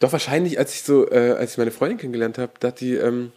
Doch 0.00 0.12
wahrscheinlich, 0.12 0.58
als 0.58 0.74
ich 0.74 0.82
so, 0.82 1.10
äh, 1.10 1.32
als 1.32 1.52
ich 1.52 1.58
meine 1.58 1.72
Freundin 1.72 1.98
kennengelernt 1.98 2.38
habe, 2.38 2.52
da 2.60 2.68
hat 2.68 2.80
die, 2.80 2.94
ähm, 2.94 3.32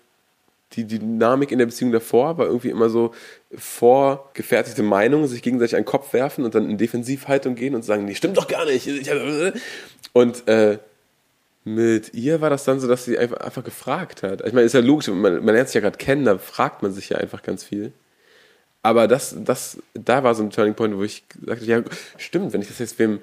die 0.73 0.85
Dynamik 0.85 1.51
in 1.51 1.57
der 1.57 1.65
Beziehung 1.65 1.91
davor 1.91 2.37
war 2.37 2.45
irgendwie 2.45 2.69
immer 2.69 2.89
so 2.89 3.13
vorgefertigte 3.53 4.83
Meinungen, 4.83 5.27
sich 5.27 5.41
gegenseitig 5.41 5.75
den 5.75 5.85
Kopf 5.85 6.13
werfen 6.13 6.45
und 6.45 6.55
dann 6.55 6.69
in 6.69 6.77
Defensivhaltung 6.77 7.55
gehen 7.55 7.75
und 7.75 7.83
sagen, 7.83 8.05
nee, 8.05 8.15
stimmt 8.15 8.37
doch 8.37 8.47
gar 8.47 8.65
nicht. 8.65 8.87
Und 10.13 10.47
äh, 10.47 10.77
mit 11.63 12.13
ihr 12.13 12.41
war 12.41 12.49
das 12.49 12.63
dann 12.63 12.79
so, 12.79 12.87
dass 12.87 13.05
sie 13.05 13.17
einfach, 13.17 13.37
einfach 13.37 13.63
gefragt 13.63 14.23
hat. 14.23 14.45
Ich 14.45 14.53
meine, 14.53 14.65
ist 14.65 14.73
ja 14.73 14.79
logisch, 14.79 15.07
man, 15.09 15.43
man 15.43 15.53
lernt 15.53 15.67
sich 15.67 15.75
ja 15.75 15.81
gerade 15.81 15.97
kennen, 15.97 16.25
da 16.25 16.37
fragt 16.37 16.83
man 16.83 16.93
sich 16.93 17.09
ja 17.09 17.17
einfach 17.17 17.43
ganz 17.43 17.63
viel. 17.63 17.91
Aber 18.83 19.07
das, 19.07 19.35
das, 19.37 19.77
da 19.93 20.23
war 20.23 20.33
so 20.33 20.43
ein 20.43 20.49
Turning 20.49 20.73
Point, 20.73 20.97
wo 20.97 21.03
ich 21.03 21.23
sagte, 21.45 21.65
ja, 21.65 21.83
stimmt, 22.17 22.53
wenn 22.53 22.61
ich 22.61 22.67
das 22.67 22.79
jetzt 22.79 22.97
wem, 22.97 23.19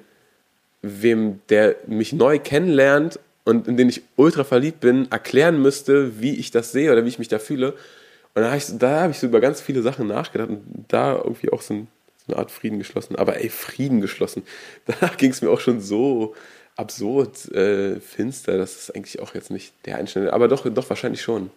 wem, 0.81 1.41
der 1.49 1.75
mich 1.87 2.13
neu 2.13 2.39
kennenlernt 2.39 3.19
und 3.43 3.67
in 3.67 3.75
den 3.75 3.89
ich 3.89 4.03
ultra 4.15 4.43
verliebt 4.43 4.79
bin, 4.79 5.11
erklären 5.11 5.61
müsste, 5.61 6.21
wie 6.21 6.35
ich 6.35 6.51
das 6.51 6.71
sehe 6.71 6.91
oder 6.91 7.03
wie 7.03 7.09
ich 7.09 7.19
mich 7.19 7.27
da 7.27 7.39
fühle. 7.39 7.73
Und 8.35 8.43
da 8.43 8.47
habe 8.47 8.57
ich, 8.57 8.65
da 8.77 9.01
habe 9.01 9.11
ich 9.11 9.19
so 9.19 9.27
über 9.27 9.41
ganz 9.41 9.59
viele 9.59 9.81
Sachen 9.81 10.07
nachgedacht 10.07 10.49
und 10.49 10.85
da 10.87 11.15
irgendwie 11.15 11.51
auch 11.51 11.61
so, 11.61 11.73
ein, 11.73 11.87
so 12.25 12.33
eine 12.33 12.39
Art 12.39 12.51
Frieden 12.51 12.77
geschlossen. 12.77 13.17
Aber 13.17 13.37
ey, 13.37 13.49
Frieden 13.49 13.99
geschlossen. 13.99 14.43
Danach 14.85 15.17
ging 15.17 15.31
es 15.31 15.41
mir 15.41 15.49
auch 15.49 15.59
schon 15.59 15.81
so 15.81 16.35
absurd 16.77 17.51
äh, 17.51 17.99
finster. 17.99 18.57
Das 18.57 18.77
ist 18.77 18.95
eigentlich 18.95 19.19
auch 19.19 19.33
jetzt 19.33 19.51
nicht 19.51 19.73
der 19.85 19.97
Einschnitt. 19.97 20.29
Aber 20.29 20.47
doch, 20.47 20.69
doch 20.69 20.89
wahrscheinlich 20.89 21.21
schon. 21.21 21.51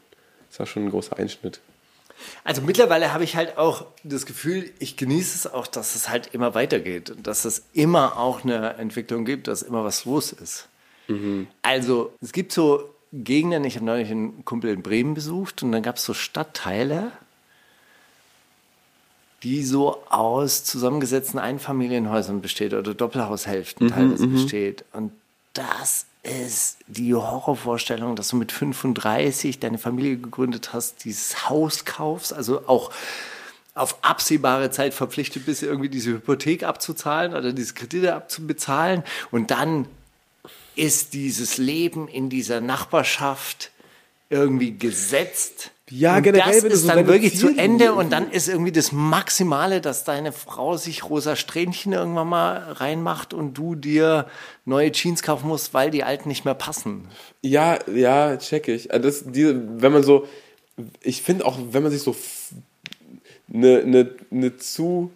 Das 0.49 0.59
war 0.59 0.67
schon 0.67 0.87
ein 0.87 0.91
großer 0.91 1.17
Einschnitt. 1.19 1.61
Also 2.45 2.63
mittlerweile 2.63 3.13
habe 3.13 3.25
ich 3.25 3.37
halt 3.37 3.59
auch 3.59 3.87
das 4.05 4.27
Gefühl, 4.27 4.71
ich 4.79 4.97
genieße 4.97 5.37
es 5.37 5.53
auch, 5.53 5.67
dass 5.67 5.95
es 5.95 6.09
halt 6.09 6.29
immer 6.35 6.55
weitergeht 6.55 7.11
und 7.11 7.27
dass 7.27 7.45
es 7.45 7.65
immer 7.73 8.19
auch 8.19 8.45
eine 8.45 8.75
Entwicklung 8.75 9.25
gibt, 9.25 9.49
dass 9.49 9.63
immer 9.63 9.85
was 9.85 10.05
los 10.05 10.33
ist. 10.33 10.69
Also 11.63 12.13
es 12.23 12.33
gibt 12.33 12.53
so 12.53 12.89
Gegenden, 13.13 13.65
ich 13.65 13.77
habe 13.77 13.85
neulich 13.85 14.11
einen 14.11 14.45
Kumpel 14.45 14.71
in 14.71 14.83
Bremen 14.83 15.13
besucht 15.15 15.63
und 15.63 15.73
dann 15.73 15.83
gab 15.83 15.97
es 15.97 16.05
so 16.05 16.15
Stadtteile, 16.15 17.13
die 19.43 19.63
so 19.63 20.03
aus 20.09 20.65
zusammengesetzten 20.65 21.39
Einfamilienhäusern 21.39 22.41
besteht 22.41 22.73
oder 22.73 22.95
Doppelhaushälften 22.95 23.89
teilweise 23.89 24.27
besteht. 24.29 24.85
Und 24.93 25.13
das 25.53 26.07
ist 26.23 26.79
die 26.87 27.15
Horrorvorstellung, 27.15 28.15
dass 28.15 28.29
du 28.29 28.37
mit 28.37 28.53
35 28.53 29.59
deine 29.59 29.79
Familie 29.79 30.17
gegründet 30.17 30.73
hast, 30.73 31.05
dieses 31.05 31.49
Haus 31.49 31.85
kaufst, 31.85 32.33
also 32.33 32.69
auch 32.69 32.93
auf 33.75 34.05
absehbare 34.05 34.71
Zeit 34.71 34.95
verpflichtet 34.95 35.47
bist, 35.47 35.63
irgendwie 35.63 35.89
diese 35.89 36.11
Hypothek 36.11 36.63
abzuzahlen 36.63 37.35
oder 37.35 37.53
diese 37.53 37.75
Kredite 37.75 38.15
abzubezahlen. 38.15 39.03
Und 39.31 39.51
dann 39.51 39.87
ist 40.77 41.15
dieses 41.15 41.59
Leben 41.59 42.07
in 42.09 42.29
dieser 42.29 42.61
Nachbarschaft 42.61 43.71
irgendwie 44.33 44.77
gesetzt. 44.77 45.71
Ja, 45.91 46.17
und 46.17 46.23
generell, 46.23 46.63
das 46.63 46.65
ist 46.65 46.83
so 46.83 46.89
dann 46.89 47.07
wirklich 47.07 47.37
zu 47.37 47.55
Ende 47.55 47.93
und 47.93 48.11
dann 48.11 48.31
ist 48.31 48.49
irgendwie 48.49 48.73
das 48.73 48.93
Maximale, 48.93 49.83
dass 49.83 50.05
deine 50.05 50.33
Frau 50.33 50.79
sich 50.79 51.05
rosa 51.05 51.37
Strähnchen 51.37 51.93
irgendwann 51.93 52.29
mal 52.29 52.57
reinmacht 52.73 53.35
und 53.35 53.53
du 53.55 53.75
dir 53.75 54.27
neue 54.65 54.91
Jeans 54.91 55.23
kaufen 55.23 55.49
musst, 55.49 55.75
weil 55.75 55.91
die 55.91 56.03
alten 56.03 56.31
nicht 56.31 56.47
mehr 56.47 56.55
passen. 56.55 57.09
Ja, 57.43 57.79
ja, 57.93 58.39
check 58.39 58.69
ich. 58.69 58.91
Also 58.91 59.07
Das, 59.07 59.25
diese, 59.27 59.83
wenn 59.83 59.93
man 59.93 60.03
so, 60.03 60.27
ich 61.03 61.21
finde 61.21 61.45
auch, 61.45 61.59
wenn 61.73 61.83
man 61.83 61.93
sich 61.93 62.01
so 62.01 62.17
eine, 63.53 63.81
eine, 63.81 64.11
eine 64.31 64.57
zu 64.57 65.11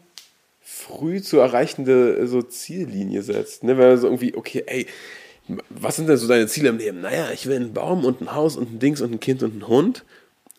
früh 0.62 1.22
zu 1.22 1.38
erreichende 1.38 2.26
so 2.26 2.42
Ziellinie 2.42 3.22
setzt, 3.22 3.64
ne? 3.64 3.78
wenn 3.78 3.88
man 3.88 3.98
so 3.98 4.08
irgendwie, 4.08 4.34
okay, 4.34 4.62
ey, 4.66 4.86
was 5.70 5.96
sind 5.96 6.08
denn 6.08 6.16
so 6.16 6.26
deine 6.26 6.46
Ziele 6.46 6.68
im 6.68 6.78
Leben? 6.78 7.00
Naja, 7.00 7.30
ich 7.32 7.46
will 7.46 7.56
einen 7.56 7.72
Baum 7.72 8.04
und 8.04 8.20
ein 8.20 8.34
Haus 8.34 8.56
und 8.56 8.74
ein 8.74 8.78
Dings 8.78 9.00
und 9.00 9.12
ein 9.12 9.20
Kind 9.20 9.42
und 9.42 9.52
einen 9.52 9.68
Hund. 9.68 10.04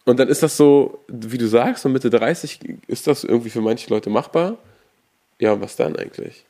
Und 0.06 0.20
dann 0.20 0.30
ist 0.30 0.42
das 0.44 0.56
so, 0.56 1.04
wie 1.08 1.38
du 1.38 1.48
sagst, 1.48 1.84
so 1.84 1.90
Mitte 1.90 2.10
30 2.10 2.60
ist 2.88 3.08
das 3.08 3.24
irgendwie 3.24 3.50
für 3.50 3.62
manche 3.62 3.90
Leute 3.90 4.10
machbar. 4.10 4.58
Ja, 5.40 5.54
und 5.54 5.62
was 5.62 5.76
dann 5.76 5.96
eigentlich? 5.96 6.46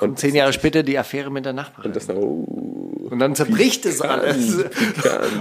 Und 0.00 0.18
zehn 0.18 0.34
Jahre 0.34 0.52
später 0.52 0.82
die 0.82 0.98
Affäre 0.98 1.30
mit 1.30 1.44
der 1.44 1.52
Nachbarin. 1.52 1.90
Und 1.90 1.96
das, 1.96 2.08
oh, 2.10 2.44
Und 3.10 3.18
dann 3.20 3.36
zerbricht 3.36 3.86
es 3.86 4.00
alles. 4.00 4.64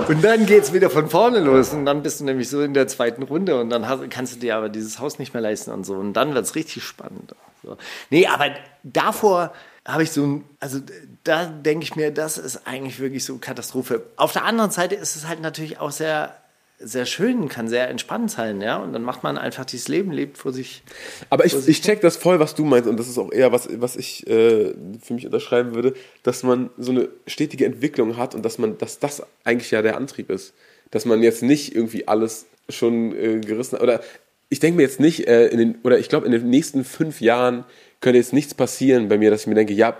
Und 0.08 0.24
dann 0.24 0.46
geht 0.46 0.64
es 0.64 0.74
wieder 0.74 0.90
von 0.90 1.10
vorne 1.10 1.40
los. 1.40 1.74
Und 1.74 1.86
dann 1.86 2.04
bist 2.04 2.20
du 2.20 2.26
nämlich 2.26 2.48
so 2.48 2.62
in 2.62 2.76
der 2.76 2.88
zweiten 2.88 3.24
Runde. 3.24 3.60
Und 3.60 3.72
dann 3.72 3.88
hast, 3.90 4.08
kannst 4.12 4.36
du 4.36 4.40
dir 4.40 4.56
aber 4.56 4.70
dieses 4.70 5.00
Haus 5.00 5.18
nicht 5.18 5.34
mehr 5.34 5.42
leisten 5.42 5.72
und 5.72 5.84
so. 5.84 5.96
Und 5.96 6.14
dann 6.14 6.36
wird 6.36 6.46
es 6.46 6.56
richtig 6.56 6.84
spannend. 6.84 7.34
So. 7.64 7.78
Nee, 8.12 8.28
aber 8.28 8.52
davor 8.84 9.52
habe 9.86 10.04
ich 10.04 10.12
so 10.12 10.26
ein, 10.26 10.44
also 10.60 10.80
da 11.24 11.46
denke 11.46 11.84
ich 11.84 11.96
mir, 11.96 12.12
das 12.12 12.38
ist 12.38 12.68
eigentlich 12.68 13.00
wirklich 13.00 13.24
so 13.24 13.38
Katastrophe. 13.38 14.04
Auf 14.16 14.34
der 14.34 14.46
anderen 14.46 14.72
Seite 14.72 14.96
ist 14.96 15.16
es 15.16 15.28
halt 15.28 15.42
natürlich 15.42 15.80
auch 15.80 15.92
sehr, 15.92 16.36
sehr 16.80 17.06
schön, 17.06 17.50
kann 17.50 17.68
sehr 17.68 17.90
entspannt 17.90 18.32
sein, 18.32 18.62
ja. 18.62 18.78
Und 18.78 18.94
dann 18.94 19.04
macht 19.04 19.24
man 19.24 19.38
einfach 19.38 19.66
dieses 19.66 19.88
Leben, 19.88 20.12
lebt 20.12 20.38
vor 20.38 20.54
sich. 20.54 20.84
Aber 21.30 21.46
ich, 21.46 21.56
ich 21.68 21.82
check 21.82 22.02
das 22.02 22.16
voll, 22.16 22.40
was 22.40 22.56
du 22.56 22.64
meinst, 22.64 22.88
und 22.88 22.98
das 22.98 23.10
ist 23.10 23.18
auch 23.18 23.32
eher 23.32 23.52
was, 23.52 23.68
was 23.80 23.96
ich 23.96 24.26
äh, 24.28 24.74
für 25.02 25.14
mich 25.14 25.26
unterschreiben 25.26 25.76
würde, 25.76 25.94
dass 26.24 26.44
man 26.44 26.70
so 26.78 26.92
eine 26.92 27.10
stetige 27.28 27.66
Entwicklung 27.66 28.18
hat 28.18 28.34
und 28.34 28.44
dass 28.44 28.58
man, 28.58 28.78
dass 28.78 29.00
das 29.00 29.24
eigentlich 29.44 29.72
ja 29.72 29.82
der 29.82 29.98
Antrieb 29.98 30.30
ist. 30.30 30.54
Dass 30.92 31.06
man 31.06 31.22
jetzt 31.22 31.44
nicht 31.44 31.76
irgendwie 31.76 32.08
alles 32.08 32.46
schon 32.70 33.14
äh, 33.16 33.40
gerissen 33.40 33.76
hat. 33.76 33.82
Oder 33.82 34.02
ich 34.50 34.60
denke 34.60 34.78
mir 34.78 34.84
jetzt 34.84 35.00
nicht, 35.00 35.28
äh, 35.28 35.48
in 35.48 35.58
den, 35.58 35.80
oder 35.84 36.00
ich 36.00 36.10
glaube, 36.10 36.26
in 36.26 36.32
den 36.32 36.50
nächsten 36.50 36.84
fünf 36.84 37.22
Jahren 37.22 37.66
könnte 38.02 38.18
jetzt 38.18 38.34
nichts 38.34 38.54
passieren 38.54 39.10
bei 39.10 39.18
mir, 39.18 39.30
dass 39.32 39.42
ich 39.42 39.48
mir 39.48 39.56
denke, 39.56 39.74
ja, 39.74 39.98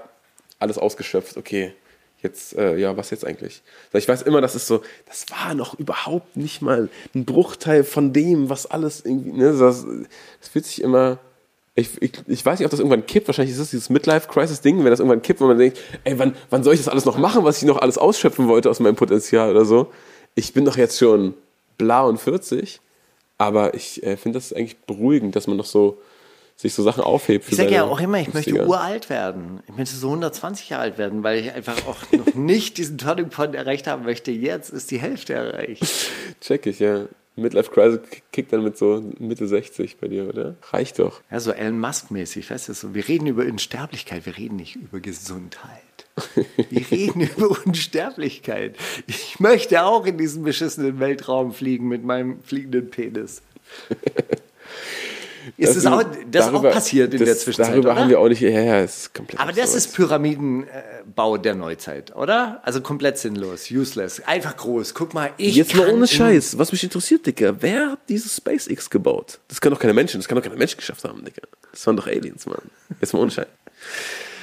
alles 0.60 0.78
ausgeschöpft, 0.78 1.38
okay. 1.38 1.74
Jetzt, 2.22 2.54
äh, 2.58 2.76
ja, 2.76 2.98
was 2.98 3.12
jetzt 3.12 3.26
eigentlich? 3.26 3.62
Ich 3.94 4.08
weiß 4.08 4.24
immer, 4.24 4.42
das 4.42 4.54
ist 4.54 4.68
so, 4.68 4.82
das 5.06 5.26
war 5.30 5.54
noch 5.54 5.80
überhaupt 5.80 6.36
nicht 6.36 6.62
mal 6.62 6.90
ein 7.16 7.24
Bruchteil 7.24 7.86
von 7.86 8.12
dem, 8.12 8.50
was 8.50 8.66
alles 8.66 9.06
irgendwie, 9.06 9.32
ne, 9.32 9.58
das, 9.58 9.86
das 10.42 10.50
fühlt 10.50 10.66
sich 10.66 10.82
immer, 10.82 11.20
ich, 11.76 12.02
ich, 12.02 12.12
ich 12.28 12.46
weiß 12.46 12.60
nicht, 12.60 12.66
ob 12.66 12.72
das 12.72 12.82
irgendwann 12.82 13.06
kippt, 13.06 13.28
wahrscheinlich 13.28 13.54
ist 13.54 13.62
das 13.62 13.70
dieses 13.70 13.90
Midlife-Crisis-Ding, 13.90 14.80
wenn 14.80 14.92
das 14.92 15.00
irgendwann 15.00 15.22
kippt, 15.22 15.40
wo 15.40 15.48
man 15.48 15.58
denkt, 15.58 15.80
ey, 16.04 16.20
wann, 16.20 16.36
wann 16.50 16.64
soll 16.64 16.74
ich 16.74 16.82
das 16.82 16.90
alles 16.90 17.06
noch 17.06 17.18
machen, 17.18 17.46
was 17.46 17.62
ich 17.62 17.64
noch 17.64 17.78
alles 17.78 17.98
ausschöpfen 17.98 18.50
wollte 18.50 18.70
aus 18.70 18.82
meinem 18.82 18.98
Potenzial 18.98 19.52
oder 19.52 19.64
so? 19.64 19.90
Ich 20.36 20.54
bin 20.54 20.66
doch 20.66 20.76
jetzt 20.76 21.00
schon 21.00 21.36
bla 21.78 22.04
und 22.04 22.20
40, 22.20 22.82
aber 23.38 23.76
ich 23.76 24.04
äh, 24.04 24.18
finde 24.18 24.40
das 24.40 24.52
eigentlich 24.52 24.78
beruhigend, 24.80 25.38
dass 25.38 25.48
man 25.48 25.56
noch 25.56 25.66
so 25.66 26.02
sich 26.60 26.74
so 26.74 26.84
Sachen 26.84 27.04
aufhebt. 27.04 27.46
Ich 27.48 27.56
sage 27.56 27.72
ja 27.72 27.86
auch 27.86 28.02
immer, 28.02 28.20
ich 28.20 28.34
möchte 28.34 28.52
50er. 28.52 28.68
uralt 28.68 29.10
werden. 29.10 29.62
Ich 29.70 29.78
möchte 29.78 29.96
so 29.96 30.08
120 30.08 30.70
Jahre 30.70 30.84
alt 30.84 30.98
werden, 30.98 31.24
weil 31.24 31.40
ich 31.40 31.54
einfach 31.54 31.78
auch 31.88 32.00
noch 32.12 32.34
nicht 32.34 32.78
diesen 32.78 32.98
Turning 32.98 33.30
Point 33.30 33.56
erreicht 33.56 33.88
haben 33.88 34.04
möchte. 34.04 34.32
Jetzt 34.32 34.70
ist 34.70 34.92
die 34.92 35.00
Hälfte 35.00 35.36
erreicht. 35.36 35.86
Check 36.42 36.66
ich, 36.66 36.80
ja. 36.80 37.06
Midlife 37.38 37.72
Crisis 37.72 38.02
kickt 38.34 38.52
dann 38.52 38.64
mit 38.64 38.78
so 38.78 39.02
Mitte 39.20 39.48
60 39.48 40.00
bei 40.02 40.10
dir, 40.10 40.28
oder? 40.28 40.58
Reicht 40.74 41.00
doch. 41.00 41.22
Ja, 41.32 41.40
so 41.40 41.52
Elon 41.52 41.80
Musk-mäßig, 41.80 42.52
weißt 42.52 42.68
du, 42.68 42.74
so, 42.74 42.94
wir 42.94 43.08
reden 43.08 43.28
über 43.28 43.44
Unsterblichkeit, 43.44 44.26
wir 44.26 44.36
reden 44.36 44.58
nicht 44.58 44.76
über 44.76 45.00
Gesundheit. 45.00 45.80
Wir 46.70 46.86
reden 46.92 47.22
über 47.22 47.58
Unsterblichkeit. 47.66 48.76
Ich 49.08 49.40
möchte 49.40 49.86
auch 49.86 50.06
in 50.06 50.18
diesen 50.18 50.44
beschissenen 50.44 51.00
Weltraum 51.00 51.54
fliegen 51.54 51.88
mit 51.88 52.04
meinem 52.04 52.44
fliegenden 52.44 52.90
Penis. 52.90 53.42
Ist 55.58 55.76
das, 55.76 55.86
auch, 55.86 56.04
das 56.30 56.48
ist 56.48 56.54
auch 56.54 56.64
passiert 56.64 57.14
in 57.14 57.20
das, 57.20 57.28
der 57.28 57.38
Zwischenzeit, 57.38 57.74
Darüber 57.74 57.92
oder? 57.92 58.00
haben 58.00 58.10
wir 58.10 58.20
auch 58.20 58.28
nicht, 58.28 58.42
ja, 58.42 58.50
ja, 58.50 58.82
ist 58.82 59.14
komplett 59.14 59.40
Aber 59.40 59.52
das 59.52 59.76
ist 59.76 59.94
Pyramidenbau 59.96 61.38
der 61.38 61.56
Neuzeit, 61.56 62.16
oder? 62.16 62.62
Also 62.64 62.82
komplett 62.82 63.18
sinnlos, 63.18 63.70
useless, 63.72 64.22
einfach 64.26 64.56
groß. 64.58 64.94
Guck 64.94 65.14
mal, 65.14 65.32
ich 65.38 65.56
Jetzt 65.56 65.76
mal 65.76 65.90
ohne 65.90 66.08
Scheiß, 66.08 66.58
was 66.58 66.72
mich 66.72 66.84
interessiert, 66.84 67.26
Dicker, 67.26 67.62
wer 67.62 67.92
hat 67.92 68.00
dieses 68.10 68.36
SpaceX 68.36 68.90
gebaut? 68.90 69.40
Das 69.48 69.62
kann 69.62 69.72
doch 69.72 69.80
keine 69.80 69.94
Menschen, 69.94 70.20
das 70.20 70.28
kann 70.28 70.36
doch 70.38 70.44
keine 70.44 70.56
Menschen 70.56 70.78
geschafft 70.78 71.04
haben, 71.04 71.24
Dicker. 71.24 71.48
Das 71.72 71.86
waren 71.88 71.96
doch 71.96 72.08
Aliens, 72.08 72.46
Mann. 72.46 72.58
Jetzt 73.00 73.14
mal 73.14 73.20
ohne 73.22 73.32
Scheiß. 73.32 73.48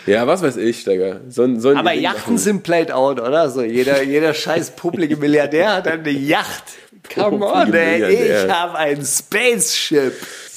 Ja, 0.06 0.26
was 0.26 0.40
weiß 0.40 0.56
ich, 0.56 0.84
Digga. 0.84 1.20
Sollen 1.28 1.60
die 1.60 1.68
Aber 1.68 1.92
Yachten 1.92 2.34
machen. 2.34 2.38
sind 2.38 2.62
played 2.62 2.92
out, 2.92 3.20
oder? 3.20 3.50
So 3.50 3.62
jeder, 3.62 4.02
jeder 4.02 4.34
scheiß 4.34 4.76
publige 4.76 5.16
Milliardär 5.16 5.74
hat 5.74 5.88
eine 5.88 6.10
Yacht. 6.10 6.64
Come 7.14 7.44
on, 7.44 7.72
ey, 7.72 8.44
ich 8.44 8.50
habe 8.50 8.78
ein 8.78 9.04
Spaceship. 9.04 10.14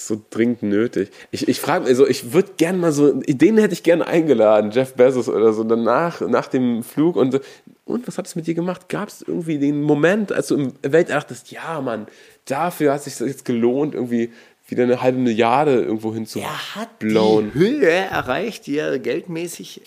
So 0.10 0.20
dringend 0.32 0.64
nötig. 0.64 1.12
Ich, 1.30 1.48
ich 1.48 1.60
frage 1.60 1.86
also 1.86 2.08
ich 2.08 2.34
würde 2.34 2.54
gerne 2.58 2.80
mal 2.80 2.92
so, 2.92 3.14
den 3.14 3.60
hätte 3.60 3.74
ich 3.74 3.84
gerne 3.84 4.08
eingeladen, 4.08 4.72
Jeff 4.72 4.96
Bezos 4.96 5.30
oder 5.30 5.54
so, 5.54 5.64
danach, 5.64 6.20
nach 6.22 6.48
dem 6.48 6.82
Flug 6.82 7.16
und 7.16 7.32
so, 7.32 7.40
und 7.86 8.08
was 8.08 8.18
hat 8.18 8.26
es 8.26 8.36
mit 8.36 8.48
dir 8.48 8.56
gemacht? 8.56 8.90
Gab 8.90 9.08
es 9.08 9.22
irgendwie 9.22 9.60
den 9.60 9.84
Moment, 9.84 10.32
als 10.32 10.48
du 10.48 10.56
im 10.56 10.74
Welt 10.82 11.12
dachtest, 11.12 11.52
ja, 11.52 11.80
Mann, 11.80 12.08
dafür 12.46 12.92
hat 12.94 13.06
es 13.06 13.18
sich 13.18 13.28
jetzt 13.28 13.46
gelohnt, 13.46 13.94
irgendwie 13.94 14.32
wieder 14.68 14.82
eine 14.82 15.00
halbe 15.00 15.20
Milliarde 15.20 15.76
irgendwo 15.76 16.12
hinzu 16.12 16.40
Er 16.40 16.76
hat 16.76 16.98
blown. 16.98 17.52
die 17.54 17.60
Höhe 17.60 17.92
erreicht, 17.92 18.66
die 18.66 18.80
er 18.80 18.98
geldmäßig 18.98 19.82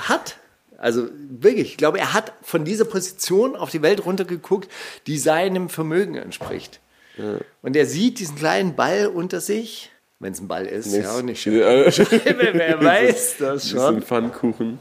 hat. 0.00 0.38
Also 0.76 1.08
wirklich, 1.30 1.70
ich 1.70 1.76
glaube, 1.76 2.00
er 2.00 2.14
hat 2.14 2.32
von 2.42 2.64
dieser 2.64 2.84
Position 2.84 3.54
auf 3.54 3.70
die 3.70 3.82
Welt 3.82 4.04
runtergeguckt, 4.04 4.68
die 5.06 5.18
seinem 5.18 5.68
Vermögen 5.68 6.16
entspricht. 6.16 6.80
Und 7.62 7.76
er 7.76 7.86
sieht 7.86 8.18
diesen 8.18 8.36
kleinen 8.36 8.74
Ball 8.76 9.06
unter 9.06 9.40
sich, 9.40 9.90
wenn 10.20 10.32
es 10.32 10.40
ein 10.40 10.48
Ball 10.48 10.66
ist, 10.66 10.92
ja, 10.94 11.12
und 11.14 11.26
nicht 11.26 11.40
schön. 11.42 11.60
Äh, 11.62 11.92
Wer 12.52 12.82
weiß 12.82 13.36
das 13.38 13.38
Das 13.38 13.64
ist 13.64 13.70
schon. 13.70 13.96
ein 13.96 14.02
Pfannkuchen. 14.02 14.78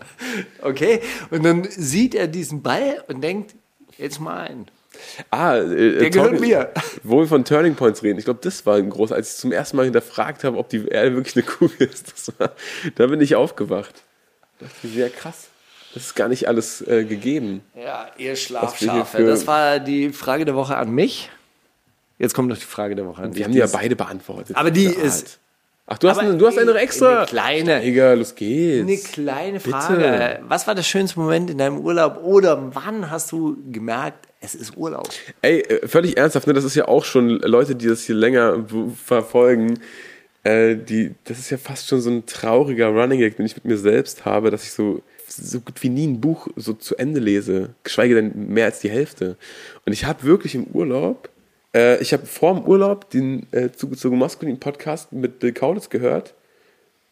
Okay, 0.62 1.02
und 1.30 1.44
dann 1.46 1.64
sieht 1.70 2.16
er 2.16 2.28
diesen 2.28 2.62
Ball 2.64 3.04
und 3.08 3.22
denkt, 3.22 3.56
jetzt 3.98 4.20
mal 4.20 4.48
ein. 4.48 4.68
Ah, 5.30 5.58
äh, 5.58 6.00
Der 6.00 6.10
gehört 6.10 6.40
mir. 6.40 6.72
Wo 7.04 7.20
wir 7.20 7.28
von 7.28 7.46
Turning 7.46 7.76
Points 7.76 8.02
reden, 8.02 8.18
ich 8.18 8.26
glaube, 8.26 8.40
das 8.42 8.66
war 8.66 8.78
ein 8.78 8.90
groß, 8.90 9.12
als 9.12 9.34
ich 9.36 9.38
zum 9.42 9.52
ersten 9.52 9.78
Mal 9.78 9.84
hinterfragt 9.84 10.44
habe, 10.44 10.58
ob 10.58 10.70
die 10.70 10.88
Erde 10.88 11.16
wirklich 11.16 11.36
eine 11.36 11.46
Kugel 11.46 11.88
ist. 11.92 12.12
Das 12.12 12.34
war, 12.40 12.54
da 12.96 13.06
bin 13.06 13.22
ich 13.22 13.36
aufgewacht. 13.36 13.94
Da 14.60 14.66
dachte 14.66 14.88
ich, 14.88 14.94
sehr 14.94 15.10
krass. 15.12 15.50
Das 15.94 16.04
ist 16.04 16.16
gar 16.16 16.28
nicht 16.30 16.48
alles 16.48 16.82
äh, 16.88 17.06
gegeben. 17.06 17.62
Ja, 17.76 18.08
ihr 18.18 18.36
Schlafschafe. 18.36 19.24
Das 19.24 19.46
war 19.46 19.80
die 19.80 20.10
Frage 20.10 20.46
der 20.46 20.56
Woche 20.56 20.78
an 20.78 20.90
mich. 20.92 21.30
Jetzt 22.20 22.34
kommt 22.34 22.50
noch 22.50 22.58
die 22.58 22.64
Frage 22.64 22.96
der 22.96 23.06
Woche 23.06 23.22
an. 23.22 23.36
Wir 23.36 23.46
haben 23.46 23.52
die 23.52 23.60
ja 23.60 23.68
beide 23.68 23.96
beantwortet. 23.96 24.56
Aber 24.56 24.72
die 24.72 24.88
eine 24.88 24.96
ist-. 24.96 25.40
Ach, 25.90 25.98
du 25.98 26.10
hast, 26.10 26.18
eine, 26.18 26.36
du 26.36 26.46
hast 26.46 26.58
eine 26.58 26.72
eine 26.72 26.80
extra. 26.82 27.26
kleine. 27.26 27.82
Egal, 27.82 28.18
los 28.18 28.36
geht's. 28.36 28.82
Eine 28.86 28.98
kleine 28.98 29.60
Bitte. 29.60 29.70
Frage. 29.70 30.40
Was 30.46 30.68
war 30.68 30.76
der 30.76 30.84
schönste 30.84 31.18
Moment 31.18 31.50
in 31.50 31.58
deinem 31.58 31.80
Urlaub 31.80 32.22
oder 32.24 32.76
wann 32.76 33.10
hast 33.10 33.32
du 33.32 33.56
gemerkt, 33.72 34.28
es 34.42 34.54
ist 34.54 34.76
Urlaub? 34.76 35.08
Ey, 35.42 35.62
äh, 35.62 35.88
völlig 35.88 36.18
ernsthaft, 36.18 36.46
ne? 36.46 36.54
das 36.54 36.66
ist 36.66 36.76
ja 36.76 36.90
auch 36.90 37.06
schon 37.06 37.30
Leute, 37.40 37.76
die 37.76 37.88
das 37.88 38.04
hier 38.04 38.16
länger 38.16 38.66
verfolgen. 39.02 39.80
äh, 40.44 40.76
die, 40.76 41.16
das 41.24 41.40
ist 41.40 41.52
ja 41.52 41.58
fast 41.58 41.88
schon 41.88 42.02
so 42.02 42.10
ein 42.10 42.26
trauriger 42.26 42.88
Running 42.90 43.20
Gag, 43.20 43.38
den 43.38 43.46
ich 43.46 43.56
mit 43.56 43.64
mir 43.64 43.78
selbst 43.78 44.26
habe, 44.26 44.52
dass 44.52 44.64
ich 44.64 44.74
so 44.74 45.02
so 45.30 45.60
gut 45.60 45.82
wie 45.84 45.90
nie 45.90 46.08
ein 46.08 46.22
Buch 46.22 46.48
so 46.56 46.74
zu 46.74 46.96
Ende 46.96 47.20
lese, 47.20 47.76
geschweige 47.84 48.16
denn 48.16 48.48
mehr 48.48 48.66
als 48.66 48.80
die 48.80 48.90
Hälfte. 48.90 49.38
Und 49.86 49.94
ich 49.94 50.06
habe 50.06 50.24
wirklich 50.24 50.56
im 50.56 50.66
Urlaub, 50.66 51.30
äh, 51.78 52.02
ich 52.02 52.12
habe 52.12 52.26
vor 52.26 52.56
dem 52.56 52.66
Urlaub 52.66 53.10
den 53.12 53.46
äh, 53.52 53.70
zu, 53.72 53.88
maskulinen 54.12 54.60
Podcast 54.60 55.14
mit 55.14 55.40
Bill 55.40 55.54
Kaulitz 55.54 55.90
gehört 55.90 56.34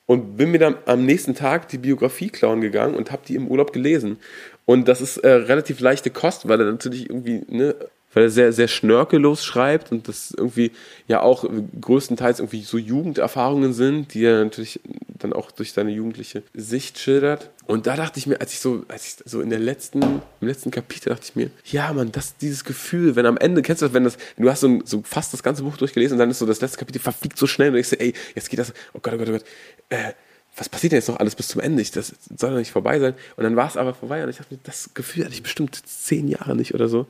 und 0.07 0.38
bin 0.38 0.51
mir 0.51 0.59
dann 0.59 0.78
am 0.86 1.05
nächsten 1.05 1.36
Tag 1.36 1.68
die 1.70 1.78
Biografie 1.78 2.30
klauen 2.30 2.61
gegangen 2.61 2.95
und 2.95 3.11
habe 3.11 3.22
die 3.28 3.36
im 3.36 3.47
Urlaub 3.47 3.74
gelesen. 3.74 4.18
Und 4.66 4.88
das 4.88 5.01
ist 5.01 5.18
äh, 5.18 5.30
relativ 5.30 5.80
leichte 5.80 6.09
Kost, 6.09 6.47
weil 6.47 6.59
er 6.59 6.72
natürlich 6.72 7.09
irgendwie, 7.09 7.43
ne, 7.47 7.76
weil 8.16 8.24
er 8.24 8.30
sehr, 8.32 8.51
sehr 8.53 8.68
schnörkellos 8.68 9.45
schreibt 9.45 9.91
und 9.91 10.07
das 10.07 10.34
irgendwie 10.36 10.72
ja 11.07 11.22
auch 11.22 11.45
größtenteils 11.80 12.39
irgendwie 12.39 12.63
so 12.63 12.78
Jugenderfahrungen 12.80 13.74
sind, 13.74 14.13
die 14.13 14.24
er 14.24 14.43
natürlich 14.43 14.80
dann 15.20 15.34
auch 15.34 15.51
durch 15.51 15.74
seine 15.74 15.91
jugendliche 15.91 16.41
Sicht 16.53 16.97
schildert. 16.97 17.51
Und 17.68 17.88
da 17.88 17.95
dachte 17.95 18.18
ich 18.18 18.26
mir, 18.26 18.39
als 18.39 18.53
ich 18.53 18.59
so, 18.59 18.86
als 18.88 19.05
ich 19.05 19.16
so 19.26 19.41
in 19.41 19.49
der 19.49 19.59
letzten, 19.59 20.01
im 20.01 20.47
letzten 20.47 20.72
Kapitel 20.72 21.09
dachte 21.09 21.26
ich 21.26 21.36
mir, 21.36 21.49
ja, 21.66 21.91
man, 21.93 22.11
das, 22.11 22.38
dieses 22.38 22.63
Gefühl, 22.63 23.16
wenn 23.16 23.26
am 23.26 23.38
Ende, 23.38 23.61
kennst 23.61 23.82
du 23.82 23.88
das, 23.88 23.93
wenn 23.93 24.05
das, 24.05 24.18
du 24.38 24.49
hast 24.49 24.61
so, 24.61 24.80
so 24.86 25.03
fast 25.03 25.34
das 25.34 25.43
ganze 25.43 25.63
Buch 25.63 25.78
durchgelesen 25.78 26.16
und 26.16 26.20
dann 26.20 26.32
ist 26.32 26.39
so 26.39 26.45
das 26.45 26.61
letzte 26.61 26.80
Kapitel 26.80 26.99
verfliegt 26.99 27.38
so 27.38 27.47
schnell 27.47 27.72
und 27.72 27.78
ich 27.78 27.88
so, 27.88 27.97
ey, 27.97 28.13
jetzt 28.34 28.49
geht 28.49 28.59
das, 28.59 28.74
oh 28.93 28.99
Gott, 29.01 29.13
oh 29.16 29.18
Gott, 29.18 29.30
oh 29.30 29.32
Gott, 29.34 29.45
äh, 29.89 30.13
was 30.57 30.70
passiert 30.70 30.93
denn 30.93 30.99
jetzt 30.99 31.09
noch 31.09 31.20
alles 31.20 31.36
bis 31.36 31.49
zum 31.49 31.59
Ende? 31.59 31.82
Ich, 31.82 31.91
das 31.91 32.13
soll 32.38 32.51
doch 32.51 32.57
nicht 32.57 32.72
vorbei 32.72 32.99
sein. 32.99 33.13
Und 33.36 33.43
dann 33.43 33.57
war 33.57 33.68
es 33.68 33.76
aber 33.76 33.93
vorbei 33.93 34.24
und 34.24 34.30
ich 34.30 34.38
dachte 34.38 34.53
mir, 34.53 34.59
das 34.63 34.91
Gefühl 34.93 35.26
hatte 35.26 35.34
ich 35.34 35.43
bestimmt 35.43 35.76
zehn 35.86 36.30
Jahre 36.30 36.55
nicht 36.55 36.74
oder 36.74 36.88
so. 36.88 37.07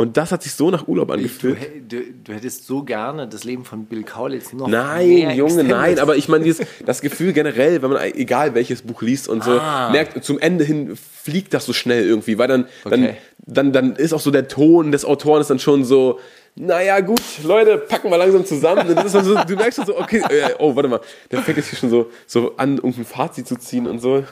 Und 0.00 0.16
das 0.16 0.32
hat 0.32 0.42
sich 0.42 0.52
so 0.54 0.70
nach 0.70 0.88
Urlaub 0.88 1.08
Du, 1.08 1.14
angefühlt. 1.14 1.58
hä- 1.60 1.82
du, 1.86 2.02
du 2.24 2.32
hättest 2.32 2.66
so 2.66 2.82
gerne 2.82 3.28
das 3.28 3.44
Leben 3.44 3.64
von 3.64 3.84
Bill 3.84 4.02
Kaulitz 4.02 4.52
noch 4.52 4.66
Nein, 4.68 5.30
Junge, 5.36 5.64
nein, 5.64 5.98
aber 5.98 6.16
ich 6.16 6.28
meine, 6.28 6.44
dieses, 6.44 6.66
das 6.86 7.00
Gefühl 7.00 7.32
generell, 7.32 7.82
wenn 7.82 7.90
man 7.90 8.02
egal 8.14 8.54
welches 8.54 8.82
Buch 8.82 9.02
liest 9.02 9.28
und 9.28 9.44
so, 9.44 9.52
Ah. 9.60 9.90
merkt, 9.90 10.24
zum 10.24 10.38
Ende 10.38 10.64
hin 10.64 10.96
fliegt 10.96 11.52
das 11.54 11.66
so 11.66 11.72
schnell 11.72 12.04
irgendwie, 12.06 12.38
weil 12.38 12.48
dann, 12.48 12.66
dann, 12.84 13.04
Okay. 13.04 13.16
dann, 13.38 13.72
dann 13.72 13.96
ist 13.96 14.12
auch 14.12 14.20
so 14.20 14.30
der 14.30 14.48
Ton 14.48 14.90
des 14.92 15.04
Autoren 15.04 15.40
ist 15.42 15.50
dann 15.50 15.58
schon 15.58 15.84
so, 15.84 16.18
naja, 16.56 17.00
gut, 17.00 17.20
Leute, 17.44 17.78
packen 17.78 18.10
wir 18.10 18.18
langsam 18.18 18.44
zusammen. 18.44 18.92
Dann 18.94 19.08
so, 19.08 19.20
du 19.20 19.54
merkst 19.54 19.76
schon 19.76 19.86
so, 19.86 19.98
okay, 19.98 20.22
äh, 20.30 20.54
oh, 20.58 20.74
warte 20.74 20.88
mal, 20.88 21.00
der 21.30 21.42
fängt 21.42 21.58
jetzt 21.58 21.68
hier 21.70 21.78
schon 21.78 21.90
so, 21.90 22.10
so 22.26 22.56
an, 22.56 22.76
irgendein 22.76 23.04
Fazit 23.04 23.46
zu 23.46 23.56
ziehen 23.56 23.86
und 23.86 24.00
so. 24.00 24.24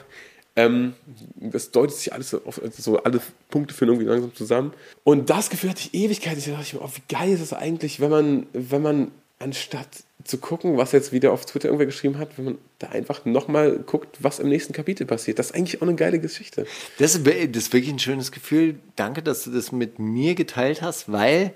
Ähm, 0.59 0.93
das 1.35 1.71
deutet 1.71 1.95
sich 1.95 2.13
alles 2.13 2.33
auf, 2.33 2.61
so 2.77 2.97
alle 3.03 3.21
Punkte 3.49 3.73
führen 3.73 3.89
irgendwie 3.89 4.07
langsam 4.07 4.35
zusammen. 4.35 4.73
Und 5.03 5.29
das 5.29 5.49
Gefühl 5.49 5.69
hatte 5.69 5.81
ich 5.81 5.93
Ewigkeit. 5.93 6.37
Ich 6.37 6.45
dachte 6.45 6.75
mir, 6.75 6.81
oh, 6.81 6.89
wie 6.93 7.13
geil 7.13 7.29
ist 7.29 7.41
es 7.41 7.53
eigentlich, 7.53 7.99
wenn 7.99 8.09
man, 8.09 8.47
wenn 8.53 8.81
man 8.81 9.11
anstatt 9.39 9.87
zu 10.25 10.37
gucken, 10.37 10.77
was 10.77 10.91
jetzt 10.91 11.13
wieder 11.13 11.31
auf 11.31 11.45
Twitter 11.45 11.69
irgendwer 11.69 11.85
geschrieben 11.85 12.17
hat, 12.17 12.37
wenn 12.37 12.45
man 12.45 12.57
da 12.79 12.89
einfach 12.89 13.23
nochmal 13.23 13.79
guckt, 13.79 14.17
was 14.19 14.39
im 14.39 14.49
nächsten 14.49 14.73
Kapitel 14.73 15.07
passiert. 15.07 15.39
Das 15.39 15.47
ist 15.47 15.55
eigentlich 15.55 15.81
auch 15.81 15.87
eine 15.87 15.95
geile 15.95 16.19
Geschichte. 16.19 16.67
Das 16.97 17.13
das 17.13 17.15
ist 17.15 17.73
wirklich 17.73 17.89
ein 17.89 17.99
schönes 17.99 18.31
Gefühl. 18.33 18.75
Danke, 18.97 19.23
dass 19.23 19.45
du 19.45 19.51
das 19.51 19.71
mit 19.71 19.97
mir 19.97 20.35
geteilt 20.35 20.81
hast, 20.81 21.09
weil 21.09 21.53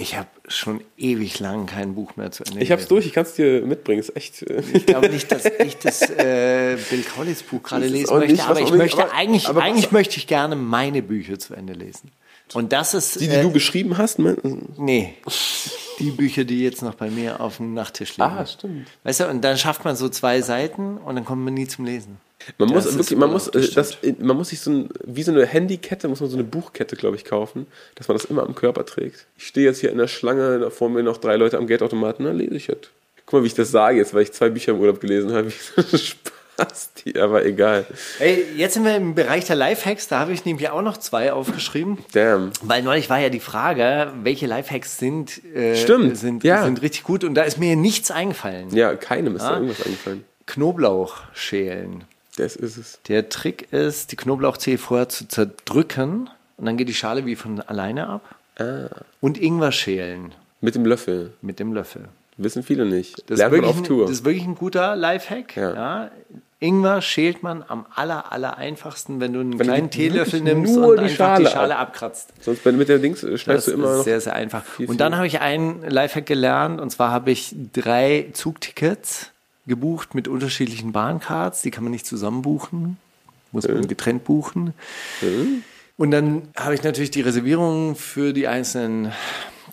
ich 0.00 0.16
habe 0.16 0.28
schon 0.48 0.80
ewig 0.96 1.38
lang 1.40 1.66
kein 1.66 1.94
Buch 1.94 2.16
mehr 2.16 2.30
zu 2.32 2.44
Ende 2.44 2.60
Ich 2.60 2.70
hab's 2.72 2.82
gelesen. 2.82 2.88
durch, 2.88 3.06
ich 3.06 3.12
kann 3.12 3.24
es 3.24 3.34
dir 3.34 3.62
mitbringen. 3.62 4.00
Ist 4.00 4.16
echt. 4.16 4.42
Äh, 4.42 4.62
Ich 4.72 4.86
glaube 4.86 5.08
nicht, 5.08 5.30
dass 5.30 5.44
ich 5.58 5.76
das 5.78 6.02
äh, 6.10 6.76
Bill 6.90 7.02
Kaulitz 7.02 7.42
Buch 7.42 7.62
gerade 7.62 7.86
lesen 7.86 8.14
möchte, 8.14 8.32
nicht, 8.32 8.44
aber 8.48 8.60
ich 8.60 8.72
möchte 8.72 9.02
aber- 9.02 9.12
eigentlich, 9.14 9.48
aber 9.48 9.62
eigentlich 9.62 9.92
möchte 9.92 10.16
ich 10.16 10.26
gerne 10.26 10.56
meine 10.56 11.02
Bücher 11.02 11.38
zu 11.38 11.54
Ende 11.54 11.72
lesen. 11.74 12.10
Und 12.52 12.72
das 12.72 12.94
ist 12.94 13.20
die, 13.20 13.28
die 13.28 13.34
äh, 13.36 13.42
du 13.42 13.52
geschrieben 13.52 13.96
hast, 13.96 14.18
ne? 14.18 14.36
nee, 14.76 15.14
die 16.00 16.10
Bücher, 16.10 16.42
die 16.44 16.64
jetzt 16.64 16.82
noch 16.82 16.94
bei 16.94 17.08
mir 17.08 17.40
auf 17.40 17.58
dem 17.58 17.74
Nachttisch 17.74 18.16
liegen. 18.16 18.22
Ah, 18.22 18.44
stimmt. 18.44 18.88
Weißt 19.04 19.20
du, 19.20 19.28
und 19.28 19.42
dann 19.42 19.56
schafft 19.56 19.84
man 19.84 19.94
so 19.94 20.08
zwei 20.08 20.40
Seiten 20.42 20.98
und 20.98 21.14
dann 21.14 21.24
kommt 21.24 21.44
man 21.44 21.54
nie 21.54 21.68
zum 21.68 21.84
Lesen. 21.84 22.16
Man 22.58 22.68
muss 22.70 22.84
Das 22.84 22.92
ist 22.92 22.98
wirklich, 22.98 23.18
man 23.18 23.30
muss, 23.30 23.48
äh, 23.48 23.68
das, 23.74 23.98
man 24.18 24.36
muss 24.36 24.48
sich 24.48 24.60
so 24.60 24.70
ein, 24.70 24.88
wie 25.04 25.22
so 25.22 25.30
eine 25.30 25.44
Handykette, 25.46 26.08
muss 26.08 26.20
man 26.20 26.30
so 26.30 26.36
eine 26.36 26.44
Buchkette, 26.44 26.96
glaube 26.96 27.16
ich, 27.16 27.24
kaufen, 27.24 27.66
dass 27.96 28.08
man 28.08 28.16
das 28.16 28.24
immer 28.26 28.42
am 28.44 28.54
Körper 28.54 28.84
trägt. 28.86 29.26
Ich 29.36 29.46
stehe 29.46 29.66
jetzt 29.66 29.80
hier 29.80 29.90
in 29.92 29.98
der 29.98 30.08
Schlange, 30.08 30.58
da 30.58 30.70
vor 30.70 30.88
mir 30.88 31.02
noch 31.02 31.18
drei 31.18 31.36
Leute 31.36 31.58
am 31.58 31.66
Geldautomaten, 31.66 32.24
dann 32.24 32.36
lese 32.38 32.54
ich 32.54 32.66
jetzt. 32.66 32.90
Guck 33.26 33.34
mal, 33.40 33.42
wie 33.42 33.48
ich 33.48 33.54
das 33.54 33.70
sage 33.70 33.98
jetzt, 33.98 34.14
weil 34.14 34.22
ich 34.22 34.32
zwei 34.32 34.48
Bücher 34.48 34.72
im 34.72 34.80
Urlaub 34.80 35.00
gelesen 35.00 35.32
habe. 35.32 35.50
Spaß, 35.96 36.90
die, 37.04 37.18
aber 37.20 37.44
egal. 37.44 37.86
Ey, 38.18 38.44
jetzt 38.56 38.74
sind 38.74 38.84
wir 38.84 38.96
im 38.96 39.14
Bereich 39.14 39.44
der 39.44 39.56
Lifehacks, 39.56 40.08
da 40.08 40.18
habe 40.20 40.32
ich 40.32 40.44
nämlich 40.44 40.68
auch 40.70 40.82
noch 40.82 40.96
zwei 40.96 41.32
aufgeschrieben. 41.32 41.98
Damn. 42.12 42.50
Weil 42.62 42.82
neulich 42.82 43.08
war 43.10 43.18
ja 43.20 43.28
die 43.28 43.40
Frage, 43.40 44.12
welche 44.22 44.46
Lifehacks 44.46 44.98
sind, 44.98 45.44
äh, 45.54 45.76
Stimmt, 45.76 46.16
sind, 46.16 46.42
ja. 46.42 46.64
sind 46.64 46.82
richtig 46.82 47.04
gut 47.04 47.22
und 47.22 47.34
da 47.34 47.42
ist 47.42 47.58
mir 47.58 47.76
nichts 47.76 48.10
eingefallen. 48.10 48.74
Ja, 48.74 48.94
keinem 48.94 49.36
ist 49.36 49.42
da 49.42 49.50
Ah. 49.50 49.54
irgendwas 49.56 49.84
eingefallen. 49.86 50.24
Knoblauch 50.46 51.18
schälen. 51.34 52.04
Das 52.40 52.56
ist 52.56 52.76
es. 52.76 52.98
Der 53.08 53.28
Trick 53.28 53.72
ist, 53.72 54.12
die 54.12 54.16
Knoblauchzehe 54.16 54.78
vorher 54.78 55.08
zu 55.08 55.26
zerdrücken 55.28 56.30
und 56.56 56.66
dann 56.66 56.76
geht 56.76 56.88
die 56.88 56.94
Schale 56.94 57.26
wie 57.26 57.36
von 57.36 57.60
alleine 57.60 58.08
ab. 58.08 58.34
Ah. 58.58 58.88
Und 59.20 59.38
Ingwer 59.40 59.72
schälen 59.72 60.32
Mit 60.60 60.74
dem 60.74 60.84
Löffel. 60.86 61.32
mit 61.42 61.58
dem 61.60 61.72
Löffel. 61.72 62.08
Wissen 62.36 62.62
viele 62.62 62.86
nicht. 62.86 63.30
Das, 63.30 63.38
Lernt 63.38 63.52
ist 63.54 63.60
man 63.60 63.62
wirklich 63.62 63.70
auf 63.70 63.76
ein, 63.78 63.84
Tour. 63.84 64.02
das 64.06 64.10
ist 64.12 64.24
wirklich 64.24 64.44
ein 64.44 64.54
guter 64.54 64.96
Lifehack. 64.96 65.56
Ja. 65.56 65.74
Ja. 65.74 66.10
Ingwer 66.58 67.00
schält 67.00 67.42
man 67.42 67.62
am 67.66 67.86
aller, 67.94 68.32
aller 68.32 68.58
einfachsten, 68.58 69.18
wenn 69.20 69.32
du 69.32 69.40
einen 69.40 69.58
Wenn 69.58 69.66
kleinen 69.66 69.90
Teelöffel 69.90 70.40
nimmst 70.42 70.76
und 70.76 70.96
die 70.96 71.04
einfach 71.04 71.16
Schale 71.16 71.44
die 71.44 71.50
Schale 71.50 71.76
ab- 71.76 71.88
abkratzt. 71.88 72.32
Sonst 72.40 72.64
mit 72.66 72.88
der 72.88 72.98
Dings 72.98 73.22
äh, 73.24 73.30
Das 73.30 73.40
schneidest 73.40 73.68
du 73.68 73.72
immer 73.72 73.90
ist 73.92 73.96
noch. 73.98 74.04
sehr, 74.04 74.20
sehr 74.20 74.34
einfach. 74.34 74.62
viel, 74.64 74.88
und 74.88 75.00
dann 75.00 75.12
viel. 75.12 75.16
habe 75.16 75.26
ich 75.26 75.40
einen 75.40 75.82
Lifehack 75.88 76.26
gelernt 76.26 76.80
und 76.80 76.90
zwar 76.90 77.10
habe 77.12 77.30
ich 77.30 77.54
drei 77.72 78.28
Zugtickets 78.34 79.30
gebucht 79.70 80.14
mit 80.14 80.28
unterschiedlichen 80.28 80.92
Bahncards. 80.92 81.62
Die 81.62 81.70
kann 81.70 81.82
man 81.84 81.90
nicht 81.92 82.04
zusammen 82.04 82.42
buchen, 82.42 82.98
muss 83.52 83.66
man 83.66 83.88
getrennt 83.88 84.24
buchen. 84.24 84.74
Und 85.96 86.10
dann 86.10 86.48
habe 86.56 86.74
ich 86.74 86.82
natürlich 86.82 87.10
die 87.10 87.22
Reservierungen 87.22 87.96
für 87.96 88.34
die 88.34 88.46
einzelnen 88.48 89.12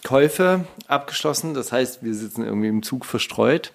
Käufe 0.06 0.66
abgeschlossen. 0.88 1.54
Das 1.54 1.72
heißt, 1.74 2.04
wir 2.04 2.14
sitzen 2.14 2.46
irgendwie 2.46 2.68
im 2.70 2.84
Zug 2.84 3.04
verstreut. 3.06 3.74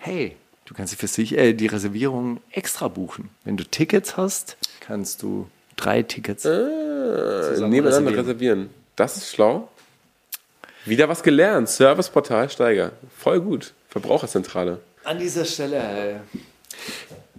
Hey, 0.00 0.36
du 0.64 0.72
kannst 0.74 0.92
dir 0.94 0.96
für 0.98 1.08
sich 1.08 1.36
äh, 1.36 1.52
die 1.52 1.66
Reservierungen 1.66 2.40
extra 2.50 2.88
buchen. 2.88 3.28
Wenn 3.44 3.56
du 3.56 3.64
Tickets 3.64 4.16
hast, 4.16 4.56
kannst 4.80 5.22
du 5.22 5.48
drei 5.76 6.02
Tickets 6.02 6.44
Äh, 6.44 6.50
nebeneinander 6.50 7.82
reservieren. 7.88 8.14
reservieren. 8.14 8.70
Das 8.96 9.16
ist 9.16 9.30
schlau. 9.34 9.68
Wieder 10.84 11.08
was 11.08 11.22
gelernt. 11.22 11.68
Serviceportal 11.70 12.50
Steiger. 12.50 12.92
Voll 13.18 13.40
gut. 13.40 13.72
Verbraucherzentrale. 13.88 14.80
An 15.04 15.18
dieser 15.18 15.44
Stelle. 15.44 15.76
äh, 15.76 16.14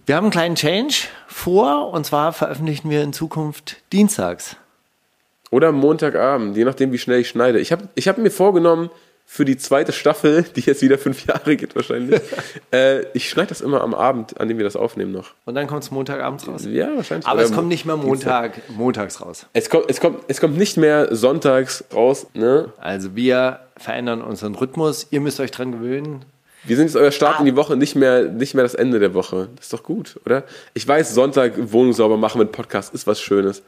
Wir 0.06 0.16
haben 0.16 0.24
einen 0.24 0.32
kleinen 0.32 0.54
Change 0.54 1.08
vor 1.26 1.90
und 1.90 2.06
zwar 2.06 2.32
veröffentlichen 2.32 2.90
wir 2.90 3.02
in 3.02 3.12
Zukunft 3.12 3.76
dienstags. 3.92 4.56
Oder 5.50 5.72
Montagabend, 5.72 6.56
je 6.56 6.64
nachdem, 6.64 6.92
wie 6.92 6.98
schnell 6.98 7.20
ich 7.20 7.28
schneide. 7.28 7.60
Ich 7.60 7.72
habe 7.72 7.88
ich 7.94 8.08
hab 8.08 8.18
mir 8.18 8.30
vorgenommen, 8.30 8.90
für 9.28 9.44
die 9.44 9.56
zweite 9.56 9.92
Staffel, 9.92 10.44
die 10.56 10.60
jetzt 10.60 10.82
wieder 10.82 10.98
fünf 10.98 11.26
Jahre 11.26 11.56
geht 11.56 11.74
wahrscheinlich, 11.74 12.20
äh, 12.72 13.02
ich 13.12 13.28
schneide 13.28 13.48
das 13.48 13.60
immer 13.60 13.80
am 13.80 13.92
Abend, 13.94 14.40
an 14.40 14.48
dem 14.48 14.58
wir 14.58 14.64
das 14.64 14.76
aufnehmen 14.76 15.10
noch. 15.12 15.34
Und 15.44 15.56
dann 15.56 15.66
kommt 15.66 15.82
es 15.82 15.90
Montagabends 15.90 16.46
raus. 16.46 16.64
Ja, 16.68 16.96
wahrscheinlich. 16.96 17.26
Aber 17.26 17.40
Oder 17.40 17.44
es 17.44 17.52
kommt 17.52 17.68
nicht 17.68 17.84
mehr 17.84 17.96
Dienstag. 17.96 18.56
Montag, 18.68 18.76
montags 18.76 19.20
raus. 19.20 19.46
Es 19.52 19.68
kommt, 19.68 19.86
es, 19.90 20.00
kommt, 20.00 20.20
es 20.28 20.40
kommt 20.40 20.56
nicht 20.56 20.76
mehr 20.76 21.14
sonntags 21.14 21.84
raus. 21.92 22.26
Ne? 22.34 22.72
Also 22.78 23.16
wir 23.16 23.60
verändern 23.76 24.22
unseren 24.22 24.54
Rhythmus. 24.54 25.08
Ihr 25.10 25.20
müsst 25.20 25.40
euch 25.40 25.50
dran 25.50 25.72
gewöhnen. 25.72 26.24
Wir 26.66 26.76
sind 26.76 26.86
jetzt 26.86 26.96
euer 26.96 27.12
Start 27.12 27.40
in 27.40 27.46
die 27.46 27.56
Woche, 27.56 27.76
nicht 27.76 27.94
mehr, 27.94 28.24
nicht 28.24 28.54
mehr 28.54 28.64
das 28.64 28.74
Ende 28.74 28.98
der 28.98 29.14
Woche. 29.14 29.48
Das 29.56 29.66
ist 29.66 29.72
doch 29.72 29.82
gut, 29.82 30.18
oder? 30.24 30.44
Ich 30.74 30.86
weiß, 30.86 31.14
Sonntag 31.14 31.52
Wohnung 31.72 31.92
sauber 31.92 32.16
machen 32.16 32.38
mit 32.38 32.52
Podcast 32.52 32.92
ist 32.94 33.06
was 33.06 33.20
Schönes. 33.20 33.62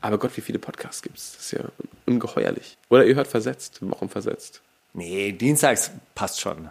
Aber 0.00 0.18
Gott, 0.18 0.30
wie 0.36 0.40
viele 0.42 0.58
Podcasts 0.58 1.02
gibt 1.02 1.16
es? 1.18 1.32
Das 1.36 1.44
ist 1.46 1.52
ja 1.52 1.60
ungeheuerlich. 2.06 2.76
Oder 2.88 3.04
ihr 3.06 3.14
hört 3.14 3.26
versetzt, 3.26 3.78
Wochen 3.80 4.08
versetzt. 4.08 4.60
Nee, 4.94 5.32
dienstags 5.32 5.90
passt 6.14 6.40
schon. 6.40 6.70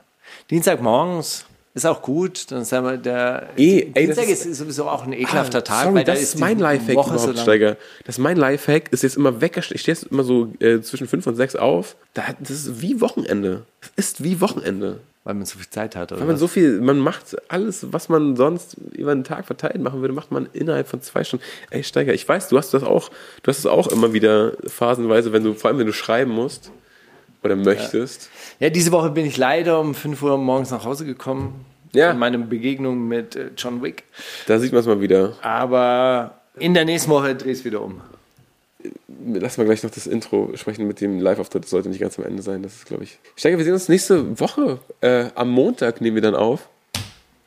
Dienstagmorgens 0.49 1.45
ist 1.73 1.85
auch 1.85 2.01
gut. 2.01 2.51
Dann 2.51 2.63
sagen 2.65 2.85
wir, 2.85 2.97
der 2.97 3.49
Eh, 3.57 3.91
ey, 3.93 4.07
das 4.07 4.15
Dienstag 4.17 4.29
ist- 4.29 4.45
ist, 4.45 4.57
sowieso 4.59 4.87
auch 4.87 5.03
ein 5.03 5.13
ekelhafter 5.13 5.57
Ah, 5.59 5.61
Tag, 5.61 5.83
sorry, 5.83 5.95
weil 5.95 6.03
da 6.03 6.11
das 6.13 6.21
ist 6.21 6.35
ist 6.35 6.39
mein 6.39 6.57
die 6.57 6.63
Lifehack 6.63 6.95
Woche 6.95 7.09
so 7.09 7.15
überhaupt, 7.15 7.35
lang. 7.37 7.43
Steiger. 7.43 7.77
Das 8.05 8.15
ist 8.15 8.19
mein 8.19 8.37
Lifehack, 8.37 8.91
ist 8.93 9.03
jetzt 9.03 9.17
immer 9.17 9.41
weggestellt. 9.41 9.75
Ich 9.75 9.81
stehe 9.81 9.95
jetzt 9.95 10.03
immer 10.11 10.23
so 10.23 10.53
äh, 10.59 10.81
zwischen 10.81 11.07
fünf 11.07 11.25
und 11.27 11.35
sechs 11.35 11.55
auf. 11.55 11.95
Da, 12.13 12.23
das 12.39 12.51
ist 12.51 12.81
wie 12.81 13.01
Wochenende. 13.01 13.63
Es 13.95 14.05
ist 14.09 14.23
wie 14.23 14.39
Wochenende. 14.41 14.99
Weil 15.23 15.35
man 15.35 15.45
so 15.45 15.59
viel 15.59 15.69
Zeit 15.69 15.95
hat. 15.95 16.11
Oder 16.11 16.21
Weil 16.21 16.27
man 16.27 16.35
was? 16.35 16.39
so 16.39 16.47
viel, 16.47 16.81
man 16.81 16.97
macht 16.97 17.37
alles, 17.47 17.93
was 17.93 18.09
man 18.09 18.35
sonst 18.35 18.75
über 18.93 19.13
den 19.13 19.23
Tag 19.23 19.45
verteilt 19.45 19.79
machen 19.79 20.01
würde, 20.01 20.15
macht 20.15 20.31
man 20.31 20.49
innerhalb 20.51 20.87
von 20.87 21.01
zwei 21.01 21.23
Stunden. 21.23 21.45
Ey, 21.69 21.83
Steiger, 21.83 22.13
ich 22.13 22.27
weiß, 22.27 22.47
du 22.49 22.57
hast 22.57 22.73
das 22.73 22.83
auch, 22.83 23.09
du 23.43 23.49
hast 23.49 23.59
es 23.59 23.67
auch 23.67 23.87
immer 23.87 24.13
wieder 24.13 24.53
phasenweise, 24.65 25.31
wenn 25.31 25.43
du, 25.43 25.53
vor 25.53 25.69
allem 25.69 25.77
wenn 25.77 25.85
du 25.85 25.93
schreiben 25.93 26.31
musst 26.31 26.71
oder 27.43 27.55
möchtest. 27.55 28.29
Ja, 28.59 28.69
diese 28.71 28.91
Woche 28.91 29.11
bin 29.11 29.25
ich 29.25 29.37
leider 29.37 29.79
um 29.79 29.93
5 29.93 30.21
Uhr 30.23 30.37
morgens 30.39 30.71
nach 30.71 30.85
Hause 30.85 31.05
gekommen. 31.05 31.65
Ja. 31.93 32.11
Von 32.11 32.19
meiner 32.19 32.37
Begegnung 32.39 33.07
mit 33.07 33.35
äh, 33.35 33.51
John 33.57 33.83
Wick. 33.83 34.03
Da 34.47 34.59
sieht 34.59 34.71
man 34.71 34.79
es 34.79 34.87
mal 34.87 35.01
wieder. 35.01 35.33
Aber 35.41 36.41
in 36.57 36.73
der 36.73 36.85
nächsten 36.85 37.11
Woche 37.11 37.35
drehe 37.35 37.51
ich 37.51 37.59
es 37.59 37.65
wieder 37.65 37.81
um. 37.81 38.01
Lass 39.25 39.57
mal 39.57 39.65
gleich 39.65 39.83
noch 39.83 39.91
das 39.91 40.07
Intro 40.07 40.51
sprechen 40.55 40.87
mit 40.87 41.01
dem 41.01 41.19
Live-Auftritt. 41.19 41.63
Das 41.63 41.69
sollte 41.69 41.89
nicht 41.89 42.01
ganz 42.01 42.17
am 42.17 42.25
Ende 42.25 42.41
sein. 42.41 42.63
Das 42.63 42.75
ist, 42.75 42.85
glaube 42.85 43.03
ich. 43.03 43.19
Steiger, 43.35 43.57
wir 43.57 43.65
sehen 43.65 43.73
uns 43.73 43.89
nächste 43.89 44.39
Woche. 44.39 44.79
Äh, 45.01 45.25
am 45.35 45.49
Montag 45.49 46.01
nehmen 46.01 46.15
wir 46.15 46.21
dann 46.21 46.35
auf. 46.35 46.67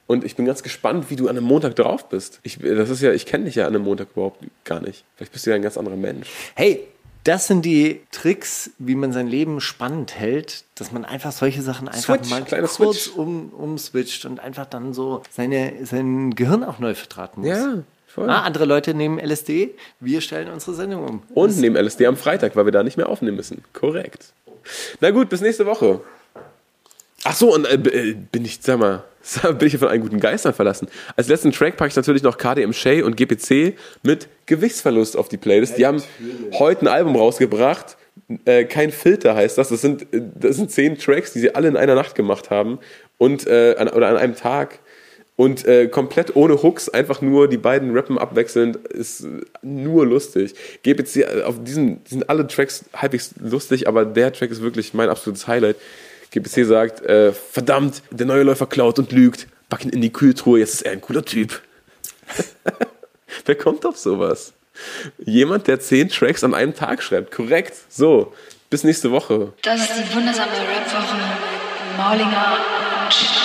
Und 0.07 0.25
ich 0.25 0.37
bin 0.37 0.45
ganz 0.45 0.63
gespannt, 0.63 1.09
wie 1.09 1.17
du 1.17 1.29
an 1.29 1.37
einem 1.37 1.47
Montag 1.47 1.77
drauf 1.77 2.09
bist. 2.09 2.41
Ich, 2.43 2.59
das 2.59 2.91
ist 2.91 3.01
ja, 3.01 3.13
ich 3.13 3.25
kenne 3.27 3.47
dich 3.47 3.55
ja 3.55 3.67
an 3.67 3.75
einem 3.75 3.85
Montag 3.85 4.09
überhaupt 4.13 4.45
gar 4.65 4.81
nicht. 4.81 5.05
Vielleicht 5.17 5.33
bist 5.33 5.47
du 5.47 5.51
ja 5.51 5.57
ein 5.57 5.63
ganz 5.63 5.79
anderer 5.79 5.97
Mensch. 5.97 6.29
Hey, 6.55 6.87
das 7.25 7.47
sind 7.47 7.65
die 7.65 8.03
Tricks, 8.11 8.71
wie 8.79 8.95
man 8.95 9.13
sein 9.13 9.27
Leben 9.27 9.63
spannend 9.63 10.15
hält, 10.15 10.65
dass 10.75 10.93
man 10.93 11.07
einfach 11.07 11.33
solche 11.33 11.63
Sachen 11.63 11.89
einfach 11.89 12.17
Switch, 12.23 12.29
mal 12.29 12.45
kurz 12.45 12.75
Switch. 12.75 13.17
um, 13.17 13.49
umswitcht 13.49 14.27
und 14.27 14.41
einfach 14.41 14.67
dann 14.67 14.93
so 14.93 15.23
seine, 15.31 15.87
sein 15.87 16.35
Gehirn 16.35 16.63
auch 16.63 16.79
neu 16.81 16.95
vertraten 16.95 17.41
muss. 17.41 17.49
Ja, 17.49 17.83
voll. 18.15 18.31
Ah, 18.31 18.43
andere 18.43 18.65
Leute 18.65 18.95
nehmen 18.95 19.19
LSD, 19.19 19.75
wir 20.01 20.21
stellen 20.21 20.49
unsere 20.49 20.75
Sendung 20.75 21.05
um. 21.05 21.23
Und 21.35 21.57
nehmen 21.59 21.77
LSD 21.77 22.07
am 22.07 22.17
Freitag, 22.17 22.57
weil 22.57 22.65
wir 22.65 22.73
da 22.73 22.83
nicht 22.83 22.97
mehr 22.97 23.09
aufnehmen 23.09 23.37
müssen. 23.37 23.65
Korrekt. 23.73 24.33
Na 25.01 25.11
gut, 25.11 25.29
bis 25.29 25.41
nächste 25.41 25.67
Woche. 25.67 26.01
Ach 27.25 27.35
so, 27.35 27.55
und 27.55 27.67
äh, 27.67 27.75
äh, 27.75 28.15
bin 28.15 28.45
ich, 28.45 28.59
sag 28.61 28.79
mal, 28.79 29.03
bin 29.59 29.69
ich 29.69 29.79
von 29.79 29.89
einen 29.89 30.03
guten 30.03 30.21
Geistern 30.21 30.53
verlassen. 30.53 30.89
Als 31.17 31.29
letzten 31.29 31.53
Track 31.53 31.77
packe 31.77 31.89
ich 31.89 31.97
natürlich 31.97 32.23
noch 32.23 32.37
KDM 32.37 32.73
Shay 32.73 33.03
und 33.03 33.17
GPC 33.17 33.77
mit 34.03 34.29
Gewichtsverlust 34.47 35.17
auf 35.17 35.29
die 35.29 35.39
Playlist. 35.39 35.79
Die 35.79 35.87
haben 35.87 36.03
heute 36.53 36.83
ein 36.83 36.89
Album 36.89 37.17
rausgebracht. 37.17 37.97
Äh, 38.45 38.65
kein 38.65 38.91
Filter 38.91 39.35
heißt 39.35 39.57
das. 39.57 39.71
Das 39.71 39.81
sind, 39.81 40.03
äh, 40.13 40.21
das 40.35 40.57
sind 40.57 40.71
zehn 40.71 40.99
Tracks, 40.99 41.33
die 41.33 41.41
sie 41.41 41.55
alle 41.55 41.69
in 41.69 41.79
einer 41.79 41.95
Nacht 41.95 42.15
gemacht 42.15 42.51
haben. 42.51 42.79
Und, 43.17 43.47
äh, 43.47 43.75
an, 43.79 43.89
oder 43.89 44.09
an 44.09 44.19
einem 44.19 44.37
Tag. 44.37 44.81
Und 45.37 45.65
äh, 45.65 45.89
komplett 45.89 46.37
ohne 46.37 46.63
Hooks, 46.63 46.89
einfach 46.89 47.21
nur 47.21 47.49
die 47.49 47.57
beiden 47.57 47.97
rappen 47.97 48.19
abwechselnd, 48.19 48.77
ist 48.77 49.27
nur 49.63 50.07
lustig. 50.07 50.55
GPC, 50.85 51.17
äh, 51.17 51.43
auf 51.43 51.63
diesen 51.63 52.05
die 52.05 52.11
sind 52.11 52.31
alle 52.31 52.47
Tracks 52.47 52.85
halbwegs 52.95 53.33
lustig, 53.41 53.89
aber 53.89 54.05
der 54.05 54.33
Track 54.33 54.51
ist 54.51 54.63
wirklich 54.63 54.95
mein 54.95 55.09
absolutes 55.09 55.49
Highlight. 55.49 55.77
GPC 56.31 56.65
sagt, 56.67 57.03
äh, 57.03 57.33
verdammt, 57.33 58.03
der 58.11 58.27
neue 58.27 58.45
Läufer 58.45 58.67
klaut 58.67 58.99
und 58.99 59.11
lügt, 59.11 59.49
pack 59.69 59.85
ihn 59.85 59.91
in 59.91 60.01
die 60.01 60.13
Kühltruhe, 60.13 60.61
jetzt 60.61 60.75
ist 60.75 60.83
er 60.83 60.93
ein 60.93 61.01
cooler 61.01 61.25
Typ. 61.25 61.61
Wer 63.45 63.55
kommt 63.57 63.85
auf 63.87 63.99
sowas? 63.99 64.53
Jemand, 65.19 65.67
der 65.67 65.81
zehn 65.81 66.09
Tracks 66.09 66.45
an 66.45 66.55
einem 66.55 66.75
Tag 66.75 67.03
schreibt, 67.03 67.33
korrekt. 67.33 67.75
So, 67.89 68.33
bis 68.71 68.85
nächste 68.85 69.11
Woche. 69.11 69.53
Das 69.63 69.81
ist 69.81 69.93
die 69.97 70.15
wundersame 70.15 70.53
Rap-Woche 70.53 71.17
mit 71.17 71.97
Maulinger 71.97 72.59
und 73.05 73.44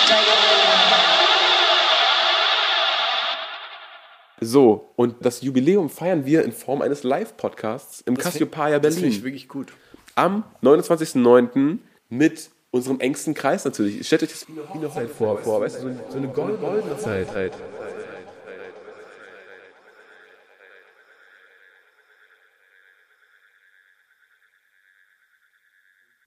So, 4.40 4.90
und 4.96 5.16
das 5.20 5.42
Jubiläum 5.42 5.90
feiern 5.90 6.24
wir 6.24 6.44
in 6.44 6.52
Form 6.52 6.80
eines 6.82 7.02
Live-Podcasts 7.02 8.00
im 8.06 8.16
Cassiopeia 8.16 8.78
Das 8.78 8.94
finde 8.94 9.08
ich 9.08 9.16
Berlin. 9.16 9.24
wirklich 9.24 9.48
gut. 9.48 9.72
Am 10.14 10.44
29.09. 10.62 11.78
mit 12.08 12.50
unserem 12.70 13.00
engsten 13.00 13.34
Kreis 13.34 13.64
natürlich. 13.64 14.06
Stellt 14.06 14.22
euch 14.22 14.30
das 14.30 14.46
wie 14.48 14.52
eine 14.78 14.88
Hochzeit 14.88 15.10
vor, 15.10 15.38
vor 15.38 15.60
weißt 15.60 15.82
du, 15.82 15.88
so, 15.92 16.00
so 16.10 16.16
eine 16.18 16.28
gold- 16.28 16.60
goldene 16.60 16.96
Zeit. 16.98 17.52